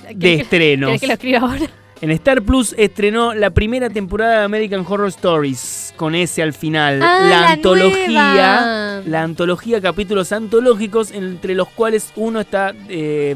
de 0.03 0.17
¿querés 0.17 0.19
que- 0.37 0.41
estrenos. 0.43 0.87
¿Querés 0.89 1.01
que 1.01 1.07
lo 1.07 1.13
escriba 1.13 1.39
ahora? 1.39 1.67
En 1.99 2.11
Star 2.11 2.43
Plus 2.43 2.75
estrenó 2.77 3.33
la 3.33 3.49
primera 3.49 3.89
temporada 3.89 4.39
de 4.39 4.45
American 4.45 4.85
Horror 4.87 5.07
Stories, 5.07 5.93
con 5.97 6.13
ese 6.13 6.43
al 6.43 6.53
final. 6.53 7.01
Ah, 7.01 7.19
la, 7.23 7.29
la 7.41 7.49
antología. 7.53 8.05
nueva. 8.05 9.01
La 9.07 9.23
antología, 9.23 9.81
capítulos 9.81 10.31
antológicos, 10.31 11.09
entre 11.11 11.55
los 11.55 11.67
cuales 11.69 12.11
uno 12.15 12.39
está 12.41 12.73
eh, 12.87 13.35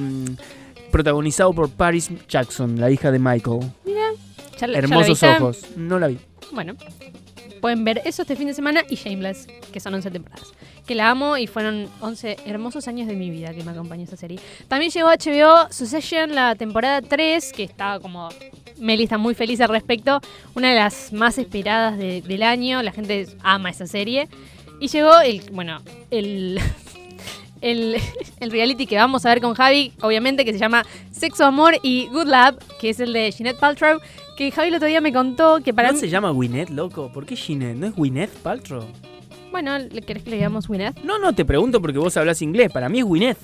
protagonizado 0.91 1.53
por 1.53 1.69
Paris 1.71 2.11
Jackson, 2.27 2.79
la 2.79 2.91
hija 2.91 3.09
de 3.11 3.17
Michael. 3.17 3.61
Ya 4.61 4.67
la- 4.67 4.73
ya 4.73 4.79
la 4.81 4.87
Hermosos 4.87 5.07
viste. 5.09 5.27
ojos. 5.29 5.65
No 5.75 5.99
la 5.99 6.07
vi. 6.07 6.17
Bueno, 6.51 6.75
pueden 7.61 7.83
ver 7.83 8.01
eso 8.05 8.21
este 8.23 8.35
fin 8.35 8.47
de 8.47 8.53
semana 8.53 8.83
y 8.89 8.95
Shameless, 8.95 9.47
que 9.73 9.79
son 9.79 9.93
11 9.93 10.09
temporadas. 10.11 10.47
Que 10.85 10.95
la 10.95 11.09
amo 11.09 11.37
y 11.37 11.47
fueron 11.47 11.87
11 12.01 12.37
hermosos 12.45 12.87
años 12.87 13.07
de 13.07 13.15
mi 13.15 13.29
vida 13.29 13.53
que 13.53 13.63
me 13.63 13.71
acompañó 13.71 14.03
esa 14.03 14.17
serie. 14.17 14.39
También 14.67 14.91
llegó 14.91 15.09
HBO 15.09 15.71
Succession, 15.71 16.33
la 16.35 16.55
temporada 16.55 17.01
3, 17.01 17.53
que 17.53 17.63
está 17.63 17.99
como. 17.99 18.29
Meli 18.79 19.03
está 19.03 19.17
muy 19.19 19.35
feliz 19.35 19.61
al 19.61 19.69
respecto. 19.69 20.19
Una 20.55 20.69
de 20.71 20.75
las 20.75 21.13
más 21.13 21.37
esperadas 21.37 21.97
de- 21.97 22.21
del 22.23 22.41
año. 22.43 22.81
La 22.81 22.91
gente 22.91 23.27
ama 23.43 23.69
esa 23.69 23.85
serie. 23.85 24.27
Y 24.79 24.87
llegó 24.87 25.19
el. 25.21 25.41
Bueno, 25.51 25.81
el. 26.09 26.59
El, 27.61 27.95
el 28.39 28.49
reality 28.49 28.87
que 28.87 28.95
vamos 28.95 29.23
a 29.23 29.29
ver 29.29 29.39
con 29.39 29.53
Javi, 29.53 29.93
obviamente, 30.01 30.43
que 30.45 30.51
se 30.51 30.57
llama 30.57 30.83
Sexo, 31.11 31.45
Amor 31.45 31.77
y 31.83 32.07
Good 32.07 32.25
Lab, 32.25 32.57
que 32.79 32.89
es 32.89 32.99
el 32.99 33.13
de 33.13 33.31
Jeanette 33.31 33.59
Paltrow, 33.59 33.99
que 34.49 34.51
Javi 34.51 34.69
el 34.69 34.75
otro 34.75 34.87
día 34.87 35.01
me 35.01 35.13
contó 35.13 35.59
que 35.63 35.71
para 35.73 35.89
¿No 35.89 35.93
mí... 35.93 35.99
se 35.99 36.09
llama 36.09 36.31
Gwyneth, 36.31 36.69
loco? 36.71 37.11
¿Por 37.13 37.25
qué 37.27 37.35
Ginette? 37.35 37.77
¿No 37.77 37.85
es 37.87 37.95
Gwyneth 37.95 38.31
Paltrow? 38.39 38.85
Bueno, 39.51 39.77
¿le 39.77 40.01
querés 40.01 40.23
que 40.23 40.31
le 40.31 40.37
digamos 40.37 40.67
Gwyneth? 40.67 41.03
No, 41.03 41.19
no, 41.19 41.33
te 41.33 41.45
pregunto 41.45 41.79
porque 41.81 41.99
vos 41.99 42.15
hablas 42.17 42.41
inglés. 42.41 42.71
Para 42.71 42.89
mí 42.89 42.99
es 42.99 43.05
Gwyneth. 43.05 43.37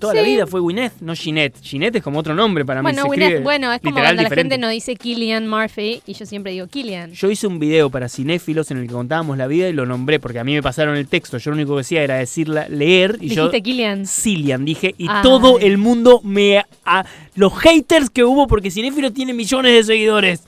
Toda 0.00 0.14
la 0.14 0.22
vida 0.22 0.46
fue 0.46 0.60
Gwyneth, 0.60 0.94
no 1.00 1.14
Ginette. 1.14 1.56
Ginette 1.62 1.96
es 1.96 2.02
como 2.02 2.18
otro 2.20 2.34
nombre 2.34 2.64
para 2.64 2.80
mí. 2.80 2.84
Bueno, 2.84 3.02
se 3.02 3.08
Gwyneth, 3.08 3.42
bueno, 3.42 3.72
es 3.72 3.80
como 3.80 3.92
cuando 3.94 4.10
diferente. 4.22 4.34
la 4.34 4.42
gente 4.42 4.58
no 4.58 4.68
dice 4.70 4.96
Killian 4.96 5.46
Murphy 5.46 6.02
y 6.06 6.14
yo 6.14 6.26
siempre 6.26 6.52
digo 6.52 6.66
Killian. 6.66 7.12
Yo 7.12 7.30
hice 7.30 7.46
un 7.46 7.58
video 7.58 7.90
para 7.90 8.08
cinéfilos 8.08 8.70
en 8.70 8.78
el 8.78 8.86
que 8.86 8.94
contábamos 8.94 9.36
la 9.38 9.46
vida 9.46 9.68
y 9.68 9.72
lo 9.72 9.86
nombré 9.86 10.18
porque 10.18 10.38
a 10.38 10.44
mí 10.44 10.54
me 10.54 10.62
pasaron 10.62 10.96
el 10.96 11.06
texto. 11.06 11.38
Yo 11.38 11.50
lo 11.50 11.56
único 11.56 11.74
que 11.74 11.82
hacía 11.82 12.02
era 12.02 12.16
decirla, 12.16 12.66
leer 12.68 13.18
y 13.20 13.28
yo 13.28 13.44
Dijiste 13.48 13.62
Killian. 13.62 14.06
Cillian 14.06 14.64
dije 14.64 14.94
y 14.98 15.06
Ay. 15.08 15.22
todo 15.22 15.58
el 15.58 15.76
mundo 15.78 16.20
me 16.24 16.64
a- 16.84 17.04
los 17.34 17.52
haters 17.58 18.10
que 18.10 18.24
hubo 18.24 18.46
porque 18.46 18.70
cinéfilo 18.70 19.12
tiene 19.12 19.34
millones 19.34 19.72
de 19.74 19.84
seguidores. 19.84 20.42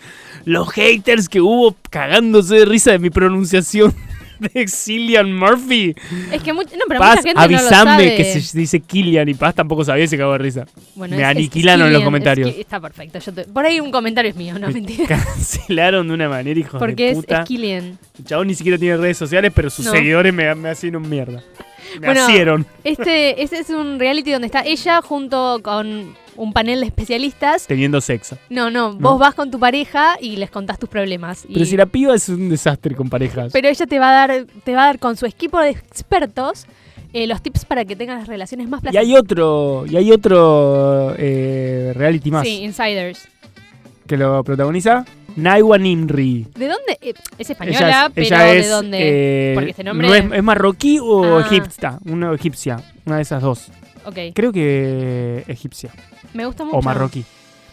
Los 0.44 0.70
haters 0.72 1.28
que 1.28 1.40
hubo 1.40 1.76
cagándose 1.90 2.57
de 2.57 2.64
risa 2.64 2.90
de 2.90 2.98
mi 2.98 3.11
pronunciación 3.11 3.94
de 4.43 4.66
Cillian 4.68 5.32
Murphy. 5.32 5.95
Es 6.32 6.43
que 6.43 6.53
much- 6.53 6.72
no, 6.72 6.84
pero 6.88 7.01
Paz, 7.01 7.16
mucha 7.16 7.22
gente 7.28 7.34
no 7.34 7.49
lo 7.49 7.57
avísame 7.59 7.70
sabe. 7.90 8.16
que 8.16 8.40
se 8.40 8.59
dice 8.59 8.80
Killian 8.80 9.28
y 9.28 9.34
Paz 9.34 9.55
tampoco 9.55 9.84
sabía 9.84 10.05
y 10.05 10.09
se 10.09 10.18
cagó 10.18 10.32
de 10.32 10.38
risa. 10.38 10.66
Bueno, 10.95 11.16
me 11.16 11.22
es- 11.22 11.28
es- 11.28 11.30
es 11.30 11.36
aniquilaron 11.36 11.86
en 11.86 11.93
los 11.93 12.03
comentarios. 12.03 12.51
es 12.51 12.59
está 12.59 12.80
perfecto. 12.80 13.18
yo 13.18 13.32
te- 13.32 13.45
por 13.45 13.64
ahí 13.64 13.80
un 13.80 13.90
comentario 13.90 14.30
es 14.30 14.36
mío, 14.36 14.59
no 14.59 14.68
mentira. 14.72 15.07
Cancelaron 15.07 16.07
de 16.09 16.14
una 16.14 16.28
manera, 16.28 16.68
Porque 16.78 17.09
de 17.09 17.14
puta. 17.14 17.40
es 17.43 17.49
Killian. 17.49 17.99
El 18.18 18.24
chabón 18.24 18.47
ni 18.49 18.55
siquiera 18.55 18.76
tiene 18.78 18.97
redes 18.97 19.16
sociales, 19.16 19.53
pero 19.55 19.70
sus 19.70 19.86
No. 19.86 19.93
seguidores 19.93 20.32
me, 20.34 20.55
me 20.55 20.70
hacían 20.70 21.01
mierda. 21.09 21.43
Me 22.01 22.07
Bueno, 22.09 22.28
hicieron. 22.28 22.66
Este, 22.84 23.43
este 23.43 23.59
es 23.59 23.70
un 23.70 23.99
reality 23.99 24.32
donde 24.32 24.47
está 24.47 24.62
ella 24.64 25.01
junto 25.03 25.61
con 25.62 26.14
un 26.36 26.53
panel 26.53 26.80
de 26.80 26.86
especialistas. 26.86 27.66
Teniendo 27.66 28.01
sexo. 28.01 28.38
No, 28.49 28.70
no, 28.70 28.93
No. 28.93 28.99
vos 28.99 29.18
vas 29.18 29.34
con 29.34 29.51
tu 29.51 29.59
pareja 29.59 30.16
y 30.20 30.36
les 30.36 30.51
contás 30.51 30.78
tus 30.78 30.88
problemas. 30.88 31.45
Pero 31.47 31.61
Y- 31.61 31.66
si 31.66 31.76
la 31.76 31.86
piba 31.86 32.14
es 32.14 32.28
un 32.28 32.49
desastre 32.49 32.95
con 32.95 33.09
parejas. 33.11 33.53
pero 33.53 33.68
ella 33.68 33.86
te 33.86 33.99
va 33.99 34.09
a 34.11 34.26
dar, 34.28 34.47
te 34.64 34.74
va 34.74 34.84
a 34.84 34.86
dar 34.86 34.99
con 34.99 35.16
su 35.16 35.26
equipo 35.26 35.61
de 35.61 35.70
expertos 35.70 36.66
eh, 37.14 37.26
los 37.26 37.43
tips 37.43 37.66
para 37.66 37.84
que 37.84 37.95
tengas 37.95 38.18
las 38.20 38.28
relaciones 38.28 38.68
más 38.70 38.80
y 38.80 38.82
placenteras. 38.84 39.07
hay 39.07 39.16
otro, 39.16 39.84
y 39.86 39.97
hay 39.97 40.11
otro 40.12 41.14
eh, 41.18 41.93
reality 41.95 42.30
más 42.30 42.43
Sí, 42.47 42.62
Insiders. 42.62 43.28
que 44.07 44.16
lo 44.16 44.43
protagoniza 44.43 45.05
Naiwa 45.37 45.78
Nimri. 45.78 46.47
¿De 46.55 46.66
dónde? 46.68 46.99
Eh, 47.01 47.14
es 47.39 47.51
Ella 47.51 47.53
española, 47.53 48.05
es, 48.07 48.12
pero 48.14 48.26
ella 48.26 48.39
¿de 48.45 48.59
es, 48.59 48.70
dónde? 48.70 48.99
eh, 49.01 49.55
Porque 49.55 49.70
este 49.70 49.85
nombre. 49.85 50.09
no 50.09 50.14
es, 50.14 50.24
es 50.33 50.43
marroquí 50.43 50.99
o 51.01 51.39
Ah. 51.39 51.41
egipcia, 51.47 51.99
una 52.05 52.33
egipcia, 52.35 52.80
una 53.07 53.16
de 53.16 53.22
esas 53.22 53.43
dos. 53.43 53.68
Ok, 54.05 54.16
Creo 54.35 54.53
que 54.53 55.45
egipcia 55.49 55.91
me 56.35 56.45
gusta 56.47 56.64
mucho. 56.64 56.76
o 56.78 56.83
marroquí. 56.83 57.24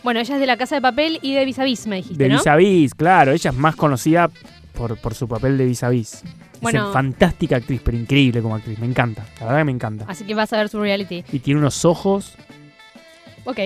Bueno, 0.03 0.19
ella 0.19 0.35
es 0.35 0.39
de 0.39 0.45
la 0.47 0.55
Casa 0.57 0.75
de 0.75 0.81
Papel 0.81 1.19
y 1.21 1.33
de 1.33 1.43
Vis 1.43 1.59
a 1.59 1.63
Vis, 1.63 1.85
me 1.87 1.97
dijiste, 1.97 2.23
De 2.23 2.29
¿no? 2.29 2.37
Vis 2.37 2.47
a 2.47 2.55
Vis, 2.55 2.95
claro, 2.95 3.31
ella 3.33 3.49
es 3.51 3.55
más 3.57 3.75
conocida 3.75 4.29
por, 4.73 4.95
por 4.97 5.13
su 5.13 5.27
papel 5.27 5.57
de 5.57 5.65
Vis 5.65 5.83
a 5.83 5.89
Vis. 5.89 6.21
Bueno. 6.61 6.87
Es 6.87 6.93
fantástica 6.93 7.55
actriz, 7.57 7.81
pero 7.83 7.97
increíble 7.97 8.41
como 8.41 8.55
actriz, 8.55 8.79
me 8.79 8.85
encanta, 8.85 9.25
la 9.39 9.45
verdad 9.47 9.59
que 9.59 9.65
me 9.65 9.71
encanta. 9.71 10.05
Así 10.07 10.23
que 10.25 10.35
vas 10.35 10.51
a 10.53 10.57
ver 10.57 10.69
su 10.69 10.79
reality. 10.79 11.23
Y 11.31 11.39
tiene 11.39 11.59
unos 11.59 11.83
ojos. 11.85 12.33
Ok. 13.45 13.59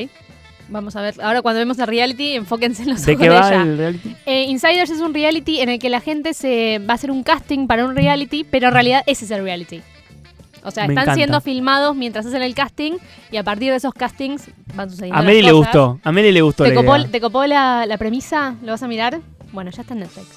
Vamos 0.70 0.96
a 0.96 1.02
ver. 1.02 1.16
Ahora 1.22 1.42
cuando 1.42 1.60
vemos 1.60 1.78
el 1.80 1.88
reality, 1.88 2.34
enfóquense 2.36 2.84
en 2.84 2.90
los 2.92 3.06
¿De 3.06 3.14
ojos 3.14 3.22
qué 3.24 3.30
de 3.30 3.36
va 3.40 3.48
ella. 3.50 3.62
el 3.64 3.78
reality? 3.78 4.16
Eh, 4.26 4.44
Insiders 4.44 4.90
es 4.90 5.00
un 5.02 5.14
reality 5.14 5.60
en 5.60 5.70
el 5.70 5.80
que 5.80 5.90
la 5.90 6.00
gente 6.00 6.34
se 6.34 6.80
va 6.80 6.94
a 6.94 6.96
hacer 6.96 7.12
un 7.12 7.24
casting 7.24 7.68
para 7.68 7.86
un 7.86 7.96
reality, 7.96 8.44
pero 8.44 8.68
en 8.68 8.74
realidad 8.74 9.04
ese 9.06 9.26
es 9.26 9.32
el 9.32 9.44
reality. 9.44 9.82
O 10.66 10.72
sea, 10.72 10.88
Me 10.88 10.94
están 10.94 11.04
encanta. 11.04 11.16
siendo 11.16 11.42
filmados 11.42 11.94
mientras 11.96 12.26
hacen 12.26 12.42
el 12.42 12.56
casting 12.56 12.94
y 13.32 13.36
a 13.38 13.44
partir 13.44 13.70
de 13.72 13.76
esos 13.78 13.94
castings 13.94 14.50
van 14.74 14.90
sucediendo 14.90 15.18
A 15.18 15.22
las 15.22 15.26
Mary 15.26 15.42
le 15.42 15.52
cosas. 15.52 15.66
gustó, 15.66 16.00
a 16.02 16.12
Mary 16.14 16.32
le 16.32 16.42
gustó 16.42 16.64
¿Te 16.64 16.70
la 16.70 16.76
copó, 16.76 16.96
idea. 16.98 17.08
te 17.12 17.20
copó 17.22 17.46
la, 17.46 17.86
la 17.86 17.98
premisa? 17.98 18.56
¿Lo 18.64 18.72
vas 18.72 18.82
a 18.82 18.88
mirar? 18.88 19.20
Bueno, 19.52 19.72
ya 19.72 19.82
está 19.82 19.94
en 19.94 20.00
Netflix. 20.00 20.28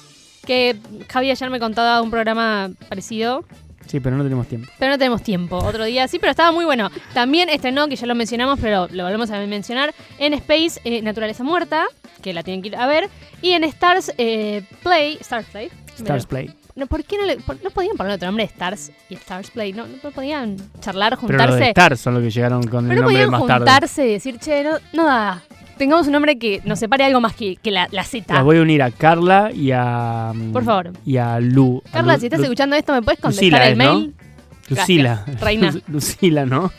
Que 0.45 0.75
Javi 1.09 1.31
ayer 1.31 1.49
me 1.49 1.59
contaba 1.61 2.01
un 2.01 2.11
programa 2.11 2.69
parecido, 2.89 3.45
Sí, 3.87 3.99
pero 3.99 4.17
no 4.17 4.23
tenemos 4.23 4.47
tiempo. 4.47 4.69
pero 4.77 4.91
no 4.91 4.97
tenemos 4.97 5.23
tiempo. 5.23 5.57
Otro 5.57 5.85
día 5.85 6.07
sí, 6.07 6.19
pero 6.19 6.31
estaba 6.31 6.51
muy 6.51 6.65
bueno. 6.65 6.89
También 7.13 7.49
estrenó, 7.49 7.87
que 7.87 7.95
ya 7.95 8.05
lo 8.05 8.15
mencionamos, 8.15 8.59
pero 8.59 8.87
lo 8.91 9.03
volvemos 9.03 9.31
a 9.31 9.39
mencionar, 9.45 9.93
en 10.19 10.33
Space 10.33 10.79
eh, 10.83 11.01
Naturaleza 11.01 11.43
Muerta, 11.43 11.85
que 12.21 12.33
la 12.33 12.43
tienen 12.43 12.61
que 12.61 12.69
ir 12.69 12.75
a 12.75 12.87
ver. 12.87 13.09
Y 13.41 13.51
en 13.51 13.63
Stars 13.63 14.13
eh, 14.17 14.63
Play, 14.83 15.17
Stars 15.21 15.47
Play, 15.47 15.71
Stars 15.97 16.25
Play. 16.25 16.53
No, 16.77 16.87
¿Por 16.87 17.03
qué 17.03 17.17
no, 17.17 17.25
le, 17.25 17.37
por- 17.37 17.61
no 17.63 17.69
podían 17.71 17.97
poner 17.97 18.13
otro 18.13 18.27
nombre 18.27 18.45
de 18.45 18.51
Stars 18.51 18.91
y 19.09 19.15
Stars 19.15 19.49
Play? 19.51 19.73
No, 19.73 19.85
no 19.87 20.11
podían 20.11 20.55
charlar, 20.79 21.17
Pero 21.19 21.33
los 21.37 21.39
de 21.39 21.45
juntarse. 21.47 21.69
Stars 21.69 21.99
son 21.99 22.13
los 22.13 22.23
que 22.23 22.29
llegaron 22.29 22.63
con 22.67 22.85
el 22.85 22.89
Pero 22.89 23.01
nombre 23.01 23.15
podían 23.15 23.31
más 23.31 23.41
tarde. 23.47 23.57
juntarse 23.65 24.07
y 24.07 24.11
decir, 24.13 24.37
che, 24.39 24.63
no, 24.63 24.77
no 24.93 25.05
da. 25.05 25.41
Tengamos 25.77 26.07
un 26.07 26.13
nombre 26.13 26.37
que 26.39 26.61
nos 26.65 26.79
separe 26.79 27.03
algo 27.03 27.19
más 27.21 27.33
que, 27.35 27.55
que 27.55 27.69
la, 27.71 27.87
la 27.91 28.03
Z. 28.03 28.33
Las 28.33 28.43
voy 28.43 28.57
a 28.57 28.61
unir 28.61 28.81
a 28.83 28.91
Carla 28.91 29.51
y 29.51 29.71
a. 29.71 30.31
mm, 30.33 30.51
Por 30.51 30.63
favor. 30.63 30.91
Y 31.05 31.17
a 31.17 31.39
Lu. 31.39 31.81
a 31.87 31.91
Carla, 31.91 32.13
Lu- 32.13 32.19
si 32.19 32.25
estás 32.27 32.39
Lu- 32.39 32.45
escuchando 32.45 32.75
esto, 32.75 32.93
¿me 32.93 33.01
puedes 33.01 33.19
contestar 33.19 33.43
Lucila 33.43 33.65
el 33.67 33.71
es, 33.73 33.77
¿no? 33.77 33.93
mail? 33.99 34.15
Lucila. 34.69 35.13
Gracias, 35.25 35.41
reina. 35.41 35.73
Lucila, 35.87 36.45
¿no? 36.45 36.71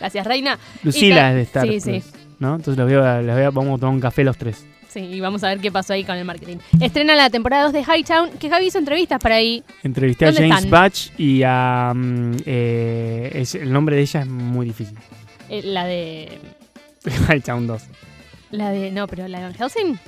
Gracias, 0.00 0.26
Reina. 0.26 0.58
Lucila 0.82 1.30
es 1.30 1.34
de 1.36 1.42
Stars. 1.42 1.68
Sí, 1.68 1.80
sí. 1.80 2.02
¿No? 2.38 2.56
Entonces 2.56 2.76
los 2.76 3.04
a, 3.04 3.22
los 3.22 3.34
voy 3.36 3.44
a- 3.44 3.50
vamos 3.50 3.76
a 3.76 3.80
tomar 3.80 3.94
un 3.94 4.00
café 4.00 4.24
los 4.24 4.36
tres. 4.36 4.66
Sí, 4.92 5.00
y 5.00 5.20
vamos 5.20 5.42
a 5.42 5.48
ver 5.48 5.58
qué 5.60 5.72
pasó 5.72 5.94
ahí 5.94 6.04
con 6.04 6.16
el 6.16 6.24
marketing. 6.26 6.58
Estrena 6.80 7.14
la 7.14 7.30
temporada 7.30 7.64
2 7.64 7.72
de 7.72 7.80
Hightown, 7.80 8.30
que 8.38 8.50
Javi 8.50 8.66
hizo 8.66 8.78
entrevistas 8.78 9.18
para 9.20 9.36
ahí. 9.36 9.62
Entrevisté 9.82 10.26
a 10.26 10.28
¿Dónde 10.32 10.42
James 10.48 10.56
están? 10.64 10.70
Batch 10.70 11.08
y 11.18 11.42
a. 11.44 11.92
mm, 11.94 12.32
eh, 12.44 13.30
es- 13.34 13.54
el 13.54 13.72
nombre 13.72 13.96
de 13.96 14.02
ella 14.02 14.20
es 14.20 14.26
muy 14.26 14.66
difícil. 14.66 14.98
Eh, 15.48 15.62
la 15.64 15.86
de. 15.86 16.38
Hightown 17.28 17.66
2. 17.66 17.82
La 18.50 18.70
de. 18.70 18.90
No, 18.90 19.06
pero 19.06 19.26
la 19.28 19.38
de 19.38 19.44
Van 19.44 19.54
Helsing. 19.54 19.98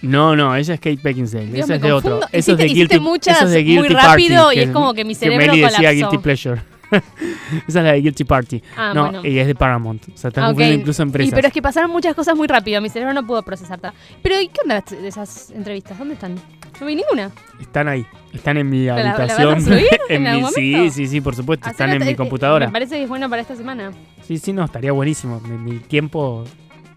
No, 0.00 0.34
no, 0.34 0.56
ella 0.56 0.74
es 0.74 0.80
Kate 0.80 0.98
Beckinsale. 1.02 1.46
Dios, 1.46 1.64
esa 1.66 1.74
es 1.76 1.82
de 1.82 1.92
otro. 1.92 2.20
Eso 2.32 2.52
es 2.52 2.58
de 2.58 2.64
Guilty, 2.64 2.98
muchas 2.98 3.36
eso 3.36 3.46
es 3.46 3.52
de 3.52 3.62
muy 3.62 3.72
Guilty 3.74 3.94
rápido 3.94 4.44
Party, 4.46 4.58
y 4.58 4.62
es 4.62 4.70
como 4.70 4.94
que 4.94 5.04
mi 5.04 5.14
que 5.14 5.20
cerebro 5.20 5.46
Meli 5.46 5.60
decía 5.60 5.76
colapsó. 5.78 5.94
Guilty 6.10 6.18
Pleasure. 6.18 6.62
esa 7.68 7.78
es 7.80 7.84
la 7.84 7.92
de 7.92 8.00
Guilty 8.00 8.24
Party. 8.24 8.62
Ah, 8.76 8.92
no, 8.94 9.04
bueno. 9.04 9.26
y 9.26 9.38
es 9.38 9.46
de 9.46 9.54
Paramount. 9.54 10.02
O 10.14 10.16
sea, 10.16 10.28
estás 10.28 10.42
Ah, 10.44 10.46
ok. 10.48 10.50
confundiendo 10.54 10.80
incluso 10.80 11.02
Y, 11.02 11.06
empresas. 11.06 11.34
pero 11.34 11.48
es 11.48 11.54
que 11.54 11.62
pasaron 11.62 11.90
muchas 11.90 12.14
cosas 12.14 12.36
muy 12.36 12.46
rápido. 12.46 12.80
Mi 12.80 12.88
cerebro 12.88 13.12
no 13.14 13.26
pudo 13.26 13.42
procesar. 13.42 13.80
Pero, 14.22 14.40
¿y 14.40 14.48
qué 14.48 14.60
onda 14.62 14.82
de 14.88 15.08
esas 15.08 15.50
entrevistas? 15.50 15.98
¿Dónde 15.98 16.14
están? 16.14 16.34
No 16.80 16.86
vi 16.86 16.96
ninguna. 16.96 17.30
Están 17.60 17.88
ahí. 17.88 18.04
Están 18.32 18.56
en 18.56 18.68
mi 18.68 18.86
la- 18.86 18.96
la 19.02 19.10
habitación. 19.12 19.60
subir 19.62 19.86
en 20.08 20.26
en 20.26 20.36
mi, 20.42 20.48
sí, 20.54 20.90
sí, 20.90 21.06
sí, 21.06 21.20
por 21.20 21.34
supuesto. 21.36 21.68
Están 21.70 21.90
en 21.90 22.04
mi 22.06 22.14
computadora. 22.14 22.66
Me 22.66 22.72
parece 22.72 22.96
que 22.96 23.02
es 23.04 23.08
bueno 23.08 23.28
para 23.30 23.42
esta 23.42 23.54
semana. 23.56 23.92
Sí, 24.22 24.38
sí, 24.38 24.52
no, 24.52 24.64
estaría 24.64 24.92
buenísimo. 24.92 25.40
Mi, 25.40 25.56
mi 25.72 25.78
tiempo 25.78 26.44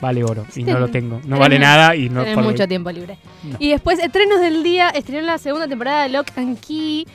vale 0.01 0.23
oro 0.23 0.45
y 0.55 0.63
no 0.63 0.79
lo 0.79 0.87
tengo. 0.89 1.21
No 1.25 1.37
vale 1.39 1.57
nada 1.59 1.95
y 1.95 2.09
no 2.09 2.21
Tenés 2.21 2.35
por- 2.35 2.43
mucho 2.45 2.67
tiempo 2.67 2.91
libre. 2.91 3.17
No. 3.43 3.57
Y 3.59 3.69
después, 3.69 3.99
estrenos 3.99 4.39
del 4.39 4.63
día, 4.63 4.89
estrenó 4.89 5.21
la 5.25 5.37
segunda 5.37 5.67
temporada 5.67 6.03
de 6.03 6.09
Lock 6.09 6.27
and 6.37 6.59
Key. 6.59 7.05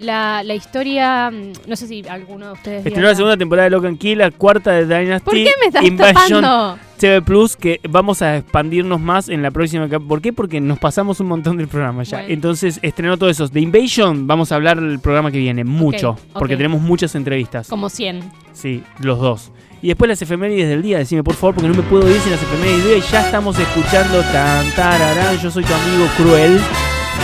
La, 0.00 0.42
la 0.42 0.54
historia, 0.54 1.30
mm, 1.30 1.68
no 1.68 1.76
sé 1.76 1.86
si 1.86 2.02
alguno 2.08 2.46
de 2.46 2.52
ustedes. 2.52 2.86
Estrenó 2.86 3.08
la 3.08 3.14
segunda 3.14 3.36
temporada 3.36 3.64
de 3.64 3.70
Lock 3.70 3.84
and 3.84 3.98
Key, 3.98 4.14
la 4.14 4.30
cuarta 4.30 4.72
de 4.72 4.86
Dynasty. 4.86 5.24
¿Por 5.24 5.34
qué 5.34 5.52
me 5.60 5.66
estás 5.66 5.84
Invasion 5.84 6.42
tapando? 6.42 6.78
TV 6.96 7.22
Plus, 7.22 7.54
que 7.54 7.80
vamos 7.88 8.22
a 8.22 8.38
expandirnos 8.38 8.98
más 8.98 9.28
en 9.28 9.42
la 9.42 9.50
próxima. 9.50 9.88
¿Por 9.88 10.22
qué? 10.22 10.32
Porque 10.32 10.58
nos 10.60 10.78
pasamos 10.78 11.20
un 11.20 11.28
montón 11.28 11.58
del 11.58 11.68
programa 11.68 12.02
ya. 12.02 12.18
Bueno. 12.18 12.32
Entonces 12.32 12.78
estrenó 12.82 13.18
todo 13.18 13.28
eso. 13.28 13.46
De 13.48 13.60
Invasion 13.60 14.26
vamos 14.26 14.52
a 14.52 14.54
hablar 14.54 14.78
el 14.78 15.00
programa 15.00 15.30
que 15.30 15.38
viene, 15.38 15.64
mucho. 15.64 16.16
Porque 16.32 16.56
tenemos 16.56 16.80
muchas 16.80 17.14
entrevistas. 17.14 17.68
Como 17.68 17.90
100. 17.90 18.20
Sí, 18.54 18.82
los 19.00 19.18
dos. 19.18 19.50
Y 19.82 19.88
después 19.88 20.08
las 20.08 20.20
efemérides 20.20 20.68
del 20.68 20.82
día, 20.82 20.98
decime 20.98 21.22
por 21.22 21.34
favor, 21.34 21.54
porque 21.54 21.68
no 21.68 21.74
me 21.74 21.82
puedo 21.82 22.08
ir 22.10 22.20
sin 22.20 22.32
las 22.32 22.42
efemérides 22.42 22.84
del 22.84 22.94
día. 22.94 23.06
Y 23.06 23.12
ya 23.12 23.24
estamos 23.24 23.58
escuchando 23.58 24.20
tan 24.32 24.70
tararán, 24.72 25.38
yo 25.38 25.50
soy 25.50 25.64
tu 25.64 25.72
amigo 25.72 26.06
cruel 26.16 26.58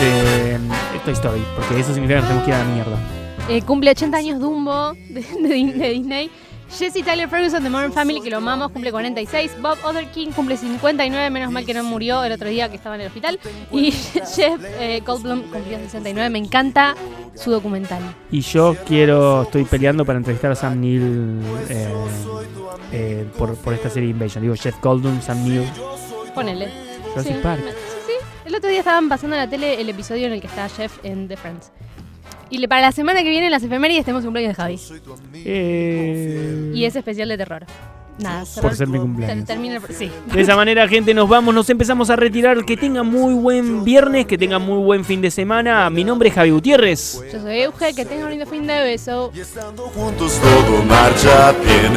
de 0.01 0.59
Toy 1.07 1.15
Story. 1.15 1.43
Porque 1.57 1.81
eso 1.81 1.95
significa 1.95 2.21
que 2.21 2.27
nos 2.27 2.29
tenemos 2.29 2.45
que 2.45 2.51
ir 2.51 2.55
a 2.55 2.59
la 2.59 2.65
mierda. 2.75 2.99
Eh, 3.49 3.63
cumple 3.63 3.91
80 3.93 4.17
años 4.19 4.41
Dumbo 4.41 4.93
de, 5.09 5.21
de 5.41 5.49
Di- 5.49 5.73
de 5.73 5.89
Disney. 5.91 6.31
Jesse 6.69 7.05
Tyler 7.05 7.29
Ferguson 7.29 7.63
de 7.63 7.71
Modern 7.71 7.93
Family, 7.93 8.21
que 8.21 8.29
lo 8.29 8.39
amamos, 8.39 8.73
cumple 8.73 8.91
46. 8.91 9.53
Bob 9.63 9.79
Otherkin 9.85 10.33
cumple 10.33 10.57
59, 10.57 11.31
menos 11.31 11.53
mal 11.53 11.65
que 11.65 11.73
no 11.73 11.85
murió 11.85 12.25
el 12.25 12.33
otro 12.33 12.49
día 12.49 12.69
que 12.69 12.75
estaba 12.75 12.97
en 12.97 13.03
el 13.03 13.07
hospital. 13.07 13.39
Y 13.71 13.93
Jeff 14.35 14.61
eh, 14.81 15.01
Goldblum 15.07 15.43
cumplió 15.43 15.79
69. 15.79 16.29
Me 16.29 16.41
encanta 16.41 16.97
su 17.37 17.53
documental. 17.53 18.03
Y 18.33 18.41
yo 18.41 18.75
quiero, 18.85 19.43
estoy 19.43 19.65
peleando 19.65 20.05
para 20.05 20.19
entrevistar 20.19 20.51
a 20.51 20.57
Sam 20.57 20.81
Neill 20.81 21.39
eh, 21.69 21.89
eh, 22.91 23.27
por, 23.39 23.55
por 23.59 23.73
esta 23.73 23.89
serie 23.89 24.11
Invasion. 24.11 24.43
Digo, 24.43 24.57
Jeff 24.57 24.75
Goldblum, 24.83 25.21
Sam 25.23 25.45
Neill, 25.49 25.69
Ponele. 26.35 26.69
Jurassic 27.11 27.37
Sí, 27.37 27.41
Park. 27.45 27.63
El 28.47 28.55
otro 28.55 28.71
día 28.71 28.79
estaban 28.79 29.09
pasando 29.09 29.35
en 29.37 29.43
la 29.43 29.51
tele 29.51 29.81
el 29.81 29.89
episodio 29.89 30.27
en 30.27 30.33
el 30.33 30.41
que 30.41 30.47
está 30.47 30.69
Jeff 30.69 30.93
en 31.03 31.27
The 31.29 31.37
Friends. 31.37 31.71
Y 32.49 32.59
le- 32.59 32.69
para 32.69 32.81
la 32.83 32.93
semana 32.93 33.23
que 33.25 33.29
viene, 33.29 33.47
en 33.47 33.51
las 33.51 33.63
efemérides, 33.65 34.05
tenemos 34.05 34.23
un 34.23 34.29
cumpleaños 34.29 34.57
de 34.57 34.63
Javi. 34.63 34.79
Eh, 35.45 36.71
Y 36.75 36.85
es 36.85 36.95
especial 36.95 37.29
de 37.29 37.37
terror. 37.39 37.65
Nada, 38.19 38.45
por 38.63 38.75
ser 38.75 38.87
mi 38.87 38.99
cumpleaños. 38.99 39.45
termina 39.45 39.77
el- 39.77 39.95
Sí. 39.95 40.11
De 40.33 40.41
esa 40.41 40.57
manera, 40.57 40.87
gente, 40.89 41.13
nos 41.13 41.29
vamos, 41.29 41.55
nos 41.55 41.69
empezamos 41.69 42.09
a 42.09 42.17
retirar. 42.17 42.65
Que 42.65 42.77
tengan 42.77 43.07
muy 43.07 43.35
buen 43.35 43.85
viernes, 43.85 44.27
que 44.27 44.39
tengan 44.39 44.63
muy 44.63 44.79
buen 44.83 45.05
fin 45.05 45.21
de 45.21 45.31
semana. 45.31 45.91
Mi 45.91 46.05
nombre 46.05 46.29
es 46.31 46.35
Javi 46.35 46.51
Gutiérrez. 46.51 47.21
Yo 47.33 47.41
soy 47.41 47.59
Euge, 47.61 47.95
que 47.95 48.05
tengan 48.07 48.25
un 48.27 48.31
lindo 48.31 48.47
fin 48.47 48.67
de 48.67 48.81
beso. 48.81 49.33
Y 49.35 49.41
estando 49.41 49.83
juntos 49.89 50.41
todo 50.41 50.83
marcha 50.85 51.53
bien, 51.53 51.93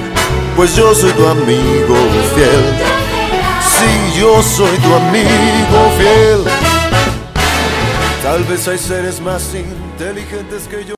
pues 0.58 0.76
yo 0.76 0.94
soy 0.96 1.12
tu 1.14 1.26
amigo 1.28 1.96
fiel. 2.36 3.19
Sí, 3.80 4.20
yo 4.20 4.44
soy 4.44 4.78
tu 4.80 4.94
amigo 4.94 5.92
fiel. 5.98 6.44
Tal 8.22 8.44
vez 8.44 8.68
hay 8.68 8.78
seres 8.78 9.22
más 9.22 9.56
inteligentes 9.56 10.68
que 10.68 10.84
yo. 10.84 10.88